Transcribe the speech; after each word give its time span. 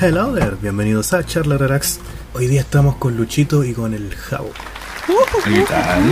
Hello 0.00 0.32
there, 0.34 0.56
bienvenidos 0.60 1.12
a 1.12 1.24
Charla 1.24 1.58
Relax. 1.58 2.00
Hoy 2.34 2.46
día 2.46 2.60
estamos 2.60 2.96
con 2.96 3.16
Luchito 3.16 3.64
y 3.64 3.72
con 3.72 3.94
el 3.94 4.14
Javo. 4.14 4.50
¿Qué 5.44 5.60
tal? 5.62 6.02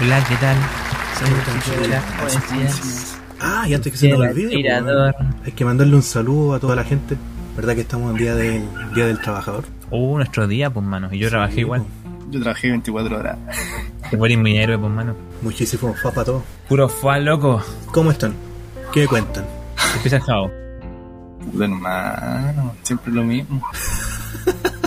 Hola, 0.00 0.24
¿qué 0.28 0.36
tal? 0.36 0.56
Soy 1.18 1.30
Luchito 1.30 1.80
de 1.82 1.88
las 1.88 2.04
Poesías. 2.20 3.18
Ah, 3.40 3.64
y 3.68 3.74
antes 3.74 3.92
que 3.92 3.98
se 3.98 4.08
nos 4.08 4.20
olvide, 4.20 4.56
hay 5.44 5.52
que 5.52 5.64
mandarle 5.64 5.94
un 5.96 6.02
saludo 6.02 6.54
a 6.54 6.60
toda 6.60 6.74
la 6.74 6.84
gente. 6.84 7.16
¿Verdad 7.54 7.74
que 7.74 7.82
estamos 7.82 8.10
en 8.12 8.16
día 8.18 8.34
del 8.34 8.64
Día 8.94 9.06
del 9.06 9.20
Trabajador? 9.20 9.64
Uh, 9.90 10.16
nuestro 10.16 10.46
día, 10.46 10.70
pues, 10.70 10.84
mano. 10.84 11.08
Y 11.12 11.18
yo 11.18 11.28
trabajé 11.28 11.60
igual. 11.60 11.84
pues, 12.02 12.30
Yo 12.30 12.40
trabajé 12.40 12.70
24 12.70 13.18
horas. 13.18 13.38
Te 14.10 14.16
eres 14.16 14.38
mi 14.38 14.58
héroe, 14.58 14.78
pues, 14.78 14.92
mano. 14.92 15.14
Muchísimo 15.42 15.94
fa 15.94 16.10
para 16.10 16.24
todos. 16.24 16.42
Puro 16.68 16.88
fue 16.88 17.20
loco. 17.20 17.62
¿Cómo 17.92 18.10
están? 18.10 18.34
¿Qué 18.92 19.00
me 19.00 19.06
cuentan? 19.06 19.44
Empieza 19.94 20.16
el 20.16 20.22
jao. 20.22 20.65
Puta 21.50 21.64
hermano, 21.64 22.74
siempre 22.82 23.12
lo 23.12 23.24
mismo. 23.24 23.62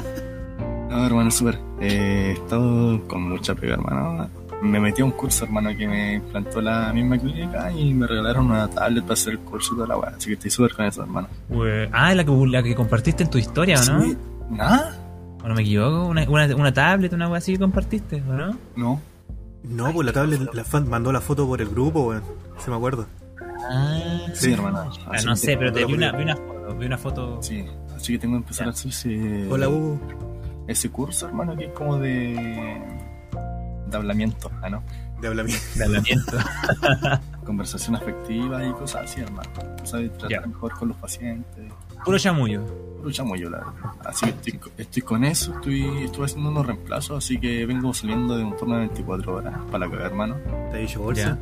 No, 0.89 1.05
hermano, 1.05 1.29
súper. 1.29 1.59
Eh, 1.79 2.29
he 2.29 2.31
estado 2.31 3.07
con 3.07 3.29
mucha 3.29 3.53
pega, 3.53 3.73
hermano. 3.75 4.27
Me 4.61 4.79
metí 4.79 5.01
a 5.01 5.05
un 5.05 5.11
curso, 5.11 5.45
hermano, 5.45 5.69
que 5.77 5.87
me 5.87 6.15
implantó 6.15 6.61
la 6.61 6.91
misma 6.91 7.17
clínica 7.17 7.71
y 7.71 7.93
me 7.93 8.07
regalaron 8.07 8.47
una 8.47 8.67
tablet 8.67 9.03
para 9.03 9.13
hacer 9.13 9.33
el 9.33 9.39
curso 9.39 9.75
toda 9.75 9.87
la 9.87 9.97
weá. 9.97 10.09
Así 10.17 10.27
que 10.27 10.33
estoy 10.33 10.49
súper 10.49 10.73
con 10.75 10.85
eso, 10.85 11.03
hermano. 11.03 11.27
Ah, 11.91 12.13
la 12.15 12.25
que, 12.25 12.31
la 12.31 12.63
que 12.63 12.75
compartiste 12.75 13.23
en 13.23 13.29
tu 13.29 13.37
historia, 13.37 13.79
¿o 13.79 13.85
no? 13.85 14.01
Sí. 14.03 14.17
¿Nada? 14.49 14.97
¿O 15.43 15.47
no 15.47 15.53
me 15.53 15.61
equivoco? 15.61 16.07
Una, 16.07 16.27
una, 16.27 16.55
una 16.55 16.73
tablet, 16.73 17.13
una 17.13 17.29
wea 17.29 17.37
así 17.37 17.53
que 17.53 17.59
compartiste, 17.59 18.23
¿o 18.27 18.33
no? 18.33 18.57
No. 18.75 19.01
No, 19.63 19.93
pues 19.93 20.05
la 20.07 20.11
tablet, 20.11 20.53
la 20.53 20.63
fan 20.63 20.89
mandó 20.89 21.11
la 21.11 21.21
foto 21.21 21.47
por 21.47 21.61
el 21.61 21.69
grupo, 21.69 22.07
weón. 22.07 22.23
Se 22.57 22.71
me 22.71 22.75
acuerdo. 22.75 23.05
Ah, 23.69 23.99
Sí, 24.33 24.53
hermano. 24.53 24.89
Ah, 25.05 25.17
no 25.25 25.35
sé, 25.35 25.55
pero 25.57 25.71
te 25.71 25.85
vi 25.85 25.93
una, 25.93 26.11
vi 26.11 26.23
una 26.23 26.35
foto. 26.35 26.75
Vi 26.77 26.85
una 26.85 26.97
foto. 26.97 27.43
Sí, 27.43 27.65
así 27.95 28.13
que 28.13 28.19
tengo 28.19 28.33
que 28.35 28.37
empezar 28.43 28.65
Ya. 28.65 28.69
a 28.71 28.73
hacer 28.73 28.89
ese, 28.91 29.47
Hola, 29.49 29.69
Hugo. 29.69 29.99
ese 30.67 30.89
curso, 30.89 31.27
hermano, 31.27 31.55
que 31.55 31.65
es 31.65 31.71
como 31.73 31.97
de. 31.97 32.81
de 33.87 33.97
hablamiento, 33.97 34.51
¿ah, 34.61 34.69
¿no? 34.69 34.83
De 35.21 35.27
hablamiento. 35.27 35.63
de 35.75 35.83
hablamiento. 35.83 36.37
Conversación 37.45 37.95
afectiva 37.95 38.63
y 38.65 38.71
cosas 38.73 39.05
así, 39.05 39.21
hermano. 39.21 39.49
O 39.81 39.85
sea, 39.85 39.99
de 39.99 40.09
tratar 40.09 40.29
Ya. 40.29 40.41
mejor 40.41 40.73
con 40.77 40.89
los 40.89 40.97
pacientes. 40.97 41.71
Puro 42.05 42.17
chamullo. 42.17 42.63
Lucha 43.03 43.23
muy 43.23 43.39
yo, 43.39 43.49
la 43.49 43.57
verdad. 43.57 43.73
Así 44.05 44.25
que 44.25 44.31
estoy, 44.51 44.71
estoy 44.77 45.01
con 45.01 45.23
eso, 45.23 45.53
estoy, 45.55 46.03
estuve 46.03 46.25
haciendo 46.25 46.49
unos 46.49 46.65
reemplazos, 46.65 47.23
así 47.23 47.39
que 47.39 47.65
vengo 47.65 47.93
saliendo 47.93 48.37
de 48.37 48.43
un 48.43 48.55
turno 48.57 48.75
de 48.75 48.81
24 48.81 49.35
horas 49.35 49.53
para 49.71 49.85
la 49.85 49.91
cagar, 49.91 50.07
hermano. 50.11 50.35
¿Te 50.69 50.77
ha 50.77 50.79
dicho 50.79 51.01
bolsa? 51.01 51.37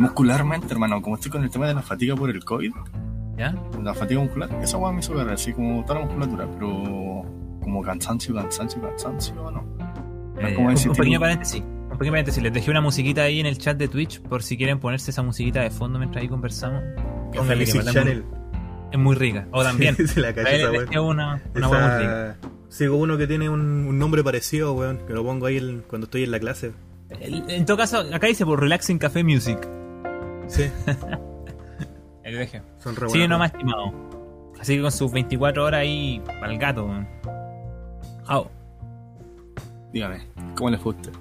Muscularmente, 0.00 0.66
hermano, 0.72 1.00
como 1.02 1.16
estoy 1.16 1.30
con 1.30 1.42
el 1.44 1.50
tema 1.50 1.68
de 1.68 1.74
la 1.74 1.82
fatiga 1.82 2.16
por 2.16 2.30
el 2.30 2.42
COVID, 2.44 2.72
¿Ya? 3.36 3.54
la 3.82 3.94
fatiga 3.94 4.20
muscular, 4.20 4.48
esa 4.62 4.76
weá 4.78 4.92
me 4.92 5.00
hizo 5.00 5.12
cagar, 5.14 5.34
así 5.34 5.52
como 5.52 5.82
toda 5.84 6.00
la 6.00 6.06
musculatura, 6.06 6.48
pero 6.52 7.22
como 7.62 7.82
cansancio, 7.82 8.34
cansancio, 8.34 8.80
cansancio, 8.82 9.34
¿no? 9.34 9.50
No 9.50 10.40
es 10.40 10.52
Eh, 10.52 10.54
como 10.54 10.68
un, 10.68 10.74
decir, 10.74 10.90
un 10.90 10.96
pequeño 10.96 11.20
paréntesis. 11.20 11.62
Un 11.62 11.98
pequeño 11.98 12.12
paréntesis. 12.12 12.42
Les 12.42 12.52
dejé 12.52 12.70
una 12.70 12.80
musiquita 12.80 13.22
ahí 13.22 13.40
en 13.40 13.46
el 13.46 13.58
chat 13.58 13.76
de 13.76 13.88
Twitch 13.88 14.22
por 14.22 14.42
si 14.42 14.56
quieren 14.56 14.78
ponerse 14.80 15.10
esa 15.10 15.22
musiquita 15.22 15.60
de 15.60 15.70
fondo 15.70 15.98
mientras 15.98 16.22
ahí 16.22 16.28
conversamos. 16.28 16.82
Póngale 17.34 17.64
que 17.66 17.82
Channel. 17.84 18.24
Es 18.90 18.98
muy 18.98 19.14
rica. 19.16 19.46
O 19.52 19.62
también. 19.62 19.94
Se 20.08 20.18
la 20.20 20.28
Ahí 20.28 20.34
dejé 20.78 20.98
una, 20.98 21.42
una 21.54 21.66
Esa- 21.66 21.68
hueá 21.68 21.88
muy 21.88 21.98
rica. 22.00 22.36
Sigo 22.70 22.96
uno 22.96 23.18
que 23.18 23.26
tiene 23.26 23.48
un, 23.50 23.60
un 23.60 23.98
nombre 23.98 24.24
parecido, 24.24 24.72
weón. 24.72 24.98
Que 25.06 25.12
lo 25.12 25.22
pongo 25.24 25.46
ahí 25.46 25.58
el- 25.58 25.82
cuando 25.86 26.06
estoy 26.06 26.24
en 26.24 26.30
la 26.30 26.40
clase. 26.40 26.72
El- 27.20 27.44
En 27.50 27.66
todo 27.66 27.76
caso, 27.76 27.98
acá 28.12 28.26
dice 28.26 28.46
por 28.46 28.60
Relaxing 28.60 28.98
Café 28.98 29.22
Music. 29.24 29.58
Sí, 30.50 30.64
Ahí 32.24 32.32
lo 32.32 32.38
dejé. 32.38 32.62
son 32.78 32.96
re 32.96 33.08
Sí, 33.08 33.12
buenas, 33.18 33.28
nomás 33.30 33.52
estimado. 33.52 33.92
Así 34.60 34.76
que 34.76 34.82
con 34.82 34.92
sus 34.92 35.10
24 35.12 35.64
horas 35.64 35.80
ahí 35.80 36.20
para 36.26 36.52
el 36.52 36.58
gato. 36.58 36.88
Jao. 38.26 38.50
Dígame, 39.92 40.26
¿cómo 40.56 40.70
le 40.70 40.78
fue 40.78 40.92
a 40.92 40.96
usted? 40.96 41.12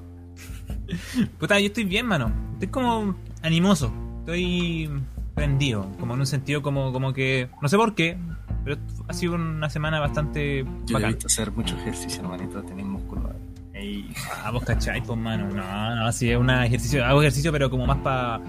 Puta, 1.39 1.59
yo 1.59 1.68
estoy 1.68 1.85
bien, 1.85 2.06
mano. 2.06 2.31
Estoy 2.53 2.68
como 2.68 3.16
animoso. 3.41 3.94
Estoy 4.19 4.89
prendido. 5.35 5.88
Como 6.00 6.16
en 6.16 6.19
un 6.19 6.28
sentido 6.28 6.62
como, 6.62 6.91
como 6.91 7.13
que... 7.13 7.50
No 7.62 7.69
sé 7.69 7.78
por 7.78 7.95
qué. 7.95 8.18
Pero 8.66 8.78
ha 9.07 9.13
sido 9.13 9.35
una 9.35 9.69
semana 9.69 10.00
bastante 10.01 10.66
Yo 10.85 11.00
he 11.00 11.06
visto 11.07 11.28
hacer 11.28 11.51
mucho 11.51 11.78
ejercicio, 11.78 12.22
hermanito, 12.22 12.62
tener 12.63 12.84
músculo. 12.85 13.31
Ey, 13.73 14.12
Ah, 14.44 14.51
vos 14.51 14.63
cachai, 14.66 15.01
pues, 15.01 15.18
mano. 15.18 15.47
No, 15.47 15.95
no, 15.95 16.12
sí, 16.12 16.29
es 16.29 16.38
un 16.38 16.50
ejercicio. 16.50 17.06
Hago 17.06 17.22
ejercicio, 17.22 17.51
pero 17.53 17.69
como 17.69 17.85
más 17.88 17.97
para 18.00 18.41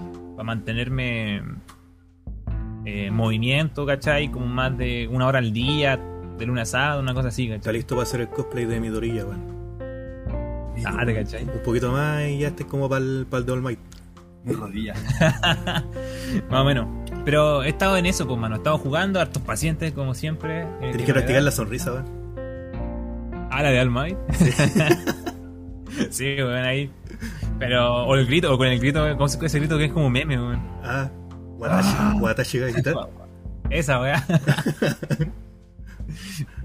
mantenerme 0.43 1.37
eh, 2.85 3.05
en 3.07 3.13
movimiento, 3.13 3.85
cachai. 3.85 4.29
Como 4.31 4.45
más 4.47 4.77
de 4.77 5.07
una 5.11 5.27
hora 5.27 5.39
al 5.39 5.53
día, 5.53 5.99
de 6.37 6.45
luna 6.45 6.63
a 6.63 6.65
sábado, 6.65 7.01
una 7.01 7.13
cosa 7.13 7.27
así, 7.29 7.43
Está 7.45 7.57
cachai. 7.57 7.73
listo 7.73 7.95
para 7.95 8.03
hacer 8.03 8.21
el 8.21 8.29
cosplay 8.29 8.65
de 8.65 8.79
Midorilla, 8.79 9.25
weón. 9.25 9.61
Ah, 10.85 11.05
te 11.05 11.13
cachai. 11.13 11.43
Un 11.43 11.61
poquito 11.63 11.91
más 11.91 12.27
y 12.27 12.39
ya 12.39 12.47
estés 12.47 12.65
como 12.65 12.89
para 12.89 13.03
el, 13.03 13.27
para 13.29 13.39
el 13.41 13.45
de 13.45 13.51
All 13.51 13.61
Might. 13.61 13.79
mi 14.43 14.53
rodilla. 14.53 14.95
Más 16.49 16.61
o 16.61 16.63
menos. 16.65 16.87
Pero 17.23 17.61
he 17.61 17.69
estado 17.69 17.97
en 17.97 18.07
eso, 18.07 18.25
pues, 18.27 18.39
mano. 18.39 18.55
He 18.55 18.57
estado 18.57 18.79
jugando, 18.79 19.19
hartos 19.19 19.43
pacientes, 19.43 19.91
como 19.91 20.15
siempre. 20.15 20.61
Eh, 20.63 20.67
Tienes 20.89 21.03
que 21.05 21.13
practicar 21.13 21.43
la 21.43 21.51
sonrisa, 21.51 21.93
weón. 21.93 22.05
Ah, 23.51 23.61
la 23.61 23.69
de 23.69 23.79
Almight. 23.79 24.17
sí, 24.33 24.49
weón, 26.19 26.65
ahí. 26.65 26.91
Pero, 27.59 28.05
o 28.05 28.15
el 28.15 28.25
grito, 28.25 28.53
o 28.53 28.57
con 28.57 28.67
el 28.67 28.79
grito, 28.79 29.05
¿cómo 29.17 29.27
se 29.27 29.45
ese 29.45 29.59
grito 29.59 29.77
que 29.77 29.85
es 29.85 29.91
como 29.91 30.09
meme, 30.09 30.37
weón? 30.37 30.61
Ah, 30.83 31.09
Watashi, 31.57 32.19
Watashi 32.19 32.59
ga 32.59 32.73
quitar. 32.73 32.95
Esa, 33.69 34.01
weá. 34.01 34.25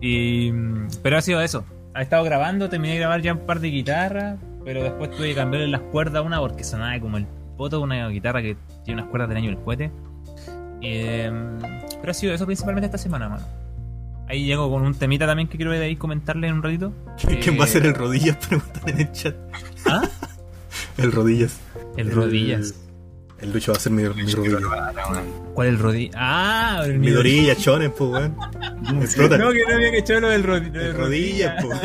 y, 0.00 0.50
mm, 0.50 0.88
pero 1.02 1.18
ha 1.18 1.22
sido 1.22 1.40
eso. 1.40 1.64
Ha 1.94 2.02
estado 2.02 2.24
grabando, 2.24 2.68
terminé 2.68 2.94
de 2.94 3.00
grabar 3.00 3.22
ya 3.22 3.34
un 3.34 3.46
par 3.46 3.60
de 3.60 3.68
guitarras, 3.68 4.38
pero 4.64 4.82
después 4.82 5.10
tuve 5.12 5.28
que 5.28 5.34
cambiarle 5.34 5.68
las 5.68 5.82
cuerdas 5.82 6.16
a 6.16 6.22
una 6.22 6.40
porque 6.40 6.64
sonaba 6.64 6.98
como 6.98 7.16
el 7.16 7.26
poto 7.56 7.78
de 7.78 7.84
una 7.84 8.08
guitarra 8.08 8.42
que 8.42 8.56
tiene 8.84 9.00
unas 9.00 9.10
cuerdas 9.10 9.28
del 9.28 9.38
año 9.38 9.50
del 9.50 9.60
cohete. 9.60 9.92
Eh, 10.82 11.30
pero 12.00 12.10
ha 12.10 12.14
sido 12.14 12.34
eso 12.34 12.44
principalmente 12.44 12.86
esta 12.86 12.98
semana, 12.98 13.28
mano. 13.28 13.46
Ahí 14.28 14.44
llego 14.44 14.70
con 14.70 14.82
un 14.82 14.94
temita 14.94 15.26
también 15.26 15.48
que 15.48 15.56
quiero 15.56 15.72
de 15.72 15.84
ahí 15.84 15.96
comentarle 15.96 16.48
en 16.48 16.54
un 16.54 16.62
ratito. 16.62 16.92
¿Quién 17.42 17.58
va 17.58 17.64
a 17.64 17.66
Eh, 17.66 17.70
ser 17.70 17.86
el 17.86 17.94
rodillas? 17.94 18.36
Preguntan 18.48 18.88
en 18.88 19.00
el 19.00 19.12
chat. 19.12 19.36
¿Ah? 19.86 20.02
El 20.98 21.12
rodillas. 21.12 21.58
El 21.98 22.10
rodillas. 22.10 22.74
El 23.38 23.52
Lucho 23.52 23.72
va 23.72 23.76
a 23.76 23.80
ser 23.80 23.92
mi, 23.92 24.02
mi 24.02 24.32
rodilla. 24.32 24.58
¿Cuál 25.52 25.68
el 25.68 25.78
rodillas? 25.78 26.14
Ah, 26.16 26.82
el 26.86 26.98
Mi 26.98 27.12
rodilla, 27.12 27.54
chones, 27.54 27.90
pues, 27.96 28.10
weón. 28.10 28.34
Explota. 29.02 29.36
No, 29.36 29.52
que 29.52 29.62
no 29.68 29.74
había 29.74 29.94
hecho 29.98 30.18
lo 30.20 30.28
del 30.30 30.44
El 30.74 30.94
rodillas, 30.96 31.62
pues. 31.62 31.80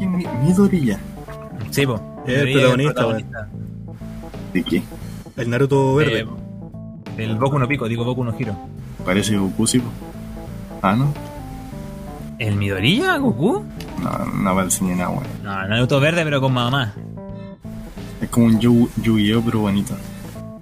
Y 0.00 0.06
Sí, 1.70 1.86
po. 1.86 2.00
El 2.26 2.40
Rodillas, 2.40 2.92
protagonista, 2.94 3.48
¿De 4.52 4.62
qué? 4.64 4.82
El 5.36 5.50
Naruto 5.50 5.94
verde. 5.94 6.20
Eh, 6.20 7.24
el 7.24 7.36
Boku 7.36 7.58
no 7.58 7.66
Pico, 7.68 7.88
digo 7.88 8.04
Boku 8.04 8.24
no 8.24 8.34
Hiro. 8.38 8.54
Parece 9.04 9.36
Goku, 9.36 9.66
sí, 9.66 9.78
po. 9.78 9.88
Ah, 10.82 10.94
¿no? 10.96 11.12
¿El 12.38 12.56
Midorilla, 12.56 13.16
Goku? 13.18 13.64
No, 14.02 14.24
no 14.26 14.54
parece 14.54 14.84
ni 14.84 14.94
nada, 14.94 15.10
weón. 15.10 15.24
No, 15.42 15.68
Naruto 15.68 16.00
verde, 16.00 16.22
pero 16.24 16.40
con 16.40 16.52
mamá. 16.52 16.94
Es 18.20 18.28
como 18.30 18.46
un 18.46 18.58
Yu- 18.60 18.88
Yu-Gi-Oh, 19.02 19.42
pero 19.42 19.60
bonito. 19.60 19.94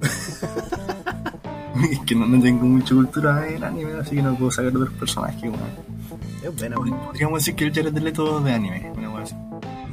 es 1.90 1.98
que 2.00 2.14
no, 2.14 2.26
no 2.26 2.40
tengo 2.42 2.64
mucha 2.66 2.94
cultura 2.94 3.46
en 3.48 3.62
anime, 3.64 3.92
así 4.00 4.16
que 4.16 4.22
no 4.22 4.34
puedo 4.34 4.50
sacar 4.50 4.68
otros 4.76 4.90
personajes, 4.94 5.42
weón. 5.42 5.54
Es 6.42 6.54
buena, 6.56 6.78
weón. 6.78 6.96
Podríamos 7.06 7.40
decir 7.40 7.54
que 7.54 7.64
el 7.64 7.74
Jared 7.74 7.96
Leto 7.98 8.40
de 8.40 8.52
anime, 8.52 8.92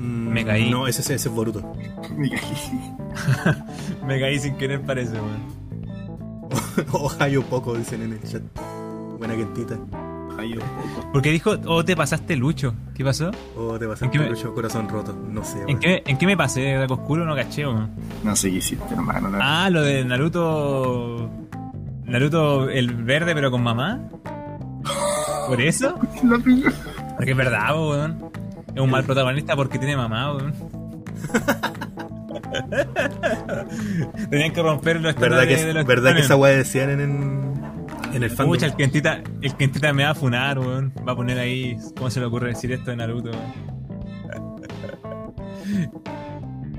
Me 0.04 0.44
caí. 0.46 0.70
No, 0.70 0.88
ese, 0.88 1.02
ese 1.02 1.16
es 1.16 1.28
Boruto. 1.30 1.74
Me 2.18 2.30
caí. 2.30 2.42
Me 4.06 4.20
caí 4.20 4.40
sin 4.40 4.56
querer, 4.58 4.82
parece, 4.82 5.14
weón. 5.14 5.64
Ohio 6.92 7.44
poco, 7.44 7.76
dicen 7.76 8.02
en 8.04 8.14
el 8.14 8.24
chat. 8.24 8.42
Buena 9.18 9.36
quentita. 9.36 9.76
Ohio 10.36 10.60
poco. 10.60 11.10
Porque 11.14 11.30
dijo, 11.32 11.56
oh, 11.68 11.86
te 11.86 11.96
pasaste 11.96 12.36
Lucho. 12.36 12.74
¿Qué 12.96 13.04
pasó? 13.06 13.32
O 13.56 13.78
te 13.80 13.86
¿En 13.86 13.92
pasaste 13.92 14.20
me- 14.20 14.30
Lucho 14.30 14.54
corazón 14.54 14.90
roto. 14.90 15.14
No 15.30 15.44
sé, 15.44 15.60
¿En 15.62 15.66
weón. 15.68 15.80
qué, 15.80 16.04
¿En 16.06 16.18
qué 16.18 16.26
me 16.26 16.36
pasé? 16.36 16.74
¿Draco 16.74 16.96
Oscuro 16.96 17.26
no 17.26 17.36
caché, 17.36 17.66
weón? 17.66 17.92
No 18.24 18.36
sé 18.36 18.50
qué 18.52 18.58
hiciste, 18.58 18.94
hermano. 18.94 19.30
la- 19.30 19.66
Ah, 19.66 19.70
lo 19.70 19.82
de 19.84 20.04
Naruto. 20.04 21.30
Naruto 22.06 22.70
el 22.70 22.94
verde, 23.04 23.34
pero 23.34 23.50
con 23.52 23.64
mamá. 23.64 24.02
¿Por 25.48 25.62
eso? 25.62 25.98
Porque 27.16 27.32
es 27.32 27.38
verdad, 27.38 27.70
weón. 27.76 28.32
Es 28.76 28.82
un 28.82 28.90
mal 28.90 29.04
protagonista 29.04 29.56
porque 29.56 29.78
tiene 29.78 29.96
mamá, 29.96 30.36
weón. 30.36 30.54
Tenían 34.30 34.52
que 34.52 34.62
romper 34.62 35.02
los 35.02 35.16
¿Verdad 35.16 35.48
que, 35.48 35.58
de 35.58 35.74
los 35.74 35.86
verdad 35.86 36.14
que 36.14 36.22
esa 36.22 36.36
weá 36.36 36.56
decían 36.56 36.90
en, 36.90 37.00
en, 37.00 37.54
en 38.14 38.24
el 38.24 38.30
fandom? 38.30 38.56
Pucha, 38.56 38.66
el 38.68 38.76
Kentita, 38.76 39.22
el 39.42 39.56
Kentita 39.56 39.94
me 39.94 40.04
va 40.04 40.12
a 40.12 40.16
funar, 40.16 40.60
weón. 40.60 40.94
Va 41.08 41.14
a 41.14 41.16
poner 41.16 41.40
ahí. 41.40 41.78
¿Cómo 41.96 42.10
se 42.10 42.20
le 42.20 42.26
ocurre 42.26 42.50
decir 42.50 42.72
esto 42.72 42.92
de 42.92 42.98
Naruto, 42.98 43.32
weón? 43.32 43.54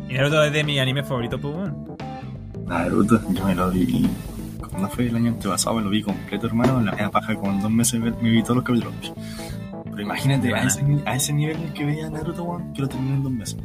Y 0.08 0.14
Naruto 0.14 0.42
es 0.44 0.52
de 0.52 0.64
mi 0.64 0.78
anime 0.78 1.02
favorito, 1.04 1.40
pues, 1.40 1.54
weón. 1.54 1.96
Naruto, 2.66 3.20
yo 3.32 3.44
me 3.44 3.54
lo 3.54 3.70
vi. 3.70 4.08
Cuando 4.68 4.88
fue 4.88 5.06
el 5.06 5.16
año 5.16 5.30
antepasado, 5.30 5.76
me 5.76 5.82
lo 5.82 5.90
vi 5.90 6.02
completo, 6.02 6.46
hermano. 6.46 6.78
En 6.80 6.86
la 6.86 6.92
media 6.92 7.10
paja, 7.10 7.34
como 7.36 7.52
en 7.52 7.60
dos 7.60 7.70
meses 7.70 8.00
me 8.00 8.10
me 8.10 8.30
vi 8.30 8.42
todos 8.42 8.56
los 8.56 8.64
capítulos. 8.64 8.94
Pero 9.94 10.02
imagínate, 10.02 10.54
a 10.54 10.62
ese, 10.64 10.84
a 11.06 11.16
ese 11.16 11.32
nivel 11.32 11.56
en 11.56 11.62
el 11.64 11.72
que 11.72 11.84
veía 11.84 12.10
Naruto, 12.10 12.42
weón, 12.44 12.72
que 12.72 12.82
lo 12.82 12.88
terminé 12.88 13.14
en 13.16 13.22
dos 13.22 13.32
meses. 13.32 13.56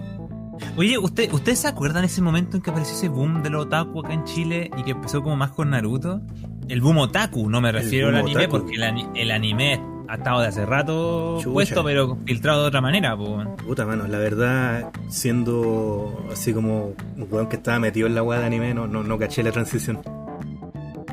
Oye, 0.77 0.97
¿usted, 0.97 1.31
¿ustedes 1.33 1.59
se 1.59 1.67
acuerdan 1.67 2.03
ese 2.03 2.21
momento 2.21 2.57
en 2.57 2.63
que 2.63 2.69
apareció 2.69 2.95
ese 2.95 3.07
boom 3.09 3.41
de 3.43 3.49
los 3.49 3.65
otaku 3.65 4.01
acá 4.01 4.13
en 4.13 4.23
Chile 4.25 4.69
y 4.77 4.83
que 4.83 4.91
empezó 4.91 5.23
como 5.23 5.35
más 5.37 5.51
con 5.51 5.69
Naruto? 5.69 6.21
El 6.67 6.81
boom 6.81 6.97
otaku, 6.97 7.49
no 7.49 7.61
me 7.61 7.71
refiero 7.71 8.09
al 8.09 8.15
anime, 8.15 8.45
otaku. 8.45 8.51
porque 8.59 8.75
el, 8.75 8.83
ani- 8.83 9.07
el 9.15 9.31
anime 9.31 9.81
ha 10.09 10.15
estado 10.15 10.41
de 10.41 10.47
hace 10.47 10.65
rato 10.65 11.37
Chucha. 11.39 11.53
puesto, 11.53 11.83
pero 11.83 12.17
filtrado 12.25 12.61
de 12.63 12.67
otra 12.67 12.81
manera, 12.81 13.15
pues. 13.15 13.29
weón. 13.29 13.55
Puta, 13.55 13.85
mano, 13.85 14.05
la 14.07 14.17
verdad, 14.17 14.91
siendo 15.07 16.25
así 16.31 16.53
como 16.53 16.93
un 17.15 17.27
weón 17.31 17.47
que 17.47 17.55
estaba 17.55 17.79
metido 17.79 18.07
en 18.07 18.15
la 18.15 18.21
weá 18.23 18.39
de 18.39 18.45
anime, 18.45 18.73
no, 18.73 18.85
no, 18.87 19.03
no 19.03 19.17
caché 19.17 19.41
la 19.43 19.51
transición. 19.51 19.99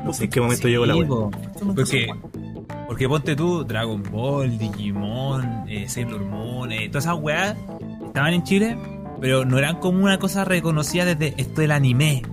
No 0.03 0.13
sé 0.13 0.25
en 0.25 0.29
qué 0.29 0.41
momento 0.41 0.63
Sí, 0.63 0.69
llegó 0.69 0.85
la 0.85 0.95
weá. 0.95 1.07
Porque. 1.75 2.07
Porque 2.87 3.07
ponte 3.07 3.35
tú, 3.35 3.63
Dragon 3.63 4.01
Ball, 4.03 4.57
Digimon, 4.57 5.65
eh, 5.67 5.87
Sailor 5.89 6.23
Moon, 6.23 6.71
eh, 6.71 6.87
todas 6.89 7.05
esas 7.05 7.17
weas 7.19 7.55
estaban 8.05 8.33
en 8.33 8.43
Chile, 8.43 8.77
pero 9.19 9.45
no 9.45 9.57
eran 9.57 9.79
como 9.79 10.03
una 10.03 10.17
cosa 10.17 10.45
reconocida 10.45 11.05
desde 11.05 11.33
esto 11.37 11.61
del 11.61 11.71
anime. 11.71 12.23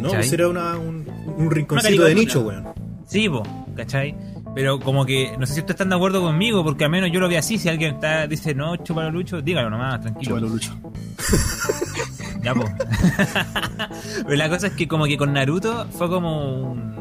No, 0.00 0.10
pues 0.10 0.32
era 0.32 0.48
una, 0.48 0.78
un, 0.78 1.06
un 1.36 1.50
rinconcito 1.50 2.04
de 2.04 2.14
nicho, 2.14 2.40
weón. 2.40 2.68
Sí, 3.06 3.28
po, 3.28 3.42
¿cachai? 3.76 4.16
Pero 4.54 4.80
como 4.80 5.04
que, 5.04 5.36
no 5.38 5.46
sé 5.46 5.54
si 5.54 5.60
ustedes 5.60 5.74
están 5.74 5.90
de 5.90 5.96
acuerdo 5.96 6.22
conmigo, 6.22 6.64
porque 6.64 6.84
al 6.84 6.90
menos 6.90 7.10
yo 7.12 7.20
lo 7.20 7.28
vi 7.28 7.36
así, 7.36 7.58
si 7.58 7.68
alguien 7.68 7.94
está, 7.94 8.26
dice, 8.26 8.54
no, 8.54 8.76
chúpalo 8.76 9.10
Lucho, 9.10 9.42
dígalo 9.42 9.70
nomás, 9.70 10.00
tranquilo. 10.00 10.36
Chúpalo, 10.36 10.48
Lucho. 10.48 10.76
Ya, 12.42 12.54
po. 12.54 12.64
Pero 14.24 14.36
la 14.36 14.48
cosa 14.48 14.68
es 14.68 14.72
que 14.72 14.88
como 14.88 15.04
que 15.04 15.18
con 15.18 15.32
Naruto 15.34 15.86
fue 15.90 16.08
como 16.08 16.70
un, 16.70 16.99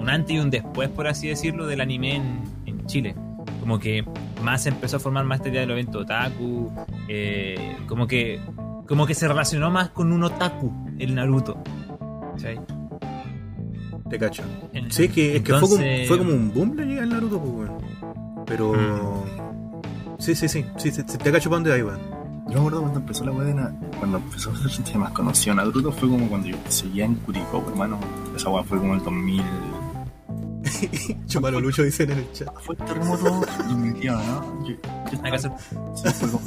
un 0.00 0.08
antes 0.10 0.34
y 0.34 0.38
un 0.38 0.50
después, 0.50 0.88
por 0.88 1.06
así 1.06 1.28
decirlo, 1.28 1.66
del 1.66 1.80
anime 1.80 2.16
en, 2.16 2.40
en 2.66 2.86
Chile. 2.86 3.14
Como 3.60 3.78
que 3.78 4.04
más 4.42 4.62
se 4.62 4.70
empezó 4.70 4.96
a 4.96 5.00
formar 5.00 5.24
más 5.24 5.38
esta 5.38 5.48
idea 5.50 5.60
del 5.60 5.70
evento 5.72 6.00
otaku, 6.00 6.72
eh, 7.08 7.76
como 7.86 8.06
que 8.06 8.40
como 8.86 9.06
que 9.06 9.14
se 9.14 9.28
relacionó 9.28 9.70
más 9.70 9.90
con 9.90 10.10
un 10.12 10.24
otaku, 10.24 10.72
el 10.98 11.14
Naruto. 11.14 11.62
¿Cachai? 12.32 12.58
Te 14.08 14.18
cacho. 14.18 14.42
En- 14.72 14.90
Sí, 14.90 15.04
es 15.04 15.12
que, 15.12 15.36
es 15.36 15.42
que 15.42 15.52
fue, 15.52 15.60
como, 15.60 15.74
entonces- 15.76 16.08
fue 16.08 16.18
como 16.18 16.32
un 16.32 16.52
boom 16.52 16.74
la 16.76 16.82
llegada 16.84 17.00
del 17.02 17.10
Naruto, 17.10 17.40
pues. 17.40 17.70
Pero. 18.46 18.72
Mm. 18.72 20.18
Sí, 20.18 20.34
sí, 20.34 20.48
sí, 20.48 20.64
sí, 20.76 20.90
sí, 20.90 21.02
te 21.04 21.30
cacho 21.32 21.48
para 21.48 21.60
dónde 21.62 21.72
ahí, 21.72 21.82
weón. 21.82 22.00
Yo 22.48 22.54
me 22.54 22.58
acuerdo 22.58 22.80
cuando 22.80 22.98
empezó 23.00 23.24
la 23.24 23.30
weá 23.30 23.72
cuando 23.98 24.18
empezó 24.18 24.50
a 24.50 24.56
ser 24.56 24.68
gente 24.70 24.98
más 24.98 25.12
conocido 25.12 25.54
Naruto 25.54 25.92
fue 25.92 26.08
como 26.08 26.28
cuando 26.28 26.48
yo 26.48 26.56
seguía 26.68 27.04
en 27.04 27.14
Curicó, 27.14 27.64
hermano. 27.68 27.98
Esa 28.34 28.50
weá 28.50 28.64
fue 28.64 28.78
como 28.78 28.94
el 28.94 29.04
2000. 29.04 29.42
Chumalo 31.26 31.60
Lucho 31.60 31.82
dicen 31.82 32.10
en 32.10 32.18
el 32.18 32.32
chat. 32.32 32.48
Fue 32.60 32.74
el 32.78 32.84
terremoto 32.84 33.40
y 33.70 33.74
mi 33.74 33.92
tío, 34.00 34.12
¿no? 34.16 34.66
Yo- 34.66 34.74
yo 35.12 35.18
Hay 35.22 35.30
que 35.30 35.36
hacer- 35.36 35.52
Sí, 35.94 36.08
fue 36.10 36.28
como, 36.30 36.40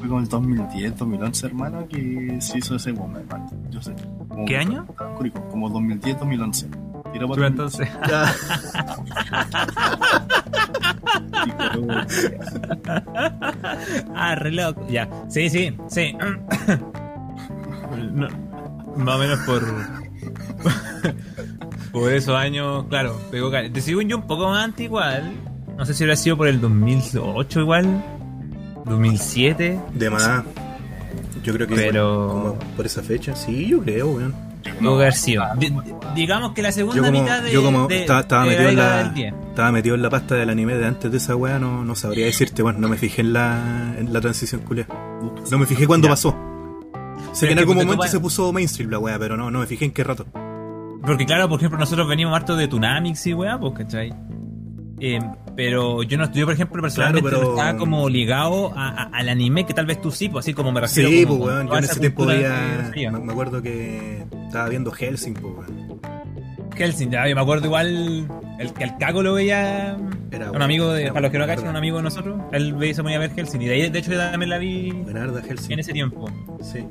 fue 0.00 0.08
como 0.08 0.20
el 0.20 0.28
2010, 0.28 0.96
2011, 0.98 1.46
hermano, 1.46 1.88
que 1.88 2.38
se 2.40 2.58
hizo 2.58 2.76
ese 2.76 2.92
boom, 2.92 3.16
hermano. 3.16 3.50
Yo 3.70 3.80
sé. 3.82 3.94
Como 4.28 4.44
¿Qué 4.46 4.56
año? 4.56 4.86
Curicó, 5.16 5.46
como 5.48 5.68
2010, 5.68 6.18
2011. 6.18 6.68
Tira 7.12 7.26
para 7.26 7.46
entonces. 7.48 7.88
Ah, 14.14 14.34
re 14.36 14.52
loco. 14.52 14.86
Ya. 14.88 15.08
Sí, 15.28 15.48
sí, 15.50 15.76
sí. 15.88 16.16
No, 18.12 18.28
más 18.96 19.16
o 19.16 19.18
menos 19.18 19.38
por. 19.40 19.62
Por 22.00 22.12
esos 22.12 22.36
años, 22.36 22.84
claro. 22.88 23.20
Pegó 23.30 23.50
cal- 23.50 23.70
Te 23.72 23.80
sigo 23.80 24.00
yo 24.02 24.16
un 24.16 24.26
poco 24.26 24.48
más 24.48 24.64
antes 24.64 24.84
igual. 24.84 25.32
No 25.76 25.84
sé 25.86 25.94
si 25.94 26.02
hubiera 26.04 26.16
sido 26.16 26.36
por 26.36 26.48
el 26.48 26.60
2008 26.60 27.60
igual. 27.60 28.04
2007. 28.86 29.80
De 29.94 30.10
más. 30.10 30.42
Yo 31.42 31.52
creo 31.54 31.66
que 31.66 31.74
Pero- 31.74 32.28
como 32.28 32.58
por 32.76 32.86
esa 32.86 33.02
fecha, 33.02 33.34
sí, 33.34 33.66
yo 33.68 33.80
creo, 33.82 34.10
weón. 34.10 34.34
Haber 34.86 35.14
sido. 35.14 35.42
Di- 35.58 35.72
digamos 36.14 36.52
que 36.52 36.60
la 36.62 36.70
segunda 36.70 36.96
Yo 36.96 37.02
como, 37.06 37.20
mitad 37.22 37.42
de. 37.42 37.50
yo 37.52 37.62
como 37.62 37.86
de- 37.88 38.00
estaba, 38.00 38.20
estaba 38.20 38.42
de 38.44 38.50
metido 38.50 38.68
en 38.68 38.76
la, 38.76 38.96
del 39.04 39.14
10. 39.14 39.34
estaba 39.48 39.72
metido 39.72 39.94
en 39.94 40.02
la 40.02 40.10
pasta 40.10 40.34
del 40.34 40.50
anime 40.50 40.74
de 40.74 40.86
antes 40.86 41.10
de 41.10 41.16
esa 41.16 41.34
weá, 41.34 41.58
no, 41.58 41.82
no 41.82 41.94
sabría 41.94 42.26
decirte, 42.26 42.62
bueno, 42.62 42.78
no 42.78 42.88
me 42.88 42.98
fijé 42.98 43.22
en 43.22 43.32
la, 43.32 43.94
en 43.98 44.12
la 44.12 44.20
transición 44.20 44.60
culia. 44.60 44.86
No 45.50 45.58
me 45.58 45.64
fijé 45.66 45.86
cuándo 45.86 46.08
pasó. 46.08 46.36
Sé 47.32 47.46
Pero 47.46 47.48
que 47.48 47.52
en 47.52 47.58
algún 47.60 47.76
momento 47.76 48.06
se 48.06 48.20
puso 48.20 48.52
mainstream 48.52 48.90
la 48.90 48.98
weá, 48.98 49.18
pero 49.18 49.36
no, 49.36 49.50
no 49.50 49.60
me 49.60 49.66
fijé 49.66 49.86
en 49.86 49.92
qué 49.92 50.04
rato. 50.04 50.26
Porque 51.02 51.24
claro, 51.26 51.48
por 51.48 51.58
ejemplo, 51.58 51.78
nosotros 51.78 52.06
venimos 52.08 52.34
harto 52.34 52.56
de 52.56 52.68
Tunamix 52.68 53.26
y 53.26 53.34
weá, 53.34 53.58
pues, 53.58 53.72
¿cachai? 53.74 54.12
Eh, 55.02 55.18
pero 55.56 56.02
yo 56.02 56.18
no 56.18 56.24
estudio, 56.24 56.44
por 56.44 56.54
ejemplo, 56.54 56.82
personalmente 56.82 57.22
Claro, 57.30 57.38
pero- 57.40 57.52
no 57.54 57.58
estaba 57.58 57.78
como 57.78 58.08
ligado 58.10 58.72
a- 58.76 58.88
a- 58.90 59.02
al 59.04 59.28
anime 59.30 59.64
que 59.64 59.72
tal 59.72 59.86
vez 59.86 60.00
tú 60.00 60.10
sí, 60.10 60.28
pues 60.28 60.44
así 60.44 60.52
como 60.52 60.72
me 60.72 60.80
refiero 60.82 61.08
Sí, 61.08 61.24
como 61.24 61.38
pues 61.38 61.54
weón, 61.54 61.68
yo 61.68 61.78
en 61.78 61.84
ese 61.84 62.00
tiempo 62.00 62.26
veía, 62.26 62.90
me, 63.12 63.32
acuerdo 63.32 63.62
que 63.62 64.24
estaba 64.46 64.68
viendo 64.68 64.90
Helsing, 64.90 65.34
pues 65.34 65.54
weón. 65.54 66.00
Helsing, 66.76 67.10
ya, 67.10 67.26
yo 67.28 67.34
me 67.34 67.40
acuerdo 67.42 67.66
igual 67.66 68.26
el 68.58 68.72
que 68.74 68.84
el 68.84 68.96
Caco 68.98 69.22
lo 69.22 69.34
veía 69.34 69.96
Era 70.30 70.50
un 70.50 70.62
amigo 70.62 70.92
de, 70.92 71.04
era 71.04 71.12
para 71.14 71.22
los 71.22 71.30
que 71.32 71.38
no 71.38 71.46
cachan, 71.46 71.68
un 71.68 71.76
amigo 71.76 71.96
de 71.96 72.02
nosotros, 72.04 72.38
él 72.52 72.74
veía 72.74 72.94
se 72.94 73.02
ponía 73.02 73.16
a 73.16 73.20
ver 73.20 73.30
Helsing 73.34 73.60
y 73.62 73.66
de 73.66 73.74
ahí 73.74 73.90
de 73.90 73.98
hecho 73.98 74.12
yo 74.12 74.18
también 74.18 74.50
la 74.50 74.58
vi 74.58 74.92
Helsing. 75.48 75.72
en 75.72 75.78
ese 75.80 75.92
tiempo. 75.92 76.30
Sí. 76.62 76.84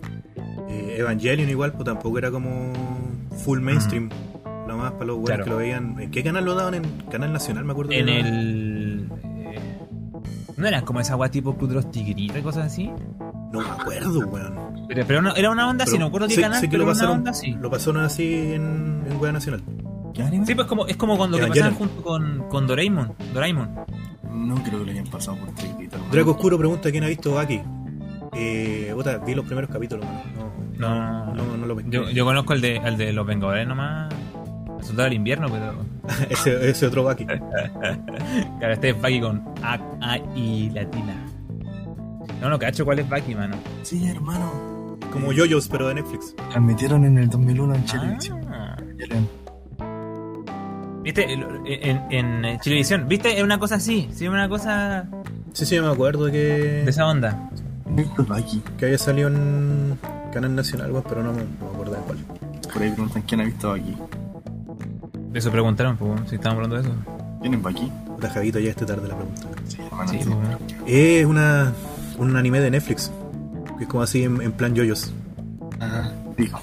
Eh, 0.69 0.97
Evangelion 0.99 1.49
igual, 1.49 1.71
pues 1.73 1.85
tampoco 1.85 2.17
era 2.17 2.29
como 2.31 2.71
full 3.43 3.59
mainstream. 3.59 4.09
Nomás 4.67 4.91
para 4.93 5.05
los 5.05 5.15
weones 5.17 5.27
Claro. 5.27 5.43
que 5.45 5.49
lo 5.49 5.57
veían. 5.57 5.99
¿En 5.99 6.11
qué 6.11 6.23
canal 6.23 6.45
lo 6.45 6.53
daban? 6.55 6.75
En 6.75 6.83
Canal 7.09 7.33
Nacional, 7.33 7.65
me 7.65 7.71
acuerdo. 7.71 7.91
En 7.91 8.05
lo- 8.05 8.11
el 8.11 9.09
eh, 9.23 9.59
no 10.57 10.67
eran 10.67 10.85
como 10.85 10.99
esa 10.99 11.13
agua 11.13 11.29
tipo 11.29 11.55
Club 11.57 11.69
de 11.69 11.75
los 11.75 11.89
Tigritos 11.91 12.37
y 12.37 12.41
cosas 12.41 12.67
así. 12.67 12.91
No 13.51 13.61
me 13.61 13.69
acuerdo, 13.69 14.19
weón. 14.27 14.85
Pero, 14.87 15.05
pero 15.07 15.21
no- 15.23 15.35
era 15.35 15.49
una 15.49 15.67
onda 15.67 15.85
así, 15.85 15.93
no 15.97 16.05
me 16.05 16.07
acuerdo 16.09 16.27
qué 16.27 16.35
sé- 16.35 16.41
canal, 16.41 16.59
sé 16.59 16.67
que 16.67 16.71
pero 16.77 16.83
lo 16.85 16.91
era 16.91 16.91
una 16.91 16.99
pasaron, 16.99 17.17
onda 17.19 17.31
así. 17.31 17.51
lo 17.59 17.69
pasaron 17.71 18.03
así 18.03 18.53
en, 18.53 19.03
en 19.09 19.17
Wea 19.19 19.31
Nacional. 19.31 19.63
Sí, 20.45 20.53
pues 20.53 20.67
como, 20.67 20.85
es 20.85 20.97
como 20.97 21.17
cuando 21.17 21.37
Evangelion. 21.37 21.73
pasaban 21.73 21.87
junto 21.89 22.03
con, 22.03 22.49
con 22.49 22.67
Doraemon. 22.67 23.13
Doraemon. 23.33 23.69
No 24.33 24.55
creo 24.63 24.79
que 24.79 24.85
lo 24.85 24.91
hayan 24.91 25.07
pasado 25.07 25.37
por 25.37 25.49
hermano. 25.49 26.05
Draco 26.11 26.31
Oscuro 26.31 26.57
pregunta 26.57 26.91
quién 26.91 27.03
ha 27.05 27.07
visto 27.07 27.33
Baki. 27.33 27.61
Eh, 28.33 28.91
puta, 28.93 29.17
vi 29.19 29.33
los 29.33 29.45
primeros 29.45 29.69
capítulos, 29.69 30.05
mano. 30.05 30.19
No, 30.35 30.68
No, 30.79 31.33
no, 31.35 31.57
no 31.57 31.65
lo 31.65 31.75
pesqué. 31.75 31.91
yo, 31.91 32.09
yo 32.09 32.25
conozco 32.25 32.53
el 32.53 32.61
de, 32.61 32.77
el 32.77 32.97
de 32.97 33.13
los 33.13 33.25
Vengadores 33.25 33.67
nomás. 33.67 34.11
El 34.79 34.85
soldado 34.85 35.09
del 35.09 35.13
invierno, 35.13 35.47
pero. 35.49 35.75
ese, 36.29 36.69
ese 36.69 36.87
otro 36.87 37.03
Baki. 37.03 37.25
Claro, 38.59 38.73
este 38.73 38.89
es 38.89 39.01
Baki 39.01 39.21
con 39.21 39.43
A, 39.61 39.79
A 40.01 40.17
y 40.35 40.69
latina. 40.71 41.25
No, 42.41 42.49
no 42.49 42.57
cacho 42.57 42.85
cuál 42.85 42.99
es 42.99 43.09
Baki, 43.09 43.35
mano. 43.35 43.57
Sí, 43.83 44.07
hermano. 44.07 44.97
Como 45.11 45.31
Yoyos, 45.31 45.67
pero 45.67 45.87
de 45.87 45.95
Netflix. 45.95 46.35
Transmitieron 46.49 47.05
en 47.05 47.17
el 47.17 47.29
2001 47.29 47.75
en 47.75 47.85
Chilevisión. 47.85 48.41
Ah. 48.49 48.77
Chilevisión. 48.97 49.29
¿Viste? 51.03 51.33
En, 51.33 51.43
en, 52.11 52.45
en 52.45 52.59
Chilevisión. 52.59 53.07
¿Viste? 53.07 53.37
Es 53.37 53.43
una 53.43 53.59
cosa 53.59 53.75
así. 53.75 54.07
Sí, 54.11 54.25
es 54.25 54.29
una 54.29 54.47
cosa 54.47 55.07
Sí, 55.53 55.65
sí, 55.65 55.79
me 55.79 55.87
acuerdo 55.87 56.25
de 56.25 56.31
que, 56.31 56.89
esa 56.89 57.07
onda. 57.07 57.49
Que 58.77 58.85
había 58.85 58.97
salido 58.97 59.29
en 59.29 59.97
Canal 60.31 60.55
Nacional, 60.55 60.91
weón, 60.91 61.03
pero 61.07 61.23
no 61.23 61.33
me, 61.33 61.43
no 61.43 61.65
me 61.65 61.71
acuerdo 61.73 61.93
de 61.95 62.01
cuál. 62.01 62.17
Por 62.73 62.81
ahí 62.81 62.91
preguntan 62.91 63.21
quién 63.23 63.41
ha 63.41 63.43
visto 63.45 63.71
aquí. 63.71 63.95
De 65.31 65.39
eso 65.39 65.51
preguntaron, 65.51 65.97
pues, 65.97 66.21
si 66.29 66.35
estábamos 66.35 66.65
hablando 66.65 66.75
de 66.77 66.81
eso. 66.89 66.91
¿Quién 67.41 67.53
es 67.53 67.65
aquí? 67.65 67.91
Puta, 68.07 68.29
Javito, 68.29 68.59
ya 68.59 68.69
este 68.71 68.85
tarde 68.85 69.07
la 69.07 69.15
pregunta. 69.15 69.41
Sí, 69.67 69.77
hermano. 69.81 70.11
Sí, 70.11 70.19
sí. 70.21 70.29
pues. 70.29 70.91
Es 70.91 71.25
una, 71.25 71.71
un 72.17 72.35
anime 72.35 72.59
de 72.59 72.71
Netflix. 72.71 73.11
Que 73.77 73.83
es 73.85 73.89
como 73.89 74.03
así 74.03 74.23
en, 74.23 74.41
en 74.41 74.51
plan 74.51 74.75
yoyos. 74.75 75.13
Ajá. 75.79 76.11
Digo. 76.37 76.59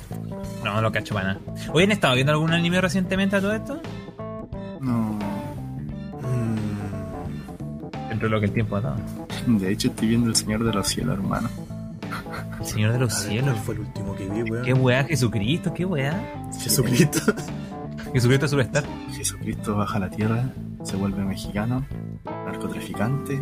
No, 0.65 0.75
no 0.75 0.81
lo 0.83 0.93
cacho 0.93 1.15
para 1.15 1.29
nada. 1.29 1.41
Oye, 1.73 1.85
¿han 1.85 1.93
estado 1.93 2.15
viendo 2.15 2.33
algún 2.33 2.53
anime 2.53 2.81
recientemente 2.81 3.37
a 3.37 3.41
todo 3.41 3.53
esto? 3.55 3.81
No. 4.81 5.19
Mm, 6.23 8.09
Dentro 8.11 8.29
de 8.29 8.35
lo 8.35 8.41
que 8.41 8.47
el 8.47 8.53
tiempo 8.53 8.77
ha 8.77 8.81
dado. 8.81 8.97
De 9.47 9.71
hecho, 9.73 9.89
estoy 9.89 10.09
viendo 10.09 10.29
El 10.29 10.37
Señor 10.37 10.65
de 10.65 10.73
los 10.73 10.87
Cielos, 10.89 11.15
hermano. 11.15 11.49
Señor 12.77 12.93
de 12.93 12.99
los 12.99 13.15
Cielos. 13.15 13.51
¿Cuál 13.55 13.65
fue 13.65 13.75
el 13.75 13.81
último 13.81 14.15
que 14.15 14.29
vi, 14.29 14.43
weón? 14.51 14.65
¿Qué 14.65 14.75
weá? 14.75 15.05
Jesucristo, 15.05 15.73
qué 15.75 15.85
weá. 15.85 16.51
Jesucristo. 16.61 17.21
Jesucristo 18.13 18.49
Superstar. 18.49 18.85
Jesucristo 19.13 19.77
baja 19.77 19.97
a 19.97 20.01
la 20.01 20.11
tierra, 20.11 20.51
se 20.85 20.97
vuelve 20.97 21.25
mexicano, 21.25 21.85
narcotraficante 22.25 23.41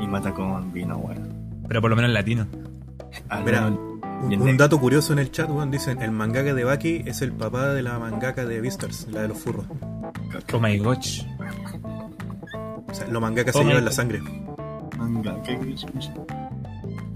y 0.00 0.06
mata 0.06 0.32
con 0.32 0.72
vino, 0.72 0.96
weón. 0.98 1.62
Pero 1.68 1.80
por 1.80 1.90
lo 1.90 1.96
menos 1.96 2.08
en 2.08 2.14
latino. 2.14 2.46
Al 3.28 3.44
Mira, 3.44 3.70
menos- 3.70 4.40
Un, 4.48 4.56
dato 4.56 4.80
curioso 4.80 5.12
en 5.12 5.18
el 5.20 5.30
chat, 5.30 5.48
weón, 5.50 5.70
dicen, 5.70 6.00
el 6.02 6.10
mangaka 6.10 6.54
de 6.54 6.64
Baki 6.64 7.02
es 7.06 7.22
el 7.22 7.32
papá 7.32 7.68
de 7.68 7.82
la 7.82 7.98
mangaka 7.98 8.44
de 8.46 8.60
Beastars, 8.60 9.06
la 9.12 9.22
de 9.22 9.28
los 9.28 9.38
furros. 9.38 9.66
Oh 10.52 10.60
my 10.60 10.78
gosh. 10.78 11.22
O 12.88 12.94
sea, 12.94 13.06
los 13.08 13.20
mangakas 13.20 13.54
Oh 13.54 13.60
se 13.60 13.64
llevan 13.64 13.84
la 13.84 13.92
sangre. 13.92 14.20
Manga, 14.96 15.36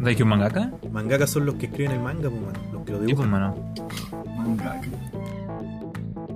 ¿qué 0.02 0.04
crees? 0.04 0.04
¿No 0.04 0.08
hay 0.08 0.16
que 0.16 0.22
un 0.22 0.28
mangaka? 0.28 0.70
Mangakas 0.90 1.30
son 1.30 1.46
los 1.46 1.54
que 1.56 1.66
escriben 1.66 1.92
el 1.92 2.00
manga, 2.00 2.28
pues, 2.30 2.42
mano, 2.42 2.58
los 2.72 2.82
que 2.84 2.92
lo 2.92 2.98
pues, 2.98 3.06
dibujan. 3.08 3.30
mano. 3.30 3.54
Manga, 4.36 4.80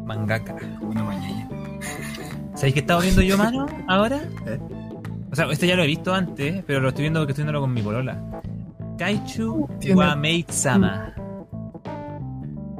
Mangaka. 0.04 0.56
como 0.78 0.90
una 0.92 1.04
mañana. 1.04 1.48
¿Sabéis 2.54 2.74
qué 2.74 2.80
estaba 2.80 3.00
viendo 3.02 3.22
yo, 3.22 3.36
mano, 3.36 3.66
ahora? 3.88 4.16
¿Eh? 4.46 4.58
O 5.30 5.34
sea, 5.36 5.46
este 5.50 5.66
ya 5.66 5.76
lo 5.76 5.82
he 5.82 5.86
visto 5.86 6.14
antes, 6.14 6.62
pero 6.66 6.80
lo 6.80 6.88
estoy 6.88 7.02
viendo 7.02 7.20
porque 7.20 7.32
estoy 7.32 7.42
viéndolo 7.44 7.60
con 7.60 7.74
mi 7.74 7.82
polola. 7.82 8.40
Kaichu 8.98 9.68
Tiene- 9.80 9.96
wa 9.98 10.16
Maid-sama. 10.16 11.12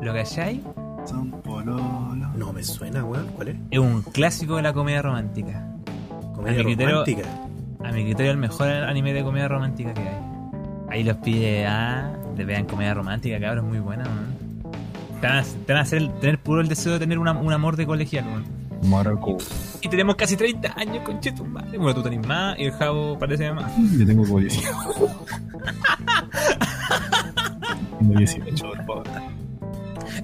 ¿Lo 0.00 0.14
cacháis? 0.14 0.60
Son 1.04 1.30
pololo. 1.42 1.82
No 2.36 2.52
me 2.52 2.62
suena, 2.62 3.04
weón. 3.04 3.26
¿Cuál 3.34 3.48
es? 3.48 3.56
Es 3.70 3.78
un 3.78 4.02
clásico 4.02 4.56
de 4.56 4.62
la 4.62 4.72
comedia 4.72 5.02
romántica. 5.02 5.66
Comedia 6.34 6.60
A 6.60 6.64
mi 6.64 6.74
criterio- 6.76 6.90
romántica. 7.04 7.28
A 7.84 7.92
mi 7.92 8.04
criterio, 8.04 8.32
el 8.32 8.38
mejor 8.38 8.68
anime 8.68 9.12
de 9.12 9.22
comedia 9.24 9.48
romántica 9.48 9.92
que 9.92 10.00
hay. 10.00 10.35
Ahí 10.96 11.04
los 11.04 11.16
pide 11.18 11.66
a. 11.66 12.10
Le 12.38 12.44
vean 12.46 12.64
comedia 12.64 12.94
romántica, 12.94 13.38
cabrón, 13.38 13.66
es 13.66 13.70
muy 13.70 13.80
buena, 13.80 14.04
man. 14.04 14.34
Te 15.20 15.26
van 15.26 15.36
a, 15.38 15.42
te 15.42 15.72
van 15.74 15.76
a 15.78 15.82
hacer 15.82 16.08
tener 16.20 16.38
puro 16.38 16.62
el 16.62 16.68
deseo 16.68 16.94
de 16.94 16.98
tener 17.00 17.18
una- 17.18 17.32
un 17.32 17.52
amor 17.52 17.76
de 17.76 17.84
colegial, 17.86 18.24
man. 18.24 18.44
Maraco. 18.84 19.36
Y 19.82 19.88
tenemos 19.88 20.14
casi 20.16 20.36
30 20.36 20.72
años, 20.74 20.98
conchetumare. 21.04 21.76
Bueno, 21.76 21.94
tú 21.94 22.02
tenés 22.02 22.26
más 22.26 22.58
y 22.58 22.64
el 22.64 22.72
jabo 22.72 23.18
parece 23.18 23.52
más. 23.52 23.70
Yo 23.98 24.06
tengo 24.06 24.24
como 24.24 24.38
18. 24.40 24.68
Tengo 27.98 28.14
18, 28.18 28.66
por 28.86 28.86
favor. 28.86 29.04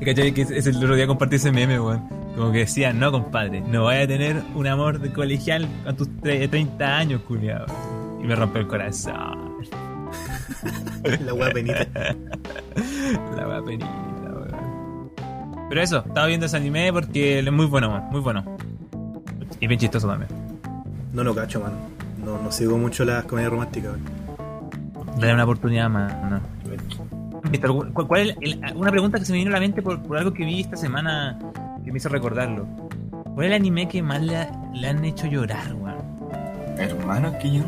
¿Cachai? 0.05 0.33
Que 0.33 0.43
es 0.43 0.67
el 0.67 0.77
otro 0.77 0.95
día 0.95 1.07
compartí 1.07 1.37
ese 1.37 1.53
meme, 1.53 1.79
weón. 1.81 2.03
Como 2.37 2.51
que 2.51 2.59
decía, 2.61 2.93
no, 2.95 3.13
compadre, 3.13 3.61
no 3.61 3.85
vaya 3.85 4.05
a 4.05 4.07
tener 4.07 4.43
un 4.55 4.67
amor 4.67 5.01
de 5.01 5.13
colegial 5.13 5.69
a 5.87 5.93
tus 5.93 6.09
tre- 6.23 6.49
30 6.49 6.97
años, 6.97 7.21
culiado. 7.23 7.67
Y 8.23 8.27
me 8.27 8.35
rompe 8.37 8.61
el 8.61 8.67
corazón. 8.67 9.52
la 11.25 11.35
weá 11.35 11.51
penita. 11.51 11.87
La 13.37 13.49
wea 13.49 13.63
penita, 13.63 13.87
weón. 14.23 15.11
Pero 15.69 15.81
eso, 15.83 16.05
estaba 16.07 16.27
viendo 16.27 16.47
ese 16.47 16.57
anime 16.57 16.93
porque 16.93 17.39
es 17.41 17.53
muy 17.53 17.67
bueno, 17.67 17.89
weón, 17.91 18.05
muy 18.11 18.21
bueno. 18.21 18.45
Y 19.61 19.67
bien 19.67 19.79
chistoso 19.81 20.09
también. 20.09 20.29
No 21.13 21.23
lo 21.25 21.35
cacho, 21.35 21.61
mano. 21.61 21.75
No, 22.25 22.41
no 22.41 22.53
sigo 22.53 22.79
mucho 22.79 23.05
las 23.05 23.25
comedias 23.25 23.51
románticas, 23.53 23.93
weón. 23.93 25.19
Dale 25.21 25.35
una 25.35 25.45
oportunidad 25.45 25.89
más, 25.91 26.13
no. 26.31 26.41
¿Viste 27.51 27.67
algún- 27.67 27.93
cu- 27.93 28.07
¿Cuál 28.07 28.31
es 28.31 28.37
el- 28.41 28.77
una 28.77 28.91
pregunta 28.91 29.19
que 29.19 29.25
se 29.25 29.33
me 29.33 29.39
vino 29.39 29.51
a 29.51 29.55
la 29.55 29.61
mente 29.61 29.83
por, 29.83 30.01
por 30.03 30.17
algo 30.17 30.33
que 30.33 30.45
vi 30.45 30.61
esta 30.61 30.77
semana 30.77 31.39
que 31.85 31.93
me 31.93 31.99
hizo 31.99 32.09
recordarlo? 32.09 32.67
¿Cuál 33.35 33.47
es 33.47 33.51
el 33.51 33.53
anime 33.55 33.89
que 33.89 34.03
más 34.03 34.23
le, 34.23 34.49
le 34.75 34.89
han 34.89 35.05
hecho 35.05 35.27
llorar, 35.27 35.75
weón? 35.75 35.97
Hermano, 36.79 37.33
que 37.39 37.51
yo. 37.53 37.65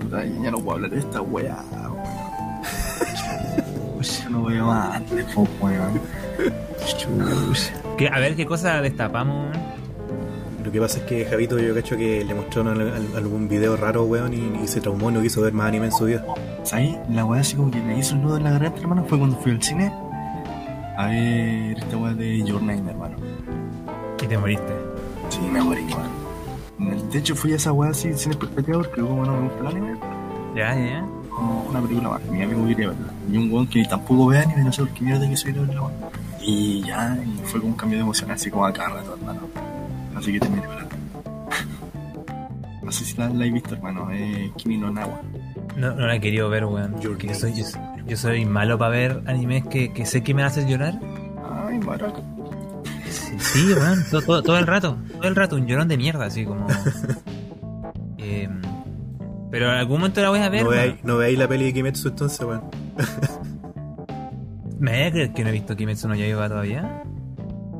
Puta, 0.00 0.24
ya 0.24 0.50
no 0.50 0.58
puedo 0.58 0.72
hablar 0.72 0.90
de 0.90 0.98
esta 0.98 1.22
weá, 1.22 1.56
no 4.30 4.44
veo 4.44 4.66
más 4.66 5.10
de 5.10 5.24
poco, 5.24 5.48
weón. 5.60 6.00
Chucha. 6.86 7.72
¿Qué- 7.96 8.08
a 8.08 8.18
ver 8.18 8.36
qué 8.36 8.46
cosa 8.46 8.80
destapamos, 8.80 9.50
weón? 9.52 9.76
Lo 10.64 10.72
que 10.72 10.80
pasa 10.80 10.98
es 10.98 11.04
que 11.04 11.24
Javito 11.24 11.58
yo 11.58 11.74
cacho 11.74 11.96
que 11.96 12.24
le 12.24 12.34
mostraron 12.34 12.80
al- 12.80 12.92
al- 12.92 13.16
algún 13.16 13.48
video 13.48 13.76
raro, 13.76 14.04
weón, 14.04 14.34
y, 14.34 14.62
y 14.64 14.66
se 14.68 14.80
traumó 14.80 15.10
y 15.10 15.14
no 15.14 15.22
quiso 15.22 15.40
ver 15.42 15.52
más 15.52 15.68
anime 15.68 15.86
en 15.86 15.92
su 15.92 16.04
vida. 16.06 16.24
¿Sabes? 16.64 16.96
La 17.10 17.24
weá 17.24 17.40
así 17.40 17.54
como 17.56 17.70
que 17.70 17.80
me 17.80 17.96
hizo 17.98 18.14
un 18.16 18.22
nudo 18.22 18.36
en 18.36 18.44
la 18.44 18.50
garganta, 18.50 18.80
hermano, 18.80 19.04
fue 19.08 19.16
cuando 19.18 19.36
fui 19.38 19.52
al 19.52 19.62
cine 19.62 19.92
a 20.98 21.06
ver 21.06 21.78
esta 21.78 21.96
weá 21.96 22.12
de 22.14 22.42
Your 22.42 22.60
Name, 22.62 22.90
hermano. 22.90 23.16
Y 24.22 24.26
te 24.26 24.36
moriste. 24.38 24.72
Sí, 25.28 25.38
me 25.40 25.62
morí, 25.62 25.86
weón. 26.78 27.10
De 27.10 27.18
hecho, 27.18 27.36
fui 27.36 27.52
a 27.52 27.56
esa 27.56 27.72
weá 27.72 27.90
así 27.90 28.12
sin 28.14 28.32
expectativa 28.32 28.78
porque 28.78 29.00
como 29.00 29.24
no 29.24 29.32
me 29.36 29.42
gusta 29.48 29.60
el 29.60 29.66
anime, 29.68 29.96
Ya, 30.56 30.74
ya. 30.74 31.06
Como 31.36 31.62
una 31.64 31.80
película 31.80 32.08
más. 32.08 32.24
Mi 32.24 32.42
amigo 32.42 32.66
quería 32.66 32.88
verla. 32.88 33.12
Y 33.30 33.36
un 33.36 33.52
weón 33.52 33.66
que 33.66 33.84
tampoco 33.84 34.26
ve 34.26 34.38
anime, 34.38 34.64
no 34.64 34.72
sé 34.72 34.82
por 34.82 34.90
qué 34.94 35.04
mierda 35.04 35.28
que 35.28 35.36
soy 35.36 35.52
de 35.52 35.60
verla, 35.60 35.82
weón. 35.82 35.94
Y 36.40 36.82
ya, 36.82 37.16
y 37.24 37.38
fue 37.44 37.60
como 37.60 37.72
un 37.72 37.78
cambio 37.78 37.98
de 37.98 38.02
emoción 38.02 38.30
así 38.30 38.50
como 38.50 38.66
a 38.66 38.72
cada 38.72 38.88
rato, 38.88 39.16
hermano. 39.18 39.40
Así 40.16 40.32
que 40.32 40.40
terminé 40.40 40.64
hablando. 40.66 40.96
No 42.82 42.92
sé 42.92 43.04
si 43.04 43.16
la, 43.16 43.28
la 43.28 43.44
he 43.44 43.50
visto, 43.50 43.74
hermano. 43.74 44.08
Eh, 44.12 44.52
Kimi 44.56 44.78
no 44.78 44.92
Nawa. 44.92 45.20
No, 45.76 45.92
no 45.92 46.06
la 46.06 46.14
he 46.14 46.20
querido 46.20 46.48
ver, 46.48 46.66
weón. 46.66 47.00
Yo 47.00 47.16
soy, 47.34 47.52
yo, 47.52 47.64
yo 48.06 48.16
soy 48.16 48.44
malo 48.44 48.78
para 48.78 48.92
ver 48.92 49.22
animes 49.26 49.66
que, 49.66 49.92
que 49.92 50.06
sé 50.06 50.22
que 50.22 50.34
me 50.34 50.44
hacen 50.44 50.68
llorar. 50.68 50.96
Ay, 51.66 51.80
maraca. 51.80 52.20
Sí, 53.10 53.34
sí, 53.40 53.72
weón. 53.72 54.04
Todo, 54.08 54.22
todo, 54.22 54.42
todo 54.44 54.58
el 54.58 54.68
rato. 54.68 54.98
Todo 55.14 55.26
el 55.26 55.34
rato. 55.34 55.56
Un 55.56 55.66
llorón 55.66 55.88
de 55.88 55.96
mierda, 55.96 56.26
así 56.26 56.44
como. 56.44 56.64
Pero 59.50 59.66
en 59.70 59.78
algún 59.78 59.98
momento 59.98 60.20
la 60.20 60.28
voy 60.30 60.40
a 60.40 60.48
ver. 60.48 60.64
No 60.64 60.70
veáis, 60.70 60.94
no 61.04 61.16
veáis 61.18 61.38
la 61.38 61.46
peli 61.48 61.64
de 61.66 61.72
Kimetsu 61.74 62.08
entonces, 62.08 62.40
weón. 62.46 62.62
¿Me 64.78 64.90
voy 64.92 65.02
a 65.02 65.10
creer 65.10 65.32
que 65.32 65.42
no 65.42 65.48
he 65.50 65.52
visto 65.52 65.76
Kimetsu 65.76 66.08
no 66.08 66.14
Yaiba 66.14 66.48
todavía? 66.48 67.02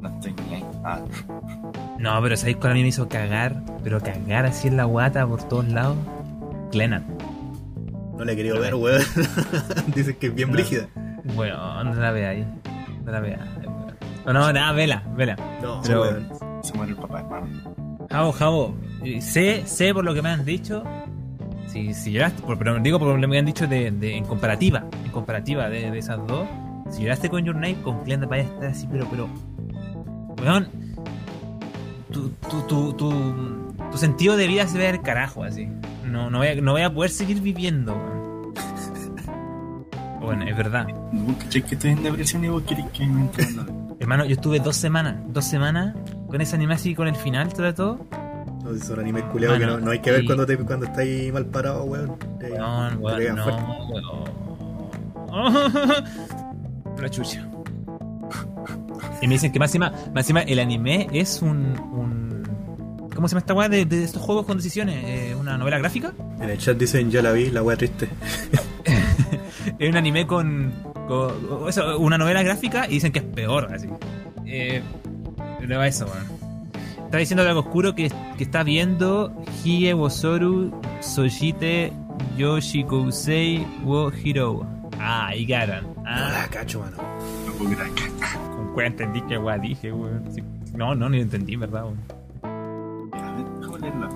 No 0.00 0.08
estoy 0.08 0.34
ni 0.48 0.54
ahí. 0.54 0.64
Ah, 0.84 1.00
No, 1.98 2.20
pero 2.22 2.36
¿sabéis 2.36 2.56
cuál 2.56 2.72
a 2.72 2.74
mí 2.74 2.82
me 2.82 2.88
hizo 2.88 3.08
cagar? 3.08 3.62
Pero 3.82 4.00
cagar 4.00 4.46
así 4.46 4.68
en 4.68 4.76
la 4.76 4.84
guata 4.84 5.26
por 5.26 5.42
todos 5.42 5.68
lados. 5.68 5.96
Glennan. 6.72 7.04
No 8.16 8.24
la 8.24 8.32
he 8.32 8.36
querido 8.36 8.58
ver, 8.60 8.74
weón. 8.74 9.02
Dicen 9.94 10.16
que 10.16 10.28
es 10.28 10.34
bien 10.34 10.48
No. 10.48 10.54
brígida. 10.54 10.88
Bueno, 11.34 11.84
no 11.84 11.94
la 11.94 12.10
veáis. 12.12 12.46
No 13.04 13.12
la 13.12 13.20
veáis. 13.20 13.42
No, 14.24 14.32
no, 14.32 14.52
nada, 14.52 14.72
vela, 14.72 15.02
vela. 15.16 15.36
No, 15.62 15.82
Pero- 15.84 16.04
se 16.62 16.72
muere 16.74 16.92
el 16.92 16.98
papá, 16.98 17.20
hermano. 17.20 17.46
Javo, 18.10 18.32
Javo, 18.32 18.74
eh, 19.04 19.20
sé, 19.20 19.62
sé 19.66 19.92
por 19.92 20.04
lo 20.04 20.14
que 20.14 20.22
me 20.22 20.30
han 20.30 20.44
dicho. 20.44 20.82
Si, 21.76 21.92
si 21.92 22.12
lloraste, 22.12 22.42
pero 22.58 22.78
digo 22.80 22.98
por 22.98 23.08
lo 23.14 23.20
que 23.20 23.26
me 23.26 23.38
han 23.38 23.44
dicho 23.44 23.66
de, 23.66 23.90
de- 23.90 24.16
en 24.16 24.24
comparativa, 24.24 24.84
en 25.04 25.10
comparativa 25.10 25.68
de, 25.68 25.90
de 25.90 25.98
esas 25.98 26.18
dos. 26.26 26.46
Si 26.90 27.02
lloraste 27.02 27.28
con 27.28 27.44
Your 27.44 27.54
Name, 27.54 27.76
con 27.82 28.02
Glenn 28.04 28.26
vaya 28.28 28.44
a 28.44 28.46
estar 28.46 28.64
así, 28.70 28.88
pero, 28.90 29.06
pero. 29.10 29.28
Weón, 30.42 30.68
tu, 32.10 32.30
tu, 32.48 32.62
tu, 32.62 32.92
tu, 32.94 33.12
tu 33.90 33.98
sentido 33.98 34.36
de 34.38 34.46
vida 34.46 34.66
se 34.66 34.78
ve 34.78 34.88
al 34.88 35.02
carajo 35.02 35.42
así. 35.44 35.68
No, 36.06 36.30
no, 36.30 36.38
voy 36.38 36.46
a, 36.48 36.54
no 36.54 36.72
voy 36.72 36.82
a 36.82 36.92
poder 36.92 37.10
seguir 37.10 37.40
viviendo, 37.42 37.92
weón. 37.94 38.54
Bueno, 40.20 40.44
es 40.44 40.56
verdad. 40.56 40.86
Vos 41.12 41.36
que 41.36 41.58
estoy 41.60 41.90
en 41.90 42.02
depresión 42.02 42.44
y 42.44 42.48
vos 42.48 42.62
querés 42.62 42.86
que 42.86 43.06
me 43.06 43.28
Hermano, 44.00 44.24
yo 44.24 44.32
estuve 44.34 44.58
dos 44.60 44.76
semanas, 44.76 45.16
dos 45.28 45.44
semanas 45.44 45.94
con 46.28 46.40
ese 46.40 46.56
anime 46.56 46.74
así, 46.74 46.94
con 46.94 47.06
el 47.06 47.14
final, 47.16 47.52
todo, 47.52 47.74
todo. 47.74 48.06
No, 48.72 48.78
son 48.84 49.00
animes 49.00 49.24
culiados 49.24 49.58
que 49.58 49.66
no, 49.66 49.78
no 49.78 49.90
hay 49.90 50.00
que 50.00 50.10
ver 50.10 50.24
cuando, 50.24 50.46
te, 50.46 50.56
cuando 50.58 50.86
estáis 50.86 51.32
mal 51.32 51.46
parado, 51.46 51.84
weón. 51.84 52.16
Te- 52.40 52.50
No, 52.58 52.88
weón, 52.98 53.36
no, 53.36 53.46
weón. 53.88 54.24
La 57.00 57.08
chucha. 57.10 57.46
Y 59.22 59.28
me 59.28 59.34
dicen 59.34 59.52
que 59.52 59.58
más 59.58 59.70
encima, 59.70 59.90
más 60.14 60.24
encima 60.24 60.40
el 60.42 60.58
anime 60.58 61.08
es 61.12 61.40
un, 61.42 61.78
un 61.92 63.08
¿Cómo 63.14 63.28
se 63.28 63.32
llama 63.32 63.40
esta 63.40 63.54
weá 63.54 63.68
de, 63.68 63.84
de 63.86 64.04
estos 64.04 64.20
juegos 64.22 64.44
con 64.46 64.56
decisiones? 64.58 65.02
Eh, 65.06 65.34
¿Una 65.34 65.56
novela 65.56 65.78
gráfica? 65.78 66.12
En 66.40 66.50
el 66.50 66.58
chat 66.58 66.76
dicen, 66.76 67.10
ya 67.10 67.22
la 67.22 67.32
vi, 67.32 67.50
la 67.50 67.62
weá 67.62 67.76
triste. 67.76 68.08
Es 69.78 69.90
un 69.90 69.96
anime 69.96 70.26
con, 70.26 70.72
con- 71.08 71.68
eso, 71.68 71.98
una 71.98 72.16
novela 72.16 72.42
gráfica 72.42 72.86
y 72.86 72.92
dicen 72.94 73.12
que 73.12 73.18
es 73.18 73.24
peor, 73.24 73.68
así. 73.74 73.88
Eh, 74.46 74.80
pero 75.58 75.82
eso, 75.82 76.06
weón. 76.06 76.35
Está 77.06 77.18
diciendo 77.18 77.42
algo 77.44 77.60
oscuro 77.60 77.94
que, 77.94 78.10
que 78.36 78.44
está 78.44 78.62
viendo 78.64 79.32
Hie 79.64 79.94
Wosoru 79.94 80.72
Sojite 81.00 81.92
Yoshikousei 82.36 83.64
wo 83.84 84.10
Hiro. 84.12 84.66
Ah, 84.98 85.34
y 85.34 85.46
Garan. 85.46 85.84
No 85.84 86.02
Ah, 86.04 86.30
la 86.32 86.48
cacho, 86.48 86.80
mano. 86.80 86.96
No 87.46 87.52
puedo 87.54 87.70
creer 87.70 87.90
con 88.56 88.72
cuál 88.74 88.86
entendí 88.86 89.22
que 89.22 89.38
weá 89.38 89.56
dije, 89.58 89.92
weón. 89.92 90.24
Sí. 90.32 90.42
No, 90.74 90.94
no, 90.94 91.08
ni 91.08 91.18
lo 91.18 91.22
entendí, 91.22 91.56
¿verdad, 91.56 91.84
weón? 91.84 91.98
A 93.12 93.32
ver, 93.32 93.44
déjame 93.60 93.78
leerla. 93.78 94.08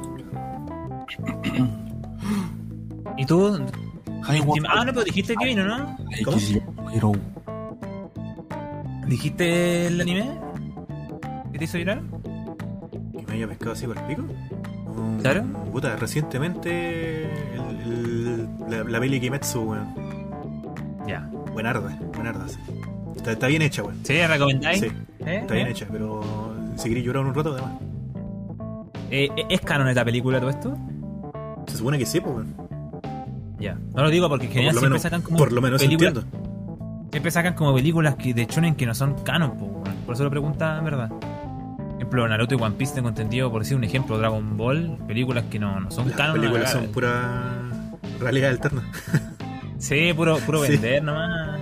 ¿Y 3.16 3.24
tú? 3.24 3.58
Ah, 4.68 4.84
no, 4.84 4.92
pero 4.92 5.04
dijiste 5.04 5.34
que 5.36 5.44
vino, 5.44 5.64
¿no? 5.64 5.96
¿Cómo? 6.24 6.36
Hero. 6.92 7.12
¿Dijiste 9.06 9.86
el 9.86 10.00
anime? 10.00 10.38
¿Que 11.52 11.58
te 11.58 11.64
hizo 11.64 11.78
llorar? 11.78 12.02
¿Que 13.40 13.46
me 13.46 13.52
haya 13.52 13.58
pescado 13.58 13.72
así 13.72 13.86
por 13.86 13.96
el 13.96 14.04
pico? 14.04 14.22
Um, 14.86 15.18
¿Claro? 15.20 15.42
Puta, 15.72 15.96
recientemente 15.96 17.24
el- 17.54 17.80
el- 17.84 18.48
la, 18.68 18.84
la 18.84 19.00
peli 19.00 19.18
Kimetsu, 19.18 19.62
weón. 19.62 19.86
Ya. 21.08 21.26
Buenarda, 21.52 21.98
buenarda. 22.14 22.46
sí. 22.48 22.58
Está, 23.16 23.32
está 23.32 23.46
bien 23.46 23.62
hecha, 23.62 23.82
weón. 23.82 23.96
¿Sí? 24.04 24.20
¿Recomendáis? 24.26 24.80
Sí, 24.80 24.86
¿Eh? 25.20 25.38
está 25.40 25.54
bien 25.54 25.68
¿Eh? 25.68 25.70
hecha, 25.70 25.86
pero 25.90 26.22
si 26.76 26.88
queréis 26.88 27.06
llorar 27.06 27.24
un 27.24 27.34
rato, 27.34 27.52
además. 27.54 27.72
Eh, 29.10 29.28
¿Es 29.48 29.60
canon 29.62 29.88
esta 29.88 30.04
película 30.04 30.38
todo 30.38 30.50
esto? 30.50 30.76
Se 31.66 31.78
supone 31.78 31.96
que 31.98 32.04
sí, 32.04 32.20
pues, 32.20 32.34
weón. 32.34 32.54
Ya. 33.58 33.78
No 33.94 34.02
lo 34.02 34.10
digo 34.10 34.28
porque 34.28 34.46
en 34.46 34.52
general 34.52 34.72
siempre 34.74 34.90
menos, 34.90 35.02
sacan 35.02 35.22
como 35.22 35.38
por 35.38 35.50
lo 35.52 35.62
menos 35.62 35.80
películas, 35.82 36.14
entiendo. 36.14 37.08
siempre 37.10 37.30
sacan 37.30 37.54
como 37.54 37.74
películas 37.74 38.16
que 38.16 38.34
de 38.34 38.44
shonen 38.44 38.74
que 38.74 38.84
no 38.84 38.94
son 38.94 39.14
canon, 39.24 39.56
po, 39.56 39.64
weón. 39.64 39.96
por 40.04 40.14
eso 40.14 40.24
lo 40.24 40.30
pregunta 40.30 40.76
en 40.78 40.84
verdad. 40.84 41.10
Ejemplo, 42.10 42.26
Naruto 42.26 42.56
y 42.56 42.60
One 42.60 42.74
Piece 42.74 42.92
tengo 42.96 43.08
entendido, 43.08 43.52
por 43.52 43.62
decir 43.62 43.76
un 43.76 43.84
ejemplo, 43.84 44.18
Dragon 44.18 44.56
Ball, 44.56 44.98
películas 45.06 45.44
que 45.48 45.60
no, 45.60 45.78
no 45.78 45.92
son 45.92 46.08
Las 46.08 46.16
canon. 46.16 46.40
películas 46.40 46.72
son 46.72 46.88
pura 46.88 47.52
realidad 48.18 48.50
alterna. 48.50 48.82
Sí, 49.78 50.12
puro, 50.12 50.38
puro 50.38 50.64
Sí. 50.64 50.72
vender 50.72 51.04
nomás. 51.04 51.60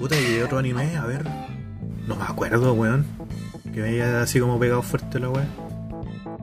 Puta, 0.00 0.16
y 0.20 0.40
otro 0.40 0.58
anime, 0.58 0.96
a 0.96 1.06
ver. 1.06 1.24
No 2.08 2.16
me 2.16 2.24
acuerdo, 2.24 2.72
weón. 2.74 3.06
Que 3.72 3.82
me 3.82 3.90
haya 3.90 4.20
así 4.22 4.40
como 4.40 4.58
pegado 4.58 4.82
fuerte 4.82 5.20
la 5.20 5.28
weón. 5.28 5.46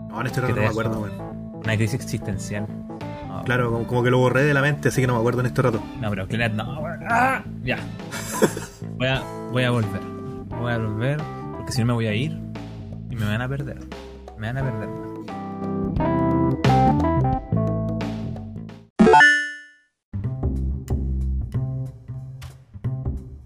No, 0.10 0.22
en 0.22 0.28
este 0.28 0.40
rato 0.40 0.56
no 0.56 0.62
me 0.62 0.68
acuerdo, 0.68 1.02
weón. 1.02 1.60
Una 1.62 1.76
crisis 1.76 1.96
existencial. 1.96 2.68
No, 3.28 3.44
Claro, 3.44 3.70
como, 3.70 3.86
como 3.86 4.04
que 4.04 4.12
lo 4.12 4.20
borré 4.20 4.44
de 4.46 4.54
la 4.54 4.62
mente, 4.62 4.88
así 4.88 5.02
que 5.02 5.08
no 5.08 5.14
me 5.16 5.20
acuerdo 5.20 5.42
en 5.42 5.48
este 5.48 5.62
rato. 5.62 5.84
No, 6.00 6.10
pero 6.10 6.26
Clannad 6.26 6.54
no. 6.66 6.80
weón. 6.80 7.00
¡Ah! 7.10 7.44
Ya. 7.66 7.80
Voy 8.98 9.08
a, 9.08 9.22
voy 9.52 9.64
a 9.64 9.72
volver. 9.72 10.02
Voy 10.58 10.72
a 10.72 10.78
volver 10.78 11.22
porque 11.68 11.74
si 11.76 11.82
no 11.82 11.88
me 11.88 11.94
voy 11.96 12.08
a 12.08 12.14
ir 12.14 12.32
y 13.12 13.16
me 13.18 13.26
van 13.26 13.42
a 13.42 13.50
perder. 13.50 13.78
Me 14.38 14.48
van 14.54 14.58
a 14.58 14.64
perder. 14.64 14.88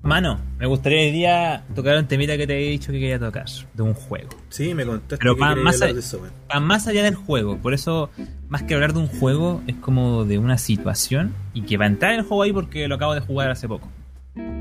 Mano, 0.04 0.40
me 0.60 0.66
gustaría 0.66 1.00
hoy 1.02 1.12
día 1.12 1.64
tocar 1.76 1.96
un 1.98 2.08
temita 2.08 2.36
que 2.36 2.48
te 2.48 2.58
he 2.58 2.72
dicho 2.72 2.92
que 2.92 3.00
quería 3.00 3.20
tocar, 3.20 3.46
de 3.74 3.84
un 3.84 3.94
juego. 3.94 4.30
Sí, 4.50 4.74
me 4.74 4.84
contaste 4.86 5.18
Pero 5.18 5.36
que 5.36 5.42
más 5.62 5.82
allá- 5.82 5.94
de 5.94 6.00
eso, 6.00 6.22
más 6.60 6.88
allá 6.88 7.04
del 7.04 7.16
juego, 7.16 7.58
por 7.58 7.74
eso, 7.74 8.10
más 8.50 8.64
que 8.64 8.74
hablar 8.74 8.94
de 8.94 9.00
un 9.00 9.08
juego, 9.08 9.62
es 9.68 9.76
como 9.76 10.26
de 10.26 10.40
una 10.40 10.58
situación 10.58 11.34
y 11.54 11.62
que 11.64 11.78
va 11.78 11.86
a 11.86 11.88
entrar 11.88 12.14
en 12.14 12.20
el 12.20 12.26
juego 12.26 12.44
ahí 12.44 12.52
porque 12.52 12.88
lo 12.88 12.96
acabo 12.96 13.14
de 13.14 13.22
jugar 13.22 13.52
hace 13.52 13.68
poco. 13.68 13.90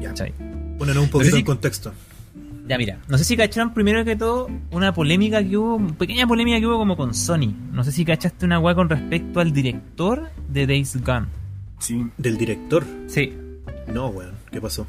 Ya, 0.00 0.12
ponerlo 0.78 1.02
un 1.02 1.08
poquito 1.08 1.32
sí- 1.32 1.38
en 1.40 1.44
contexto. 1.46 1.92
Ya 2.70 2.78
mira, 2.78 3.00
no 3.08 3.18
sé 3.18 3.24
si 3.24 3.36
cacharon 3.36 3.74
primero 3.74 4.04
que 4.04 4.14
todo 4.14 4.48
una 4.70 4.94
polémica 4.94 5.42
que 5.42 5.56
hubo, 5.56 5.84
pequeña 5.94 6.28
polémica 6.28 6.60
que 6.60 6.66
hubo 6.68 6.78
como 6.78 6.96
con 6.96 7.14
Sony. 7.14 7.52
No 7.72 7.82
sé 7.82 7.90
si 7.90 8.04
cachaste 8.04 8.46
una 8.46 8.60
weá 8.60 8.76
con 8.76 8.88
respecto 8.88 9.40
al 9.40 9.52
director 9.52 10.30
de 10.46 10.68
Days 10.68 10.96
Gone. 11.04 11.26
Sí, 11.80 12.06
¿Del 12.16 12.38
director? 12.38 12.86
Sí. 13.08 13.36
No, 13.92 14.10
weón. 14.10 14.34
¿Qué 14.52 14.60
pasó? 14.60 14.86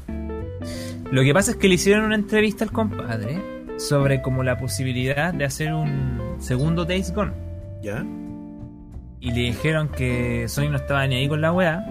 Lo 1.10 1.24
que 1.24 1.34
pasa 1.34 1.50
es 1.50 1.56
que 1.56 1.66
le 1.66 1.74
hicieron 1.74 2.04
una 2.04 2.14
entrevista 2.14 2.62
al 2.62 2.70
compadre 2.70 3.42
sobre 3.78 4.22
como 4.22 4.44
la 4.44 4.58
posibilidad 4.58 5.34
de 5.34 5.44
hacer 5.44 5.74
un 5.74 6.36
segundo 6.38 6.84
Days 6.84 7.12
Gone. 7.12 7.32
¿Ya? 7.82 8.06
Y 9.18 9.32
le 9.32 9.40
dijeron 9.40 9.88
que 9.88 10.46
Sony 10.46 10.68
no 10.70 10.76
estaba 10.76 11.04
ni 11.08 11.16
ahí 11.16 11.26
con 11.28 11.40
la 11.40 11.50
weá. 11.50 11.84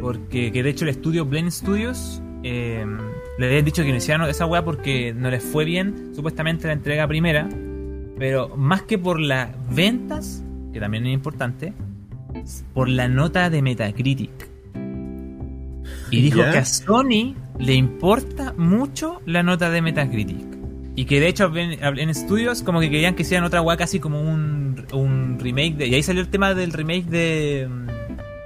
Porque 0.00 0.52
que 0.52 0.62
de 0.62 0.70
hecho 0.70 0.84
el 0.84 0.90
estudio 0.90 1.24
Blend 1.24 1.50
Studios 1.50 2.22
eh, 2.44 2.86
le 3.38 3.46
habían 3.46 3.64
dicho 3.64 3.82
que 3.82 3.90
no 3.90 3.96
hicieran 3.96 4.28
esa 4.28 4.46
weá 4.46 4.64
porque 4.64 5.12
no 5.12 5.30
les 5.30 5.42
fue 5.42 5.64
bien 5.64 6.12
supuestamente 6.14 6.66
la 6.66 6.72
entrega 6.72 7.06
primera. 7.08 7.48
Pero 8.18 8.56
más 8.56 8.82
que 8.82 8.96
por 8.96 9.18
las 9.18 9.50
ventas, 9.74 10.44
que 10.72 10.78
también 10.78 11.06
es 11.06 11.14
importante, 11.14 11.72
por 12.72 12.88
la 12.88 13.08
nota 13.08 13.50
de 13.50 13.60
Metacritic. 13.62 14.48
Y 16.10 16.22
dijo 16.22 16.42
que 16.42 16.58
a 16.58 16.64
Sony 16.64 17.34
le 17.58 17.74
importa 17.74 18.54
mucho 18.56 19.20
la 19.26 19.42
nota 19.42 19.70
de 19.70 19.82
Metacritic. 19.82 20.46
Y 20.96 21.06
que 21.06 21.18
de 21.18 21.26
hecho 21.26 21.50
en, 21.56 21.98
en 21.98 22.14
Studios 22.14 22.62
como 22.62 22.78
que 22.78 22.88
querían 22.88 23.16
que 23.16 23.22
hicieran 23.22 23.44
otra 23.44 23.62
weá 23.62 23.76
casi 23.76 23.98
como 23.98 24.20
un, 24.20 24.86
un 24.92 25.38
remake 25.40 25.74
de... 25.74 25.88
Y 25.88 25.94
ahí 25.94 26.04
salió 26.04 26.22
el 26.22 26.28
tema 26.28 26.54
del 26.54 26.72
remake 26.72 27.06
de... 27.06 27.68
mm, 27.68 27.88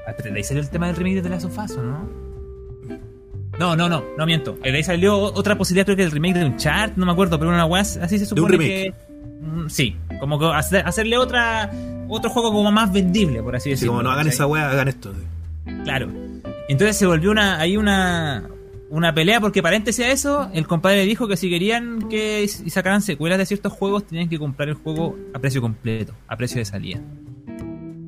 ah, 0.06 0.14
ahí 0.34 0.44
salió 0.44 0.62
el 0.62 0.70
tema 0.70 0.86
del 0.86 0.96
remake 0.96 1.16
de 1.16 1.22
The 1.22 1.28
Last 1.28 1.44
of 1.44 1.58
Us, 1.58 1.72
¿o 1.72 1.82
no? 1.82 2.17
No, 3.58 3.74
no, 3.76 3.88
no, 3.88 4.04
no 4.16 4.26
miento. 4.26 4.52
De 4.62 4.70
ahí 4.76 4.84
salió 4.84 5.16
otra 5.18 5.56
posibilidad, 5.58 5.84
creo 5.84 5.96
que 5.96 6.04
el 6.04 6.10
remake 6.12 6.34
de 6.38 6.44
un 6.44 6.56
chart, 6.56 6.92
no 6.96 7.04
me 7.06 7.12
acuerdo, 7.12 7.38
pero 7.38 7.50
una 7.50 7.64
weá 7.66 7.80
así 7.82 8.18
se 8.18 8.26
supone 8.26 8.52
remake. 8.56 8.68
que... 8.68 8.94
mm, 9.42 9.68
Sí, 9.68 9.96
como 10.20 10.38
que 10.38 10.46
hacer- 10.46 10.86
hacerle 10.86 11.18
otra 11.18 11.70
otro 12.08 12.30
juego 12.30 12.52
como 12.52 12.70
más 12.72 12.92
vendible, 12.92 13.42
por 13.42 13.54
así 13.56 13.70
decirlo. 13.70 13.92
como 13.92 14.02
no 14.02 14.10
hagan 14.10 14.28
esa 14.28 14.46
weá, 14.46 14.70
hagan 14.70 14.88
esto. 14.88 15.12
sí. 15.12 15.72
Claro. 15.84 16.08
Entonces 16.68 16.96
se 16.96 17.06
volvió 17.06 17.30
una, 17.30 17.58
ahí 17.58 17.76
una, 17.76 18.44
una 18.90 19.12
pelea 19.14 19.40
porque 19.40 19.62
paréntesis 19.62 20.04
a 20.04 20.10
eso, 20.10 20.50
el 20.54 20.66
compadre 20.66 21.04
dijo 21.04 21.26
que 21.28 21.36
si 21.36 21.50
querían 21.50 22.08
que 22.08 22.46
sacaran 22.68 23.02
secuelas 23.02 23.38
de 23.38 23.46
ciertos 23.46 23.72
juegos, 23.72 24.06
tenían 24.06 24.28
que 24.28 24.38
comprar 24.38 24.68
el 24.68 24.74
juego 24.76 25.16
a 25.34 25.38
precio 25.38 25.60
completo, 25.60 26.14
a 26.28 26.36
precio 26.36 26.58
de 26.58 26.64
salida. 26.64 27.00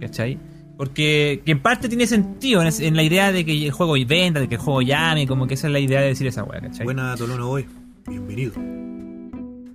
¿Cachai? 0.01 0.39
Porque 0.81 1.43
que 1.45 1.53
en 1.53 1.61
parte 1.61 1.91
tiene 1.91 2.07
sentido 2.07 2.63
en, 2.63 2.97
la 2.97 3.03
idea 3.03 3.33
de 3.33 3.45
que 3.45 3.67
el 3.67 3.71
juego 3.71 3.97
venda, 4.07 4.41
de 4.41 4.49
que 4.49 4.55
el 4.55 4.61
juego 4.63 4.81
llame, 4.81 5.27
como 5.27 5.47
que 5.47 5.53
esa 5.53 5.67
es 5.67 5.75
la 5.75 5.79
idea 5.79 6.01
de 6.01 6.07
decir 6.07 6.27
esa 6.27 6.43
wea, 6.43 6.59
¿cachai? 6.59 6.85
Buena 6.85 7.15
Tolono 7.17 7.51
hoy. 7.51 7.67
Bienvenido. 8.07 8.55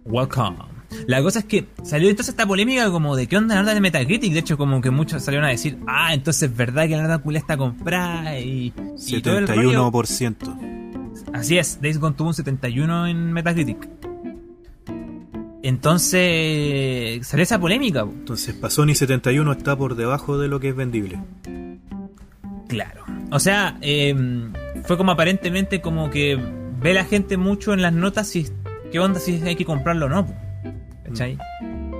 Welcome. 0.03 0.57
La 1.05 1.21
cosa 1.21 1.37
es 1.37 1.45
que 1.45 1.67
salió 1.83 2.09
entonces 2.09 2.33
esta 2.33 2.47
polémica 2.47 2.89
como 2.89 3.15
de 3.15 3.27
qué 3.27 3.37
onda 3.37 3.53
la 3.53 3.61
nota 3.61 3.75
de 3.75 3.81
Metacritic. 3.81 4.33
De 4.33 4.39
hecho, 4.39 4.57
como 4.57 4.81
que 4.81 4.89
muchos 4.89 5.21
salieron 5.21 5.45
a 5.45 5.51
decir, 5.51 5.77
ah, 5.85 6.11
entonces 6.11 6.49
es 6.49 6.57
verdad 6.57 6.87
que 6.87 6.95
la 6.95 7.03
nota 7.03 7.19
culia 7.19 7.37
está 7.37 7.55
comprada 7.55 8.39
y, 8.39 8.73
y 9.05 9.21
todo 9.21 9.37
el. 9.37 9.47
71%. 9.47 11.29
Así 11.33 11.59
es, 11.59 11.79
Days 11.79 11.99
Gone 11.99 12.15
tuvo 12.15 12.29
un 12.29 12.33
71 12.33 13.05
en 13.05 13.31
Metacritic. 13.31 13.87
Entonces 15.67 17.25
salió 17.27 17.43
esa 17.43 17.59
polémica. 17.59 18.05
po. 18.05 18.11
Entonces, 18.11 18.53
para 18.55 18.69
Sony 18.71 18.93
71 18.95 19.51
está 19.51 19.75
por 19.77 19.95
debajo 19.95 20.37
de 20.37 20.47
lo 20.47 20.59
que 20.59 20.69
es 20.69 20.75
vendible. 20.75 21.19
Claro. 22.67 23.03
O 23.31 23.39
sea, 23.39 23.77
eh, 23.81 24.15
fue 24.85 24.97
como 24.97 25.11
aparentemente 25.11 25.81
como 25.81 26.09
que 26.09 26.39
ve 26.81 26.93
la 26.93 27.05
gente 27.05 27.37
mucho 27.37 27.73
en 27.73 27.81
las 27.81 27.93
notas 27.93 28.27
si 28.27 28.47
qué 28.91 28.99
onda 28.99 29.19
si 29.19 29.41
hay 29.43 29.55
que 29.55 29.65
comprarlo 29.65 30.05
o 30.07 30.09
no. 30.09 30.27
¿Cachai? 31.05 31.37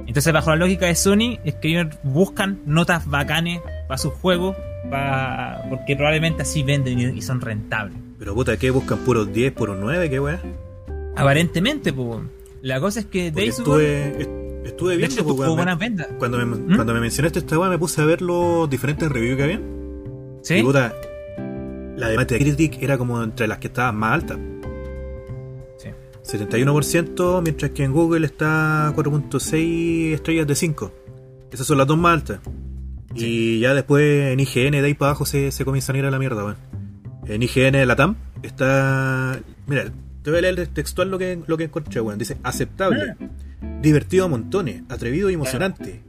Entonces, 0.08 0.32
bajo 0.34 0.50
la 0.52 0.56
lógica 0.58 0.86
de 0.88 0.96
Sony, 0.96 1.40
es 1.44 1.56
que 1.56 1.70
ellos 1.70 1.88
buscan 2.04 2.60
notas 2.66 3.08
bacanes 3.08 3.62
para 3.88 3.98
sus 3.98 4.14
juegos, 4.14 4.56
pa- 4.92 5.64
porque 5.70 5.96
probablemente 5.96 6.44
así 6.44 6.64
venden 6.64 7.18
y, 7.18 7.22
son 7.22 7.42
rentables. 7.42 7.98
Pero 8.20 8.34
puta, 8.36 8.58
¿qué 8.58 8.70
buscan? 8.70 9.00
¿Puros 9.00 9.32
10, 9.34 9.52
puros 9.54 9.78
9? 9.80 10.10
¿Qué 10.10 10.20
weá? 10.20 10.40
Aparentemente, 11.16 11.92
po. 11.92 12.22
La 12.66 12.80
cosa 12.80 13.00
es 13.00 13.06
que 13.06 13.32
Days 13.32 13.60
estuve, 13.60 14.22
est- 14.22 14.30
estuve 14.66 14.98
viendo, 14.98 15.14
hecho, 15.16 15.24
pues, 15.24 15.36
tuvo 15.36 15.44
weón, 15.46 15.56
buenas 15.58 15.78
me- 15.80 15.86
ventas. 15.90 16.08
cuando, 16.18 16.38
me, 16.38 16.46
¿Mm? 16.46 16.76
cuando 16.76 16.94
me 16.94 17.00
mencionaste 17.00 17.40
esta 17.40 17.58
weá 17.60 17.70
me 17.70 17.78
puse 17.78 18.02
a 18.02 18.06
ver 18.06 18.22
los 18.22 18.70
diferentes 18.70 19.10
reviews 19.12 19.38
que 19.38 19.44
habían. 19.44 19.64
¿Sí? 20.42 20.56
Y 20.56 20.64
puta, 20.64 20.94
la 21.98 22.10
de 22.10 22.18
Metacritic 22.18 22.82
era 22.82 22.98
como 22.98 23.22
entre 23.24 23.48
las 23.48 23.58
que 23.60 23.68
estaban 23.68 23.96
más 23.96 24.14
altas. 24.14 24.38
Sí. 25.78 25.90
71%, 26.38 27.42
mientras 27.44 27.72
que 27.72 27.84
en 27.84 27.94
Google 27.94 28.26
está 28.26 28.92
4.6 28.96 30.14
estrellas 30.14 30.48
de 30.48 30.56
5. 30.56 30.92
Esas 31.52 31.68
son 31.68 31.78
las 31.78 31.88
dos 31.88 31.98
más 31.98 32.14
altas. 32.14 32.40
Y 33.14 33.60
ya 33.60 33.74
después 33.74 34.04
en 34.34 34.40
IGN 34.40 34.72
de 34.82 34.86
ahí 34.88 34.94
para 34.94 35.12
abajo 35.12 35.26
se, 35.26 35.52
se 35.52 35.64
comienzan 35.64 35.96
a 35.96 36.00
ir 36.00 36.06
a 36.06 36.12
la 36.12 36.20
mierda, 36.20 36.44
weón. 36.44 36.58
En 37.28 37.42
IGN 37.44 37.86
Latam 37.88 38.16
está. 38.44 39.40
Mira, 39.68 39.92
te 40.26 40.32
voy 40.32 40.40
a 40.40 40.42
leer 40.42 40.66
textual 40.70 41.12
lo 41.12 41.20
que, 41.20 41.40
lo 41.46 41.56
que 41.56 41.66
encontré, 41.66 42.02
weón. 42.02 42.18
Dice 42.18 42.36
aceptable, 42.42 43.16
divertido 43.80 44.26
a 44.26 44.28
montones, 44.28 44.82
atrevido 44.90 45.30
y 45.30 45.36
emocionante. 45.36 46.02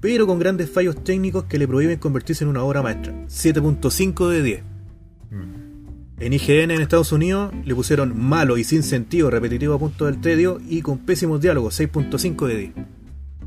Pero 0.00 0.24
con 0.28 0.38
grandes 0.38 0.70
fallos 0.70 1.02
técnicos 1.02 1.44
que 1.46 1.58
le 1.58 1.66
prohíben 1.66 1.98
convertirse 1.98 2.44
en 2.44 2.50
una 2.50 2.62
obra 2.62 2.80
maestra. 2.80 3.12
7.5 3.26 4.28
de 4.28 4.42
10. 4.42 4.62
En 6.20 6.32
IGN 6.32 6.70
en 6.70 6.80
Estados 6.80 7.10
Unidos 7.10 7.52
le 7.64 7.74
pusieron 7.74 8.16
malo 8.16 8.56
y 8.56 8.62
sin 8.62 8.84
sentido, 8.84 9.30
repetitivo 9.30 9.74
a 9.74 9.80
punto 9.80 10.06
del 10.06 10.20
tedio 10.20 10.60
y 10.68 10.80
con 10.82 10.98
pésimos 10.98 11.40
diálogos, 11.40 11.78
6.5 11.80 12.46
de 12.46 12.56
10. 12.56 12.72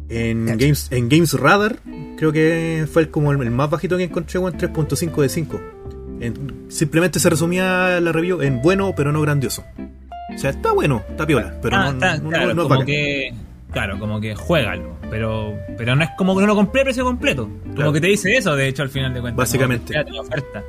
En. 0.09 0.45
Games, 0.57 0.87
en 0.91 1.07
Games 1.07 1.33
Radar, 1.33 1.79
creo 2.17 2.33
que 2.33 2.85
fue 2.91 3.09
como 3.09 3.31
el, 3.31 3.51
más 3.51 3.69
bajito 3.69 3.95
que 3.95 4.03
encontré, 4.03 4.37
weón, 4.37 4.57
3.5 4.57 5.21
de 5.21 5.29
5. 5.29 5.61
En- 6.19 6.65
simplemente 6.67 7.19
se 7.21 7.29
resumía 7.29 8.01
la 8.01 8.11
review 8.11 8.41
en 8.41 8.61
bueno, 8.61 8.93
pero 8.97 9.13
no 9.13 9.21
grandioso. 9.21 9.63
O 10.39 10.41
sea, 10.41 10.51
está 10.51 10.71
bueno, 10.71 11.03
está 11.09 11.27
piola, 11.27 11.53
pero 11.61 11.75
Ah, 11.75 11.83
no, 11.85 11.91
está- 11.91 12.15
no- 12.17 12.23
no- 12.23 12.29
claro, 12.29 12.53
no 12.53 12.61
es 12.63 12.67
como 12.69 12.85
que 12.85 13.33
claro, 13.73 13.99
como 13.99 14.21
que 14.21 14.35
juégalo, 14.35 14.97
pero 15.09 15.53
pero 15.77 15.95
no 15.97 16.03
es 16.03 16.09
como 16.17 16.33
que 16.35 16.41
no 16.41 16.47
lo 16.47 16.55
compré 16.55 16.81
a 16.81 16.83
precio 16.85 17.03
completo. 17.03 17.43
Como 17.63 17.75
Claro. 17.75 17.91
que 17.93 17.99
te 18.01 18.07
dice 18.07 18.35
eso, 18.37 18.55
de 18.55 18.67
hecho, 18.69 18.81
al 18.83 18.89
final 18.89 19.13
de 19.13 19.19
cuentas. 19.19 19.37
Básicamente. 19.37 19.93
la 19.93 20.21
oferta. 20.21 20.63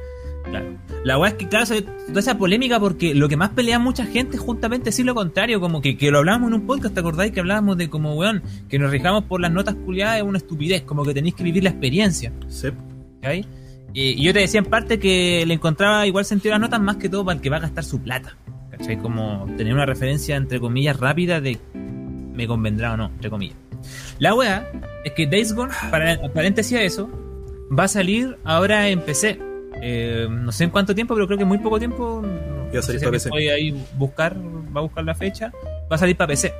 Claro. 0.44 0.66
la 1.04 1.16
weá 1.16 1.28
es 1.30 1.36
que, 1.36 1.46
claro, 1.48 1.64
toda 2.08 2.18
esa 2.20 2.36
polémica 2.36 2.80
porque 2.80 3.14
lo 3.14 3.28
que 3.28 3.36
más 3.36 3.50
pelea 3.50 3.78
mucha 3.78 4.04
gente 4.04 4.36
es 4.36 4.42
justamente 4.42 4.86
decir 4.86 5.06
lo 5.06 5.14
contrario, 5.14 5.60
como 5.60 5.80
que, 5.80 5.96
que 5.96 6.10
lo 6.10 6.18
hablábamos 6.18 6.48
en 6.48 6.54
un 6.54 6.66
podcast, 6.66 6.92
¿te 6.92 6.98
acordáis? 7.00 7.30
Que 7.30 7.38
hablábamos 7.38 7.76
de 7.78 7.88
como, 7.88 8.14
weón, 8.16 8.42
que 8.68 8.76
nos 8.80 8.90
rijamos 8.90 9.24
por 9.24 9.40
las 9.40 9.52
notas 9.52 9.76
culiadas 9.76 10.16
es 10.16 10.22
una 10.24 10.38
estupidez, 10.38 10.82
como 10.82 11.04
que 11.04 11.14
tenéis 11.14 11.36
que 11.36 11.44
vivir 11.44 11.62
la 11.62 11.70
experiencia, 11.70 12.32
Sí. 12.48 12.68
¿cachai? 13.22 13.46
Y, 13.94 14.20
y 14.20 14.22
yo 14.24 14.32
te 14.32 14.40
decía 14.40 14.58
en 14.58 14.66
parte 14.66 14.98
que 14.98 15.44
le 15.46 15.54
encontraba 15.54 16.04
igual 16.06 16.24
sentido 16.24 16.54
a 16.54 16.58
las 16.58 16.62
notas 16.68 16.80
más 16.80 16.96
que 16.96 17.08
todo 17.08 17.24
para 17.24 17.36
el 17.36 17.40
que 17.42 17.48
va 17.50 17.58
a 17.58 17.60
gastar 17.60 17.84
su 17.84 18.00
plata, 18.00 18.36
¿cachai? 18.80 18.98
Como 18.98 19.46
tener 19.56 19.74
una 19.74 19.86
referencia, 19.86 20.36
entre 20.36 20.58
comillas, 20.58 20.98
rápida 20.98 21.40
de 21.40 21.58
me 21.74 22.46
convendrá 22.46 22.94
o 22.94 22.96
no, 22.96 23.06
entre 23.06 23.30
comillas. 23.30 23.56
La 24.18 24.34
weá 24.34 24.70
es 25.04 25.12
que 25.12 25.26
Days 25.26 25.54
Gone, 25.54 25.72
para 25.90 26.20
paréntesis 26.32 26.76
a 26.76 26.82
eso, 26.82 27.08
va 27.76 27.84
a 27.84 27.88
salir 27.88 28.38
ahora 28.44 28.88
en 28.88 29.00
PC. 29.00 29.38
Eh, 29.82 30.26
no 30.28 30.52
sé 30.52 30.64
en 30.64 30.70
cuánto 30.70 30.94
tiempo, 30.94 31.14
pero 31.14 31.26
creo 31.26 31.38
que 31.38 31.44
muy 31.44 31.58
poco 31.58 31.78
tiempo. 31.78 32.22
No 32.22 32.72
va 32.72 32.78
a 32.78 32.82
salir 32.82 32.82
sé 32.82 32.92
si 32.92 32.98
para 32.98 33.06
alguien 33.06 33.12
PC. 33.12 33.28
puede 33.30 33.52
ahí 33.52 33.86
buscar, 33.96 34.36
va 34.36 34.80
a 34.80 34.82
buscar 34.82 35.04
la 35.04 35.14
fecha. 35.14 35.52
Va 35.90 35.96
a 35.96 35.98
salir 35.98 36.16
para 36.16 36.28
PC. 36.28 36.52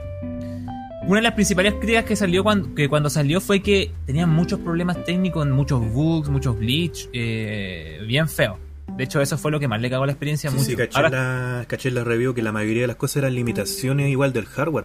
Una 1.06 1.16
de 1.16 1.22
las 1.22 1.35
principales 1.35 1.74
críticas 1.74 2.04
que 2.04 2.14
salió 2.14 2.42
cuando, 2.42 2.74
que 2.74 2.88
cuando 2.88 3.11
salió 3.11 3.40
fue 3.40 3.62
que 3.62 3.90
tenía 4.06 4.26
muchos 4.26 4.61
problemas 4.61 5.02
técnicos, 5.04 5.46
muchos 5.46 5.80
bugs, 5.92 6.28
muchos 6.28 6.59
glitch, 6.59 7.09
eh, 7.12 8.00
bien 8.06 8.28
feo. 8.28 8.59
De 9.00 9.04
hecho, 9.04 9.18
eso 9.22 9.38
fue 9.38 9.50
lo 9.50 9.58
que 9.58 9.66
más 9.66 9.80
le 9.80 9.88
cagó 9.88 10.04
la 10.04 10.12
experiencia 10.12 10.50
Sí, 10.50 10.56
mucho. 10.58 10.68
sí, 10.68 10.76
caché, 10.76 10.94
Ahora- 10.98 11.08
la, 11.08 11.64
caché 11.66 11.88
en 11.88 11.94
la 11.94 12.04
review 12.04 12.34
que 12.34 12.42
la 12.42 12.52
mayoría 12.52 12.82
de 12.82 12.86
las 12.88 12.96
cosas 12.96 13.16
eran 13.16 13.34
limitaciones 13.34 14.10
igual 14.10 14.34
del 14.34 14.44
hardware. 14.44 14.84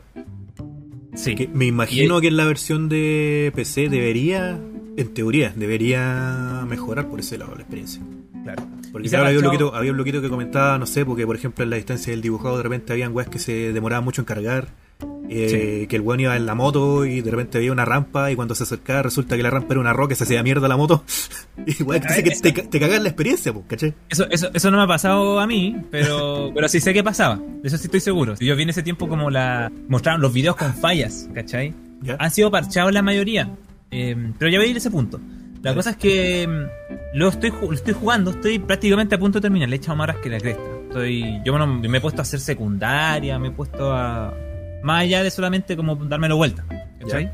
sí. 1.15 1.36
Que 1.36 1.49
me 1.49 1.65
imagino 1.65 2.21
que 2.21 2.30
en 2.30 2.38
la 2.38 2.45
versión 2.45 2.88
de 2.88 3.51
PC 3.56 3.89
debería, 3.89 4.58
en 4.95 5.13
teoría, 5.13 5.51
debería 5.54 6.65
mejorar 6.65 7.10
por 7.10 7.19
ese 7.19 7.38
lado 7.38 7.56
la 7.56 7.62
experiencia. 7.63 8.01
claro. 8.45 8.65
Porque 8.93 9.10
claro, 9.10 9.25
ha 9.25 9.28
había 9.28 9.39
un, 9.39 9.43
bloquito, 9.43 9.75
había 9.75 9.91
un 9.91 9.97
bloquito 9.97 10.21
que 10.21 10.30
comentaba, 10.30 10.78
no 10.78 10.86
sé, 10.86 11.04
porque 11.06 11.25
por 11.25 11.36
ejemplo 11.36 11.65
en 11.65 11.69
la 11.71 11.75
distancia 11.75 12.12
del 12.12 12.21
dibujado 12.21 12.56
de 12.56 12.63
repente 12.63 12.93
habían 12.93 13.13
weas 13.13 13.28
que 13.28 13.39
se 13.39 13.73
demoraban 13.73 14.06
mucho 14.06 14.21
en 14.21 14.25
cargar. 14.25 14.69
Eh, 15.30 15.86
Que 15.90 15.96
el 15.96 16.02
weón 16.02 16.20
iba 16.20 16.36
en 16.36 16.46
la 16.46 16.56
moto 16.56 17.06
y 17.06 17.22
de 17.22 17.32
repente 17.32 17.58
había 17.58 17.72
una 17.72 17.86
rampa 17.86 18.32
y 18.32 18.36
cuando 18.36 18.56
se 18.56 18.64
acercaba 18.64 19.04
resulta 19.04 19.36
que 19.36 19.44
la 19.44 19.50
rampa 19.50 19.74
era 19.74 19.82
una 19.82 19.94
roca 19.94 20.14
y 20.14 20.16
se 20.16 20.24
hacía 20.24 20.44
mierda 20.44 20.68
la 20.68 20.78
moto. 20.78 21.04
y 21.66 21.82
weón, 21.84 22.02
que, 22.02 22.32
te, 22.32 22.52
te 22.52 22.80
cagas 22.80 23.02
la 23.02 23.10
experiencia, 23.10 23.54
pues, 23.54 23.66
¿caché? 23.68 23.94
Eso, 24.10 24.28
eso, 24.30 24.50
eso 24.54 24.72
no 24.72 24.78
me 24.78 24.84
ha 24.84 24.88
pasado 24.88 25.40
a 25.40 25.48
mí, 25.48 25.76
pero, 25.92 26.52
pero 26.56 26.68
sí 26.68 26.80
sé 26.80 26.94
que 26.94 27.04
pasaba. 27.04 27.38
De 27.38 27.68
eso 27.68 27.78
sí 27.78 27.86
estoy 27.86 28.00
seguro. 28.00 28.36
Yo 28.40 28.56
vi 28.56 28.64
en 28.64 28.70
ese 28.70 28.84
tiempo 28.84 29.08
como 29.08 29.30
la. 29.30 29.72
mostraron 29.88 30.22
los 30.22 30.34
videos 30.34 30.56
con 30.56 30.74
fallas, 30.74 31.30
¿cachai? 31.34 31.74
¿Ya? 32.02 32.18
Han 32.20 32.32
sido 32.32 32.52
parchados 32.52 32.94
la 32.94 33.02
mayoría. 33.02 33.50
Eh, 33.92 34.16
pero 34.38 34.52
ya 34.52 34.58
voy 34.58 34.68
a 34.68 34.70
ir 34.70 34.76
a 34.76 34.80
ese 34.80 34.92
punto. 34.92 35.20
La 35.66 35.74
cosa 35.74 35.90
es 35.92 35.98
que 35.98 36.48
mm, 36.48 37.18
lo 37.18 37.30
estoy, 37.30 37.52
lo 37.52 37.74
estoy 37.74 37.94
jugando, 37.96 38.30
estoy 38.30 38.60
prácticamente 38.60 39.16
a 39.16 39.18
punto 39.18 39.40
de 39.40 39.42
terminar. 39.42 39.68
Le 39.68 39.78
he 39.78 39.80
echado 39.80 39.96
más 39.96 40.10
horas 40.10 40.18
que 40.22 40.30
la 40.30 40.40
cresta. 40.40 40.62
Estoy, 40.84 41.42
yo 41.44 41.54
bueno, 41.54 41.66
me 41.66 41.98
he 41.98 42.02
puesto 42.02 42.22
a 42.22 42.24
hacer 42.24 42.40
secundaria, 42.40 43.40
me 43.40 43.48
he 43.48 43.52
puesto 43.52 43.92
a. 43.92 44.32
Más 44.86 45.02
allá 45.02 45.24
de 45.24 45.32
solamente 45.32 45.76
como 45.76 45.95
dármelo 45.95 46.38
vuelta. 46.38 46.63
¿Cachai? 47.00 47.32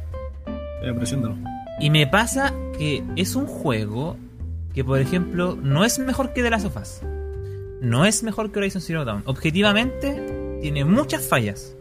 Y 1.81 1.89
me 1.89 2.07
pasa 2.07 2.53
que 2.77 3.03
es 3.17 3.35
un 3.35 3.45
juego 3.45 4.15
que, 4.73 4.85
por 4.85 5.01
ejemplo, 5.01 5.57
no 5.61 5.83
es 5.83 5.99
mejor 5.99 6.31
que 6.31 6.43
The 6.43 6.49
Last 6.49 6.65
of 6.67 6.77
Us. 6.77 7.01
No 7.81 8.05
es 8.05 8.23
mejor 8.23 8.53
que 8.53 8.59
Horizon 8.59 8.81
Zero 8.81 9.03
Dawn. 9.03 9.23
Objetivamente, 9.25 10.59
tiene 10.61 10.85
muchas 10.85 11.27
fallas. 11.27 11.75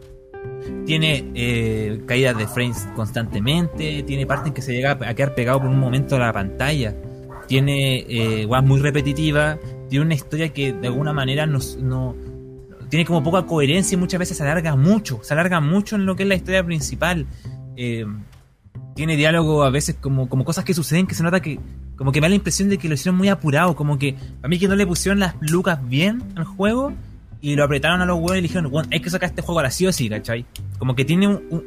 Tiene 0.85 1.31
eh, 1.35 2.01
caídas 2.05 2.37
de 2.37 2.47
frames 2.47 2.85
constantemente. 2.93 4.03
Tiene 4.03 4.25
partes 4.25 4.47
en 4.47 4.53
que 4.53 4.61
se 4.61 4.73
llega 4.73 4.91
a 4.91 5.13
quedar 5.13 5.35
pegado 5.35 5.61
por 5.61 5.69
un 5.69 5.79
momento 5.79 6.17
a 6.17 6.19
la 6.19 6.33
pantalla. 6.33 6.93
Tiene 7.47 8.05
eh, 8.09 8.47
muy 8.61 8.81
repetitivas. 8.81 9.57
Tiene 9.87 10.05
una 10.05 10.15
historia 10.15 10.49
que 10.49 10.73
de 10.73 10.87
alguna 10.87 11.13
manera 11.13 11.45
nos, 11.45 11.77
no, 11.77 12.13
tiene 12.91 13.05
como 13.05 13.23
poca 13.23 13.47
coherencia 13.47 13.95
y 13.95 13.97
muchas 13.97 14.19
veces 14.19 14.37
se 14.37 14.43
alarga 14.43 14.75
mucho. 14.75 15.19
Se 15.23 15.33
alarga 15.33 15.59
mucho 15.61 15.95
en 15.95 16.05
lo 16.05 16.15
que 16.15 16.23
es 16.23 16.29
la 16.29 16.35
historia 16.35 16.63
principal. 16.63 17.25
Eh, 17.75 18.05
tiene 18.95 19.15
diálogo 19.15 19.63
a 19.63 19.69
veces 19.69 19.95
como, 19.99 20.27
como 20.29 20.43
cosas 20.45 20.65
que 20.65 20.73
suceden 20.73 21.07
que 21.07 21.15
se 21.15 21.23
nota 21.23 21.39
que 21.39 21.57
como 21.95 22.11
que 22.11 22.19
me 22.19 22.25
da 22.25 22.29
la 22.29 22.35
impresión 22.35 22.67
de 22.67 22.77
que 22.77 22.87
lo 22.89 22.95
hicieron 22.95 23.15
muy 23.17 23.29
apurado, 23.29 23.75
como 23.75 23.97
que 23.97 24.15
a 24.43 24.47
mí 24.47 24.59
que 24.59 24.67
no 24.67 24.75
le 24.75 24.85
pusieron 24.85 25.19
las 25.19 25.35
lucas 25.39 25.79
bien 25.87 26.21
al 26.35 26.43
juego 26.43 26.91
y 27.41 27.55
lo 27.55 27.63
apretaron 27.63 28.01
a 28.01 28.05
los 28.05 28.17
huevos 28.17 28.33
y 28.33 28.35
le 28.35 28.41
dijeron, 28.43 28.69
bueno, 28.69 28.89
hay 28.91 28.99
que 28.99 29.09
sacar 29.09 29.29
este 29.29 29.41
juego 29.41 29.59
a 29.59 29.63
la 29.63 29.71
sí 29.71 29.87
o 29.87 29.93
sí, 29.93 30.09
¿cachai? 30.09 30.45
Como 30.77 30.93
que 30.95 31.05
tiene 31.05 31.27
un, 31.27 31.41
un- 31.49 31.63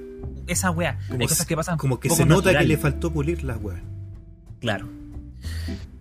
esa 0.47 0.71
wea, 0.71 0.99
hay 1.11 1.27
cosas 1.27 1.47
que 1.47 1.57
pasan 1.57 1.79
Como 1.79 1.99
que 1.99 2.11
se 2.11 2.27
nota 2.27 2.57
que 2.59 2.65
le 2.67 2.77
faltó 2.77 3.11
pulir 3.13 3.43
las 3.45 3.57
weas. 3.63 3.81
Claro. 4.61 4.89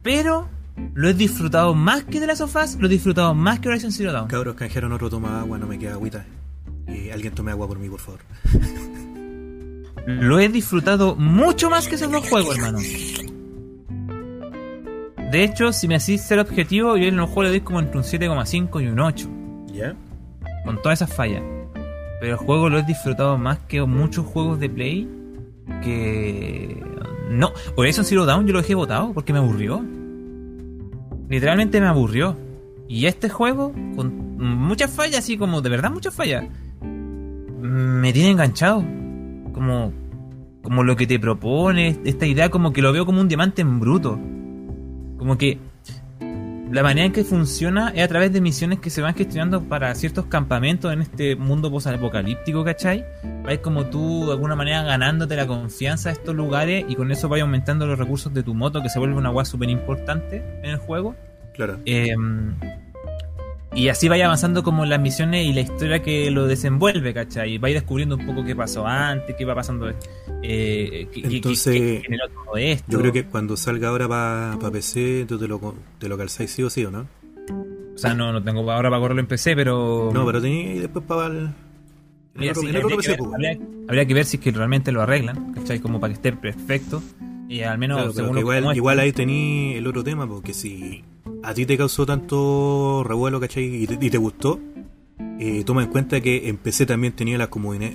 Pero 0.02 0.48
lo 0.94 1.10
he 1.10 1.14
disfrutado 1.14 1.74
más 1.74 2.04
que 2.04 2.20
de 2.20 2.28
las 2.28 2.40
sofás, 2.40 2.78
lo 2.80 2.88
he 2.88 2.90
disfrutado 2.90 3.34
más 3.34 3.60
que 3.60 3.70
Horizon 3.70 3.92
Zero 3.92 4.12
Dawn. 4.12 4.28
Cabros 4.28 4.56
canjearon 4.56 4.92
otro 4.92 5.10
toma 5.10 5.40
agua, 5.40 5.58
no 5.58 5.68
me 5.68 5.80
queda 5.80 5.94
agüita. 5.94 6.26
Eh, 6.88 7.12
alguien 7.12 7.34
tome 7.34 7.52
agua 7.52 7.68
por 7.68 7.80
mí, 7.80 7.90
por 7.90 8.00
favor. 8.00 8.20
Lo 10.06 10.40
he 10.40 10.50
disfrutado 10.50 11.16
mucho 11.16 11.70
más 11.70 11.88
que 11.88 11.96
esos 11.96 12.12
dos 12.12 12.28
juegos, 12.28 12.58
hermano. 12.58 12.80
De 15.32 15.44
hecho, 15.44 15.72
si 15.72 15.88
me 15.88 15.96
hacís 15.96 16.22
ser 16.22 16.40
objetivo, 16.40 16.98
yo 16.98 17.08
en 17.08 17.20
el 17.20 17.26
juego 17.26 17.44
le 17.44 17.50
doy 17.50 17.62
como 17.62 17.80
entre 17.80 17.98
un 17.98 18.04
7,5 18.04 18.84
y 18.84 18.88
un 18.88 19.00
8. 19.00 19.30
¿Ya? 19.74 19.96
Con 20.66 20.82
todas 20.82 21.02
esas 21.02 21.16
fallas. 21.16 21.42
Pero 22.20 22.34
el 22.34 22.38
juego 22.38 22.70
lo 22.70 22.80
he 22.80 22.84
disfrutado 22.84 23.38
más 23.38 23.60
que 23.60 23.82
muchos 23.82 24.26
juegos 24.26 24.60
de 24.60 24.70
Play. 24.70 25.10
Que. 25.82 26.84
No, 27.30 27.52
Horizon 27.76 28.06
Zero 28.06 28.26
Dawn 28.26 28.46
yo 28.46 28.54
lo 28.54 28.62
dejé 28.62 28.76
botado 28.76 29.14
porque 29.14 29.34
me 29.34 29.40
aburrió. 29.40 29.84
Literalmente 31.34 31.82
me 31.82 31.88
aburrió. 31.88 32.38
Y 32.88 33.08
este 33.08 33.28
juego, 33.28 33.74
con 33.96 34.38
muchas 34.38 34.92
fallas, 34.92 35.18
así 35.18 35.36
como 35.36 35.62
de 35.62 35.70
verdad 35.72 35.90
muchas 35.90 36.14
fallas, 36.14 36.46
me 36.80 38.14
tiene 38.14 38.30
enganchado. 38.30 38.86
Como, 39.52 39.92
como 40.62 40.84
lo 40.84 40.96
que 40.96 41.08
te 41.08 41.18
propone, 41.18 41.98
esta 42.06 42.28
idea 42.28 42.50
como 42.50 42.72
que 42.72 42.84
lo 42.84 42.94
veo 42.94 43.08
como 43.08 43.20
un 43.20 43.30
diamante 43.30 43.64
en 43.64 43.80
bruto. 43.80 44.20
Como 45.18 45.36
que 45.40 45.58
la 46.74 46.82
manera 46.82 47.06
en 47.06 47.14
que 47.14 47.24
funciona 47.24 47.90
es 47.90 48.04
a 48.04 48.08
través 48.08 48.34
de 48.34 48.42
misiones 48.42 48.80
que 48.80 48.90
se 48.90 49.00
van 49.00 49.14
gestionando 49.14 49.62
para 49.62 49.94
ciertos 49.94 50.26
campamentos 50.26 50.92
en 50.92 51.04
este 51.04 51.36
mundo 51.36 51.70
post-apocalíptico, 51.70 52.64
¿cachai? 52.64 53.06
Vais 53.44 53.60
como 53.60 53.86
tú, 53.86 54.26
de 54.26 54.32
alguna 54.32 54.56
manera, 54.56 54.82
ganándote 54.82 55.36
la 55.36 55.46
confianza 55.46 56.10
de 56.10 56.14
estos 56.14 56.34
lugares 56.34 56.84
y 56.88 56.96
con 56.96 57.12
eso 57.12 57.30
vais 57.30 57.44
aumentando 57.44 57.86
los 57.86 58.00
recursos 58.00 58.34
de 58.34 58.42
tu 58.42 58.56
moto, 58.56 58.82
que 58.82 58.90
se 58.90 58.98
vuelve 58.98 59.16
una 59.16 59.30
guay 59.30 59.46
súper 59.46 59.70
importante 59.70 60.44
en 60.64 60.72
el 60.72 60.78
juego. 60.78 61.16
Claro. 61.54 61.78
Eh, 61.86 62.16
y 63.76 63.88
así 63.90 64.08
vaya 64.08 64.26
avanzando 64.26 64.64
como 64.64 64.86
las 64.86 65.00
misiones 65.00 65.46
y 65.46 65.54
la 65.54 65.62
historia 65.62 66.02
que 66.02 66.30
lo 66.32 66.46
desenvuelve, 66.48 67.14
¿cachai? 67.14 67.58
Vais 67.58 67.74
descubriendo 67.74 68.16
un 68.16 68.26
poco 68.26 68.44
qué 68.44 68.56
pasó 68.56 68.86
antes, 68.86 69.36
qué 69.36 69.46
va 69.46 69.56
pasando, 69.56 69.90
eh, 70.42 71.08
qué- 71.12 71.22
qué- 71.22 71.36
Entonces, 71.38 71.74
qué- 71.74 71.80
qué 71.80 72.02
generó 72.04 72.30
todo 72.30 72.58
esto. 72.58 72.92
Yo 72.92 73.00
creo 73.00 73.12
que 73.12 73.24
cuando 73.26 73.58
salga 73.58 73.90
ahora 73.90 74.08
para 74.08 74.72
PC, 74.72 75.26
tú 75.28 75.38
te 75.40 75.48
lo, 75.48 75.76
te 76.00 76.08
lo 76.08 76.18
calzáis 76.18 76.52
sí 76.52 76.64
o 76.64 76.70
sí, 76.70 76.86
¿o 76.86 76.92
no? 76.92 77.08
O 77.96 77.98
sea, 77.98 78.14
no, 78.14 78.32
no 78.34 78.42
tengo 78.44 78.70
ahora 78.72 78.90
para 78.90 79.00
correrlo 79.02 79.22
en 79.22 79.28
PC, 79.28 79.56
pero... 79.56 80.10
No, 80.14 80.26
pero 80.26 80.42
tenéis 80.42 80.82
después 80.82 81.06
para 81.06 81.28
el. 81.28 81.50
Mira, 82.36 82.56
sí, 82.56 82.66
habría, 82.66 82.82
que 82.82 82.88
ver, 82.88 83.18
pues, 83.18 83.34
habría- 83.34 83.60
habría 83.88 84.06
que 84.08 84.14
ver 84.16 84.26
si 84.26 84.38
es 84.38 84.44
que 84.44 84.52
realmente 84.52 84.92
lo 84.92 85.04
arreglan, 85.04 85.54
¿cachai? 85.54 85.80
Como 85.80 86.00
para 86.00 86.12
que 86.12 86.16
esté 86.16 86.32
perfecto. 86.34 87.04
Y 87.50 87.62
al 87.62 87.78
menos, 87.78 87.98
Claro, 87.98 88.14
según 88.14 88.38
igual, 88.38 88.76
igual 88.76 89.00
ahí 89.00 89.12
tení 89.12 89.74
el 89.74 89.86
otro 89.88 90.04
tema, 90.04 90.28
porque 90.28 90.54
si 90.54 91.04
a 91.44 91.54
ti 91.54 91.66
te 91.66 91.78
causó 91.78 92.06
tanto 92.06 93.04
revuelo, 93.06 93.40
¿cachai? 93.40 93.84
Y 93.84 93.88
te, 93.88 93.98
y 94.06 94.10
te 94.10 94.18
gustó, 94.18 94.60
eh, 95.40 95.64
toma 95.66 95.84
en 95.84 95.90
cuenta 95.90 96.22
que 96.22 96.48
en 96.50 96.58
PC 96.58 96.86
también 96.86 97.14
tenía 97.14 97.38
las 97.38 97.50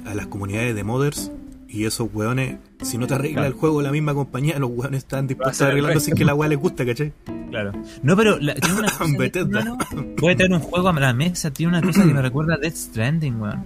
a 0.06 0.14
las 0.14 0.26
comunidades 0.26 0.74
de 0.74 0.84
modders 0.84 1.32
y 1.68 1.84
esos 1.84 2.08
weones, 2.12 2.56
si 2.82 2.96
no 2.98 3.06
te 3.06 3.14
arregla 3.14 3.42
Claro. 3.42 3.48
el 3.48 3.52
juego 3.54 3.82
la 3.82 3.92
misma 3.92 4.14
compañía, 4.14 4.58
los 4.58 4.70
weones 4.70 4.98
están 4.98 5.26
dispuestos 5.26 5.60
a 5.60 5.64
el 5.66 5.70
arreglarlo 5.72 6.00
sin 6.00 6.14
que 6.14 6.24
la 6.24 6.34
weá 6.34 6.48
les 6.48 6.58
gusta, 6.58 6.86
¿cachai? 6.86 7.12
Claro. 7.50 7.72
No, 8.02 8.16
pero 8.16 8.38
la- 8.38 8.54
tiene 8.54 8.78
una 8.78 8.88
cosa, 8.98 9.04
hermano, 9.34 9.78
Voy 10.18 10.32
a 10.40 10.54
un 10.54 10.60
juego 10.60 10.88
a 10.88 10.92
la 11.00 11.12
mesa, 11.12 11.50
tiene 11.50 11.76
una 11.78 11.82
cosa 11.86 12.04
que 12.04 12.12
me 12.14 12.22
recuerda 12.22 12.54
a 12.54 12.58
Death 12.58 12.74
Stranding, 12.74 13.40
weón. 13.40 13.64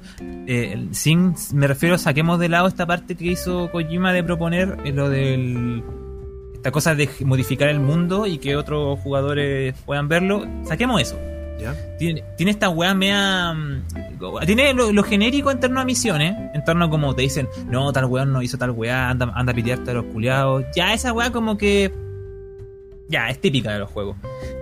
Eh, 0.49 0.89
sin, 0.93 1.35
me 1.55 1.67
refiero, 1.67 1.97
saquemos 1.99 2.39
de 2.39 2.49
lado 2.49 2.67
esta 2.69 2.87
parte 2.87 3.15
que 3.15 3.27
hizo 3.27 3.71
Kojima 3.71 4.13
de 4.13 4.23
proponer 4.25 4.79
eh, 4.85 4.93
lo 4.93 5.09
del. 5.09 5.83
Esta 6.55 6.71
cosa 6.71 6.95
de 6.95 7.09
modificar 7.25 7.69
el 7.69 7.81
mundo 7.81 8.27
y 8.27 8.39
que 8.39 8.55
otros 8.57 8.99
jugadores 9.01 9.75
puedan 9.85 10.07
verlo. 10.09 10.47
Saquemos 10.65 11.01
eso. 11.03 11.19
¿Ya? 11.63 11.97
Tiene, 11.99 12.25
tiene 12.37 12.51
esta 12.53 12.69
weá 12.69 12.95
mea. 12.95 13.53
mm, 13.55 13.83
Tiene 14.47 14.75
lo, 14.75 14.93
lo 14.93 15.03
genérico 15.03 15.51
en 15.51 15.61
torno 15.61 15.81
a 15.81 15.85
misiones. 15.85 16.35
En 16.55 16.65
torno 16.65 16.85
a 16.87 16.91
como 16.91 17.15
te 17.15 17.23
dicen, 17.23 17.49
no, 17.69 17.93
tal 17.93 18.07
weón 18.07 18.33
no 18.33 18.43
hizo 18.43 18.59
tal 18.59 18.71
weá, 18.73 19.09
anda, 19.09 19.31
anda 19.35 19.53
a 19.53 19.55
pitearte 19.55 19.91
a 19.93 19.95
los 19.95 20.05
culiados. 20.07 20.65
Ya, 20.75 20.93
esa 20.95 21.13
weá 21.13 21.31
como 21.33 21.57
que. 21.57 21.93
Ya, 23.09 23.29
es 23.29 23.41
típica 23.41 23.73
de 23.73 23.79
los 23.81 23.91
juegos. 23.91 24.17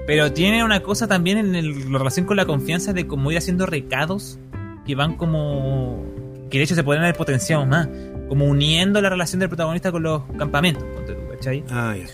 Pero 0.07 0.33
tiene 0.33 0.65
una 0.65 0.81
cosa 0.81 1.07
también 1.07 1.39
en 1.39 1.55
el- 1.55 1.93
la 1.93 1.99
relación 1.99 2.27
con 2.27 2.37
la 2.37 2.47
confianza 2.47 2.93
de 2.93 3.07
como 3.07 3.31
ir 3.31 3.39
haciendo 3.39 3.67
recados 3.67 4.39
que 4.87 4.95
van 4.95 5.17
como. 5.17 6.05
que 6.51 6.59
de 6.59 6.65
hecho 6.65 6.75
se 6.75 6.83
pueden 6.83 7.03
haber 7.03 7.15
potenciado 7.17 7.65
más. 7.67 7.89
Como 8.29 8.45
uniendo 8.47 9.01
la 9.01 9.09
relación 9.09 9.41
del 9.41 9.49
protagonista 9.49 9.91
con 9.93 10.03
los 10.03 10.23
campamentos. 10.39 10.85
¿cachai? 11.33 11.65
Ah, 11.71 11.95
ya. 11.97 12.07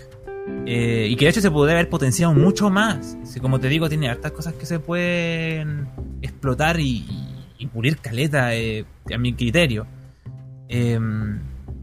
Eh, 0.65 1.07
y 1.09 1.15
que 1.15 1.25
de 1.25 1.31
hecho 1.31 1.41
se 1.41 1.49
podría 1.51 1.75
haber 1.75 1.89
potenciado 1.89 2.33
mucho 2.33 2.69
más. 2.69 3.17
Si, 3.23 3.39
como 3.39 3.59
te 3.59 3.69
digo, 3.69 3.87
tiene 3.89 4.09
hartas 4.09 4.31
cosas 4.33 4.53
que 4.53 4.65
se 4.65 4.79
pueden 4.79 5.87
explotar 6.21 6.79
y, 6.79 7.05
y- 7.09 7.33
y 7.59 7.67
pulir 7.67 7.97
caleta, 7.97 8.53
eh, 8.55 8.85
a 9.13 9.17
mi 9.17 9.33
criterio. 9.33 9.87
Eh, 10.69 10.99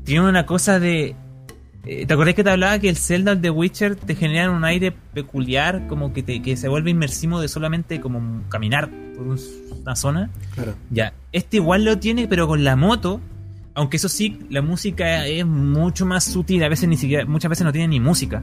tiene 0.05 0.29
una 0.29 0.45
cosa 0.47 0.79
de. 0.79 1.17
eh, 1.87 2.07
¿Te 2.07 2.15
acordás 2.15 2.35
que 2.35 2.45
te 2.45 2.51
hablaba 2.51 2.79
que 2.79 2.89
el 2.89 2.97
Zelda 2.97 3.33
el 3.33 3.41
The 3.41 3.51
Witcher 3.51 3.97
te 3.97 4.15
generan 4.15 4.51
un 4.51 4.65
aire 4.65 4.93
peculiar, 4.93 5.87
como 5.89 6.13
que, 6.13 6.23
te, 6.23 6.43
que 6.43 6.57
se 6.57 6.69
vuelve 6.69 6.91
inmersivo 6.91 7.41
de 7.41 7.49
solamente 7.49 8.01
como 8.01 8.43
caminar 8.51 8.91
por 9.17 9.27
un- 9.27 9.41
una 9.83 9.97
zona? 9.97 10.31
Claro. 10.55 10.75
Ya, 10.91 11.13
este 11.33 11.57
igual 11.57 11.85
lo 11.85 11.99
tiene, 11.99 12.29
pero 12.29 12.47
con 12.47 12.63
la 12.65 12.77
moto. 12.77 13.21
Aunque 13.75 13.97
eso 13.97 14.09
sí, 14.09 14.39
la 14.51 14.63
música 14.63 15.27
es 15.27 15.45
mucho 15.45 16.07
más 16.07 16.25
sutil. 16.25 16.63
A 16.65 16.69
veces 16.69 16.89
ni 16.89 16.97
siquiera, 16.97 17.25
muchas 17.27 17.49
veces 17.51 17.65
no 17.65 17.73
tiene 17.73 17.89
ni 17.89 18.01
música. 18.01 18.43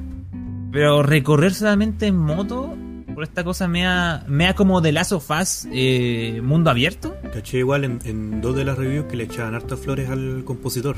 Pero 0.72 1.04
recorrer 1.04 1.54
solamente 1.54 2.08
en 2.08 2.18
moto, 2.18 2.76
por 3.14 3.24
esta 3.24 3.44
cosa 3.44 3.68
me 3.68 3.86
ha, 3.88 4.24
me 4.28 4.48
ha 4.48 4.54
como 4.56 4.82
de 4.82 4.92
Lazo 4.92 5.20
Faz 5.20 5.68
eh, 5.72 6.42
mundo 6.44 6.70
abierto. 6.70 7.16
Caché 7.34 7.60
igual 7.60 7.84
en, 7.86 8.00
en 8.06 8.42
dos 8.42 8.56
de 8.56 8.66
las 8.66 8.78
reviews 8.78 9.06
que 9.06 9.16
le 9.18 9.24
echaban 9.24 9.56
hartas 9.56 9.80
flores 9.80 10.10
al 10.10 10.44
compositor. 10.46 10.96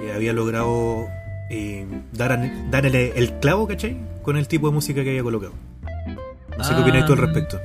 Que 0.00 0.12
había 0.12 0.32
logrado 0.32 1.06
eh, 1.50 1.86
dar, 2.12 2.32
an- 2.32 2.70
dar 2.70 2.84
el, 2.86 3.32
clavo, 3.40 3.66
¿cachai? 3.66 3.96
Con 4.22 4.36
el 4.36 4.46
tipo 4.46 4.68
de 4.68 4.74
música 4.74 5.02
que 5.02 5.10
había 5.10 5.22
colocado. 5.22 5.52
No 6.56 6.64
sé 6.64 6.70
qué 6.74 6.80
Ah. 6.80 6.82
opinas 6.82 7.06
tú 7.06 7.12
al 7.12 7.18
respecto. 7.18 7.58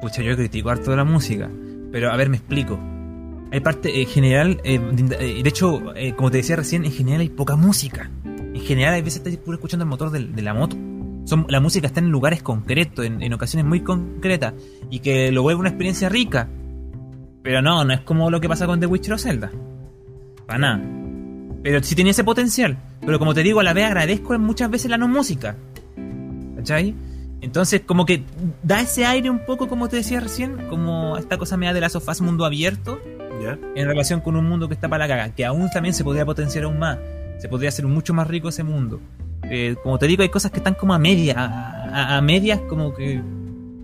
Pucha, 0.00 0.22
yo 0.22 0.36
critico 0.36 0.70
harto 0.70 0.90
de 0.90 0.96
la 0.96 1.04
música. 1.04 1.48
Pero 1.92 2.10
a 2.12 2.16
ver, 2.16 2.28
me 2.28 2.36
explico. 2.38 2.78
Hay 3.52 3.60
parte, 3.60 4.02
en 4.02 4.08
general, 4.08 4.60
eh, 4.64 4.78
de 4.78 5.42
de 5.42 5.48
hecho, 5.48 5.94
eh, 5.94 6.14
como 6.14 6.30
te 6.30 6.38
decía 6.38 6.56
recién, 6.56 6.84
en 6.84 6.92
general 6.92 7.20
hay 7.20 7.28
poca 7.28 7.56
música. 7.56 8.10
En 8.24 8.60
general, 8.60 8.94
hay 8.94 9.02
veces 9.02 9.24
estás 9.24 9.36
puro 9.36 9.56
escuchando 9.56 9.84
el 9.84 9.88
motor 9.88 10.10
de, 10.10 10.42
la 10.42 10.52
moto. 10.52 10.76
Son, 11.24 11.46
la 11.48 11.60
música 11.60 11.86
está 11.86 12.00
en 12.00 12.10
lugares 12.10 12.42
concretos, 12.42 13.04
en, 13.04 13.32
ocasiones 13.32 13.66
muy 13.66 13.80
concretas, 13.80 14.54
y 14.90 15.00
que 15.00 15.30
lo 15.30 15.42
vuelve 15.42 15.60
una 15.60 15.68
experiencia 15.68 16.08
rica. 16.08 16.48
Pero 17.42 17.62
no, 17.62 17.84
no 17.84 17.94
es 17.94 18.00
como 18.00 18.30
lo 18.30 18.40
que 18.40 18.48
pasa 18.48 18.66
con 18.66 18.80
The 18.80 18.86
Witcher 18.86 19.14
o 19.14 19.18
Zelda. 19.18 19.52
Para 20.46 20.58
nada. 20.58 20.82
Pero 21.62 21.82
sí 21.82 21.94
tenía 21.94 22.10
ese 22.10 22.24
potencial. 22.24 22.78
Pero 23.00 23.18
como 23.18 23.34
te 23.34 23.42
digo, 23.42 23.60
a 23.60 23.62
la 23.62 23.72
vez 23.72 23.84
agradezco 23.84 24.36
muchas 24.38 24.70
veces 24.70 24.90
la 24.90 24.98
no 24.98 25.06
música. 25.06 25.56
¿Cachai? 26.56 26.94
Entonces, 27.40 27.82
como 27.86 28.06
que 28.06 28.24
da 28.64 28.80
ese 28.80 29.04
aire 29.04 29.30
un 29.30 29.44
poco, 29.44 29.68
como 29.68 29.88
te 29.88 29.96
decía 29.96 30.18
recién, 30.18 30.68
como 30.68 31.16
esta 31.16 31.38
cosa 31.38 31.56
me 31.56 31.66
da 31.66 31.72
de 31.72 31.80
la 31.80 31.88
sofás 31.88 32.20
mundo 32.20 32.44
abierto 32.44 33.00
En 33.74 33.86
relación 33.86 34.20
con 34.20 34.36
un 34.36 34.46
mundo 34.48 34.68
que 34.68 34.74
está 34.74 34.88
para 34.88 35.06
la 35.06 35.14
caga, 35.16 35.34
que 35.34 35.44
aún 35.44 35.68
también 35.70 35.94
se 35.94 36.04
podría 36.04 36.24
potenciar 36.24 36.64
aún 36.64 36.78
más, 36.78 36.98
se 37.38 37.48
podría 37.48 37.68
hacer 37.68 37.86
mucho 37.86 38.14
más 38.14 38.26
rico 38.26 38.48
ese 38.48 38.62
mundo. 38.62 39.00
Eh, 39.44 39.76
como 39.82 39.98
te 39.98 40.06
digo, 40.06 40.22
hay 40.22 40.28
cosas 40.28 40.50
que 40.50 40.58
están 40.58 40.74
como 40.74 40.94
a 40.94 40.98
medias, 40.98 41.36
a, 41.36 42.16
a- 42.16 42.20
medias 42.22 42.60
como 42.68 42.92
que... 42.94 43.20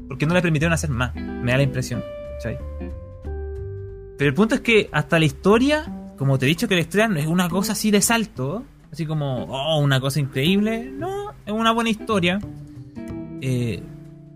porque 0.09 0.27
no 0.27 0.35
le 0.35 0.43
permitieron 0.43 0.73
hacer 0.73 0.91
más, 0.91 1.15
me 1.15 1.51
da 1.53 1.59
la 1.59 1.63
impresión. 1.63 2.03
¿cachai? 2.37 2.59
Pero 4.19 4.29
el 4.29 4.35
punto 4.35 4.55
es 4.57 4.61
que 4.61 4.89
hasta 4.93 5.19
la 5.19 5.25
historia, 5.25 5.85
como 6.17 6.39
te 6.39 6.47
he 6.47 6.49
dicho 6.49 6.69
que 6.69 6.75
la 6.75 6.81
historia 6.81 7.09
no 7.09 7.17
es 7.19 7.27
una 7.27 7.49
cosa 7.49 7.73
así 7.73 7.91
de 7.91 8.01
salto, 8.01 8.65
así 8.93 9.07
como, 9.07 9.45
oh, 9.45 9.79
una 9.81 10.01
cosa 10.01 10.21
increíble, 10.21 10.91
no, 10.97 11.31
es 11.47 11.53
una 11.53 11.73
buena 11.73 11.91
historia. 11.91 12.39
Eh, 13.41 13.83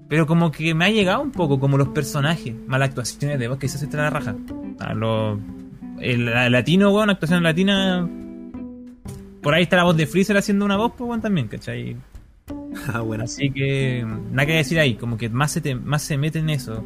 pero 0.09 0.27
como 0.27 0.51
que 0.53 0.73
me 0.75 0.85
ha 0.85 0.91
llegado 0.91 1.21
un 1.21 1.33
poco 1.33 1.59
como 1.59 1.77
los 1.77 1.89
personajes, 1.89 2.55
malas 2.67 2.91
actuaciones 2.91 3.39
de 3.41 3.49
voz 3.49 3.59
que 3.59 3.69
se 3.69 3.85
te 3.87 3.97
la 3.97 4.11
raja. 4.11 4.35
A 4.81 4.95
lo- 4.95 5.39
el, 6.01 6.27
la- 6.27 6.51
latino, 6.51 6.91
weón, 6.91 7.11
actuación 7.11 7.43
latina. 7.43 8.09
Por 9.43 9.55
ahí 9.55 9.63
está 9.63 9.77
la 9.77 9.85
voz 9.85 9.97
de 9.97 10.07
Freezer 10.07 10.37
haciendo 10.37 10.65
una 10.65 10.77
voz, 10.77 10.93
pues, 10.97 11.09
weón, 11.09 11.21
también, 11.21 11.49
¿cachai? 11.49 11.97
Ah, 12.93 13.01
bueno. 13.01 13.25
Así 13.25 13.51
que 13.51 14.05
nada 14.31 14.47
que 14.47 14.53
decir 14.53 14.79
ahí, 14.79 14.95
como 14.95 15.17
que 15.17 15.29
más 15.31 15.51
se, 15.53 15.61
te- 15.61 15.75
más 15.75 16.03
se 16.03 16.19
mete 16.19 16.39
en 16.41 16.51
eso. 16.51 16.85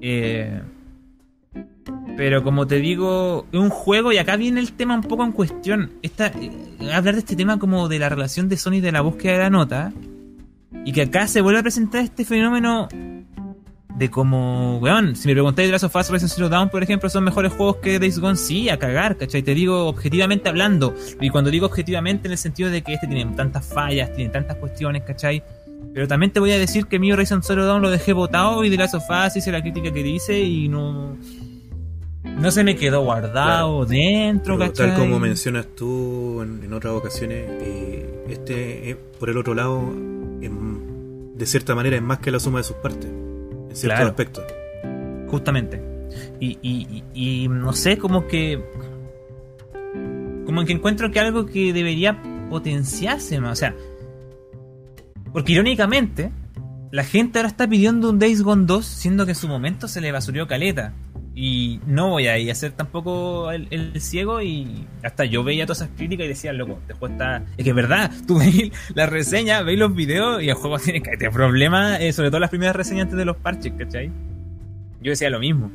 Eh, 0.00 0.60
pero 2.16 2.42
como 2.42 2.66
te 2.66 2.76
digo, 2.76 3.46
es 3.52 3.58
un 3.60 3.68
juego 3.68 4.12
y 4.12 4.18
acá 4.18 4.36
viene 4.36 4.60
el 4.60 4.72
tema 4.72 4.94
un 4.94 5.02
poco 5.02 5.24
en 5.24 5.32
cuestión. 5.32 5.90
Esta, 6.02 6.28
eh, 6.28 6.50
hablar 6.92 7.14
de 7.14 7.20
este 7.20 7.36
tema 7.36 7.58
como 7.58 7.88
de 7.88 7.98
la 7.98 8.08
relación 8.08 8.48
de 8.48 8.56
Sony 8.56 8.80
de 8.80 8.92
la 8.92 9.00
búsqueda 9.02 9.32
de 9.32 9.38
la 9.40 9.50
nota. 9.50 9.92
Y 10.84 10.92
que 10.92 11.02
acá 11.02 11.26
se 11.26 11.40
vuelve 11.40 11.58
a 11.60 11.62
presentar 11.62 12.02
este 12.02 12.24
fenómeno 12.24 12.88
de 13.96 14.10
como, 14.10 14.78
weón, 14.78 15.16
si 15.16 15.26
me 15.26 15.32
preguntáis 15.32 15.68
de 15.68 15.72
Last 15.72 15.84
of 15.84 15.96
Us 15.96 16.10
Horizon 16.10 16.28
Zero 16.28 16.48
Dawn, 16.50 16.68
por 16.68 16.82
ejemplo, 16.82 17.08
son 17.08 17.24
mejores 17.24 17.52
juegos 17.52 17.76
que 17.76 17.98
Days 17.98 18.18
Gone, 18.18 18.36
sí, 18.36 18.68
a 18.68 18.78
cagar, 18.78 19.16
¿cachai? 19.16 19.42
Te 19.42 19.54
digo 19.54 19.86
objetivamente 19.86 20.50
hablando. 20.50 20.94
Y 21.18 21.30
cuando 21.30 21.50
digo 21.50 21.64
objetivamente 21.66 22.28
en 22.28 22.32
el 22.32 22.38
sentido 22.38 22.68
de 22.68 22.82
que 22.82 22.94
este 22.94 23.06
tiene 23.06 23.24
tantas 23.34 23.64
fallas, 23.64 24.12
tiene 24.12 24.30
tantas 24.30 24.56
cuestiones, 24.56 25.02
¿cachai? 25.02 25.42
Pero 25.94 26.06
también 26.06 26.30
te 26.30 26.40
voy 26.40 26.52
a 26.52 26.58
decir 26.58 26.86
que 26.86 26.98
mi 26.98 27.10
Horizon 27.10 27.42
Zero 27.42 27.64
Dawn 27.64 27.80
lo 27.80 27.90
dejé 27.90 28.12
botado 28.12 28.64
y 28.64 28.68
de 28.68 28.76
Last 28.76 28.94
of 28.94 29.04
Us 29.08 29.34
hice 29.36 29.50
la 29.50 29.62
crítica 29.62 29.90
que 29.90 30.02
dice 30.02 30.38
y 30.40 30.68
no... 30.68 31.16
No 32.22 32.50
se 32.50 32.64
me 32.64 32.76
quedó 32.76 33.02
guardado 33.02 33.86
dentro, 33.86 34.58
Pero 34.58 34.70
¿cachai? 34.70 34.88
tal 34.90 34.98
como 34.98 35.18
mencionas 35.18 35.68
tú 35.74 36.42
en, 36.42 36.62
en 36.64 36.72
otras 36.74 36.92
ocasiones, 36.92 37.46
eh, 37.48 38.24
este, 38.28 38.90
eh, 38.90 38.96
por 39.18 39.30
el 39.30 39.38
otro 39.38 39.54
lado, 39.54 39.80
em, 40.42 41.34
de 41.34 41.46
cierta 41.46 41.74
manera 41.74 41.96
es 41.96 42.02
más 42.02 42.18
que 42.18 42.30
la 42.30 42.40
suma 42.40 42.58
de 42.58 42.64
sus 42.64 42.76
partes, 42.76 43.06
en 43.06 43.15
ciertos 43.76 43.96
Claro. 43.98 44.10
aspectos. 44.10 44.44
Justamente. 45.28 45.82
Y, 46.40 46.58
y, 46.62 47.02
y- 47.14 47.44
y 47.44 47.48
no 47.48 47.72
sé, 47.72 47.98
como 47.98 48.26
que. 48.26 48.62
Como 50.46 50.64
que 50.64 50.72
encuentro 50.72 51.10
que 51.10 51.18
algo 51.20 51.46
que 51.46 51.72
debería 51.72 52.20
potenciarse 52.50 53.40
más. 53.40 53.52
O 53.52 53.56
sea. 53.56 53.74
Porque 55.32 55.52
irónicamente, 55.52 56.30
la 56.92 57.04
gente 57.04 57.38
ahora 57.38 57.48
está 57.48 57.68
pidiendo 57.68 58.08
un 58.10 58.18
Days 58.18 58.42
Gone 58.42 58.64
2, 58.66 58.86
siendo 58.86 59.24
que 59.26 59.32
en 59.32 59.36
su 59.36 59.48
momento 59.48 59.88
se 59.88 60.00
le 60.00 60.12
basurió 60.12 60.46
caleta. 60.46 60.94
Y 61.38 61.80
no 61.86 62.08
voy 62.08 62.28
a 62.28 62.38
ir 62.38 62.50
a 62.50 62.54
ser 62.54 62.72
tampoco 62.72 63.50
el, 63.52 63.68
el 63.70 64.00
ciego 64.00 64.40
y 64.40 64.86
hasta 65.02 65.26
yo 65.26 65.44
veía 65.44 65.66
todas 65.66 65.82
esas 65.82 65.90
críticas 65.94 66.24
y 66.24 66.28
decía, 66.30 66.54
loco, 66.54 66.78
este 66.80 66.94
juego 66.94 67.12
está... 67.12 67.42
Es 67.58 67.62
que 67.64 67.70
es 67.70 67.76
verdad, 67.76 68.10
tú 68.26 68.38
veis 68.40 68.72
la 68.94 69.04
reseña, 69.04 69.60
veis 69.60 69.78
los 69.78 69.94
videos 69.94 70.42
y 70.42 70.48
el 70.48 70.54
juego 70.54 70.78
tiene 70.84 71.02
que 71.02 71.30
problemas, 71.30 72.00
eh, 72.00 72.14
sobre 72.14 72.30
todo 72.30 72.40
las 72.40 72.48
primeras 72.48 72.74
reseñas 72.74 73.02
antes 73.02 73.18
de 73.18 73.26
los 73.26 73.36
parches, 73.36 73.70
¿cachai? 73.76 74.10
Yo 75.02 75.10
decía 75.10 75.28
lo 75.28 75.38
mismo. 75.38 75.70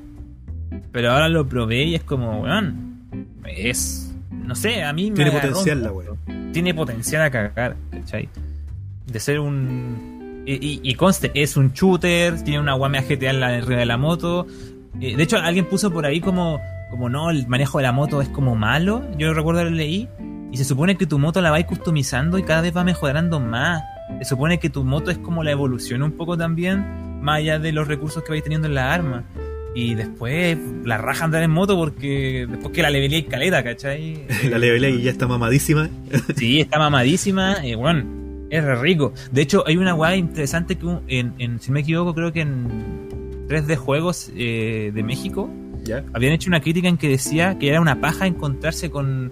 Pero 0.92 1.12
ahora 1.12 1.30
lo 1.30 1.48
probé 1.48 1.84
y 1.84 1.94
es 1.96 2.04
como, 2.04 2.42
weón, 2.42 2.98
es... 3.46 4.08
No 4.32 4.56
sé, 4.56 4.82
a 4.84 4.92
mí 4.94 5.12
me 5.12 5.16
Tiene 5.18 5.32
potencial 5.32 5.84
la 5.84 5.92
weón. 5.92 6.18
Tiene 6.54 6.74
potencial 6.74 7.22
a 7.22 7.30
cagar, 7.30 7.78
¿cachai? 7.92 8.28
De 9.06 9.20
ser 9.20 9.40
un... 9.40 10.44
Y, 10.48 10.54
y- 10.54 10.80
y 10.82 10.96
conste, 10.96 11.30
es 11.36 11.56
un 11.56 11.72
shooter, 11.72 12.42
tiene 12.44 12.60
una 12.60 12.74
guamea 12.74 13.04
GTA 13.04 13.30
en 13.30 13.40
la 13.40 13.48
arriba 13.50 13.80
de 13.80 13.86
la 13.86 13.98
moto. 13.98 14.48
Eh, 15.00 15.16
de 15.16 15.24
hecho, 15.24 15.38
alguien 15.38 15.66
puso 15.66 15.92
por 15.92 16.06
ahí 16.06 16.20
como, 16.20 16.60
como 16.90 17.10
no, 17.10 17.30
el 17.30 17.48
manejo 17.48 17.78
de 17.78 17.84
la 17.84 17.92
moto 17.92 18.22
es 18.22 18.30
como 18.30 18.56
malo. 18.56 19.04
Yo 19.18 19.34
recuerdo 19.34 19.64
lo 19.64 19.70
leí. 19.70 20.08
Y 20.52 20.58
se 20.58 20.66
supone 20.66 20.98
que 20.98 21.06
tu 21.06 21.18
moto 21.18 21.40
la 21.42 21.50
vais 21.52 21.66
customizando 21.66 22.38
y 22.38 22.44
cada 22.44 22.62
vez 22.62 22.76
va 22.76 22.84
mejorando 22.84 23.40
más. 23.40 23.82
Se 24.20 24.26
supone 24.26 24.60
que 24.60 24.70
tu 24.70 24.84
moto 24.84 25.10
es 25.10 25.18
como 25.18 25.44
la 25.44 25.52
evolución 25.52 26.04
un 26.04 26.12
poco 26.12 26.38
también, 26.38 27.22
más 27.22 27.38
allá 27.38 27.58
de 27.60 27.72
los 27.72 27.88
recursos 27.88 28.22
que 28.24 28.32
vais 28.32 28.44
teniendo 28.44 28.68
en 28.68 28.76
la 28.76 28.94
arma. 28.94 29.24
Y 29.74 29.96
después 29.96 30.58
la 30.84 30.98
raja 30.98 31.24
andar 31.24 31.42
en 31.44 31.52
moto 31.52 31.78
porque 31.78 32.46
después 32.50 32.74
que 32.74 32.82
la 32.82 32.90
levelé 32.90 33.20
y 33.20 33.24
caleta, 33.24 33.64
¿cachai? 33.64 34.26
La 34.50 34.58
levelé 34.58 34.90
y 34.90 35.04
ya 35.04 35.12
está 35.12 35.26
mamadísima. 35.28 35.90
Sí, 36.36 36.60
está 36.60 36.78
mamadísima. 36.78 37.56
Eh, 37.64 37.76
bueno, 37.76 38.04
es 38.50 38.62
re 38.62 38.76
rico. 38.76 39.14
De 39.32 39.42
hecho, 39.44 39.64
hay 39.66 39.78
una 39.78 39.94
weá 39.96 40.18
interesante 40.18 40.76
que 40.78 41.00
en- 41.08 41.62
si 41.62 41.72
me 41.72 41.80
equivoco, 41.80 42.14
creo 42.14 42.34
que 42.34 42.42
en 42.42 42.68
3D 43.52 43.76
Juegos 43.76 44.32
eh, 44.36 44.92
de 44.94 45.04
México 45.04 45.50
¿Ya? 45.84 46.04
habían 46.14 46.34
hecho 46.34 46.50
una 46.50 46.62
crítica 46.62 46.88
en 46.88 46.98
que 46.98 47.10
decía 47.10 47.58
que 47.60 47.68
era 47.70 47.82
una 47.82 48.00
paja 48.00 48.28
encontrarse 48.28 48.90
con 48.90 49.32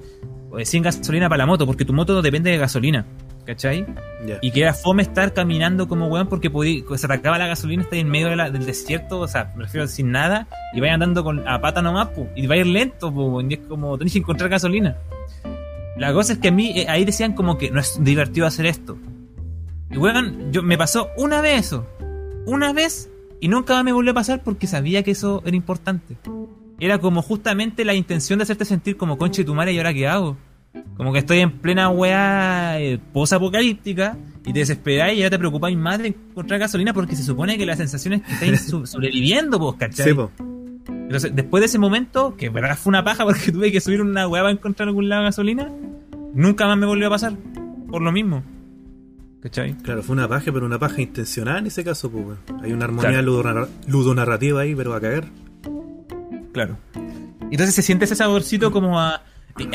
eh, 0.58 0.66
sin 0.66 0.84
gasolina 0.84 1.30
para 1.30 1.40
la 1.40 1.46
moto, 1.46 1.66
porque 1.66 1.86
tu 1.86 1.94
moto 1.94 2.14
no 2.14 2.22
depende 2.22 2.50
de 2.52 2.58
gasolina. 2.58 3.06
¿Cachai? 3.46 3.84
Ya. 4.28 4.38
Y 4.44 4.52
que 4.52 4.62
era 4.62 4.74
fome 4.76 5.02
estar 5.02 5.34
caminando 5.34 5.88
como 5.88 6.08
weón 6.08 6.28
porque 6.28 6.52
podí- 6.52 6.84
se 6.98 7.08
te 7.08 7.14
acaba 7.14 7.38
la 7.40 7.48
gasolina, 7.48 7.82
estás 7.82 7.98
en 7.98 8.08
medio 8.10 8.28
de 8.28 8.36
la- 8.36 8.52
del 8.52 8.64
desierto, 8.66 9.20
o 9.22 9.28
sea, 9.28 9.54
me 9.56 9.64
refiero 9.64 9.88
sin 9.88 10.12
nada, 10.12 10.48
y 10.74 10.80
vais 10.80 10.94
andando 10.94 11.24
con, 11.24 11.48
a 11.48 11.60
pata 11.60 11.82
nomás, 11.82 12.10
pu, 12.10 12.28
y 12.36 12.46
vais 12.46 12.60
a 12.60 12.66
ir 12.66 12.68
lento, 12.68 13.12
pu, 13.12 13.42
y 13.42 13.54
es 13.56 13.60
como 13.68 13.98
tenés 13.98 14.14
que 14.14 14.20
encontrar 14.20 14.50
gasolina. 14.52 14.98
La 15.98 16.14
cosa 16.14 16.34
es 16.34 16.40
que 16.40 16.50
a 16.50 16.52
mí 16.52 16.74
eh, 16.80 16.86
ahí 16.90 17.06
decían 17.06 17.34
como 17.34 17.58
que 17.58 17.72
no 17.72 17.80
es 17.80 17.98
divertido 18.04 18.46
hacer 18.46 18.68
esto. 18.68 18.98
Y 19.90 19.98
weón, 19.98 20.52
yo, 20.52 20.62
me 20.62 20.78
pasó 20.78 21.10
una 21.18 21.42
vez 21.42 21.66
eso. 21.68 21.88
Una 22.46 22.72
vez 22.72 23.10
y 23.42 23.48
nunca 23.48 23.74
más 23.76 23.84
me 23.84 23.92
volvió 23.94 24.12
a 24.12 24.16
pasar 24.16 24.44
porque 24.44 24.68
sabía 24.68 25.04
que 25.04 25.12
eso 25.12 25.42
era 25.46 25.56
importante. 25.56 26.18
Era 26.80 27.00
como 27.00 27.22
justamente 27.22 27.84
la 27.86 27.94
intención 27.94 28.40
de 28.40 28.44
hacerte 28.44 28.66
sentir 28.66 28.96
como 28.98 29.18
conche 29.18 29.44
tu 29.44 29.54
madre 29.56 29.74
y 29.74 29.78
ahora 29.78 29.94
qué 29.94 30.08
hago. 30.08 30.38
Como 30.98 31.12
que 31.14 31.20
estoy 31.20 31.40
en 31.40 31.52
plena 31.60 31.90
weá 31.90 32.80
eh, 32.80 33.00
post-apocalíptica 33.14 34.18
y 34.46 34.54
te 34.54 34.60
desesperáis 34.60 35.18
y 35.18 35.22
ya 35.22 35.30
te 35.30 35.40
preocupáis 35.40 35.78
más 35.78 36.00
de 36.00 36.10
encontrar 36.10 36.60
gasolina 36.60 36.94
porque 36.94 37.16
se 37.16 37.24
supone 37.24 37.58
que 37.58 37.66
la 37.66 37.76
sensación 37.76 38.14
es 38.16 38.22
que 38.24 38.34
estáis 38.34 38.62
so- 38.68 38.86
sobreviviendo, 38.86 39.60
pues, 39.60 39.76
¿cachai? 39.78 40.10
Sí, 40.10 40.14
po. 40.14 40.32
Entonces, 40.88 41.36
después 41.36 41.62
de 41.62 41.66
ese 41.66 41.80
momento, 41.80 42.36
que 42.38 42.48
en 42.48 42.54
verdad 42.54 42.78
fue 42.78 42.92
una 42.92 43.04
paja 43.04 43.26
porque 43.26 43.52
tuve 43.52 43.72
que 43.72 43.82
subir 43.82 44.02
una 44.02 44.28
weá 44.28 44.44
para 44.44 44.52
encontrar 44.52 44.88
algún 44.90 45.10
lado 45.10 45.24
de 45.24 45.28
gasolina, 45.30 45.70
nunca 46.34 46.68
más 46.68 46.78
me 46.78 46.86
volvió 46.86 47.08
a 47.08 47.10
pasar. 47.10 47.34
Por 47.90 48.02
lo 48.04 48.12
mismo. 48.12 48.44
¿Cachai? 49.42 49.74
Claro, 49.78 50.04
fue 50.04 50.14
una 50.14 50.28
paja, 50.28 50.52
pero 50.52 50.66
una 50.66 50.78
paja 50.80 51.02
intencional 51.02 51.60
en 51.60 51.68
ese 51.68 51.84
caso, 51.84 52.10
pues. 52.12 52.38
Hay 52.62 52.74
una 52.74 52.86
armonía 52.86 53.10
Claro. 53.12 53.26
ludonarra- 53.28 53.68
ludonarrativa 53.88 54.62
ahí, 54.62 54.76
pero 54.76 54.94
a 54.94 55.00
caer. 55.00 55.26
Claro. 56.52 56.78
Entonces 57.52 57.74
se 57.76 57.82
siente 57.82 58.06
ese 58.06 58.16
saborcito 58.16 58.72
como 58.72 59.00
a. 59.00 59.24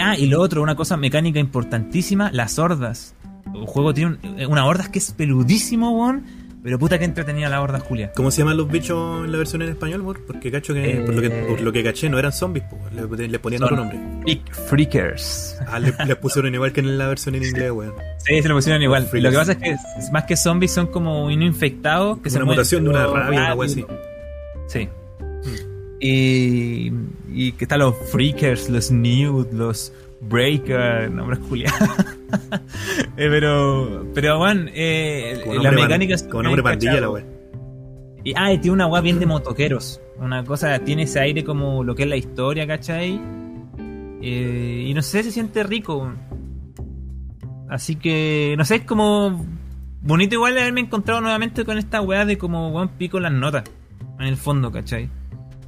Ah, 0.01 0.17
y 0.19 0.27
lo 0.27 0.41
otro, 0.41 0.63
una 0.63 0.77
cosa 0.77 0.97
mecánica 0.97 1.39
importantísima, 1.39 2.31
las 2.33 2.59
hordas. 2.59 3.15
El 3.55 3.67
juego 3.67 3.93
tiene 3.95 4.17
un- 4.23 4.47
una 4.53 4.65
horda 4.67 4.91
que 4.91 4.99
es 4.99 5.13
peludísimo, 5.13 5.91
weón. 5.99 6.25
Pero 6.65 6.79
puta 6.79 6.99
que 6.99 7.05
entretenida 7.05 7.51
la 7.51 7.61
horda, 7.61 7.79
Julia. 7.79 8.11
¿Cómo 8.17 8.31
se 8.31 8.39
llaman 8.39 8.57
los 8.57 8.67
bichos 8.71 9.23
en 9.27 9.31
la 9.33 9.37
versión 9.37 9.61
en 9.61 9.69
español, 9.69 10.01
weón? 10.01 10.17
Porque 10.27 10.51
cacho 10.51 10.73
que, 10.73 11.03
por, 11.05 11.15
lo 11.15 11.21
que, 11.21 11.29
por 11.29 11.61
lo 11.61 11.71
que 11.71 11.85
caché, 11.85 12.09
no 12.09 12.19
eran 12.19 12.33
zombies, 12.33 12.65
weón. 12.73 13.19
le, 13.19 13.29
le 13.29 13.39
ponían 13.39 13.63
otro 13.65 13.77
nombre. 13.77 14.01
Big 14.25 14.41
Freakers. 14.51 15.59
Ah, 15.69 15.79
le, 15.79 15.93
les 16.07 16.17
pusieron 16.17 16.55
igual 16.55 16.73
que 16.73 16.81
en 16.81 16.97
la 16.97 17.07
versión 17.07 17.35
en 17.35 17.45
inglés, 17.45 17.71
weón. 17.71 17.93
Sí, 18.17 18.41
se 18.41 18.49
lo 18.49 18.55
pusieron 18.55 18.81
igual. 18.81 19.07
Freakers. 19.07 19.25
Lo 19.25 19.31
que 19.31 19.37
pasa 19.37 19.53
es 19.53 19.59
que 19.59 20.11
más 20.11 20.25
que 20.25 20.37
zombies 20.37 20.71
son 20.73 20.87
como 20.87 21.31
infectados 21.31 22.21
que 22.21 22.31
se 22.31 22.39
Una 22.39 22.47
mutación 22.47 22.85
de 22.85 22.89
una 22.91 23.07
rabia, 23.09 23.41
una 23.41 23.49
rápido. 23.49 23.63
así. 23.65 23.85
Sí. 24.69 24.89
Y, 26.01 26.93
y 27.31 27.53
que 27.53 27.65
están 27.67 27.81
los 27.81 27.95
Freakers, 28.11 28.71
los 28.71 28.91
Nude, 28.91 29.53
los 29.53 29.93
Breaker, 30.29 31.11
nombres 31.11 31.41
culiados. 31.41 31.81
Eh, 33.17 33.29
pero, 33.31 34.07
pero, 34.13 34.39
bueno, 34.39 34.69
eh, 34.75 35.45
la 35.63 35.71
mecánica 35.71 36.15
es 36.17 36.25
como 36.25 36.43
nombre 36.43 36.65
pandilla, 36.65 37.01
la 37.01 37.11
weón. 37.11 37.27
Y, 38.25 38.33
ah, 38.37 38.53
y 38.53 38.59
tiene 38.59 38.73
una 38.73 38.87
weá 38.89 39.01
bien 39.01 39.21
de 39.21 39.27
motoqueros. 39.27 40.01
Una 40.19 40.43
cosa, 40.43 40.81
tiene 40.81 41.05
ese 41.05 41.21
aire 41.21 41.45
como 41.45 41.85
lo 41.85 41.95
que 41.95 42.03
es 42.03 42.09
la 42.09 42.17
historia, 42.17 42.67
¿cachai? 42.67 43.21
Eh, 44.21 44.87
y 44.89 44.95
no 44.95 45.03
sé, 45.03 45.23
se 45.23 45.31
siente 45.31 45.63
rico. 45.63 46.13
Así 47.69 47.97
que, 47.97 48.55
no 48.59 48.65
sé, 48.65 48.77
es 48.77 48.85
como 48.85 49.47
bonito 50.01 50.35
igual 50.35 50.59
haberme 50.59 50.81
encontrado 50.81 51.21
nuevamente 51.21 51.65
con 51.65 51.79
esta 51.79 52.01
weá 52.01 52.25
de 52.25 52.37
como 52.37 52.71
weón 52.71 52.89
pico 52.89 53.21
las 53.21 53.33
notas. 53.33 53.65
En 54.19 54.27
el 54.27 54.37
fondo, 54.37 54.73
¿cachai? 54.73 55.09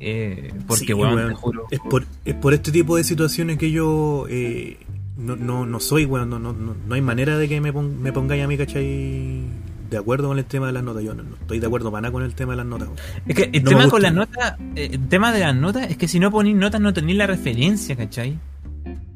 Eh, 0.00 0.52
porque 0.66 0.84
Sí, 0.86 0.92
weón, 0.92 1.14
weón. 1.14 1.28
te 1.30 1.34
juro. 1.34 1.66
Es 1.70 1.80
por, 1.80 2.04
es 2.24 2.34
por 2.34 2.54
este 2.54 2.70
tipo 2.72 2.96
de 2.96 3.04
situaciones 3.04 3.58
que 3.58 3.70
yo 3.70 4.26
eh, 4.28 4.76
no, 5.16 5.36
no, 5.36 5.66
no 5.66 5.80
soy, 5.80 6.04
weón. 6.04 6.30
No, 6.30 6.38
no, 6.38 6.52
no, 6.52 6.94
hay 6.94 7.00
manera 7.00 7.38
de 7.38 7.48
que 7.48 7.60
me, 7.60 7.72
pon- 7.72 8.00
me 8.02 8.12
pongáis 8.12 8.42
a 8.44 8.48
mí, 8.48 8.56
¿cachai? 8.56 9.42
De 9.90 9.96
acuerdo 9.96 10.28
con 10.28 10.38
el 10.38 10.44
tema 10.44 10.66
de 10.66 10.72
las 10.72 10.82
notas. 10.82 11.04
Yo 11.04 11.14
no, 11.14 11.22
estoy 11.40 11.60
de 11.60 11.66
acuerdo 11.66 11.90
para 11.92 12.02
nada 12.02 12.12
con 12.12 12.22
el 12.24 12.34
tema 12.34 12.52
de 12.52 12.56
las 12.58 12.66
notas. 12.66 12.88
weón. 12.88 13.00
Es 13.26 13.34
que 13.36 13.50
el 13.52 13.62
tema 13.64 13.88
con 13.88 14.02
las 14.02 14.12
notas, 14.14 14.56
eh, 14.74 14.88
el 14.92 15.08
tema 15.08 15.32
de 15.32 15.40
las 15.40 15.54
notas 15.54 15.90
es 15.90 15.96
que 15.96 16.08
si 16.08 16.18
no 16.20 16.30
ponéis 16.30 16.56
notas 16.56 16.80
no 16.80 16.92
tenéis 16.92 17.18
la 17.18 17.26
referencia, 17.26 17.94
¿cachai? 17.96 18.38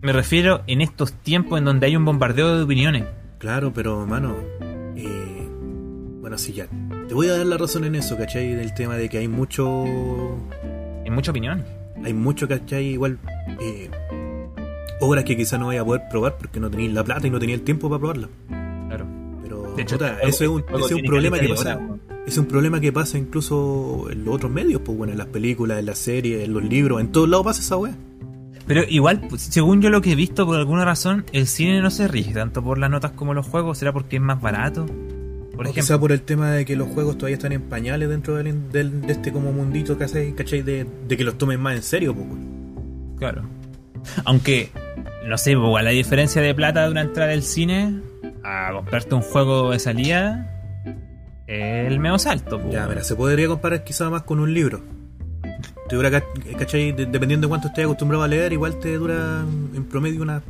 Me 0.03 0.13
refiero 0.13 0.63
en 0.67 0.81
estos 0.81 1.13
tiempos 1.13 1.59
en 1.59 1.65
donde 1.67 1.87
hay 1.87 1.97
un 1.97 2.05
bombardeo 2.05 2.57
de 2.57 2.63
opiniones. 2.65 3.05
Claro, 3.39 3.73
pero, 3.75 4.07
mano. 4.07 4.37
eh, 4.97 5.49
bueno, 6.21 6.39
sí, 6.39 6.53
ya. 6.53 6.69
Te 7.11 7.15
voy 7.15 7.27
a 7.27 7.37
dar 7.37 7.45
la 7.45 7.59
razón 7.59 7.83
en 7.83 7.97
eso, 7.97 8.17
¿cachai? 8.17 8.55
Del 8.55 8.73
tema 8.73 8.97
de 8.97 9.09
que 9.09 9.19
hay 9.19 9.27
mucho. 9.27 9.85
Hay 11.05 11.11
mucha 11.11 11.33
opinión. 11.33 11.65
Hay 12.05 12.15
mucho, 12.15 12.47
¿cachai? 12.47 12.87
Igual. 12.87 13.19
eh, 13.61 13.91
obras 15.01 15.25
que 15.25 15.37
quizás 15.37 15.59
no 15.59 15.67
vaya 15.67 15.81
a 15.81 15.85
poder 15.85 16.03
probar 16.09 16.39
porque 16.39 16.61
no 16.61 16.71
tenéis 16.71 16.93
la 16.93 17.03
plata 17.03 17.27
y 17.27 17.31
no 17.31 17.41
tenía 17.41 17.57
el 17.57 17.63
tiempo 17.63 17.89
para 17.89 17.99
probarlas. 17.99 18.31
Claro. 18.87 19.07
Pero, 19.43 19.75
De 19.75 19.83
hecho, 19.83 19.97
puta, 19.97 20.21
el 20.23 20.29
eso 20.29 20.45
es 20.45 20.51
un, 20.51 20.65
ese 20.73 20.85
es 20.85 20.93
un 20.93 21.03
problema 21.03 21.41
que 21.41 21.49
pasa. 21.49 21.81
Es 22.29 22.39
un 22.39 22.47
problema 22.47 22.81
que 22.81 22.93
pasa 22.93 23.19
incluso 23.19 24.07
en 24.09 24.25
los 24.25 24.37
otros 24.37 24.53
medios, 24.53 24.81
pues 24.85 24.97
bueno, 24.97 25.11
en 25.11 25.19
las 25.19 25.27
películas, 25.27 25.81
en 25.81 25.87
las 25.87 25.99
series, 25.99 26.45
en 26.45 26.55
los 26.55 26.63
libros, 26.63 27.01
en 27.01 27.11
todos 27.11 27.29
lados 27.29 27.45
pasa 27.45 27.61
esa 27.61 27.77
weá. 27.77 27.95
Pero 28.69 28.85
igual, 28.89 29.23
pues, 29.29 29.43
según 29.43 29.83
yo 29.83 29.91
lo 29.91 30.01
que 30.01 30.13
he 30.13 30.15
visto, 30.15 30.47
por 30.47 30.57
alguna 30.57 30.85
razón, 30.85 31.25
el 31.33 31.49
cine 31.49 31.83
no 31.83 31.91
se 31.91 32.07
rige 32.07 32.35
tanto 32.35 32.63
por 32.63 32.79
las 32.79 32.89
notas 32.89 33.11
como 33.11 33.35
los 33.35 33.49
juegos. 33.49 33.79
¿Será 33.79 33.93
porque 33.93 34.15
es 34.15 34.23
más 34.23 34.41
barato? 34.41 34.87
Por 35.55 35.67
O 35.67 35.71
ejemplo, 35.71 35.83
quizá 35.83 35.99
por 36.01 36.13
el 36.13 36.23
tema 36.23 36.53
de 36.53 36.65
que 36.65 36.77
los 36.77 36.89
juegos 36.89 37.17
todavía 37.19 37.37
están 37.37 37.53
en 37.53 37.63
pañales 37.63 38.09
dentro 38.09 38.37
del, 38.37 38.71
del- 38.71 39.03
de 39.03 39.13
este 39.13 39.33
como 39.33 39.53
mundito, 39.53 39.99
¿cachai? 39.99 40.33
¿cachai? 40.35 40.63
De, 40.63 40.87
de 41.09 41.17
que 41.17 41.25
los 41.25 41.37
tomen 41.37 41.61
más 41.61 41.77
en 41.77 41.83
serio, 41.83 42.13
weón. 42.13 43.15
claro. 43.19 43.43
Aunque, 44.25 44.71
no 45.27 45.37
sé, 45.37 45.51
igual 45.53 45.85
la 45.85 45.91
diferencia 45.91 46.41
de 46.41 46.55
plata 46.55 46.85
de 46.85 46.91
una 46.91 47.03
entrada 47.03 47.31
del 47.33 47.43
cine 47.43 48.01
a 48.43 48.71
comprarte 48.73 49.15
un 49.15 49.21
juego 49.21 49.73
de 49.73 49.79
salida 49.79 50.47
es 51.47 51.87
el 51.87 52.01
medio 52.01 52.19
salto. 52.19 52.59
pues. 52.61 52.73
Ya, 52.73 52.87
mira, 52.87 53.05
se 53.05 53.15
podría 53.15 53.47
comparar 53.49 53.85
quizá 53.85 54.09
más 54.09 54.23
con 54.23 54.41
un 54.41 54.55
libro. 54.55 54.81
Te 55.89 55.97
dura, 55.97 56.11
ca- 56.11 56.25
¿cachai? 56.59 56.93
De- 56.93 57.05
dependiendo 57.07 57.47
de 57.47 57.49
cuánto 57.51 57.69
estés 57.69 57.85
acostumbrado 57.85 58.23
a 58.25 58.29
leer, 58.29 58.53
igual 58.55 58.79
te 58.79 58.95
dura 58.97 59.45
en 59.75 59.85
promedio 59.85 60.23
una... 60.23 60.43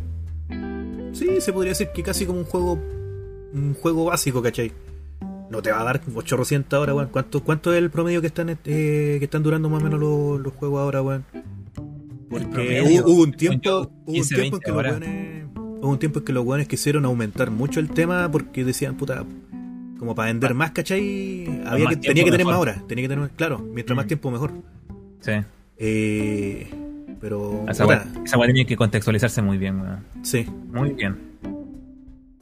Sí, 1.12 1.40
se 1.40 1.52
podría 1.52 1.70
decir 1.72 1.88
que 1.92 2.02
casi 2.04 2.24
como 2.26 2.38
un 2.38 2.44
juego 2.44 2.78
un 3.52 3.74
juego 3.74 4.04
básico, 4.04 4.40
¿cachai? 4.40 4.70
No 5.50 5.62
te 5.62 5.72
va 5.72 5.80
a 5.80 5.84
dar 5.84 6.00
800 6.14 6.78
horas, 6.80 6.94
weón. 6.94 7.08
¿Cuánto, 7.10 7.42
¿Cuánto 7.42 7.72
es 7.72 7.78
el 7.78 7.90
promedio 7.90 8.20
que 8.20 8.28
están 8.28 8.50
eh, 8.50 8.56
que 8.64 9.24
están 9.24 9.42
durando 9.42 9.68
más 9.68 9.80
o 9.82 9.84
menos 9.84 9.98
los, 10.00 10.40
los 10.40 10.52
juegos 10.54 10.80
ahora, 10.80 11.02
weón? 11.02 11.24
Porque 12.28 12.82
hubo, 13.02 13.10
hubo 13.12 13.22
un 13.24 13.32
tiempo, 13.32 13.70
hubo 13.70 13.90
un 14.06 14.14
15, 14.14 14.34
tiempo 14.36 14.56
en 14.56 14.62
20 14.62 14.64
que 14.64 14.70
los 14.72 14.82
weones, 14.92 15.44
hubo 15.80 15.88
un 15.90 15.98
tiempo 15.98 16.18
en 16.20 16.24
que 16.24 16.32
los 16.32 16.44
weones 16.46 16.68
quisieron 16.68 17.04
aumentar 17.04 17.50
mucho 17.50 17.80
el 17.80 17.90
tema 17.90 18.30
porque 18.30 18.64
decían, 18.64 18.96
puta, 18.96 19.24
como 19.98 20.14
para 20.14 20.28
vender 20.28 20.54
más, 20.54 20.70
¿cachai? 20.70 21.62
Había 21.66 21.86
más 21.86 21.96
que, 21.96 22.02
tenía 22.08 22.24
que 22.24 22.30
tener 22.30 22.46
mejor. 22.46 22.52
más 22.52 22.60
horas, 22.62 22.86
tenía 22.86 23.02
que 23.04 23.08
tener, 23.08 23.30
claro, 23.30 23.58
mientras 23.58 23.96
más 23.96 24.04
Mm. 24.04 24.08
tiempo 24.08 24.30
mejor. 24.30 24.52
Sí. 25.20 25.32
Eh, 25.78 26.70
pero, 27.20 27.64
Esa 27.68 27.84
weá 27.86 28.04
tiene 28.46 28.64
que 28.64 28.76
contextualizarse 28.76 29.42
muy 29.42 29.58
bien, 29.58 29.80
weón. 29.80 30.04
sí, 30.22 30.46
Muy 30.72 30.90
bien. 30.90 31.16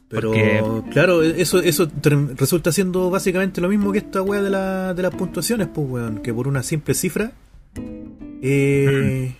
Pero 0.09 0.31
Porque- 0.31 0.90
claro, 0.90 1.23
eso 1.23 1.61
eso 1.61 1.87
ter- 1.88 2.37
resulta 2.37 2.73
siendo 2.73 3.11
básicamente 3.11 3.61
lo 3.61 3.68
mismo 3.68 3.92
que 3.92 3.99
esta 3.99 4.23
weá 4.23 4.42
de, 4.42 4.51
la, 4.51 4.94
de 4.94 5.03
las 5.03 5.14
puntuaciones, 5.14 5.68
pues, 5.73 5.87
weón, 5.88 6.18
que 6.23 6.33
por 6.33 6.49
una 6.49 6.62
simple 6.62 6.94
cifra, 6.94 7.33
eh, 8.42 9.35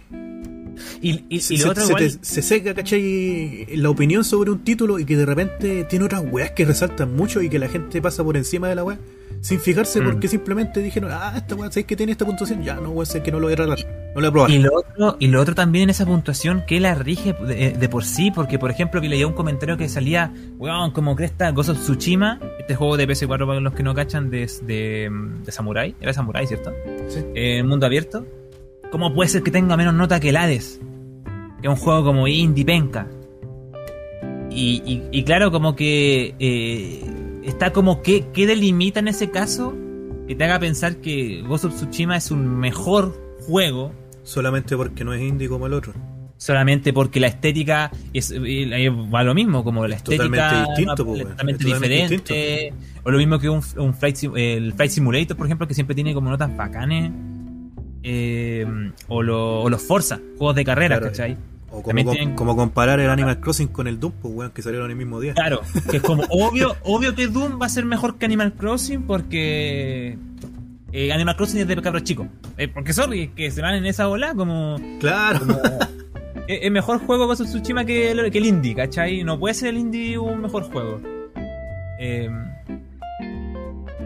Y, 1.00 1.24
y, 1.28 1.40
se, 1.40 1.54
y 1.54 1.57
lo 1.59 1.62
se- 1.64 1.68
otro 1.70 1.83
se 1.85 1.88
igual, 1.92 2.04
te- 2.18 2.18
se 2.24 2.42
seca, 2.42 2.74
¿cachai? 2.74 3.66
La 3.76 3.90
opinión 3.90 4.24
sobre 4.24 4.50
un 4.50 4.61
título 4.64 4.98
y 4.98 5.04
que 5.04 5.16
de 5.16 5.26
repente 5.26 5.85
tiene 5.85 6.04
otras 6.04 6.22
weas 6.31 6.52
que 6.52 6.64
resaltan 6.64 7.14
mucho 7.16 7.42
y 7.42 7.48
que 7.48 7.59
la 7.59 7.68
gente 7.68 8.00
pasa 8.02 8.22
por 8.22 8.37
encima 8.37 8.68
de 8.68 8.74
la 8.76 8.85
wea 8.85 8.98
sin 9.40 9.61
fijarse 9.61 10.01
Mm. 10.01 10.05
porque 10.05 10.29
simplemente 10.29 10.81
dijeron, 10.83 11.11
ah, 11.12 11.33
esta 11.37 11.55
wea, 11.55 11.70
¿sabes 11.70 11.87
que 11.87 11.96
tiene 11.96 12.12
esta 12.12 12.24
puntuación? 12.24 12.62
Ya, 12.62 12.74
no, 12.77 12.90
weón, 12.90 13.07
sé 13.07 13.22
que 13.22 13.31
no 13.31 13.38
lo 13.40 13.46
voy 13.46 13.55
a 13.55 13.57
no 13.59 13.66
lo 13.66 13.77
voy 14.14 14.27
a 14.27 14.31
probar. 14.33 14.51
Y 14.51 14.59
lo 14.59 14.70
otro, 14.74 15.16
y 15.20 15.27
lo 15.29 15.40
otro 15.40 15.55
también 15.55 15.85
en 15.85 15.90
esa 15.90 16.07
puntuación 16.07 16.64
que 16.66 16.81
la 16.81 16.94
rige 16.94 17.33
de, 17.35 17.72
de 17.72 17.88
por 17.88 18.05
sí, 18.05 18.31
porque 18.31 18.59
por 18.59 18.70
ejemplo 18.70 19.01
que 19.01 19.09
leía 19.09 19.27
un 19.27 19.35
comentario 19.35 19.77
que 19.77 19.88
salía, 19.88 20.33
weón, 20.59 20.90
como 20.90 21.14
cresta 21.14 21.51
Ghost 21.53 21.70
of 21.70 21.79
Tsushima, 21.79 22.40
este 22.59 22.74
juego 22.74 22.96
de 22.96 23.07
PS4 23.09 23.46
para 23.46 23.61
los 23.61 23.74
que 23.74 23.83
no 23.83 23.94
cachan 23.94 24.31
de, 24.31 24.51
de, 24.62 25.11
de 25.44 25.53
Samurai, 25.53 25.94
era 26.01 26.12
Samurai, 26.12 26.46
¿cierto? 26.46 26.72
Sí. 27.09 27.20
Eh, 27.35 27.62
mundo 27.62 27.87
abierto. 27.87 28.27
¿Cómo 28.90 29.14
puede 29.14 29.29
ser 29.29 29.42
que 29.42 29.51
tenga 29.51 29.77
menos 29.77 29.94
nota 29.94 30.18
que 30.18 30.31
el 30.31 30.37
Hades? 30.37 30.81
Que 31.61 31.68
es 31.68 31.70
un 31.70 31.77
juego 31.77 32.05
como 32.05 32.27
indie 32.27 32.64
penca. 32.64 33.07
Y, 34.51 34.83
y, 34.85 35.03
y 35.12 35.24
claro, 35.24 35.51
como 35.53 35.77
que 35.77 36.35
eh, 36.38 37.05
está 37.50 37.72
como 37.72 38.02
que, 38.02 38.26
que 38.32 38.46
delimita 38.46 39.00
en 39.00 39.08
ese 39.08 39.30
caso 39.30 39.74
que 40.26 40.34
te 40.34 40.44
haga 40.44 40.58
pensar 40.58 40.96
que 40.96 41.42
Ghost 41.46 41.64
of 41.66 41.74
Tsushima 41.74 42.16
es 42.16 42.30
un 42.30 42.58
mejor 42.58 43.14
juego 43.46 43.92
Solamente 44.22 44.76
porque 44.76 45.04
no 45.04 45.14
es 45.14 45.22
indie 45.22 45.48
como 45.48 45.66
el 45.66 45.72
otro. 45.72 45.94
solamente 46.37 46.92
porque 46.92 47.18
la 47.18 47.28
estética 47.28 47.90
es 48.12 48.30
eh, 48.32 48.90
va 48.90 49.22
lo 49.24 49.34
mismo 49.34 49.64
como 49.64 49.87
la 49.87 49.96
estética 49.96 50.24
Totalmente 50.24 50.70
distinto, 50.70 50.92
es 51.02 51.06
pues, 51.06 51.22
totalmente 51.22 51.62
Es 51.64 51.70
totalmente 51.70 52.14
diferente 52.14 52.72
o 53.04 53.11
lo 53.11 53.18
mismo 53.18 53.38
que 53.38 53.48
un, 53.48 53.62
un 53.78 53.94
flight, 53.94 54.16
el 54.37 54.72
flight 54.74 54.92
simulator 54.92 55.37
por 55.37 55.46
ejemplo 55.46 55.66
que 55.66 55.74
siempre 55.74 55.94
tiene 55.94 56.12
como 56.12 56.28
notas 56.30 56.54
bacanes 56.56 57.11
eh, 58.02 58.66
o, 59.08 59.22
lo- 59.22 59.62
o 59.62 59.70
los 59.70 59.82
Forza 59.82 60.20
juegos 60.37 60.54
de 60.56 60.64
carrera 60.64 60.96
Claro. 60.98 61.11
¿cachai? 61.11 61.37
O 61.70 61.83
como, 61.83 62.12
tienen- 62.12 62.35
como 62.35 62.57
comparar 62.57 62.98
el 63.00 63.11
Animal 63.11 63.40
Crossing 63.40 63.68
con 63.68 63.87
el 63.88 64.00
Doom, 64.00 64.12
pues, 64.22 64.35
weón, 64.35 64.50
que 64.52 64.62
salieron 64.62 64.90
el 64.90 64.96
mismo 64.96 65.20
día. 65.20 65.35
claro 65.35 65.61
que 65.90 65.98
es 65.98 66.02
como 66.02 66.22
obvio 66.31 66.74
obvio 66.85 67.14
que 67.14 67.26
Doom 67.26 67.61
va 67.61 67.66
a 67.66 67.68
ser 67.68 67.85
mejor 67.85 68.16
que 68.16 68.24
Animal 68.26 68.54
Crossing 68.54 69.02
porque 69.02 70.16
eh, 70.92 71.12
Animal 71.12 71.37
Crossing 71.37 71.61
es 71.61 71.68
de 71.68 71.76
cabros 71.83 72.04
chicos 72.04 72.26
Eh, 72.57 72.68
porque 72.68 72.92
sorry 72.94 73.28
que 73.28 73.50
se 73.50 73.61
van 73.61 73.74
en 73.74 73.85
esa 73.87 74.09
ola 74.09 74.35
como 74.35 74.76
Claro. 75.00 75.40
es 76.46 76.61
es 76.62 76.70
mejor 76.70 76.98
juego 77.00 77.26
Ghost 77.26 77.42
of 77.42 77.48
Tsushima 77.48 77.85
que 77.85 78.11
el, 78.12 78.31
que 78.31 78.38
el 78.38 78.46
indie, 78.46 78.74
¿cachai? 78.74 79.23
No 79.23 79.38
puede 79.38 79.52
ser 79.54 79.69
el 79.69 79.77
indie 79.79 80.16
un 80.19 80.40
mejor 80.40 80.62
juego. 80.73 81.00
Eh, 82.00 82.31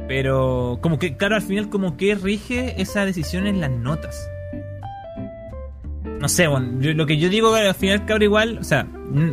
pero 0.09 0.79
como 0.83 0.99
que, 0.99 1.17
claro, 1.17 1.37
al 1.37 1.43
final 1.43 1.69
como 1.69 1.97
que 1.97 2.15
rige 2.17 2.81
esa 2.83 3.05
decisión 3.05 3.47
en 3.47 3.61
las 3.61 3.71
notas. 3.71 4.29
No 6.23 6.29
sé, 6.29 6.47
bueno, 6.47 6.81
yo- 6.81 6.95
lo 6.95 7.05
que 7.05 7.19
yo 7.19 7.29
digo 7.29 7.53
al 7.55 7.75
final, 7.75 7.99
cabrón, 8.07 8.23
igual, 8.23 8.59
o 8.61 8.65
sea, 8.65 8.87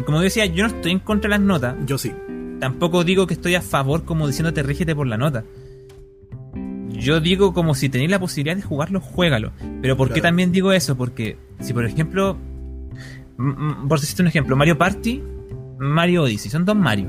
como 0.06 0.20
decía, 0.22 0.46
yo 0.48 0.68
no 0.68 0.74
estoy 0.76 0.92
en 0.92 1.00
contra 1.00 1.30
de 1.30 1.38
las 1.38 1.46
notas. 1.46 1.76
Yo 1.86 1.98
sí. 2.00 2.12
Tampoco 2.60 3.04
digo 3.04 3.28
que 3.28 3.36
estoy 3.36 3.54
a 3.56 3.62
favor 3.62 4.04
como 4.06 4.26
diciéndote 4.28 4.64
rígete 4.64 4.96
por 4.96 5.06
la 5.08 5.16
nota. 5.16 5.44
Yo 6.90 7.22
digo 7.22 7.54
como 7.54 7.76
si 7.76 7.88
tenéis 7.90 8.10
la 8.12 8.20
posibilidad 8.20 8.56
de 8.58 8.62
jugarlo, 8.62 9.00
juégalo. 9.00 9.52
Pero 9.82 9.96
¿por 9.96 10.12
qué 10.12 10.20
también 10.22 10.52
digo 10.52 10.74
eso? 10.74 10.98
Porque 10.98 11.38
si 11.62 11.72
por 11.74 11.86
ejemplo, 11.86 12.36
por 13.88 14.00
decirte 14.00 14.24
un 14.24 14.28
ejemplo, 14.28 14.56
Mario 14.58 14.78
Party, 14.78 15.22
Mario 15.78 16.24
Odyssey, 16.24 16.52
son 16.52 16.66
dos 16.66 16.76
Mario. 16.76 17.06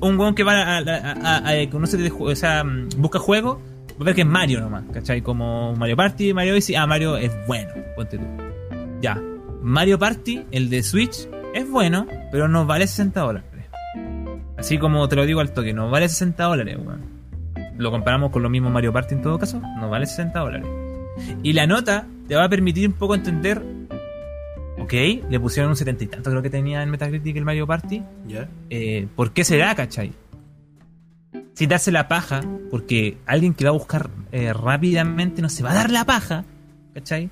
un 0.00 0.18
weón 0.18 0.34
que 0.34 0.42
va 0.42 0.54
a, 0.62 0.78
a, 0.78 1.12
a- 1.12 1.48
a- 1.50 1.70
conoce 1.70 1.96
de 1.96 2.10
o 2.10 2.34
sea, 2.34 2.64
mm, 2.64 2.88
busca 2.98 3.18
juego, 3.18 3.60
va 3.92 3.96
a 4.00 4.04
ver 4.04 4.14
que 4.14 4.22
es 4.22 4.26
Mario 4.26 4.60
nomás, 4.60 4.84
¿cachai? 4.92 5.20
Como 5.22 5.76
Mario 5.76 5.96
Party, 5.96 6.34
Mario 6.34 6.54
Odyssey, 6.54 6.74
ah, 6.74 6.86
Mario 6.86 7.16
es 7.16 7.30
bueno, 7.46 7.70
ponte 7.94 8.18
tú. 8.18 8.24
Ya. 9.04 9.22
Mario 9.60 9.98
Party, 9.98 10.46
el 10.50 10.70
de 10.70 10.82
Switch, 10.82 11.28
es 11.52 11.68
bueno, 11.68 12.06
pero 12.32 12.48
no 12.48 12.64
vale 12.64 12.86
60 12.86 13.20
dólares. 13.20 13.50
Así 14.56 14.78
como 14.78 15.06
te 15.10 15.16
lo 15.16 15.26
digo 15.26 15.40
al 15.40 15.52
toque, 15.52 15.74
no 15.74 15.90
vale 15.90 16.08
60 16.08 16.42
dólares, 16.42 16.78
weón. 16.82 17.02
Lo 17.76 17.90
comparamos 17.90 18.30
con 18.30 18.42
lo 18.42 18.48
mismo 18.48 18.70
Mario 18.70 18.94
Party 18.94 19.16
en 19.16 19.20
todo 19.20 19.38
caso, 19.38 19.60
no 19.60 19.90
vale 19.90 20.06
60 20.06 20.38
dólares. 20.38 20.66
Y 21.42 21.52
la 21.52 21.66
nota 21.66 22.06
te 22.26 22.34
va 22.34 22.44
a 22.44 22.48
permitir 22.48 22.88
un 22.88 22.94
poco 22.94 23.14
entender. 23.14 23.62
Ok, 24.78 24.94
le 25.28 25.38
pusieron 25.38 25.72
un 25.72 25.76
70 25.76 26.04
y 26.04 26.06
tanto, 26.06 26.30
creo 26.30 26.40
que 26.40 26.48
tenía 26.48 26.82
en 26.82 26.88
Metacritic 26.88 27.36
el 27.36 27.44
Mario 27.44 27.66
Party. 27.66 28.02
¿Ya? 28.26 28.48
Eh, 28.70 29.06
¿Por 29.14 29.32
qué 29.34 29.44
será, 29.44 29.74
cachai? 29.74 30.14
Sin 31.52 31.68
darse 31.68 31.92
la 31.92 32.08
paja, 32.08 32.40
porque 32.70 33.18
alguien 33.26 33.52
que 33.52 33.64
va 33.64 33.70
a 33.70 33.74
buscar 33.74 34.08
eh, 34.32 34.54
rápidamente 34.54 35.42
no 35.42 35.50
se 35.50 35.62
va 35.62 35.72
a 35.72 35.74
dar 35.74 35.90
la 35.90 36.06
paja, 36.06 36.46
¿cachai? 36.94 37.30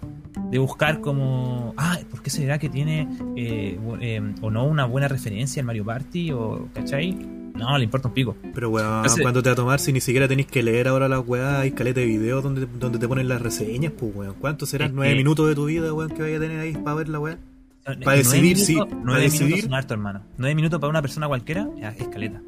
De 0.50 0.58
buscar 0.58 1.00
como, 1.00 1.74
ah, 1.76 1.98
¿por 2.10 2.22
qué 2.22 2.30
será 2.30 2.58
que 2.58 2.68
tiene 2.68 3.06
eh, 3.36 3.78
eh, 4.00 4.34
o 4.40 4.50
no 4.50 4.64
una 4.64 4.84
buena 4.86 5.08
referencia 5.08 5.60
en 5.60 5.66
Mario 5.66 5.84
Party? 5.84 6.32
O, 6.32 6.68
¿cachai? 6.72 7.12
No, 7.12 7.76
le 7.76 7.84
importa 7.84 8.08
un 8.08 8.14
pico. 8.14 8.34
Pero 8.54 8.70
weón, 8.70 8.96
Entonces- 8.98 9.20
¿cuánto 9.22 9.42
te 9.42 9.50
va 9.50 9.52
a 9.52 9.56
tomar 9.56 9.78
si 9.78 9.92
ni 9.92 10.00
siquiera 10.00 10.26
tenéis 10.26 10.46
que 10.48 10.62
leer 10.62 10.88
ahora 10.88 11.06
las 11.08 11.22
weas? 11.26 11.58
Hay 11.60 11.72
caleta 11.72 12.00
de 12.00 12.06
videos 12.06 12.42
donde, 12.42 12.66
donde 12.66 12.98
te 12.98 13.06
ponen 13.06 13.28
las 13.28 13.42
reseñas, 13.42 13.92
pues 13.98 14.14
weón. 14.14 14.34
¿Cuánto 14.40 14.64
serán 14.66 14.88
Es 14.88 14.94
nueve 14.94 15.12
que- 15.12 15.18
minutos 15.18 15.48
de 15.48 15.54
tu 15.54 15.66
vida, 15.66 15.92
weón, 15.92 16.10
que 16.10 16.22
vaya 16.22 16.36
a 16.38 16.40
tener 16.40 16.58
ahí 16.60 16.72
para 16.72 16.94
ver 16.96 17.08
la 17.10 17.18
wea? 17.20 17.38
Para 17.84 17.98
Nueve 17.98 18.18
decidir 18.18 18.56
si- 18.58 18.72
minutos- 18.74 18.94
para 18.94 19.04
Nueve 19.04 19.22
decidir- 19.24 19.44
minutos 19.46 19.64
son 19.64 19.74
harto, 19.74 19.94
hermano. 19.94 20.22
Nueve 20.38 20.54
minutos 20.54 20.80
para 20.80 20.90
una 20.90 21.02
persona 21.02 21.28
cualquiera, 21.28 21.68
ya, 21.78 21.90
escaleta. 21.90 22.40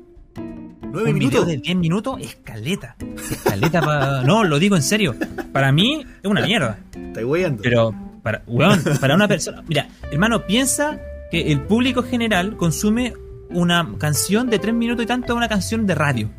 ¿Nueve 0.94 1.10
un 1.10 1.18
minutos? 1.18 1.44
video 1.44 1.56
de 1.56 1.60
10 1.60 1.76
minutos, 1.76 2.20
escaleta. 2.20 2.94
Escaleta 3.28 3.80
para... 3.80 4.22
No, 4.24 4.44
lo 4.44 4.60
digo 4.60 4.76
en 4.76 4.82
serio. 4.82 5.16
Para 5.52 5.72
mí 5.72 6.06
es 6.22 6.30
una 6.30 6.46
mierda. 6.46 6.78
Estáis 6.94 7.26
weyando. 7.26 7.64
Pero, 7.64 7.92
para, 8.22 8.44
weón, 8.46 8.80
para 9.00 9.16
una 9.16 9.26
persona. 9.26 9.64
Mira, 9.66 9.88
hermano, 10.12 10.46
piensa 10.46 11.00
que 11.32 11.50
el 11.50 11.62
público 11.62 12.04
general 12.04 12.56
consume 12.56 13.12
una 13.50 13.88
canción 13.98 14.48
de 14.48 14.60
3 14.60 14.72
minutos 14.72 15.02
y 15.02 15.08
tanto 15.08 15.34
una 15.34 15.48
canción 15.48 15.84
de 15.84 15.96
radio. 15.96 16.30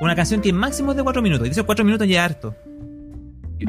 Una 0.00 0.14
canción 0.14 0.40
que 0.40 0.52
máximo 0.52 0.92
es 0.92 0.96
de 0.96 1.02
4 1.02 1.20
minutos. 1.20 1.48
Y 1.48 1.50
esos 1.50 1.64
4 1.64 1.84
minutos 1.84 2.06
ya 2.06 2.24
es 2.24 2.30
harto. 2.30 2.54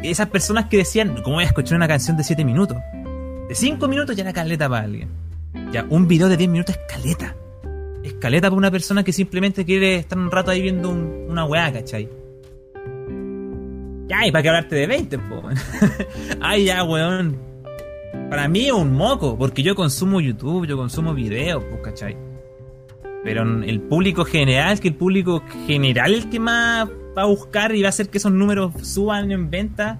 Esas 0.03 0.29
personas 0.29 0.67
que 0.67 0.77
decían, 0.77 1.15
¿cómo 1.23 1.37
voy 1.37 1.45
a 1.45 1.47
escuchar 1.47 1.77
una 1.77 1.87
canción 1.87 2.15
de 2.15 2.23
7 2.23 2.45
minutos? 2.45 2.77
De 3.49 3.55
5 3.55 3.87
minutos 3.87 4.15
ya 4.15 4.21
era 4.21 4.33
caleta 4.33 4.69
para 4.69 4.83
alguien. 4.83 5.09
Ya, 5.71 5.83
un 5.89 6.07
video 6.07 6.29
de 6.29 6.37
10 6.37 6.47
minutos 6.47 6.75
es 6.75 6.81
caleta. 6.95 7.35
Es 8.03 8.13
caleta 8.13 8.47
para 8.49 8.57
una 8.57 8.71
persona 8.71 9.03
que 9.03 9.13
simplemente 9.13 9.63
quiere 9.65 9.95
estar 9.97 10.17
un 10.17 10.31
rato 10.31 10.51
ahí 10.51 10.61
viendo 10.61 10.89
un- 10.89 11.25
una 11.29 11.45
weá, 11.45 11.71
¿cachai? 11.71 12.09
Ya, 14.07 14.27
y 14.27 14.31
para 14.31 14.41
que 14.41 14.49
hablarte 14.49 14.75
de 14.75 14.87
20, 14.87 15.17
po. 15.19 15.41
Ay, 16.41 16.65
ya, 16.65 16.83
weón. 16.83 17.37
Para 18.29 18.47
mí 18.47 18.65
es 18.67 18.71
un 18.73 18.93
moco, 18.93 19.37
porque 19.37 19.63
yo 19.63 19.75
consumo 19.75 20.19
YouTube, 20.19 20.65
yo 20.67 20.75
consumo 20.77 21.13
videos, 21.13 21.63
pues, 21.63 21.81
¿cachai? 21.81 22.17
Pero 23.23 23.43
el 23.63 23.79
público 23.81 24.25
general, 24.25 24.79
que 24.79 24.89
el 24.89 24.95
público 24.95 25.43
general 25.67 26.13
el 26.13 26.29
que 26.29 26.39
más 26.39 26.89
va 27.17 27.21
a 27.23 27.25
buscar 27.25 27.73
y 27.75 27.81
va 27.81 27.87
a 27.87 27.89
hacer 27.89 28.09
que 28.09 28.17
esos 28.17 28.31
números 28.31 28.71
suban 28.81 29.31
en 29.31 29.49
venta, 29.49 29.99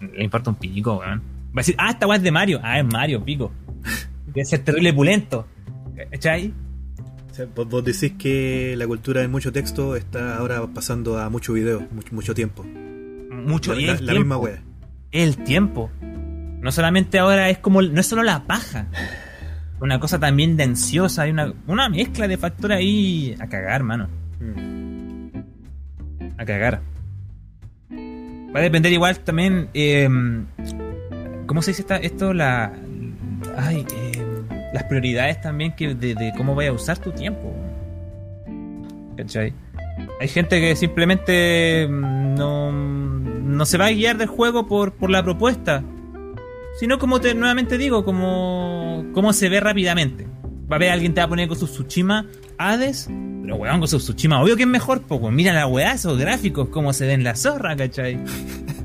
le 0.00 0.24
importa 0.24 0.50
un 0.50 0.56
pico, 0.56 0.98
weón. 0.98 1.20
Va 1.20 1.52
a 1.54 1.60
decir, 1.60 1.74
ah, 1.78 1.90
esta 1.90 2.06
weá 2.06 2.16
es 2.18 2.22
de 2.22 2.30
Mario. 2.30 2.60
Ah, 2.62 2.78
es 2.78 2.84
Mario, 2.84 3.24
pico. 3.24 3.50
Debe 4.26 4.44
ser 4.44 4.60
terrible 4.64 4.92
pulento. 4.92 5.46
¿Cachai? 6.10 6.52
O 7.34 7.36
sea, 7.36 7.46
vos, 7.52 7.68
vos 7.68 7.84
decís 7.84 8.12
que 8.16 8.76
la 8.78 8.86
cultura 8.86 9.20
de 9.20 9.26
mucho 9.26 9.50
texto 9.52 9.96
está 9.96 10.36
ahora 10.36 10.64
pasando 10.72 11.18
a 11.18 11.28
mucho 11.30 11.52
video, 11.52 11.84
mucho, 11.90 12.14
mucho 12.14 12.32
tiempo. 12.32 12.62
Mucho 12.62 13.74
la, 13.74 13.80
y 13.80 13.86
la- 13.86 13.96
tiempo. 13.96 14.12
misma 14.14 14.36
wea. 14.36 14.62
el 15.10 15.36
tiempo. 15.38 15.90
No 16.60 16.70
solamente 16.70 17.18
ahora 17.18 17.50
es 17.50 17.58
como, 17.58 17.82
no 17.82 18.00
es 18.00 18.06
solo 18.06 18.22
la 18.22 18.44
paja. 18.44 18.86
Una 19.80 19.98
cosa 19.98 20.20
también 20.20 20.56
de 20.56 20.62
ansiosa, 20.62 21.22
hay 21.22 21.32
una, 21.32 21.52
una 21.66 21.88
mezcla 21.88 22.28
de 22.28 22.36
factores 22.38 22.78
ahí 22.78 23.34
a 23.40 23.48
cagar, 23.48 23.82
mano. 23.82 24.06
Mm. 24.38 25.30
A 26.38 26.44
cagar. 26.44 26.82
Va 28.54 28.60
a 28.60 28.62
depender 28.62 28.92
igual 28.92 29.18
también, 29.18 29.68
eh, 29.74 30.08
¿cómo 31.46 31.62
se 31.62 31.72
dice 31.72 31.82
esta- 31.82 31.96
esto? 31.96 32.32
La, 32.32 32.72
ay, 33.58 33.84
eh, 33.92 34.23
las 34.74 34.82
prioridades 34.84 35.40
también 35.40 35.72
que 35.72 35.94
de, 35.94 36.32
cómo 36.36 36.56
vayas 36.56 36.72
a 36.72 36.74
usar 36.74 36.98
tu 36.98 37.12
tiempo. 37.12 37.54
¿Cachai? 39.16 39.54
Hay 40.20 40.26
gente 40.26 40.60
que 40.60 40.74
simplemente 40.74 41.86
mm, 41.88 42.34
no, 42.34 42.72
no 42.72 43.66
se 43.66 43.78
va 43.78 43.86
a 43.86 43.90
guiar 43.92 44.18
del 44.18 44.26
juego 44.26 44.66
por, 44.66 44.92
por 44.92 45.10
la 45.10 45.22
propuesta, 45.22 45.84
sino 46.80 46.98
como 46.98 47.20
te 47.20 47.36
nuevamente 47.36 47.78
digo, 47.78 48.04
como, 48.04 49.04
como 49.14 49.32
se 49.32 49.48
ve 49.48 49.60
rápidamente. 49.60 50.26
Va 50.70 50.74
a 50.74 50.78
ver 50.80 50.90
alguien 50.90 51.14
te 51.14 51.20
va 51.20 51.26
a 51.26 51.28
poner 51.28 51.46
con 51.46 51.56
su 51.56 51.66
Tsushima 51.68 52.26
Hades, 52.58 53.08
pero 53.42 53.54
weón, 53.54 53.78
con 53.78 53.86
su 53.86 53.98
Tsushima, 53.98 54.42
obvio 54.42 54.56
que 54.56 54.64
es 54.64 54.68
mejor, 54.68 55.02
weón, 55.08 55.36
mira 55.36 55.52
la 55.52 55.68
weá, 55.68 55.92
esos 55.92 56.18
gráficos, 56.18 56.68
cómo 56.70 56.92
se 56.92 57.06
ven 57.06 57.22
la 57.22 57.36
zorra, 57.36 57.76
¿cachai? 57.76 58.18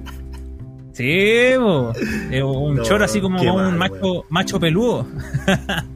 Sí, 1.00 1.54
po. 1.58 1.94
Es 2.30 2.44
un 2.44 2.76
No, 2.76 2.84
choro 2.84 3.06
así 3.06 3.22
como 3.22 3.42
un 3.42 3.78
macho, 3.78 4.26
macho 4.30 4.60
peludo. 4.60 5.08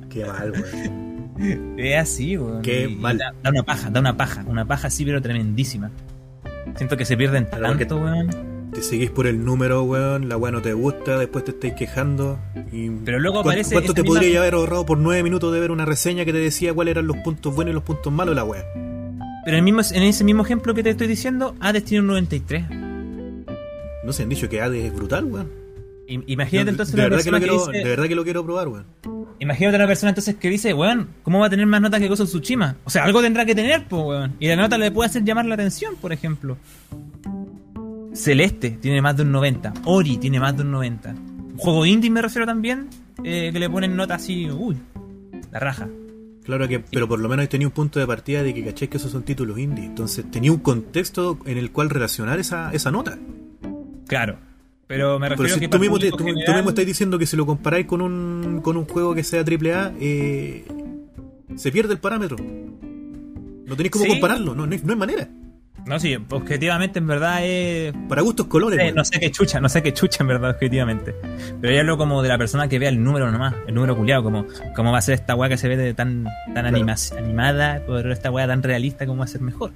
Qué 0.09 0.25
mal, 0.25 0.51
weón. 0.51 1.23
Es 1.77 1.97
así, 1.97 2.37
weón. 2.37 2.61
Qué 2.61 2.87
Y- 2.89 2.95
mal. 2.95 3.17
Da, 3.17 3.33
da 3.43 3.49
una 3.49 3.63
paja, 3.63 3.89
da 3.89 3.99
una 3.99 4.15
paja. 4.15 4.45
Una 4.47 4.65
paja 4.65 4.87
así, 4.87 5.03
pero 5.03 5.21
tremendísima. 5.21 5.91
Siento 6.75 6.95
que 6.95 7.03
se 7.03 7.17
pierden 7.17 7.47
Pero 7.51 7.63
tanto, 7.77 7.97
weón. 7.97 8.29
Te 8.73 8.81
seguís 8.81 9.11
por 9.11 9.27
el 9.27 9.43
número, 9.43 9.83
weón, 9.83 10.29
la 10.29 10.37
weá 10.37 10.51
no 10.53 10.61
te 10.61 10.71
gusta, 10.73 11.17
después 11.19 11.43
te 11.43 11.51
estáis 11.51 11.73
quejando. 11.73 12.39
Y 12.71 12.89
Pero 12.89 13.19
luego 13.19 13.35
¿Cuánto- 13.43 13.49
aparece 13.49 13.73
¿Cuánto 13.75 13.93
te 13.93 14.03
misma- 14.03 14.15
podría 14.21 14.39
haber 14.39 14.53
ahorrado 14.53 14.85
por 14.85 14.97
nueve 14.97 15.21
minutos 15.21 15.53
de 15.53 15.59
ver 15.59 15.69
una 15.71 15.83
reseña 15.85 16.23
que 16.23 16.31
te 16.31 16.39
decía 16.39 16.73
cuáles 16.73 16.93
eran 16.93 17.07
los 17.07 17.17
puntos 17.17 17.53
buenos 17.53 17.71
y 17.71 17.75
los 17.75 17.83
puntos 17.83 18.11
malos 18.13 18.31
de 18.31 18.35
la 18.37 18.45
weá? 18.45 18.63
Pero 19.43 19.47
en, 19.47 19.55
el 19.55 19.63
mismo, 19.63 19.81
en 19.91 20.03
ese 20.03 20.23
mismo 20.23 20.43
ejemplo 20.43 20.73
que 20.73 20.81
te 20.81 20.91
estoy 20.91 21.07
diciendo, 21.07 21.55
Hades 21.59 21.83
tiene 21.83 22.01
un 22.01 22.07
93. 22.07 22.63
No 24.03 24.13
se 24.13 24.23
han 24.23 24.29
dicho 24.29 24.49
que 24.49 24.61
Hades 24.61 24.85
es 24.85 24.93
brutal, 24.93 25.25
weón. 25.25 25.49
Imagínate 26.07 26.69
entonces 26.69 26.93
de 26.95 27.01
una 27.01 27.09
verdad 27.09 27.23
que 27.23 27.31
lo 27.31 27.37
persona 27.37 27.39
que, 27.39 27.45
quiero, 27.45 27.71
dice. 27.71 27.83
de 27.83 27.89
verdad 27.89 28.07
que 28.07 28.15
lo 28.15 28.23
quiero 28.23 28.43
probar, 28.43 28.67
weón. 28.67 28.85
Imagínate 29.39 29.77
una 29.77 29.87
persona 29.87 30.09
entonces 30.09 30.35
que 30.35 30.49
dice, 30.49 30.73
weón, 30.73 31.09
¿cómo 31.23 31.39
va 31.39 31.47
a 31.47 31.49
tener 31.49 31.65
más 31.65 31.81
notas 31.81 31.99
que 31.99 32.09
of 32.09 32.19
Tsushima? 32.19 32.77
O 32.83 32.89
sea, 32.89 33.03
algo 33.03 33.21
tendrá 33.21 33.45
que 33.45 33.55
tener, 33.55 33.87
pues, 33.87 34.03
weón. 34.03 34.35
Y 34.39 34.47
la 34.47 34.55
nota 34.55 34.77
le 34.77 34.91
puede 34.91 35.09
hacer 35.09 35.23
llamar 35.23 35.45
la 35.45 35.55
atención, 35.55 35.95
por 35.95 36.11
ejemplo. 36.11 36.57
Celeste 38.13 38.71
tiene 38.71 39.01
más 39.01 39.17
de 39.17 39.23
un 39.23 39.31
90. 39.31 39.73
Ori 39.85 40.17
tiene 40.17 40.39
más 40.39 40.55
de 40.55 40.63
un 40.63 40.71
90. 40.71 41.09
Un 41.09 41.57
juego 41.57 41.85
indie 41.85 42.09
me 42.09 42.21
refiero 42.21 42.45
también, 42.45 42.89
eh, 43.23 43.49
que 43.51 43.59
le 43.59 43.69
ponen 43.69 43.95
nota 43.95 44.15
así, 44.15 44.49
uy, 44.51 44.77
la 45.51 45.59
raja. 45.59 45.87
Claro 46.43 46.67
que, 46.67 46.79
pero 46.79 47.07
por 47.07 47.19
lo 47.19 47.29
menos 47.29 47.47
tenía 47.47 47.67
un 47.67 47.73
punto 47.73 47.99
de 47.99 48.05
partida 48.05 48.43
de 48.43 48.53
que 48.53 48.65
caché 48.65 48.89
que 48.89 48.97
esos 48.97 49.11
son 49.11 49.23
títulos 49.23 49.57
indie. 49.57 49.85
Entonces 49.85 50.29
tenía 50.29 50.51
un 50.51 50.59
contexto 50.59 51.39
en 51.45 51.57
el 51.57 51.71
cual 51.71 51.89
relacionar 51.89 52.39
esa, 52.39 52.71
esa 52.73 52.91
nota. 52.91 53.17
Claro. 54.07 54.37
Pero 54.87 55.17
me 55.17 55.27
Pero 55.29 55.41
refiero 55.41 55.55
si 55.55 55.59
que 55.61 55.67
tú 55.69 55.79
mismo, 55.79 55.97
te- 55.97 56.11
tú 56.11 56.27
estás 56.27 56.85
diciendo 56.85 57.17
que 57.17 57.25
si 57.25 57.35
lo 57.37 57.45
comparáis 57.45 57.85
con 57.87 58.01
un, 58.01 58.59
con 58.61 58.77
un 58.77 58.85
juego 58.85 59.15
que 59.15 59.23
sea 59.23 59.43
AAA, 59.43 59.93
eh, 59.99 60.65
se 61.55 61.71
pierde 61.71 61.93
el 61.93 61.99
parámetro. 61.99 62.35
No 63.65 63.75
tenéis 63.75 63.91
cómo 63.91 64.05
Sí. 64.05 64.11
compararlo, 64.11 64.53
no, 64.53 64.67
no, 64.67 64.73
hay- 64.73 64.81
no 64.83 64.93
hay 64.93 64.99
manera. 64.99 65.27
No, 65.85 65.99
sí, 65.99 66.15
objetivamente 66.29 66.99
en 66.99 67.07
verdad 67.07 67.39
es... 67.43 67.93
Para 68.07 68.21
gustos 68.21 68.47
colores. 68.47 68.79
Eh, 68.79 68.93
no 68.93 69.03
sé 69.03 69.19
qué 69.19 69.29
chucha, 69.31 69.59
no 69.59 69.67
sé 69.67 69.81
qué 69.83 69.91
chucha 69.93 70.19
en 70.23 70.27
verdad, 70.27 70.51
objetivamente. 70.51 71.13
Pero 71.59 71.73
ya 71.73 71.81
hablo 71.81 71.97
como 71.97 72.21
de 72.21 72.29
la 72.29 72.37
persona 72.37 72.69
que 72.69 72.79
vea 72.79 72.87
el 72.87 73.03
número 73.03 73.29
nomás, 73.31 73.53
el 73.67 73.75
número 73.75 73.97
culiado, 73.97 74.23
como 74.23 74.45
cómo 74.77 74.93
va 74.93 74.99
a 74.99 75.01
ser 75.01 75.15
esta 75.15 75.35
weá 75.35 75.49
que 75.49 75.57
se 75.57 75.67
ve 75.67 75.75
de 75.75 75.93
tan, 75.93 76.25
tan 76.53 76.65
anima- 76.65 76.95
animada, 77.17 77.81
pero 77.85 78.13
esta 78.13 78.31
weá 78.31 78.47
tan 78.47 78.63
realista, 78.63 79.05
cómo 79.05 79.19
va 79.19 79.25
a 79.25 79.27
ser 79.27 79.41
mejor. 79.41 79.71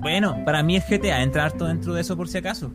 Bueno, 0.00 0.36
para 0.44 0.62
mí 0.62 0.76
el 0.76 0.82
GTA 0.82 1.22
entra 1.22 1.44
harto 1.44 1.66
dentro 1.66 1.94
de 1.94 2.00
eso 2.02 2.16
por 2.16 2.28
si 2.28 2.38
acaso. 2.38 2.72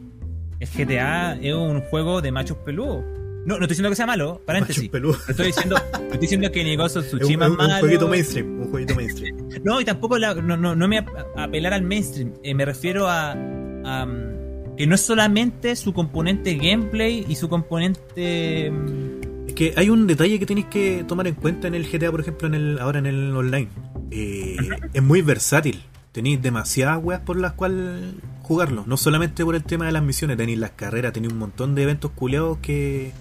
El 0.59 0.67
GTA 0.67 1.35
es 1.41 1.53
un 1.53 1.81
juego 1.81 2.21
de 2.21 2.31
machos 2.31 2.57
peludos. 2.57 3.03
No, 3.45 3.55
no 3.57 3.65
estoy 3.65 3.69
diciendo 3.69 3.89
que 3.89 3.95
sea 3.97 4.05
malo, 4.05 4.41
paréntesis. 4.45 4.83
Machos 4.83 4.91
peludos. 4.91 5.17
No 5.27 5.31
estoy 5.31 5.45
diciendo, 5.47 5.75
estoy 5.93 6.17
diciendo 6.19 6.51
que 6.51 6.63
ni 6.63 6.75
Ghost 6.77 6.95
of 6.97 7.05
Es 7.05 7.13
un, 7.13 7.19
Tsushima 7.19 7.45
es 7.45 7.51
es 7.51 7.55
un- 7.57 7.61
un 7.61 7.67
malo. 7.67 7.79
jueguito 7.81 8.07
mainstream. 8.07 8.61
Un 8.61 8.69
jueguito 8.71 8.95
mainstream. 8.95 9.37
No, 9.63 9.81
y 9.81 9.85
tampoco 9.85 10.17
la- 10.17 10.33
no, 10.35 10.55
no, 10.57 10.75
no 10.75 10.87
me 10.87 10.97
ap- 10.99 11.09
apelar 11.35 11.73
al 11.73 11.81
mainstream. 11.83 12.33
Eh, 12.43 12.53
me 12.53 12.63
refiero 12.65 13.07
a, 13.09 13.31
a, 13.31 14.05
mm, 14.05 14.75
que 14.77 14.87
no 14.87 14.95
es 14.95 15.01
solamente 15.01 15.75
su 15.75 15.93
componente 15.93 16.55
gameplay 16.55 17.25
y 17.27 17.35
su 17.35 17.49
componente. 17.49 18.71
mm, 18.71 19.47
Es 19.49 19.53
que 19.55 19.73
hay 19.75 19.89
un 19.89 20.07
detalle 20.07 20.39
que 20.39 20.45
tenéis 20.45 20.67
que 20.67 21.03
tomar 21.07 21.27
en 21.27 21.35
cuenta 21.35 21.67
en 21.67 21.75
el 21.75 21.85
GTA, 21.85 22.11
por 22.11 22.21
ejemplo, 22.21 22.47
en 22.47 22.53
el 22.55 22.79
ahora 22.79 22.99
en 22.99 23.05
el 23.07 23.35
online. 23.35 23.67
Eh, 24.11 24.55
es 24.93 25.03
muy 25.03 25.21
versátil. 25.21 25.81
Tenéis 26.13 26.41
demasiadas 26.41 27.03
weas 27.03 27.21
por 27.21 27.37
las 27.37 27.53
cuales 27.53 28.13
jugarlo. 28.43 28.83
No 28.85 28.97
solamente 28.97 29.43
por 29.43 29.55
el 29.55 29.63
tema 29.63 29.87
de 29.87 29.91
las 29.91 30.03
misiones, 30.03 30.37
tenéis 30.37 30.59
las 30.59 30.71
carreras, 30.71 31.11
tenéis 31.11 31.33
un 31.33 31.39
montón 31.39 31.73
de 31.73 31.83
eventos 31.83 32.11
culeados 32.11 32.59
que, 32.59 33.11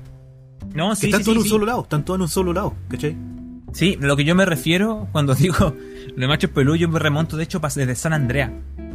No, 0.74 0.90
que 0.90 0.96
sí, 0.96 1.06
están 1.06 1.20
sí, 1.20 1.24
todos 1.24 1.24
sí, 1.24 1.30
en 1.30 1.38
un 1.38 1.48
solo 1.48 1.66
lado, 1.66 1.82
están 1.82 2.04
todos 2.04 2.18
en 2.18 2.22
un 2.22 2.28
solo 2.28 2.52
lado, 2.52 2.74
¿cachai? 2.88 3.16
Sí, 3.72 3.96
lo 3.98 4.14
que 4.14 4.24
yo 4.24 4.34
me 4.34 4.44
refiero 4.44 5.08
cuando 5.10 5.34
digo 5.36 5.74
de 6.16 6.28
machos 6.28 6.50
peludos, 6.50 6.78
yo 6.80 6.88
me 6.88 6.98
remonto 6.98 7.36
de 7.36 7.44
hecho 7.44 7.60
desde 7.60 7.94
San 7.94 8.12
Andreas. 8.12 8.50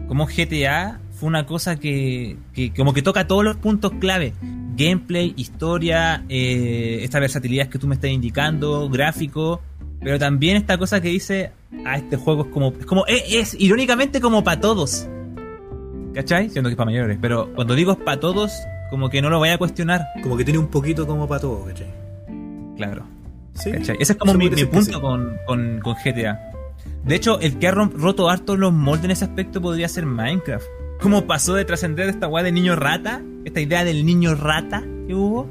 Como 0.07 0.27
GTA 0.27 0.99
fue 1.19 1.27
una 1.27 1.45
cosa 1.47 1.77
que, 1.77 2.37
que 2.53 2.71
como 2.73 2.93
que 2.93 3.01
toca 3.01 3.27
todos 3.27 3.43
los 3.43 3.57
puntos 3.57 3.93
clave. 3.99 4.33
Gameplay, 4.75 5.33
historia, 5.35 6.23
eh, 6.29 6.99
esta 7.01 7.19
versatilidad 7.19 7.67
que 7.67 7.79
tú 7.79 7.87
me 7.87 7.95
estás 7.95 8.11
indicando, 8.11 8.87
gráfico, 8.89 9.61
pero 10.01 10.19
también 10.19 10.57
esta 10.57 10.77
cosa 10.77 11.01
que 11.01 11.09
dice, 11.09 11.51
ah, 11.85 11.97
este 11.97 12.17
juego 12.17 12.43
es 12.43 12.47
como, 12.49 12.73
es 12.79 12.85
como, 12.85 13.05
es, 13.07 13.23
es 13.27 13.55
irónicamente 13.59 14.21
como 14.21 14.43
para 14.43 14.59
todos. 14.59 15.07
¿Cachai? 16.13 16.49
Siendo 16.49 16.69
que 16.69 16.73
es 16.73 16.77
para 16.77 16.85
mayores, 16.85 17.17
pero 17.21 17.53
cuando 17.53 17.75
digo 17.75 17.91
es 17.91 17.97
para 17.97 18.19
todos, 18.19 18.51
como 18.89 19.09
que 19.09 19.21
no 19.21 19.29
lo 19.29 19.39
voy 19.39 19.49
a 19.49 19.57
cuestionar. 19.57 20.05
Como 20.23 20.37
que 20.37 20.43
tiene 20.43 20.59
un 20.59 20.67
poquito 20.67 21.05
como 21.05 21.27
para 21.27 21.41
todo, 21.41 21.65
¿cachai? 21.65 21.87
Claro. 22.75 23.05
Sí. 23.53 23.71
¿Cachai? 23.71 23.97
Ese 23.99 24.13
es 24.13 24.17
como 24.17 24.33
mi, 24.33 24.49
punto 24.49 24.81
sí. 24.81 24.91
con, 24.93 25.37
con, 25.45 25.79
con 25.79 25.95
GTA. 26.03 26.39
De 27.03 27.15
hecho, 27.15 27.39
el 27.39 27.57
que 27.57 27.67
ha 27.67 27.71
roto 27.71 28.29
harto 28.29 28.55
los 28.57 28.73
moldes 28.73 29.05
en 29.05 29.11
ese 29.11 29.25
aspecto 29.25 29.61
podría 29.61 29.87
ser 29.87 30.05
Minecraft. 30.05 30.65
Como 31.01 31.25
pasó 31.25 31.53
de 31.53 31.63
trascender 31.63 32.05
de 32.05 32.11
esta 32.11 32.27
weá 32.27 32.43
de 32.43 32.51
niño 32.51 32.75
rata, 32.75 33.21
esta 33.45 33.61
idea 33.61 33.83
del 33.83 34.05
niño 34.05 34.35
rata 34.35 34.83
que 35.07 35.13
hubo, 35.13 35.47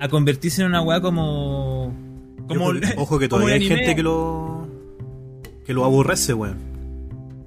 a 0.00 0.08
convertirse 0.08 0.62
en 0.62 0.68
una 0.68 0.82
weá 0.82 1.00
como. 1.00 1.94
Como 2.52 2.66
Ojo, 2.66 2.80
ojo 2.96 3.18
que 3.18 3.28
todavía 3.28 3.54
hay 3.54 3.66
gente 3.66 3.94
que 3.94 4.02
lo. 4.02 4.68
que 5.64 5.74
lo 5.74 5.84
aborrece, 5.84 6.34
weón. 6.34 6.58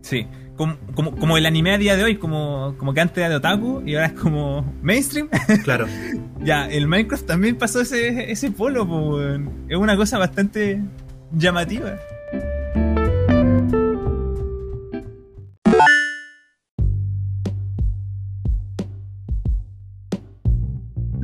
Sí. 0.01 0.27
Como, 0.55 0.77
como, 0.93 1.15
como 1.17 1.37
el 1.37 1.45
anime 1.45 1.73
a 1.73 1.77
día 1.77 1.97
de 1.97 2.03
hoy, 2.05 2.15
como, 2.15 2.75
como 2.77 2.93
que 2.93 3.01
antes 3.01 3.17
era 3.17 3.27
de 3.27 3.35
otaku 3.35 3.83
y 3.85 3.95
ahora 3.95 4.07
es 4.07 4.13
como 4.13 4.65
mainstream. 4.81 5.27
Claro. 5.63 5.85
ya, 6.39 6.65
el 6.67 6.87
Minecraft 6.87 7.25
también 7.25 7.57
pasó 7.57 7.81
ese, 7.81 8.31
ese 8.31 8.51
polo, 8.51 8.87
po, 8.87 9.17
weón. 9.17 9.65
Es 9.67 9.77
una 9.77 9.97
cosa 9.97 10.17
bastante 10.17 10.81
llamativa. 11.33 11.97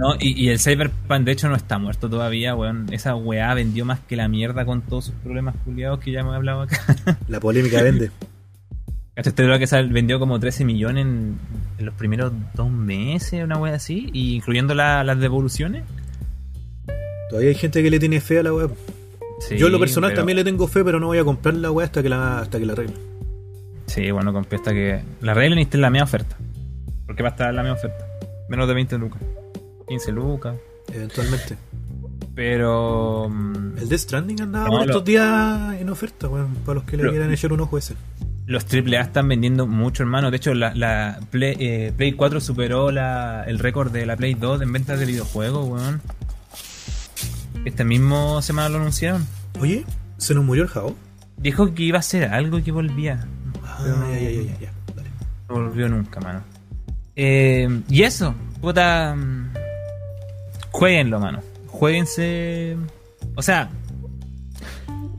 No, 0.02 0.16
y, 0.20 0.46
y 0.46 0.50
el 0.50 0.60
Cyberpunk 0.60 1.26
de 1.26 1.32
hecho 1.32 1.48
no 1.48 1.56
está 1.56 1.78
muerto 1.78 2.10
todavía, 2.10 2.56
weón. 2.56 2.88
Esa 2.92 3.16
weá 3.16 3.54
vendió 3.54 3.86
más 3.86 4.00
que 4.00 4.16
la 4.16 4.28
mierda 4.28 4.66
con 4.66 4.82
todos 4.82 5.06
sus 5.06 5.14
problemas 5.16 5.54
culiados 5.64 6.00
que 6.00 6.12
ya 6.12 6.22
hemos 6.22 6.36
hablado 6.36 6.62
acá. 6.62 6.80
La 7.28 7.40
polémica 7.40 7.84
vende. 7.84 8.10
¿Cachaste 9.14 9.44
lo 9.44 9.60
que 9.60 9.66
vendió 9.92 10.18
como 10.20 10.40
13 10.40 10.66
millones 10.66 11.06
en, 11.06 11.38
en 11.78 11.86
los 11.86 11.94
primeros 11.94 12.32
dos 12.56 12.72
meses, 12.72 13.44
una 13.44 13.58
wea 13.58 13.76
así? 13.76 14.10
Y 14.14 14.36
incluyendo 14.38 14.74
la- 14.74 15.04
las 15.04 15.20
devoluciones. 15.20 15.84
Todavía 17.30 17.50
hay 17.50 17.56
gente 17.56 17.84
que 17.84 17.92
le 17.92 18.00
tiene 18.00 18.20
fe 18.22 18.40
a 18.40 18.44
la 18.44 18.54
web. 18.54 18.72
Sí, 19.48 19.58
Yo 19.58 19.68
en 19.68 19.74
lo 19.74 19.80
personal 19.80 20.10
pero- 20.12 20.22
también 20.22 20.38
le 20.38 20.44
tengo 20.44 20.68
fe, 20.68 20.84
pero 20.84 21.00
no 21.00 21.08
voy 21.08 21.18
a 21.20 21.24
comprar 21.24 21.54
la 21.56 21.72
web 21.72 21.86
hasta 21.86 22.02
que 22.02 22.10
la 22.10 22.40
hasta 22.40 22.58
que 22.60 22.66
la 22.66 22.74
arregle. 22.74 22.96
Sí, 23.86 24.10
bueno, 24.12 24.34
compré 24.34 24.56
hasta 24.58 24.72
que 24.72 25.02
la 25.22 25.34
regla 25.34 25.60
y 25.60 25.64
esté 25.64 25.78
en 25.78 25.82
la 25.82 25.90
media 25.90 26.06
oferta. 26.06 26.38
Porque 27.06 27.22
va 27.22 27.30
a 27.30 27.32
estar 27.34 27.50
en 27.50 27.56
la 27.58 27.62
media 27.64 27.74
oferta. 27.76 28.06
Menos 28.50 28.68
de 28.68 28.74
20 28.74 28.98
lucas. 28.98 29.22
15 29.92 30.12
lucas. 30.14 30.56
Eventualmente. 30.94 31.58
Pero. 32.34 33.28
mm, 33.30 33.78
El 33.78 33.90
Death 33.90 34.00
Stranding 34.02 34.42
andaba 34.42 34.66
No, 34.66 34.72
por 34.72 34.80
lo- 34.80 34.86
estos 34.86 35.04
días 35.06 35.76
en 35.80 35.90
oferta, 35.90 36.28
weón. 36.30 36.56
Para 36.66 36.76
los 36.76 36.84
que 36.86 36.96
le 36.98 37.04
Lo- 37.04 37.12
quieran 37.12 37.32
echar 37.34 37.52
un 37.52 37.60
ojo 37.62 37.78
ese. 37.78 37.96
Los 38.48 38.66
AAA 38.66 39.02
están 39.02 39.28
vendiendo 39.28 39.68
mucho, 39.68 40.04
hermano. 40.04 40.32
De 40.32 40.38
hecho, 40.38 40.54
la, 40.54 40.74
la 40.74 41.20
Play, 41.30 41.56
eh, 41.60 41.94
Play 41.96 42.14
4 42.14 42.40
superó 42.42 42.90
la, 42.92 43.44
el 43.48 43.60
récord 43.60 43.92
de 43.92 44.06
la 44.06 44.16
Play 44.16 44.34
2 44.34 44.62
en 44.62 44.72
ventas 44.74 45.00
de 45.00 45.06
videojuegos, 45.06 45.68
weón. 45.68 46.02
Este 47.66 47.84
mismo 47.84 48.42
semana 48.42 48.70
lo 48.70 48.78
anunciaron. 48.80 49.26
Oye, 49.60 49.86
¿se 50.18 50.34
nos 50.34 50.44
murió 50.44 50.64
el 50.64 50.70
Jao? 50.70 50.96
Dijo 51.38 51.74
que 51.74 51.84
iba 51.84 51.98
a 51.98 52.00
hacer 52.00 52.26
algo 52.26 52.64
que 52.64 52.72
volvía. 52.72 53.28
Ah, 53.64 53.78
ya, 53.86 54.20
ya, 54.20 54.30
ya, 54.30 54.42
ya, 54.42 54.60
ya. 54.60 54.72
Dale. 54.96 55.10
No 55.50 55.56
volvió 55.56 55.90
nunca, 55.90 56.20
mano. 56.22 56.42
Eh, 57.16 57.82
y 57.90 58.04
eso, 58.04 58.34
puta. 58.62 59.16
Jueguenlo, 60.72 61.20
mano. 61.20 61.40
Jueguense. 61.68 62.78
O 63.36 63.42
sea, 63.42 63.70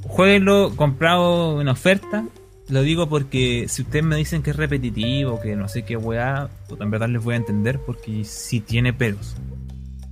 jueguenlo 0.09 0.73
comprado 0.77 1.61
en 1.61 1.69
oferta. 1.69 2.25
Lo 2.69 2.83
digo 2.83 3.09
porque 3.09 3.67
si 3.69 3.83
ustedes 3.83 4.05
me 4.05 4.17
dicen 4.17 4.43
que 4.43 4.51
es 4.51 4.57
repetitivo, 4.57 5.41
que 5.41 5.57
no 5.57 5.69
sé 5.69 5.85
qué 5.85 5.97
weá, 5.97 6.49
puta, 6.69 6.85
en 6.85 6.91
verdad 6.91 7.09
les 7.09 7.23
voy 7.23 7.35
a 7.35 7.39
entender 7.39 7.79
porque 7.79 8.25
sí 8.25 8.61
tiene 8.61 8.93
peros. 8.93 9.37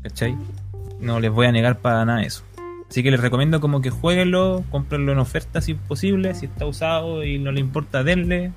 ¿Cachai? 0.03 0.36
No 1.01 1.20
les 1.20 1.30
voy 1.30 1.47
a 1.47 1.53
negar 1.53 1.78
para 1.78 2.05
nada 2.05 2.22
eso. 2.22 2.43
Así 2.88 3.03
que 3.03 3.11
les 3.11 3.20
recomiendo 3.20 3.61
como 3.61 3.80
que 3.80 3.91
jueguenlo, 3.91 4.64
cómprenlo 4.68 5.12
en 5.12 5.18
oferta 5.18 5.61
si 5.61 5.72
es 5.72 5.78
posible, 5.78 6.34
si 6.34 6.47
está 6.47 6.66
usado 6.66 7.24
y 7.24 7.38
no 7.38 7.53
le 7.53 7.61
importa, 7.61 8.03
denle. 8.03 8.53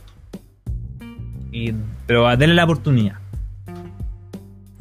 Y, 1.51 1.73
pero 2.07 2.35
denle 2.35 2.55
la 2.55 2.63
oportunidad. 2.63 3.22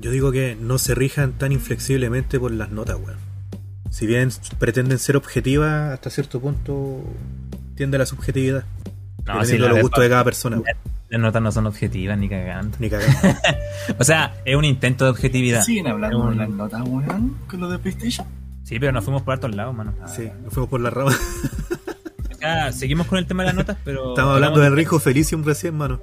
Yo 0.02 0.10
digo 0.10 0.32
que 0.32 0.56
no 0.60 0.78
se 0.78 0.94
rijan 0.94 1.32
tan 1.32 1.52
inflexiblemente 1.52 2.38
por 2.38 2.50
las 2.50 2.70
notas, 2.70 2.96
weón. 2.96 3.18
Si 3.90 4.06
bien 4.06 4.30
pretenden 4.58 4.98
ser 4.98 5.16
objetivas, 5.16 5.92
hasta 5.92 6.10
cierto 6.10 6.40
punto 6.40 7.02
tiende 7.76 7.96
a 7.96 8.00
la 8.00 8.06
subjetividad. 8.06 8.64
No, 9.24 9.34
dependiendo 9.34 9.44
si 9.46 9.52
de 9.52 9.58
los 9.60 9.76
de- 9.76 9.82
gustos 9.82 10.02
de 10.02 10.08
cada 10.10 10.24
persona, 10.24 10.56
weón. 10.58 10.76
Las 11.08 11.20
notas 11.20 11.42
no 11.42 11.52
son 11.52 11.66
objetivas 11.66 12.18
ni 12.18 12.28
cagando. 12.28 12.76
Ni 12.80 12.90
cagando. 12.90 13.16
O 13.98 14.04
sea, 14.04 14.34
es 14.44 14.56
un 14.56 14.64
intento 14.64 15.04
de 15.04 15.10
objetividad. 15.10 15.62
Siguen 15.62 15.86
hablando 15.86 16.18
un- 16.20 16.30
de 16.30 16.36
las 16.36 16.48
notas, 16.50 16.82
weón, 16.84 17.36
con 17.48 17.60
lo 17.60 17.68
de 17.70 17.78
PlayStation. 17.78 18.26
Sí, 18.64 18.78
pero 18.80 18.92
nos 18.92 19.04
fuimos 19.04 19.22
por 19.22 19.34
altos 19.34 19.54
lados, 19.54 19.74
mano. 19.74 19.92
Sí, 20.06 20.28
nos 20.42 20.52
fuimos 20.52 20.68
por 20.70 20.80
la 20.80 20.90
rama. 20.90 21.12
Sea, 22.38 22.72
seguimos 22.72 23.06
con 23.06 23.18
el 23.18 23.26
tema 23.26 23.42
de 23.44 23.48
las 23.48 23.54
notas, 23.56 23.76
pero. 23.84 24.10
Estamos 24.10 24.34
hablando 24.34 24.60
de 24.60 24.66
Enrico 24.66 24.98
Felicium 24.98 25.44
recién, 25.44 25.76
mano. 25.76 26.00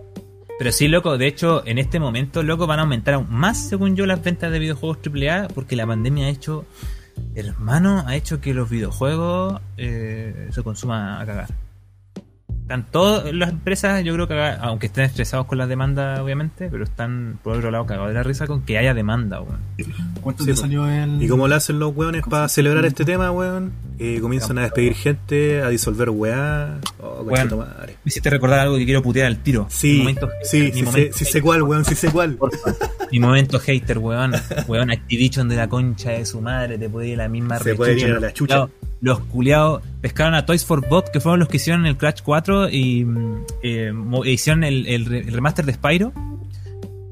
Pero 0.59 0.73
sí, 0.73 0.89
loco, 0.89 1.17
de 1.17 1.25
hecho, 1.25 1.65
en 1.65 1.77
este 1.77 2.01
momento, 2.01 2.43
loco, 2.43 2.67
van 2.67 2.79
a 2.79 2.81
aumentar 2.81 3.13
aún 3.13 3.27
más, 3.31 3.69
según 3.69 3.95
yo, 3.95 4.05
las 4.05 4.21
ventas 4.21 4.51
de 4.51 4.59
videojuegos 4.59 4.97
AAA, 4.97 5.47
porque 5.47 5.77
la 5.77 5.87
pandemia 5.87 6.25
ha 6.25 6.29
hecho, 6.29 6.65
hermano, 7.33 8.03
ha 8.05 8.17
hecho 8.17 8.41
que 8.41 8.53
los 8.53 8.69
videojuegos 8.69 9.61
eh, 9.77 10.49
se 10.51 10.61
consuman 10.61 11.21
a 11.21 11.25
cagar. 11.25 11.47
Están 12.69 12.85
todas 12.91 13.33
las 13.33 13.49
empresas, 13.49 14.03
yo 14.03 14.13
creo 14.13 14.27
que, 14.27 14.39
aunque 14.61 14.85
estén 14.85 15.05
estresados 15.05 15.47
con 15.47 15.57
la 15.57 15.65
demanda, 15.65 16.21
obviamente, 16.21 16.67
pero 16.69 16.83
están, 16.83 17.39
por 17.43 17.57
otro 17.57 17.71
lado, 17.71 17.87
cagados 17.87 18.09
de 18.09 18.13
la 18.13 18.21
risa 18.21 18.45
con 18.45 18.61
que 18.61 18.77
haya 18.77 18.93
demanda, 18.93 19.41
weón. 19.41 19.57
¿Cuánto 20.21 20.43
Sí, 20.43 20.51
te 20.51 20.55
salió 20.55 20.87
el.? 20.87 21.19
Y 21.19 21.27
como 21.27 21.47
lo 21.47 21.55
hacen 21.55 21.79
los 21.79 21.95
weones 21.95 22.21
para 22.29 22.47
celebrar 22.47 22.85
este 22.85 23.05
tema, 23.05 23.31
weón, 23.31 23.71
eh, 23.97 24.19
comienzan 24.21 24.59
a 24.59 24.61
despedir 24.61 24.93
gente, 24.93 25.63
a 25.63 25.69
disolver 25.69 26.11
weá. 26.11 26.77
Oh, 27.01 27.23
Weón. 27.23 27.57
madre. 27.57 27.93
Me 28.05 28.09
hiciste 28.09 28.29
recordar 28.29 28.59
algo 28.59 28.77
que 28.77 28.85
quiero 28.85 29.01
putear 29.01 29.25
al 29.25 29.37
tiro. 29.39 29.65
Sí, 29.69 29.97
momento- 29.97 30.29
sí, 30.43 30.71
sé, 30.71 30.83
momento 30.83 31.17
sí 31.17 31.25
sé 31.25 31.41
cuál, 31.41 31.63
weón, 31.63 31.85
sí 31.85 31.95
sé 31.95 32.11
cuál. 32.11 32.37
Mi 33.11 33.19
momento 33.19 33.59
hater, 33.59 33.97
weón. 33.97 34.33
Weón, 34.67 34.91
Activision 34.91 35.49
de 35.49 35.55
la 35.55 35.67
concha 35.67 36.11
de 36.11 36.23
su 36.23 36.39
madre, 36.39 36.77
te 36.77 36.87
puede 36.87 37.07
ir 37.07 37.19
a 37.19 37.23
la 37.23 37.29
misma 37.29 37.57
Se 37.57 37.73
puede 37.73 37.99
ir 37.99 38.11
a 38.13 38.19
la 38.19 38.31
chucha. 38.31 38.67
Los 39.01 39.19
culiados 39.21 39.81
pescaron 40.01 40.33
a 40.35 40.45
Toys 40.45 40.65
for 40.65 40.87
Bob, 40.89 41.11
que 41.11 41.19
fueron 41.19 41.39
los 41.39 41.47
que 41.47 41.57
hicieron 41.57 41.85
el 41.85 41.95
Crash 41.97 42.21
4 42.23 42.69
y 42.69 43.05
mm, 43.05 43.35
eh, 43.63 43.91
mo- 43.93 44.25
hicieron 44.25 44.63
el, 44.63 44.85
el 44.87 45.05
re- 45.05 45.19
el 45.19 45.33
remaster 45.33 45.65
de 45.65 45.73
Spyro. 45.73 46.11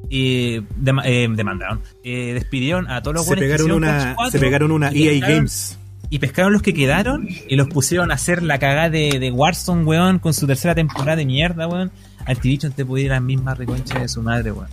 Y 0.09 0.55
eh, 0.55 1.27
demandaron. 1.35 1.81
Eh, 2.03 2.33
despidieron 2.33 2.89
a 2.89 3.01
todos 3.01 3.15
los 3.15 3.25
Se 3.25 3.35
que 3.35 3.63
una, 3.63 3.87
Crash 4.01 4.15
4 4.15 4.31
se 4.31 4.39
pegaron 4.39 4.71
una 4.71 4.87
EA 4.89 4.91
pescaron- 5.13 5.35
Games. 5.35 5.77
Y 6.09 6.19
pescaron 6.19 6.53
los 6.53 6.61
que 6.61 6.73
quedaron 6.73 7.27
y 7.49 7.55
los 7.57 7.67
pusieron 7.67 8.11
a 8.11 8.13
hacer 8.13 8.41
la 8.41 8.59
cagada 8.59 8.89
de, 8.89 9.19
de 9.19 9.29
Warzone, 9.31 9.83
weón, 9.83 10.19
con 10.19 10.33
su 10.33 10.47
tercera 10.47 10.73
temporada 10.73 11.17
de 11.17 11.25
mierda, 11.25 11.67
weón. 11.67 11.91
Activision 12.25 12.71
te 12.71 12.85
puede 12.85 13.03
ir 13.05 13.11
a 13.11 13.15
la 13.15 13.19
misma 13.21 13.55
reconcha 13.55 13.99
de 13.99 14.07
su 14.07 14.21
madre, 14.21 14.51
weón. 14.53 14.69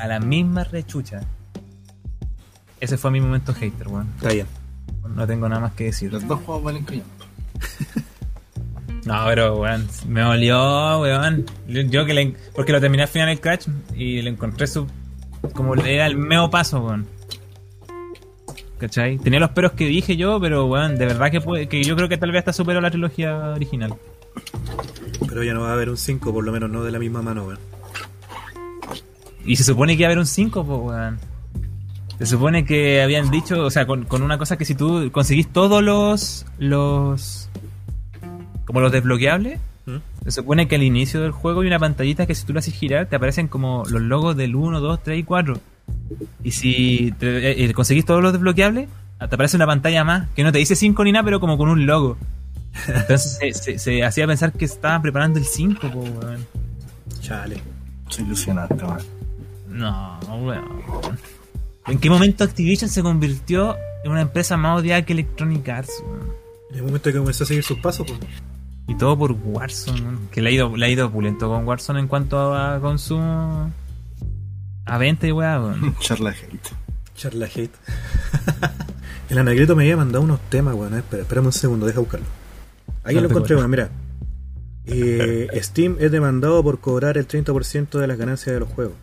A 0.00 0.08
la 0.08 0.18
misma 0.18 0.64
rechucha. 0.64 1.20
Ese 2.80 2.96
fue 2.96 3.10
mi 3.12 3.20
momento 3.20 3.54
hater, 3.54 3.86
weón. 3.88 4.08
Está 4.16 4.32
bien. 4.32 4.46
No 5.14 5.26
tengo 5.26 5.48
nada 5.48 5.60
más 5.60 5.72
que 5.74 5.84
decir. 5.84 6.12
Los 6.12 6.26
dos 6.26 6.40
juegos 6.40 6.64
valen 6.64 6.84
callar. 6.84 7.04
No, 9.04 9.24
pero, 9.24 9.56
weón, 9.56 9.88
me 10.06 10.22
olió, 10.22 11.00
weón. 11.00 11.46
Yo, 11.66 12.04
que 12.04 12.12
le... 12.12 12.34
Porque 12.54 12.72
lo 12.72 12.80
terminé 12.80 13.04
al 13.04 13.08
final 13.08 13.30
el 13.30 13.40
Crash 13.40 13.66
y 13.94 14.20
le 14.20 14.28
encontré 14.28 14.66
su... 14.66 14.86
Como 15.54 15.74
era 15.76 16.06
el 16.06 16.16
meo 16.16 16.50
paso, 16.50 16.80
weón. 16.80 17.06
¿Cachai? 18.78 19.18
Tenía 19.18 19.40
los 19.40 19.50
peros 19.50 19.72
que 19.72 19.86
dije 19.86 20.16
yo, 20.16 20.38
pero, 20.40 20.66
weón, 20.66 20.96
de 20.98 21.06
verdad 21.06 21.30
que, 21.30 21.40
puede, 21.40 21.68
que 21.68 21.82
yo 21.82 21.96
creo 21.96 22.08
que 22.08 22.18
tal 22.18 22.32
vez 22.32 22.40
hasta 22.40 22.52
superó 22.52 22.80
la 22.80 22.90
trilogía 22.90 23.50
original. 23.50 23.94
Pero 25.26 25.42
ya 25.42 25.54
no 25.54 25.62
va 25.62 25.70
a 25.70 25.72
haber 25.72 25.88
un 25.88 25.96
5, 25.96 26.32
por 26.32 26.44
lo 26.44 26.52
menos 26.52 26.68
no 26.68 26.84
de 26.84 26.92
la 26.92 26.98
misma 26.98 27.22
mano, 27.22 27.44
weón. 27.46 27.58
Y 29.44 29.56
se 29.56 29.64
supone 29.64 29.96
que 29.96 30.02
iba 30.02 30.08
a 30.08 30.10
haber 30.10 30.18
un 30.18 30.26
5, 30.26 30.64
pues, 30.64 30.80
weón. 30.80 31.18
Se 32.18 32.26
supone 32.26 32.64
que 32.64 33.00
habían 33.02 33.30
dicho, 33.30 33.64
o 33.64 33.70
sea, 33.70 33.86
con, 33.86 34.04
con 34.04 34.22
una 34.22 34.38
cosa 34.38 34.56
que 34.58 34.64
si 34.64 34.74
tú 34.74 35.10
conseguís 35.12 35.48
todos 35.52 35.82
los. 35.82 36.46
los. 36.58 37.48
como 38.64 38.80
los 38.80 38.90
desbloqueables, 38.92 39.60
¿Mm? 39.86 39.96
se 40.24 40.30
supone 40.32 40.66
que 40.68 40.74
al 40.76 40.82
inicio 40.82 41.20
del 41.22 41.30
juego 41.30 41.60
hay 41.60 41.68
una 41.68 41.78
pantallita 41.78 42.26
que 42.26 42.34
si 42.34 42.44
tú 42.44 42.52
la 42.52 42.58
haces 42.58 42.74
girar 42.74 43.06
te 43.06 43.16
aparecen 43.16 43.46
como 43.48 43.84
los 43.88 44.02
logos 44.02 44.36
del 44.36 44.56
1, 44.56 44.80
2, 44.80 45.02
3 45.02 45.18
y 45.20 45.22
4. 45.22 45.60
Y 46.42 46.50
si 46.50 47.14
te- 47.18 47.50
eh, 47.52 47.64
eh, 47.64 47.72
conseguís 47.72 48.04
todos 48.04 48.22
los 48.22 48.32
desbloqueables, 48.32 48.88
te 49.18 49.24
aparece 49.34 49.56
una 49.56 49.66
pantalla 49.66 50.02
más 50.04 50.28
que 50.36 50.42
no 50.42 50.50
te 50.52 50.58
dice 50.58 50.74
5 50.76 51.04
ni 51.04 51.12
nada, 51.12 51.24
pero 51.24 51.38
como 51.40 51.56
con 51.56 51.68
un 51.68 51.86
logo. 51.86 52.18
Entonces 52.88 53.38
se, 53.40 53.52
se- 53.54 53.78
se 53.78 54.04
hacía 54.04 54.26
pensar 54.26 54.52
que 54.52 54.64
estaban 54.64 55.02
preparando 55.02 55.38
el 55.38 55.44
5, 55.44 55.88
po, 55.90 55.98
weón. 56.00 56.44
Chale. 57.20 57.62
Soy 58.08 58.24
ilusionante, 58.24 58.74
weón. 58.84 58.98
No, 59.70 60.18
weón. 60.42 61.18
¿En 61.88 61.98
qué 61.98 62.10
momento 62.10 62.44
Activision 62.44 62.90
se 62.90 63.02
convirtió 63.02 63.76
en 64.04 64.12
una 64.12 64.20
empresa 64.20 64.56
más 64.56 64.78
odiada 64.78 65.04
que 65.04 65.14
Electronic 65.14 65.68
Arts? 65.68 66.02
En 66.70 66.76
el 66.76 66.82
momento 66.82 67.10
que 67.10 67.18
comenzó 67.18 67.44
a 67.44 67.46
seguir 67.46 67.64
sus 67.64 67.78
pasos, 67.78 68.06
pues. 68.06 68.18
Y 68.86 68.94
todo 68.96 69.18
por 69.18 69.32
Warzone. 69.32 70.18
Que 70.30 70.42
le 70.42 70.50
ha 70.50 70.52
ido, 70.52 70.76
le 70.76 70.86
ha 70.86 70.88
ido 70.88 71.06
opulento 71.06 71.48
con 71.48 71.66
Warzone 71.66 72.00
en 72.00 72.08
cuanto 72.08 72.54
a 72.54 72.80
consumo. 72.80 73.72
A 74.84 74.98
venta 74.98 75.26
y 75.26 75.32
weá, 75.32 75.60
weón. 75.60 75.94
Charla 76.00 76.30
hate. 76.30 76.68
Charla 77.16 77.46
hate. 77.46 77.74
el 79.30 79.38
anagrito 79.38 79.76
me 79.76 79.84
había 79.84 79.96
mandado 79.96 80.24
unos 80.24 80.40
temas, 80.48 80.74
weón. 80.74 80.94
Espera, 80.94 81.22
espérame 81.22 81.46
un 81.46 81.52
segundo, 81.52 81.86
deja 81.86 82.00
buscarlo. 82.00 82.26
Ahí 83.04 83.14
No 83.14 83.22
lo 83.22 83.28
encontré, 83.28 83.56
weón, 83.56 83.70
mira. 83.70 83.90
Eh, 84.86 85.48
Steam 85.62 85.96
es 86.00 86.10
demandado 86.10 86.62
por 86.62 86.80
cobrar 86.80 87.18
el 87.18 87.28
30% 87.28 87.98
de 87.98 88.06
las 88.06 88.16
ganancias 88.16 88.54
de 88.54 88.60
los 88.60 88.68
juegos. 88.70 88.94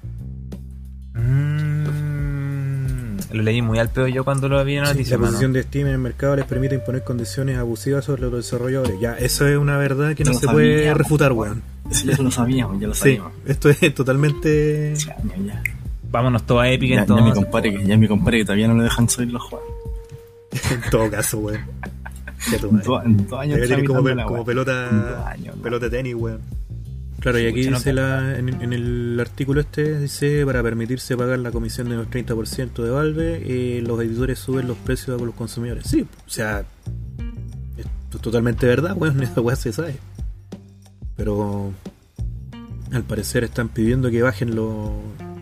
Lo 3.36 3.44
leí 3.44 3.62
muy 3.62 3.78
al 3.80 3.90
pedo 3.90 4.08
yo 4.08 4.24
cuando 4.24 4.50
lo 4.50 4.64
vi 4.66 4.76
en 4.76 4.82
la 4.82 4.88
Sí, 4.88 4.94
noticia, 4.94 5.16
la 5.16 5.20
mano. 5.20 5.32
posición 5.32 5.54
de 5.54 5.64
Steam 5.64 5.88
en 5.88 5.94
el 5.94 6.00
mercado 6.00 6.36
les 6.36 6.46
permite 6.46 6.76
imponer 6.76 7.04
condiciones 7.04 7.58
abusivas 7.58 8.06
sobre 8.06 8.24
los 8.24 8.34
desarrolladores. 8.34 9.00
Ya, 9.00 9.14
eso 9.18 9.48
es 9.48 9.58
una 9.58 9.78
verdad 9.78 10.16
que 10.16 10.24
no 10.24 10.32
Lo 10.34 10.40
se 10.40 10.48
puede 10.48 10.94
refutar, 10.94 11.32
weón. 11.34 11.62
ya 12.06 12.18
lo 12.18 12.32
sabíamos, 12.32 12.80
ya 12.80 12.88
lo 12.88 12.94
Sí, 12.94 13.00
sabíamos. 13.02 13.32
esto 13.46 13.70
es 13.70 13.94
totalmente. 13.96 14.94
Años 14.94 15.46
ya. 15.46 15.64
Vámonos 16.12 16.44
todos 16.46 16.62
a 16.64 16.70
Epic 16.70 16.90
Ya, 16.90 16.96
ya 16.96 17.02
entonces. 17.02 17.26
mi 17.26 17.32
compadre 17.34 17.76
que, 17.78 17.86
ya 17.86 17.98
mi 17.98 18.08
compadre 18.08 18.38
que 18.40 18.46
todavía 18.46 18.68
no 18.70 18.76
le 18.78 18.84
dejan 18.84 19.10
subir 19.10 19.32
los 19.32 19.44
juegos. 19.44 19.68
en 20.72 20.90
todo 20.90 21.10
caso, 21.12 21.38
weón. 21.40 21.62
Ya 22.52 22.58
En 22.58 22.82
dos, 23.28 23.40
años 23.40 23.60
como, 23.88 24.08
la 24.10 24.24
como 24.24 24.42
weá. 24.42 24.42
En 24.42 24.46
dos 24.46 24.46
pelota, 24.46 25.30
años, 25.30 25.56
pelota 25.62 25.90
tenis, 25.90 26.16
weón. 26.16 26.40
Claro, 27.26 27.39
y 27.39 27.47
aquí 27.47 27.67
dice 27.67 27.91
la, 27.91 28.38
en, 28.38 28.49
en 28.61 28.71
el 28.71 29.17
artículo 29.19 29.59
este, 29.59 29.99
dice, 29.99 30.45
para 30.45 30.61
permitirse 30.61 31.17
pagar 31.17 31.39
la 31.39 31.49
comisión 31.49 31.89
de 31.89 31.95
los 31.95 32.07
30% 32.07 32.84
de 32.84 32.89
Valve, 32.91 33.41
eh, 33.43 33.82
los 33.82 33.99
editores 33.99 34.38
suben 34.38 34.67
los 34.67 34.78
precios 34.78 35.19
a 35.19 35.26
los 35.26 35.34
consumidores. 35.34 35.88
Sí, 35.88 36.01
o 36.03 36.30
sea, 36.30 36.63
esto 37.78 38.17
es 38.17 38.21
totalmente 38.21 38.67
verdad, 38.67 38.95
weón, 38.99 39.23
esa 39.23 39.41
weá 39.41 39.55
se 39.55 39.73
sabe. 39.73 39.95
Pero 41.17 41.73
al 42.91 43.01
parecer 43.05 43.43
están 43.43 43.69
pidiendo 43.69 44.11
que 44.11 44.21
bajen 44.21 44.53
los 44.53 44.91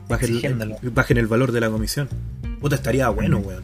bajen, 0.08 0.30
Exigiéndolo. 0.30 0.78
bajen 0.84 1.18
el 1.18 1.28
valor 1.28 1.52
de 1.52 1.60
la 1.60 1.70
comisión. 1.70 2.08
Puta, 2.62 2.76
estaría 2.78 3.10
bueno, 3.10 3.40
weón. 3.40 3.64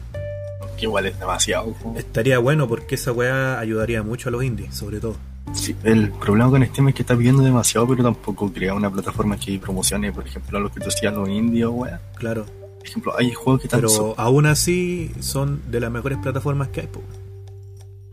Que 0.76 0.84
igual 0.84 1.06
es 1.06 1.18
demasiado. 1.18 1.74
weón. 1.82 1.96
Estaría 1.96 2.38
bueno 2.38 2.68
porque 2.68 2.96
esa 2.96 3.12
weá 3.12 3.58
ayudaría 3.58 4.02
mucho 4.02 4.28
a 4.28 4.32
los 4.32 4.44
indies, 4.44 4.74
sobre 4.74 5.00
todo. 5.00 5.16
Sí, 5.54 5.74
el 5.84 6.10
problema 6.12 6.48
con 6.50 6.64
Steam 6.64 6.88
es 6.88 6.94
que 6.94 7.02
está 7.02 7.16
pidiendo 7.16 7.42
demasiado, 7.42 7.86
pero 7.88 8.02
tampoco 8.02 8.52
crea 8.52 8.72
una 8.74 8.90
plataforma 8.90 9.36
que 9.36 9.58
promocione, 9.58 10.12
por 10.12 10.26
ejemplo, 10.26 10.58
a 10.58 10.60
los 10.60 10.72
que 10.72 10.80
tú 10.80 10.86
decías, 10.86 11.12
los 11.12 11.28
indios, 11.28 11.72
weá. 11.74 12.00
Claro. 12.16 12.46
Por 12.78 12.86
ejemplo, 12.86 13.12
hay 13.18 13.32
juegos 13.32 13.60
que 13.60 13.66
están 13.66 13.80
Pero 13.80 13.88
so- 13.90 14.14
aún 14.16 14.46
así 14.46 15.10
son 15.20 15.60
de 15.70 15.80
las 15.80 15.90
mejores 15.90 16.18
plataformas 16.18 16.68
que 16.68 16.80
hay, 16.82 16.86
po. 16.86 17.02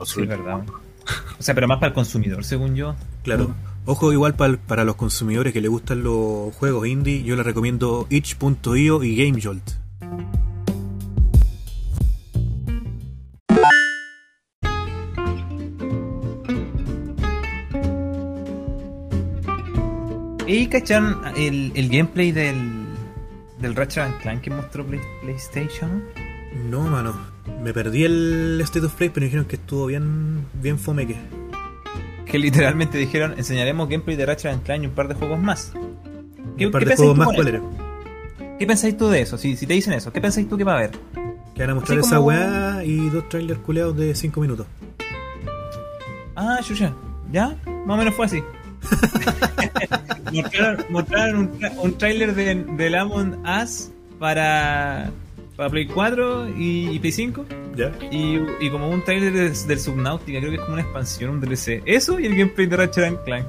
Sí, 0.06 0.22
es 0.22 0.28
verdad. 0.28 0.62
O 1.40 1.44
sea, 1.44 1.56
pero 1.56 1.68
más 1.68 1.78
para 1.78 1.88
el 1.90 1.94
consumidor, 1.94 2.44
según 2.44 2.76
yo. 2.76 2.96
Claro. 3.24 3.54
Ojo, 3.86 4.12
igual 4.12 4.36
pal- 4.36 4.58
para 4.60 4.84
los 4.84 4.96
consumidores 4.98 5.54
que 5.54 5.62
les 5.62 5.72
gustan 5.72 6.04
los 6.04 6.54
juegos 6.56 6.86
indie, 6.88 7.24
yo 7.24 7.36
les 7.38 7.46
recomiendo 7.46 8.08
itch.io 8.10 9.04
y 9.04 9.16
GameJolt. 9.16 9.64
¿Y 20.48 20.68
cacharon 20.68 21.22
el, 21.36 21.72
el 21.76 21.90
gameplay 21.90 22.32
del, 22.32 22.86
del 23.60 23.76
Ratchet 23.76 24.04
and 24.04 24.18
Clank 24.22 24.42
que 24.42 24.50
mostró 24.50 24.86
Play- 24.86 25.02
PlayStation? 25.22 26.04
No, 26.70 26.82
mano. 26.82 27.14
Me 27.62 27.74
perdí 27.74 28.04
el 28.06 28.60
State 28.64 28.86
of 28.86 28.94
Play, 28.94 29.10
pero 29.10 29.22
me 29.22 29.26
dijeron 29.26 29.46
que 29.46 29.58
estuvo 29.58 29.86
bien, 29.88 30.46
bien 30.62 30.80
fomeque. 30.80 31.18
Que 32.26 32.40
literalmente 32.40 32.98
dijeron, 32.98 33.34
enseñaremos 33.38 33.90
gameplay 33.90 34.16
de 34.16 34.26
Ratchet 34.26 34.52
and 34.54 34.64
Clank 34.64 34.84
y 34.84 34.88
un 34.88 34.94
par 34.94 35.08
de 35.08 35.16
juegos 35.16 35.40
más. 35.40 35.74
¿Qué, 36.58 36.66
Un 36.68 36.72
par 36.72 36.84
qué 36.84 36.90
de 36.90 36.96
juegos 36.96 37.18
más, 37.18 37.30
¿cuál 37.34 37.48
era? 37.50 37.62
¿Qué 38.58 38.66
pensáis 38.66 38.98
tú 38.98 39.08
de 39.10 39.22
eso? 39.22 39.38
Si, 39.38 39.56
si 39.56 39.68
te 39.68 39.74
dicen 39.74 39.94
eso, 39.94 40.12
¿qué 40.12 40.20
pensáis 40.22 40.48
tú 40.50 40.58
que 40.58 40.64
va 40.64 40.74
a 40.74 40.78
haber? 40.78 40.92
Que 41.54 41.62
van 41.62 41.72
a 41.72 41.76
mostrar 41.76 42.00
Así 42.00 42.08
esa 42.08 42.16
como- 42.18 42.28
weá 42.30 42.84
y 42.86 43.10
dos 43.10 43.28
trailers 43.30 43.60
culeados 43.60 43.96
de 43.98 44.16
5 44.16 44.42
minutos. 44.42 44.66
Ah, 46.36 46.60
chucha, 46.64 46.94
¿ya? 47.32 47.56
Más 47.86 47.96
o 47.96 47.98
menos 47.98 48.14
fue 48.16 48.26
así. 48.26 48.42
mostraron 50.34 50.86
mostraron 50.90 51.36
un, 51.40 51.60
tra- 51.60 51.74
un 51.82 51.98
trailer 51.98 52.34
de, 52.36 52.56
del 52.56 52.96
Among 52.96 53.44
Us 53.46 53.90
para, 54.20 55.10
para 55.56 55.70
Play 55.70 55.86
4 55.88 56.50
y, 56.58 56.90
y 56.90 57.00
Play 57.00 57.12
5. 57.12 57.46
¿Ya? 57.76 57.92
Y, 58.12 58.40
y 58.60 58.70
como 58.70 58.90
un 58.90 59.04
trailer 59.04 59.34
de- 59.34 59.50
del 59.68 59.80
Subnautica, 59.80 60.40
creo 60.40 60.50
que 60.52 60.56
es 60.58 60.62
como 60.62 60.74
una 60.74 60.82
expansión, 60.82 61.30
un 61.32 61.42
DLC. 61.42 61.82
Eso 61.86 62.20
y 62.20 62.26
el 62.26 62.36
gameplay 62.36 62.68
de 62.68 62.78
Ratchet 62.78 63.04
and 63.06 63.24
Clank. 63.24 63.46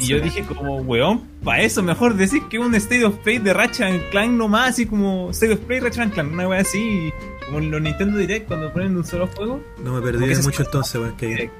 Y 0.00 0.06
yo 0.06 0.18
dije 0.18 0.42
como, 0.44 0.76
weón, 0.78 1.20
para 1.44 1.60
eso 1.62 1.82
mejor 1.82 2.14
decir 2.14 2.42
que 2.48 2.58
un 2.58 2.74
State 2.74 3.04
of 3.04 3.16
Play 3.18 3.36
de 3.38 3.52
Ratchet 3.52 3.82
and 3.86 4.10
Clank 4.10 4.30
nomás, 4.32 4.70
así 4.70 4.86
como 4.86 5.30
State 5.30 5.52
of 5.52 5.60
Play 5.60 5.80
Ratchet 5.80 6.00
and 6.04 6.12
Clank, 6.14 6.32
una 6.32 6.48
wea 6.48 6.60
así, 6.60 7.12
como 7.44 7.58
en 7.58 7.70
los 7.70 7.82
Nintendo 7.82 8.16
Direct 8.16 8.46
cuando 8.48 8.72
ponen 8.72 8.96
un 8.96 9.04
solo 9.04 9.26
juego. 9.26 9.60
No 9.82 9.92
me 9.92 10.00
perdí 10.00 10.26
de 10.26 10.38
mucho 10.42 10.62
entonces, 10.62 10.98
weón. 10.98 11.14
Que 11.18 11.26
Direct. 11.26 11.52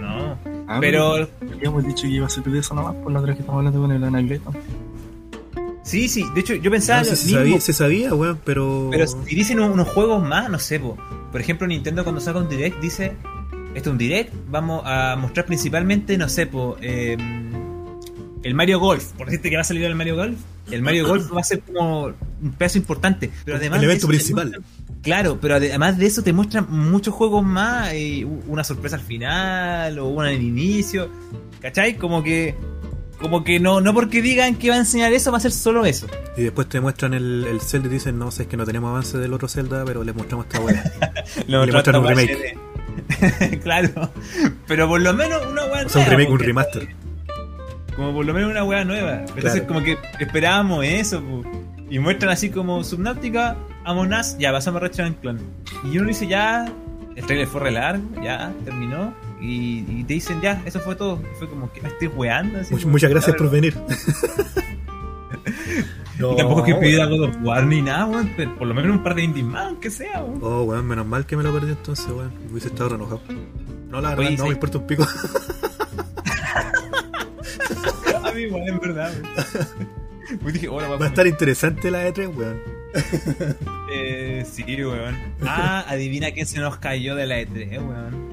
No. 0.00 0.36
Ah, 0.72 0.78
Pero 0.80 1.26
Habíamos 1.52 1.84
dicho 1.84 2.02
que 2.02 2.10
iba 2.10 2.26
a 2.26 2.30
ser 2.30 2.44
de 2.44 2.58
eso 2.60 2.74
nomás, 2.74 2.94
por 2.96 3.10
la 3.10 3.18
otra 3.18 3.34
que 3.34 3.40
estamos 3.40 3.58
hablando 3.58 3.80
con 3.80 3.90
el 3.90 4.04
Anagleto. 4.04 4.52
sí, 5.82 6.08
sí, 6.08 6.24
de 6.34 6.40
hecho 6.40 6.54
yo 6.54 6.70
pensaba 6.70 7.02
no, 7.02 7.10
lo 7.10 7.16
se, 7.16 7.24
mismo, 7.24 7.38
sabía, 7.40 7.60
se 7.60 7.72
sabía, 7.72 8.14
weón, 8.14 8.38
pero. 8.44 8.88
pero 8.92 9.06
si 9.06 9.34
dicen 9.34 9.58
un- 9.60 9.72
unos 9.72 9.88
juegos 9.88 10.22
más, 10.22 10.48
no 10.48 10.58
sé, 10.60 10.78
po. 10.78 10.96
por 11.32 11.40
ejemplo 11.40 11.66
Nintendo 11.66 12.04
cuando 12.04 12.20
saca 12.20 12.38
un 12.38 12.48
Direct 12.48 12.80
dice, 12.80 13.16
esto 13.74 13.88
es 13.90 13.92
un 13.92 13.98
Direct, 13.98 14.32
vamos 14.48 14.82
a 14.84 15.16
mostrar 15.16 15.46
principalmente, 15.46 16.16
no 16.16 16.28
sé, 16.28 16.46
po, 16.46 16.76
eh, 16.80 17.16
el 18.42 18.54
Mario 18.54 18.78
Golf, 18.80 19.04
por 19.12 19.26
decirte 19.26 19.50
que 19.50 19.56
va 19.56 19.62
a 19.62 19.64
salir 19.64 19.84
el 19.84 19.94
Mario 19.94 20.16
Golf, 20.16 20.38
el 20.70 20.82
Mario 20.82 21.06
Golf 21.08 21.30
va 21.34 21.40
a 21.40 21.44
ser 21.44 21.60
como 21.60 22.04
un 22.06 22.52
pedazo 22.56 22.78
importante, 22.78 23.30
pero 23.44 23.56
además 23.58 23.78
El 23.78 23.84
evento 23.84 24.06
principal. 24.08 24.50
muestran- 24.52 24.62
Claro, 25.02 25.38
pero 25.40 25.54
además 25.54 25.96
de 25.98 26.06
eso 26.06 26.22
te 26.22 26.32
muestran 26.32 26.66
muchos 26.70 27.14
juegos 27.14 27.42
más, 27.44 27.94
y 27.94 28.24
u- 28.24 28.42
una 28.48 28.62
sorpresa 28.64 28.96
al 28.96 29.02
final, 29.02 29.98
o 29.98 30.08
una 30.08 30.30
en 30.30 30.38
el 30.38 30.44
inicio, 30.44 31.08
¿cachai? 31.60 31.96
Como 31.96 32.22
que, 32.22 32.54
como 33.18 33.42
que 33.42 33.58
no, 33.60 33.80
no 33.80 33.94
porque 33.94 34.20
digan 34.22 34.56
que 34.56 34.68
va 34.68 34.74
a 34.76 34.78
enseñar 34.78 35.12
eso, 35.14 35.30
va 35.32 35.38
a 35.38 35.40
ser 35.40 35.52
solo 35.52 35.84
eso. 35.86 36.06
Y 36.36 36.42
después 36.42 36.68
te 36.68 36.80
muestran 36.80 37.14
el, 37.14 37.46
el 37.46 37.60
Zelda 37.62 37.88
y 37.88 37.92
dicen, 37.92 38.18
no 38.18 38.30
sé, 38.30 38.42
es 38.42 38.48
que 38.48 38.56
no 38.58 38.64
tenemos 38.66 38.90
avance 38.90 39.16
del 39.18 39.32
otro 39.32 39.48
Zelda, 39.48 39.84
pero 39.86 40.04
les 40.04 40.14
mostramos 40.14 40.46
esta 40.46 40.60
weá. 40.60 40.84
Le 41.46 41.66
muestran 41.72 41.96
un 41.96 42.06
remake. 42.08 42.58
Claro, 43.62 44.10
pero 44.66 44.86
por 44.88 45.00
lo 45.00 45.12
menos 45.14 45.40
una 45.50 45.64
weá 45.66 45.86
O 45.86 45.88
sea, 45.88 46.02
un 46.04 46.10
remake, 46.10 46.30
un 46.30 46.38
remaster. 46.38 46.88
Como 47.96 48.12
por 48.12 48.24
lo 48.24 48.32
menos 48.34 48.50
una 48.50 48.64
weá 48.64 48.84
nueva. 48.84 49.20
Entonces, 49.20 49.52
Claro. 49.52 49.66
como 49.66 49.82
que 49.82 49.98
esperábamos 50.18 50.84
eso, 50.84 51.20
po. 51.22 51.42
y 51.90 51.98
muestran 51.98 52.30
así 52.32 52.50
como 52.50 52.82
Subnautica, 52.84 53.56
Among 53.84 54.12
Us, 54.12 54.36
ya 54.38 54.52
pasamos 54.52 54.80
a 54.80 54.84
Ratchet 54.86 55.06
and 55.06 55.20
Clank. 55.20 55.40
Y 55.92 55.98
uno 55.98 56.08
dice, 56.08 56.26
ya, 56.26 56.70
el 57.16 57.24
trailer 57.26 57.46
fue 57.48 57.60
re 57.62 57.70
largo, 57.72 58.04
ya, 58.22 58.52
terminó. 58.64 59.12
Y, 59.40 59.84
y 59.88 60.04
te 60.04 60.14
dicen, 60.14 60.40
ya, 60.40 60.62
eso 60.66 60.80
fue 60.80 60.94
todo. 60.94 61.20
Y 61.32 61.38
fue 61.38 61.48
como 61.48 61.72
que 61.72 61.80
me 61.80 61.88
estoy 61.88 62.08
weando. 62.08 62.60
así 62.60 62.74
Much- 62.74 62.80
como, 62.82 62.92
muchas 62.92 63.10
gracias 63.10 63.36
por 63.36 63.50
venir. 63.50 63.74
Y 66.18 66.36
tampoco 66.36 66.66
es 66.66 66.74
que 66.74 66.80
pida 66.80 67.06
God 67.06 67.22
of 67.30 67.36
War 67.42 67.64
ni 67.64 67.80
nada, 67.80 68.04
weón. 68.04 68.30
Por 68.58 68.68
lo 68.68 68.74
menos 68.74 68.90
un 68.94 69.02
par 69.02 69.14
de 69.14 69.22
indies 69.22 69.46
más, 69.46 69.68
aunque 69.68 69.88
sea, 69.90 70.22
weón. 70.22 70.38
Oh, 70.42 70.62
weón, 70.64 70.86
menos 70.86 71.06
mal 71.06 71.24
que 71.24 71.34
me 71.34 71.42
lo 71.42 71.50
perdí 71.50 71.70
entonces, 71.70 72.06
weón. 72.08 72.30
Hubiese 72.50 72.68
estado 72.68 72.90
re 72.90 72.96
enojado. 72.96 73.22
No, 73.88 74.00
la 74.02 74.10
verdad, 74.10 74.26
Oye, 74.26 74.36
no 74.36 74.42
sí. 74.44 74.48
me 74.50 74.54
importa 74.54 74.78
un 74.78 74.86
pico. 74.86 75.06
En 78.48 78.78
verdad, 78.78 79.12
weón. 79.22 79.90
Pues 80.42 80.54
dije, 80.54 80.68
hola, 80.68 80.86
Va 80.86 81.06
a 81.06 81.08
estar 81.08 81.26
interesante 81.26 81.90
la 81.90 82.08
E3, 82.08 82.34
weón. 82.34 82.60
Eh, 83.92 84.46
sí, 84.48 84.62
weón. 84.84 85.16
Ah, 85.42 85.84
adivina 85.88 86.30
quién 86.30 86.46
se 86.46 86.60
nos 86.60 86.76
cayó 86.78 87.16
de 87.16 87.26
la 87.26 87.40
E3, 87.40 87.78
weón. 87.78 88.30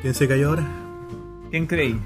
¿Quién 0.00 0.14
se 0.14 0.26
cayó 0.26 0.50
ahora? 0.50 0.66
¿Quién 1.50 1.66
creí? 1.66 1.98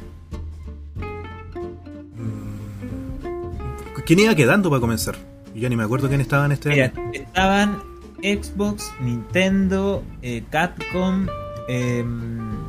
¿Quién 4.04 4.18
iba 4.18 4.34
quedando 4.34 4.70
para 4.70 4.80
comenzar? 4.80 5.16
Ya 5.54 5.68
ni 5.68 5.76
me 5.76 5.84
acuerdo 5.84 6.08
quién 6.08 6.20
estaba 6.20 6.46
en 6.46 6.52
este 6.52 6.70
Mira, 6.70 6.92
año. 6.96 7.10
estaban 7.12 7.78
Xbox, 8.22 8.92
Nintendo, 9.00 10.02
eh, 10.22 10.42
Capcom, 10.50 11.28
em, 11.68 12.59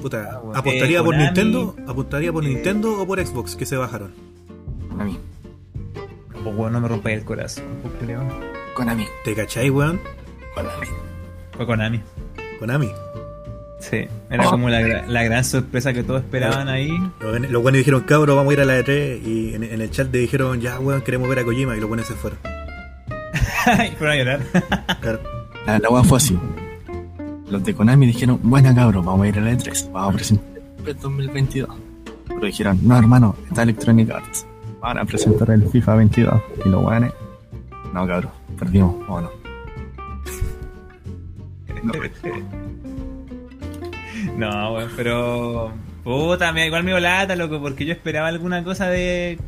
Puta. 0.00 0.30
Ah. 0.32 0.58
¿Apostaría 0.58 0.98
Eh, 0.98 1.02
por 1.02 1.06
Konami, 1.14 1.24
Nintendo? 1.24 1.76
¿Apostaría 1.86 2.32
por 2.32 2.44
eh, 2.44 2.48
Nintendo 2.48 3.00
o 3.00 3.06
por 3.06 3.24
Xbox 3.24 3.56
que 3.56 3.66
se 3.66 3.76
bajaron? 3.76 4.12
Konami. 4.90 5.18
oh, 6.44 6.48
weón, 6.50 6.72
no 6.72 6.80
me 6.80 6.88
rompáis 6.88 7.18
el 7.18 7.24
corazón, 7.24 7.64
pues, 7.82 7.94
creo. 8.00 8.22
Konami. 8.74 9.06
¿Te 9.24 9.34
cacháis, 9.34 9.70
weón? 9.70 10.00
Konami. 10.54 10.86
Fue 11.56 11.66
Konami. 11.66 12.00
Konami. 12.58 12.90
Sí, 13.78 14.06
era 14.30 14.44
como 14.44 14.70
la, 14.70 14.80
gra- 14.80 15.06
la 15.06 15.22
gran 15.22 15.44
sorpresa 15.44 15.92
que 15.92 16.02
todos 16.02 16.22
esperaban 16.22 16.68
ahí. 16.68 16.90
Los 17.20 17.62
buenos 17.62 17.78
dijeron, 17.78 18.00
cabros, 18.02 18.34
vamos 18.34 18.50
a 18.50 18.54
ir 18.54 18.60
a 18.60 18.64
la 18.64 18.80
E3. 18.80 19.22
Y 19.22 19.54
en, 19.54 19.62
en 19.64 19.80
el 19.82 19.90
chat 19.90 20.10
le 20.12 20.20
dijeron, 20.20 20.60
ya, 20.60 20.78
weón, 20.80 21.02
queremos 21.02 21.28
ver 21.28 21.40
a 21.40 21.44
Kojima. 21.44 21.76
Y 21.76 21.80
los 21.80 21.88
buenos 21.88 22.06
se 22.06 22.14
fueron. 22.14 22.38
y 23.86 23.90
fueron 23.98 24.12
a 24.12 24.16
llorar. 24.16 24.40
Claro. 25.00 25.20
La, 25.66 25.78
la 25.78 26.04
fue 26.04 26.16
así. 26.16 26.38
Los 27.48 27.62
de 27.62 27.74
Konami 27.74 28.06
dijeron, 28.06 28.40
buena 28.42 28.74
cabros, 28.74 29.04
vamos 29.04 29.24
a 29.24 29.28
ir 29.28 29.38
a 29.38 29.40
la 29.40 29.52
E3, 29.52 29.92
vamos 29.92 30.14
a 30.14 30.16
presentar 30.16 30.46
el 30.84 30.98
2022. 30.98 31.68
Pero 32.26 32.40
dijeron, 32.40 32.80
no 32.82 32.98
hermano, 32.98 33.36
está 33.48 33.62
Electronic 33.62 34.10
Arts. 34.10 34.46
Van 34.80 34.98
a 34.98 35.04
presentar 35.04 35.50
el 35.50 35.68
FIFA 35.68 35.94
22. 35.96 36.42
Y 36.64 36.68
los 36.68 36.84
weones, 36.84 37.12
no 37.92 38.06
cabros, 38.06 38.32
perdimos, 38.58 38.98
vámonos. 39.00 39.30
No, 41.82 41.92
No, 44.36 44.74
weón, 44.74 44.90
pero. 44.96 45.72
Puta, 46.02 46.52
me, 46.52 46.66
igual 46.66 46.84
me 46.84 46.90
dio 46.90 47.00
lata, 47.00 47.36
loco, 47.36 47.60
porque 47.60 47.86
yo 47.86 47.92
esperaba 47.92 48.28
alguna 48.28 48.64
cosa 48.64 48.88
de. 48.88 49.38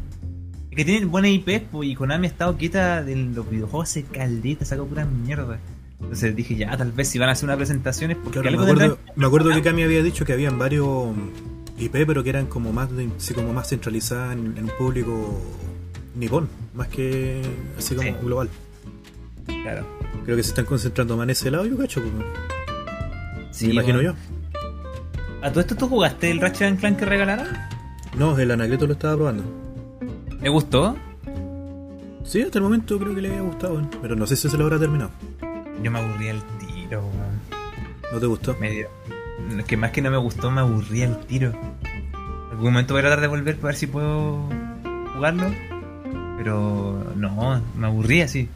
Que 0.70 0.84
tienen 0.84 1.10
buena 1.10 1.28
IP, 1.28 1.62
po, 1.70 1.82
y 1.82 1.96
Konami 1.96 2.26
ha 2.26 2.30
estado 2.30 2.56
quieta 2.56 3.02
de 3.02 3.16
los 3.16 3.48
videojuegos, 3.50 3.88
se 3.88 4.04
caldita, 4.04 4.64
saca 4.64 4.84
pura 4.84 5.04
mierda. 5.04 5.58
Entonces 6.00 6.34
dije, 6.36 6.54
ya, 6.56 6.76
tal 6.76 6.92
vez 6.92 7.08
si 7.08 7.18
van 7.18 7.28
a 7.28 7.32
hacer 7.32 7.44
una 7.48 7.56
presentación 7.56 8.10
es 8.12 8.16
porque 8.16 8.40
Claro, 8.40 8.56
me 8.56 8.62
algo 8.62 8.72
acuerdo, 8.72 8.94
tendrán- 8.96 9.16
me 9.16 9.26
acuerdo 9.26 9.50
que 9.50 9.62
Kami 9.62 9.82
había 9.82 10.02
dicho 10.02 10.24
que 10.24 10.32
habían 10.32 10.58
varios 10.58 11.08
IP, 11.78 12.06
pero 12.06 12.22
que 12.22 12.30
eran 12.30 12.46
como 12.46 12.72
más 12.72 12.90
de- 12.96 13.08
así 13.16 13.34
como 13.34 13.52
más 13.52 13.68
centralizadas 13.68 14.32
en, 14.34 14.56
en 14.56 14.64
un 14.64 14.70
público 14.78 15.40
nipón, 16.14 16.48
más 16.74 16.88
que 16.88 17.42
así 17.76 17.94
como 17.94 18.08
Sí. 18.08 18.14
global. 18.22 18.48
Claro. 19.62 19.86
Creo 20.24 20.36
que 20.36 20.42
se 20.42 20.50
están 20.50 20.64
concentrando 20.66 21.16
más 21.16 21.24
en 21.24 21.30
ese 21.30 21.50
lado, 21.50 21.66
yo 21.66 21.76
cacho, 21.76 22.00
pues, 22.00 22.12
Sí, 23.50 23.66
me 23.68 23.72
imagino 23.74 24.00
yo. 24.02 24.14
¿A 25.42 25.50
todo 25.50 25.60
esto 25.60 25.74
tú 25.76 25.88
jugaste 25.88 26.30
el 26.30 26.40
Ratchet 26.40 26.78
Clank 26.78 26.98
que 26.98 27.04
regalaron? 27.06 27.46
No, 28.16 28.38
el 28.38 28.50
Anacleto 28.50 28.86
lo 28.86 28.92
estaba 28.94 29.16
probando. 29.16 29.42
¿Me 30.40 30.48
gustó? 30.48 30.96
Sí, 32.24 32.42
hasta 32.42 32.58
el 32.58 32.64
momento 32.64 32.98
creo 32.98 33.14
que 33.14 33.22
le 33.22 33.28
había 33.30 33.40
gustado, 33.42 33.80
pero 34.02 34.14
no 34.16 34.26
sé 34.26 34.36
si 34.36 34.48
se 34.48 34.56
lo 34.58 34.64
habrá 34.64 34.78
terminado. 34.78 35.10
Yo 35.82 35.90
me 35.90 35.98
aburrí 35.98 36.28
al 36.28 36.42
tiro, 36.58 37.00
weón. 37.02 37.40
¿No 38.12 38.18
te 38.20 38.26
gustó? 38.26 38.56
Medio. 38.60 38.88
Es 39.58 39.64
que 39.64 39.76
más 39.76 39.90
que 39.92 40.02
no 40.02 40.10
me 40.10 40.16
gustó, 40.16 40.50
me 40.50 40.60
aburrí 40.60 41.02
al 41.02 41.18
tiro. 41.26 41.50
En 41.50 42.50
algún 42.50 42.72
momento 42.72 42.94
voy 42.94 43.00
a 43.00 43.02
tratar 43.04 43.20
de 43.20 43.26
volver 43.28 43.56
para 43.56 43.66
ver 43.68 43.76
si 43.76 43.86
puedo 43.86 44.48
jugarlo. 45.14 45.46
Pero 46.38 47.12
no, 47.16 47.62
me 47.76 47.86
aburrí 47.86 48.22
así. 48.22 48.48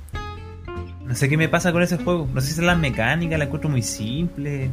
No 1.05 1.15
sé 1.15 1.29
qué 1.29 1.37
me 1.37 1.49
pasa 1.49 1.73
con 1.73 1.83
ese 1.83 1.99
juego. 1.99 2.29
No 2.33 2.41
sé 2.41 2.49
si 2.49 2.61
es 2.61 2.67
la 2.67 2.75
mecánica, 2.77 3.37
la 3.39 3.45
encuentro 3.45 3.69
muy 3.71 3.83
simple. 3.83 4.71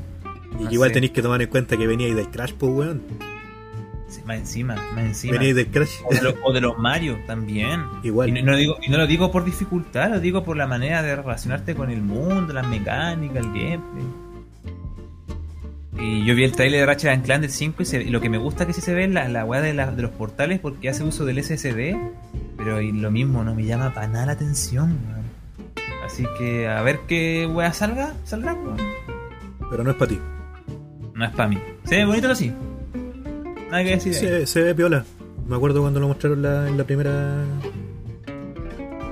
Y 0.59 0.63
No 0.63 0.71
igual 0.71 0.89
sé. 0.89 0.93
tenéis 0.95 1.11
que 1.11 1.21
tomar 1.21 1.41
en 1.41 1.49
cuenta 1.49 1.75
que 1.77 1.85
veníais 1.87 2.15
del 2.15 2.29
Crash, 2.29 2.53
pues, 2.53 2.71
weón. 2.71 3.01
Sí, 4.09 4.21
Más 4.25 4.37
encima, 4.39 4.75
más 4.95 5.05
encima. 5.05 5.33
Veníais 5.33 5.55
del 5.55 5.67
Crash. 5.67 5.89
O 6.03 6.13
de, 6.13 6.21
lo- 6.21 6.33
o 6.43 6.51
de 6.51 6.61
los 6.61 6.77
Mario 6.79 7.17
también. 7.27 7.81
Igual. 8.03 8.29
Y 8.29 8.31
no, 8.33 8.41
no 8.41 8.51
lo 8.53 8.57
digo, 8.57 8.77
y 8.85 8.89
no 8.89 8.97
lo 8.97 9.05
digo 9.07 9.31
por 9.31 9.45
dificultad, 9.45 10.09
lo 10.09 10.19
digo 10.19 10.43
por 10.43 10.57
la 10.57 10.65
manera 10.67 11.01
de 11.03 11.15
relacionarte 11.15 11.75
con 11.75 11.91
el 11.91 12.01
mundo, 12.01 12.51
las 12.53 12.67
mecánicas, 12.67 13.37
el 13.37 13.51
gameplay. 13.53 14.05
Y 16.01 16.23
yo 16.25 16.33
vi 16.33 16.43
el 16.45 16.53
trailer 16.53 16.79
de 16.81 16.85
Ratchet 16.85 17.11
and 17.11 17.25
Clank 17.25 17.41
del 17.41 17.51
5 17.51 17.81
y, 17.83 17.85
se- 17.85 18.01
y 18.01 18.09
lo 18.09 18.21
que 18.21 18.29
me 18.29 18.37
gusta 18.37 18.65
que 18.65 18.73
sí 18.73 18.79
se 18.81 18.93
ve 18.93 19.03
es 19.03 19.11
la, 19.11 19.27
la 19.27 19.43
weá 19.45 19.61
de, 19.61 19.73
la- 19.73 19.91
de 19.91 20.01
los 20.01 20.11
portales 20.11 20.59
porque 20.59 20.87
hace 20.89 21.03
uso 21.03 21.25
del 21.25 21.43
SSD, 21.43 21.97
pero 22.57 22.79
y 22.81 22.91
lo 22.93 23.11
mismo, 23.11 23.43
no 23.43 23.53
me 23.53 23.65
llama 23.65 23.93
para 23.93 24.07
nada 24.07 24.25
la 24.27 24.31
atención, 24.31 24.97
weón. 25.07 25.19
Así 26.05 26.25
que 26.37 26.67
a 26.67 26.81
ver 26.81 27.01
qué 27.07 27.45
weá 27.51 27.73
salga, 27.73 28.13
saldrá, 28.23 28.53
weón. 28.53 28.77
Pero 29.69 29.83
no 29.83 29.91
es 29.91 29.97
para 29.97 30.09
ti. 30.09 30.19
No 31.13 31.25
es 31.25 31.31
para 31.31 31.49
mí. 31.49 31.59
Se 31.83 31.97
ve 31.97 32.05
bonito, 32.05 32.23
pero 32.23 32.35
sí. 32.35 32.53
Nada 33.71 33.83
que 33.83 33.89
decir. 33.91 34.13
Se, 34.13 34.45
se 34.47 34.61
ve 34.61 34.75
piola. 34.75 35.05
Me 35.47 35.55
acuerdo 35.55 35.81
cuando 35.81 35.99
lo 35.99 36.07
mostraron 36.07 36.41
la- 36.41 36.67
en 36.67 36.77
la 36.77 36.83
primera. 36.83 37.43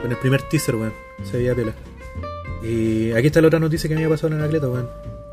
En 0.03 0.11
el 0.11 0.17
primer 0.17 0.41
teaser, 0.43 0.75
weón. 0.75 0.93
Se 1.23 1.37
veía 1.37 1.55
piola. 1.55 1.73
Y 2.63 3.11
aquí 3.11 3.27
está 3.27 3.41
la 3.41 3.47
otra 3.47 3.59
noticia 3.59 3.87
que 3.87 3.95
me 3.95 4.03
había 4.03 4.13
pasado 4.15 4.33
en 4.33 4.39
Anacleto, 4.41 4.71
weón. 4.71 4.87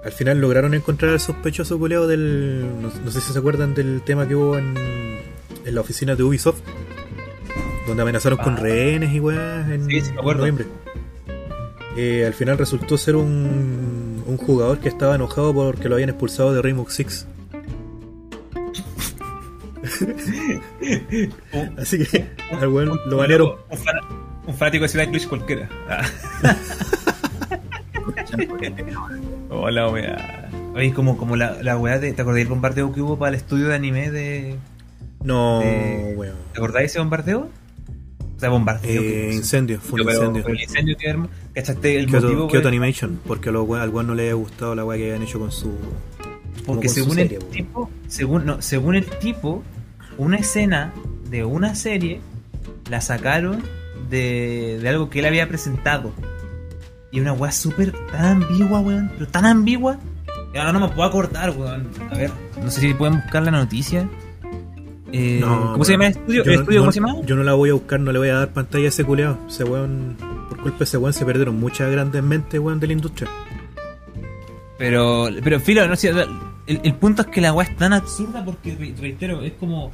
Al 0.04 0.12
final 0.12 0.38
lograron 0.40 0.74
encontrar 0.74 1.12
al 1.12 1.20
sospechoso 1.20 1.78
culeado 1.78 2.06
del. 2.06 2.66
No, 2.82 2.90
no 3.04 3.10
sé 3.10 3.20
si 3.20 3.32
se 3.32 3.38
acuerdan 3.38 3.74
del 3.74 4.02
tema 4.02 4.28
que 4.28 4.34
hubo 4.34 4.58
en, 4.58 4.74
en 5.64 5.74
la 5.74 5.80
oficina 5.80 6.14
de 6.14 6.22
Ubisoft. 6.22 6.60
Donde 7.86 8.02
amenazaron 8.02 8.38
con 8.38 8.54
Ah. 8.54 8.60
rehenes 8.60 9.12
y 9.14 9.20
weas 9.20 9.70
en, 9.70 9.84
Sí, 9.86 10.00
sí, 10.00 10.06
me 10.08 10.12
en 10.14 10.18
acuerdo. 10.18 10.40
noviembre. 10.40 10.66
Eh, 11.96 12.24
al 12.26 12.32
final 12.34 12.58
resultó 12.58 12.96
ser 12.98 13.14
un, 13.16 14.22
un 14.26 14.36
jugador 14.36 14.78
que 14.78 14.88
estaba 14.88 15.14
enojado 15.14 15.54
porque 15.54 15.88
lo 15.88 15.94
habían 15.94 16.08
expulsado 16.10 16.52
de 16.54 16.60
Rainbow 16.62 16.86
Six. 16.88 17.26
Así 21.78 21.98
que 22.04 22.24
al 22.60 22.68
weón 22.68 22.98
lo 23.06 23.16
banearon. 23.16 23.52
Un, 23.70 23.78
fan- 23.78 23.96
un 24.46 24.54
fanático 24.54 24.82
de 24.84 24.88
Ciudad 24.88 25.08
Glitch 25.08 25.28
cualquiera. 25.28 25.68
Ah. 25.90 26.04
Hola, 29.50 29.88
weá. 29.88 30.50
Oye, 30.74 30.92
como, 30.92 31.16
como 31.16 31.36
la, 31.36 31.62
la 31.62 31.76
weá 31.78 31.98
de. 31.98 32.12
¿Te 32.12 32.22
acordás 32.22 32.38
del 32.38 32.48
bombardeo 32.48 32.92
que 32.92 33.00
hubo 33.00 33.18
para 33.18 33.30
el 33.30 33.34
estudio 33.36 33.68
de 33.68 33.74
anime 33.74 34.10
de. 34.10 34.56
No, 35.22 35.62
Eh, 35.62 36.14
weón. 36.16 36.36
¿Te 36.52 36.58
acordás 36.58 36.80
de 36.80 36.86
ese 36.86 36.98
bombardeo? 36.98 37.48
O 38.36 38.40
sea, 38.40 38.50
bombardeo. 38.50 39.00
Eh, 39.02 39.28
que- 39.30 39.32
incendio, 39.34 39.80
fue 39.80 40.00
un 40.02 40.08
incendio. 40.10 40.42
pero 40.42 40.54
el 40.56 40.62
incendio 40.62 40.96
que 40.98 41.08
armó. 41.10 41.28
¿Cachaste 41.54 41.98
el 41.98 42.06
Kyoto, 42.06 42.26
motivo? 42.26 42.48
Kyoto 42.48 42.68
Animation, 42.68 43.20
porque 43.26 43.48
a 43.48 43.52
los 43.52 43.70
al 43.78 43.88
weón 43.90 44.06
no 44.08 44.14
le 44.14 44.22
había 44.24 44.34
gustado 44.34 44.74
la 44.74 44.84
weá 44.84 44.98
que 44.98 45.04
habían 45.10 45.22
hecho 45.22 45.38
con 45.38 45.52
su. 45.52 45.72
Porque 46.66 46.88
según 46.88 47.14
serie, 47.14 47.38
el 47.38 47.44
tipo, 47.46 47.90
según, 48.08 48.44
no, 48.46 48.60
según 48.62 48.94
el 48.96 49.04
tipo, 49.06 49.62
una 50.18 50.36
escena 50.36 50.92
de 51.30 51.44
una 51.44 51.74
serie 51.74 52.20
la 52.90 53.00
sacaron 53.00 53.62
de, 54.10 54.78
de 54.82 54.88
algo 54.88 55.10
que 55.10 55.20
él 55.20 55.26
había 55.26 55.48
presentado. 55.48 56.12
Y 57.10 57.20
una 57.20 57.32
weá 57.32 57.52
súper 57.52 57.92
tan 58.10 58.42
ambigua, 58.42 58.80
weón. 58.80 59.10
Pero 59.14 59.28
tan 59.28 59.44
ambigua. 59.46 59.98
que 60.52 60.58
ahora 60.58 60.72
no 60.72 60.80
me 60.80 60.88
puedo 60.88 61.08
acordar, 61.08 61.50
weón. 61.50 61.88
A 62.10 62.16
ver, 62.16 62.30
no 62.62 62.70
sé 62.70 62.80
si 62.80 62.94
pueden 62.94 63.20
buscar 63.20 63.42
la 63.44 63.50
noticia. 63.52 64.08
Eh, 65.12 65.38
No, 65.40 65.72
¿Cómo 65.72 65.84
se 65.84 65.92
llama 65.92 66.06
el 66.06 66.12
estudio? 66.12 66.42
Yo 66.44 66.50
¿El 66.50 66.56
no- 66.56 66.60
estudio 66.62 66.78
no- 66.80 66.82
cómo 66.82 66.92
se 66.92 67.00
llama? 67.00 67.14
Yo 67.24 67.36
no 67.36 67.44
la 67.44 67.54
voy 67.54 67.70
a 67.70 67.74
buscar, 67.74 68.00
no 68.00 68.10
le 68.10 68.18
voy 68.18 68.28
a 68.30 68.34
dar 68.34 68.52
pantalla 68.52 68.86
a 68.86 68.88
ese 68.88 69.04
culeado. 69.04 69.38
Ese 69.48 69.62
weón, 69.62 70.16
por 70.48 70.58
culpa 70.60 70.78
de 70.78 70.84
ese 70.84 70.96
weón, 70.98 71.12
se 71.12 71.24
perdieron 71.24 71.58
muchas 71.60 71.88
grandes 71.92 72.20
mentes, 72.22 72.58
weón, 72.60 72.80
de 72.80 72.86
la 72.88 72.92
industria. 72.94 73.30
Pero, 74.76 75.28
pero 75.44 75.60
filo, 75.60 75.86
no 75.86 75.94
sé, 75.94 76.12
el, 76.66 76.80
el 76.84 76.94
punto 76.94 77.22
es 77.22 77.28
que 77.28 77.40
la 77.40 77.52
weá 77.52 77.66
es 77.68 77.76
tan 77.76 77.92
absurda 77.92 78.44
porque, 78.44 78.74
re- 78.76 78.94
reitero, 79.00 79.42
es 79.42 79.52
como. 79.52 79.90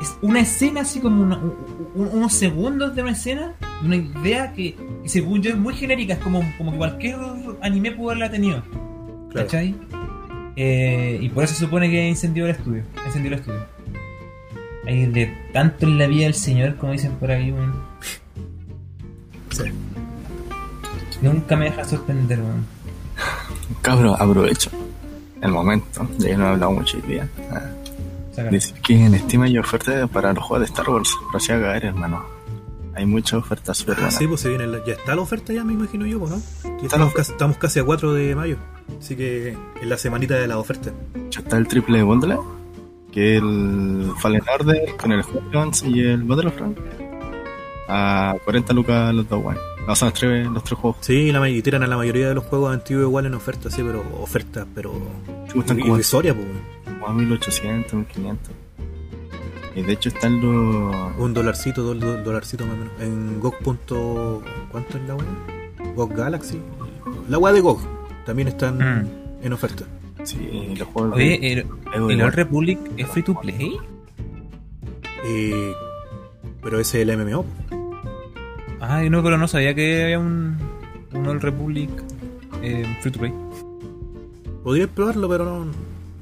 Es 0.00 0.16
una 0.20 0.40
escena 0.40 0.80
así 0.80 0.98
como 1.00 1.22
una- 1.22 1.38
un- 1.38 1.54
un- 1.94 2.08
unos 2.12 2.32
segundos 2.32 2.94
de 2.96 3.02
una 3.02 3.12
escena, 3.12 3.54
una 3.84 3.94
idea 3.96 4.52
que, 4.52 4.74
que 5.02 5.08
según 5.08 5.42
yo 5.42 5.50
es 5.50 5.56
muy 5.56 5.74
genérica, 5.74 6.14
es 6.14 6.18
como, 6.18 6.42
como 6.58 6.72
que 6.72 6.78
cualquier 6.78 7.16
anime 7.60 7.92
pudo 7.92 8.10
haberla 8.10 8.30
tenido. 8.30 8.62
Claro. 9.30 9.46
¿Cachai? 9.46 9.74
Eh, 10.56 11.18
y 11.22 11.28
por 11.28 11.44
eso 11.44 11.54
se 11.54 11.60
supone 11.64 11.88
que 11.88 12.08
incendió 12.08 12.44
el 12.46 12.50
estudio. 12.50 12.82
Incendió 13.06 13.32
el 13.32 13.38
estudio. 13.38 13.64
Hay 14.86 15.06
de 15.06 15.32
tanto 15.52 15.86
en 15.86 15.96
la 15.98 16.08
vida 16.08 16.24
del 16.24 16.34
señor, 16.34 16.74
como 16.76 16.90
dicen 16.92 17.12
por 17.12 17.30
ahí, 17.30 17.52
weón. 17.52 17.72
Sí. 19.50 19.64
Nunca 21.22 21.54
me 21.56 21.66
deja 21.66 21.84
sorprender, 21.84 22.40
weón. 22.40 22.66
Cabro, 23.82 24.14
aprovecho 24.20 24.70
el 25.42 25.50
momento, 25.50 26.06
ya 26.18 26.28
que 26.28 26.36
no 26.36 26.44
he 26.44 26.48
hablado 26.48 26.72
mucho 26.72 26.96
hoy 26.98 27.02
día. 27.02 27.28
Ah. 27.50 27.60
Dice 28.50 28.72
que 28.82 28.94
en 29.04 29.18
Steam 29.18 29.42
hay 29.42 29.58
ofertas 29.58 30.08
para 30.10 30.32
los 30.32 30.42
juegos 30.42 30.66
de 30.66 30.72
Star 30.72 30.88
Wars. 30.88 31.14
Recién 31.32 31.58
a 31.58 31.62
caer, 31.62 31.84
hermano. 31.86 32.24
Hay 32.94 33.04
muchas 33.06 33.34
ofertas 33.40 33.76
súper 33.78 33.94
buenas. 33.96 34.14
sí, 34.14 34.26
pues 34.26 34.40
se 34.40 34.48
viene 34.50 34.66
la- 34.66 34.84
ya 34.84 34.92
está 34.94 35.14
la 35.14 35.22
oferta 35.22 35.52
ya, 35.52 35.64
me 35.64 35.72
imagino 35.72 36.06
yo, 36.06 36.18
pues, 36.18 36.30
¿no? 36.30 36.42
Estamos, 36.82 37.12
casi, 37.14 37.32
estamos 37.32 37.56
casi 37.58 37.78
a 37.80 37.84
4 37.84 38.12
de 38.14 38.34
mayo. 38.34 38.56
Así 38.98 39.16
que 39.16 39.56
en 39.80 39.88
la 39.88 39.96
semanita 39.98 40.34
de 40.34 40.46
la 40.46 40.58
oferta. 40.58 40.90
Ya 41.30 41.40
está 41.40 41.56
el 41.58 41.66
triple 41.68 42.02
bundle, 42.02 42.38
que 43.10 43.36
el 43.36 44.12
Fallen 44.20 44.42
Order 44.58 44.96
con 44.96 45.12
el 45.12 45.22
Squadrons 45.24 45.82
y 45.84 46.00
el 46.00 46.22
Battlefront. 46.24 46.78
A 47.88 48.34
40 48.44 48.72
lucas 48.74 49.14
los 49.14 49.28
dos, 49.28 49.42
weón. 49.44 49.58
No, 49.86 49.96
son 49.96 50.08
los 50.10 50.18
tres, 50.18 50.46
los 50.46 50.62
tres 50.64 50.78
juegos. 50.78 50.98
Sí, 51.00 51.32
la, 51.32 51.48
y 51.48 51.60
tiran 51.62 51.82
a 51.82 51.86
la 51.86 51.96
mayoría 51.96 52.28
de 52.28 52.34
los 52.34 52.44
juegos 52.44 52.72
antiguos 52.72 53.04
igual 53.04 53.26
en 53.26 53.34
oferta, 53.34 53.70
sí, 53.70 53.82
pero 53.84 54.04
ofertas, 54.20 54.66
pero. 54.74 54.92
Te 55.48 55.54
gustan 55.54 55.80
como, 55.80 55.94
irrisoria, 55.94 56.34
pues. 56.34 56.46
como 56.84 57.06
a 57.08 57.12
1800, 57.12 57.92
1500. 57.92 58.52
Y 59.74 59.82
de 59.82 59.92
hecho 59.92 60.08
están 60.10 60.40
los. 60.40 60.94
Un 61.18 61.34
dolarcito, 61.34 61.82
dos 61.82 61.98
do- 61.98 62.22
dolarcitos 62.22 62.66
más 62.66 62.76
o 62.76 62.78
menos. 62.78 62.92
En 63.00 63.40
GOG. 63.40 63.58
punto- 63.58 64.42
¿Cuánto 64.70 64.98
es 64.98 65.04
la 65.08 65.14
weá? 65.16 65.26
GOG 65.96 66.14
Galaxy. 66.14 66.60
La 67.28 67.38
weá 67.38 67.52
de 67.52 67.60
GOG. 67.60 67.80
También 68.24 68.48
están 68.48 68.76
Mm. 68.78 69.08
en 69.46 69.52
oferta. 69.52 69.84
Sí, 70.22 70.74
los 70.78 70.86
juegos. 70.88 71.16
Oye, 71.16 71.38
de- 71.40 71.52
el, 71.52 71.66
¿el. 72.12 72.22
Old 72.22 72.34
Republic 72.34 72.78
es 72.96 73.08
free 73.08 73.22
to 73.24 73.34
play? 73.40 73.76
Eh, 75.24 75.72
pero 76.62 76.78
ese 76.78 77.02
es 77.02 77.08
el 77.08 77.16
MMO. 77.18 77.44
Ah, 78.84 79.00
no, 79.08 79.22
pero 79.22 79.38
no 79.38 79.46
sabía 79.46 79.74
que 79.74 80.02
había 80.02 80.18
un, 80.18 80.58
un 81.12 81.26
Old 81.28 81.40
Republic 81.40 81.88
eh, 82.62 82.84
free 83.00 83.12
to 83.12 83.20
play. 83.20 83.32
Podrías 84.64 84.88
probarlo, 84.88 85.28
pero 85.28 85.44
no, 85.44 85.72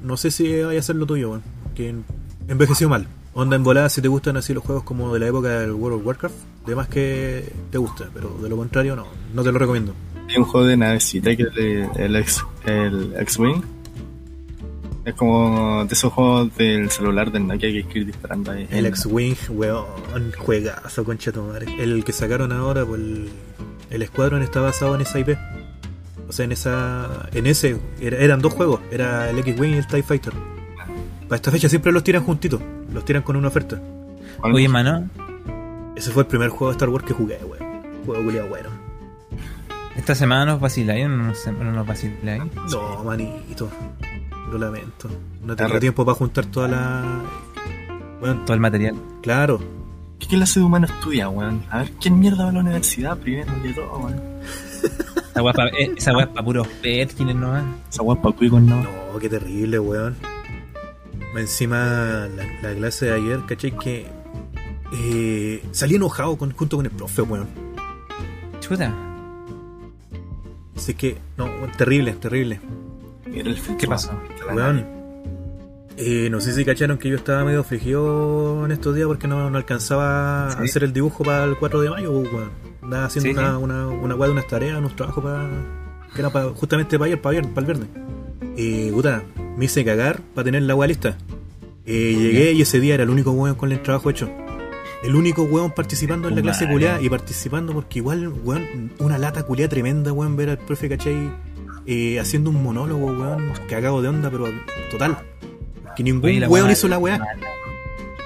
no 0.03 0.15
sé 0.15 0.29
si 0.29 0.61
vaya 0.61 0.79
a 0.79 0.83
ser 0.83 0.95
lo 0.95 1.07
tuyo, 1.07 1.31
weón. 1.31 1.41
Que 1.73 1.95
envejeció 2.47 2.87
mal. 2.87 3.07
Onda 3.33 3.55
en 3.55 3.63
volada 3.63 3.89
si 3.89 3.99
te 3.99 4.07
gustan 4.09 4.37
así 4.37 4.53
los 4.53 4.63
juegos 4.63 4.83
como 4.83 5.11
de 5.11 5.19
la 5.19 5.27
época 5.27 5.59
del 5.59 5.71
World 5.71 6.01
of 6.01 6.05
Warcraft, 6.05 6.35
de 6.67 6.75
más 6.75 6.87
que 6.87 7.51
te 7.71 7.79
gusta, 7.79 8.09
pero 8.13 8.37
de 8.39 8.47
lo 8.47 8.57
contrario 8.57 8.95
no, 8.95 9.07
no 9.33 9.41
te 9.41 9.51
lo 9.51 9.57
recomiendo. 9.57 9.95
Hay 10.29 10.37
un 10.37 10.43
juego 10.43 10.67
de 10.67 10.77
navecita 10.77 11.35
que 11.35 11.43
es 11.43 11.57
el, 11.57 11.89
el, 11.95 12.15
X, 12.17 12.45
el 12.65 13.13
X-Wing. 13.17 13.63
Es 15.03 15.15
como 15.15 15.83
de 15.85 15.93
esos 15.93 16.13
juegos 16.13 16.55
del 16.57 16.91
celular 16.91 17.31
del 17.31 17.47
Nokia 17.47 17.71
que 17.71 17.77
hay 17.77 17.83
que 17.83 17.99
ir 17.99 18.05
disparando 18.05 18.51
ahí. 18.51 18.67
El 18.69 18.85
X-Wing, 18.85 19.35
weón, 19.49 19.85
juegazo, 20.37 21.03
concha 21.03 21.31
tu 21.31 21.41
madre. 21.41 21.65
El 21.79 22.03
que 22.03 22.11
sacaron 22.13 22.51
ahora 22.51 22.85
por 22.85 22.99
el, 22.99 23.29
el 23.89 24.05
Squadron 24.07 24.43
está 24.43 24.61
basado 24.61 24.93
en 24.95 25.01
esa 25.01 25.19
IP. 25.19 25.29
O 26.29 26.31
sea, 26.31 26.45
en 26.45 26.51
esa. 26.51 27.27
En 27.33 27.47
ese. 27.47 27.77
era- 27.99 28.17
eran 28.17 28.41
dos 28.41 28.53
juegos. 28.53 28.79
Era 28.91 29.29
el 29.31 29.39
X-Wing 29.39 29.71
y 29.73 29.77
el 29.77 29.87
TIE 29.87 30.03
Fighter. 30.03 30.33
Para 31.27 31.35
esta 31.37 31.49
fecha 31.51 31.67
siempre 31.67 31.91
los 31.91 32.03
tiran 32.03 32.23
juntitos. 32.23 32.61
Los 32.93 33.03
tiran 33.03 33.23
con 33.23 33.35
una 33.35 33.47
oferta. 33.47 33.81
Oye, 34.43 34.67
mano, 34.69 35.09
Ese 35.95 36.11
fue 36.11 36.23
el 36.23 36.27
primer 36.27 36.49
juego 36.49 36.67
de 36.67 36.71
Star 36.73 36.89
Wars 36.89 37.05
que 37.05 37.13
jugué, 37.13 37.37
weón. 37.43 37.81
Juego 38.05 38.23
culiado 38.23 38.49
bueno. 38.49 38.69
esta 39.95 40.15
semana 40.15 40.45
nos 40.45 40.59
vaciláis 40.61 41.05
o 41.05 41.09
no 41.09 41.17
nos, 41.27 41.47
no 41.47 41.71
nos 41.71 41.85
vaciláis. 41.87 42.43
No, 42.71 43.03
manito. 43.03 43.69
Lo 44.51 44.57
lamento. 44.57 45.09
No 45.43 45.55
tengo 45.55 45.79
tiempo 45.79 46.05
para 46.05 46.15
juntar 46.17 46.45
toda 46.47 46.67
la. 46.67 47.21
Bueno, 48.19 48.41
Todo 48.45 48.53
el 48.53 48.59
material. 48.59 48.95
claro. 49.21 49.59
¿Qué 50.19 50.27
clase 50.27 50.59
de 50.59 50.65
humano 50.67 50.85
estudia, 50.85 51.29
weón? 51.29 51.63
A 51.71 51.79
ver, 51.79 51.91
¿quién 51.99 52.19
mierda 52.19 52.43
va 52.43 52.49
a 52.51 52.53
la 52.53 52.59
universidad 52.59 53.17
primero 53.17 53.51
de 53.63 53.73
todo, 53.73 53.97
weón? 53.97 54.21
Esa 55.31 55.41
weá 55.41 55.51
es 55.51 55.55
pa- 55.57 55.67
eh, 55.69 55.91
esa 55.97 56.11
weá 56.13 56.25
es 56.25 56.29
para 56.29 56.45
puros 56.45 56.67
petkines 56.67 57.35
nomás. 57.35 57.63
Esa 57.89 58.03
weá 58.03 58.21
pa' 58.21 58.31
cuicos, 58.33 58.61
¿no? 58.61 58.83
No, 58.83 59.19
qué 59.19 59.27
terrible, 59.29 59.79
weón. 59.79 60.15
Más 61.33 61.41
Encima, 61.41 62.27
la, 62.35 62.43
la 62.61 62.75
clase 62.75 63.05
de 63.07 63.13
ayer, 63.13 63.39
¿cachai? 63.47 63.71
Que 63.77 64.05
eh, 64.93 65.63
salí 65.71 65.95
enojado 65.95 66.37
con, 66.37 66.51
junto 66.51 66.75
con 66.77 66.85
el 66.85 66.91
profe, 66.91 67.21
weón. 67.23 67.47
Chuta, 68.59 68.93
Así 70.75 70.93
que, 70.93 71.17
no, 71.37 71.45
weón, 71.45 71.71
terrible, 71.71 72.13
terrible. 72.13 72.59
Era 73.33 73.49
el 73.49 73.55
filtro 73.55 73.77
¿qué 73.77 73.87
pasó? 73.87 74.11
Weón, 74.53 74.85
eh, 75.97 76.29
no 76.31 76.41
sé 76.41 76.53
si 76.53 76.65
cacharon 76.65 76.97
que 76.97 77.09
yo 77.09 77.15
estaba 77.15 77.43
medio 77.45 77.59
afligido 77.61 78.65
en 78.65 78.71
estos 78.71 78.95
días 78.95 79.07
porque 79.07 79.27
no, 79.27 79.49
no 79.49 79.57
alcanzaba 79.57 80.47
a 80.47 80.61
hacer 80.61 80.83
el 80.83 80.93
dibujo 80.93 81.23
para 81.23 81.43
el 81.43 81.57
4 81.57 81.81
de 81.81 81.89
mayo, 81.89 82.11
pues, 82.11 82.33
weón. 82.33 82.49
Andaba 82.81 83.05
haciendo 83.05 83.29
Sí, 83.29 83.37
una, 83.37 83.57
una, 83.57 83.87
una 83.87 84.15
weá 84.15 84.27
de 84.27 84.33
unas 84.33 84.47
tareas, 84.47 84.79
unos 84.79 84.95
trabajos 84.95 85.23
para. 85.23 85.49
que 86.15 86.19
era 86.21 86.29
para, 86.31 86.49
justamente 86.49 86.97
para 86.97 87.07
ayer, 87.07 87.21
para, 87.21 87.37
ayer, 87.39 87.53
para 87.53 87.67
el 87.67 87.73
viernes. 87.73 87.89
Eh, 88.57 88.91
puta, 88.93 89.23
me 89.57 89.65
hice 89.65 89.85
cagar 89.85 90.21
para 90.33 90.45
tener 90.45 90.63
la 90.63 90.75
weá 90.75 90.87
lista. 90.87 91.17
Eh, 91.85 92.15
llegué 92.17 92.53
y 92.53 92.61
ese 92.61 92.79
día 92.79 92.95
era 92.95 93.03
el 93.03 93.09
único 93.09 93.31
weón 93.31 93.55
con 93.55 93.71
el 93.71 93.81
trabajo 93.81 94.09
hecho. 94.09 94.29
El 95.03 95.15
único 95.15 95.43
weón 95.43 95.71
participando 95.71 96.27
en 96.27 96.35
la 96.35 96.41
clase 96.41 96.67
culiada 96.67 97.01
y 97.01 97.09
participando 97.09 97.73
porque 97.73 97.99
igual, 97.99 98.27
weón, 98.43 98.91
una 98.99 99.17
lata 99.17 99.43
culiada 99.43 99.69
tremenda, 99.69 100.11
weón, 100.13 100.35
ver 100.35 100.49
al 100.49 100.57
profe, 100.57 100.89
¿cachai? 100.89 101.31
Eh, 101.85 102.19
haciendo 102.19 102.49
un 102.51 102.61
monólogo, 102.63 103.07
weón, 103.07 103.51
cagado 103.67 104.01
de 104.01 104.09
onda, 104.09 104.29
pero 104.29 104.47
total. 104.91 105.17
Que 105.95 106.03
ningún 106.03 106.25
Oye, 106.29 106.47
weón 106.47 106.69
hizo 106.71 106.87
la 106.87 106.97
weá. 106.99 107.19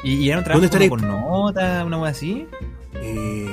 ¿Y, 0.03 0.15
y 0.15 0.29
era 0.29 0.39
un 0.39 0.43
trabajo 0.43 0.65
estaré? 0.65 0.89
como 0.89 1.01
con 1.01 1.09
nota, 1.09 1.83
una 1.85 1.97
weá 1.97 2.11
así? 2.11 2.47
Eh, 2.95 3.49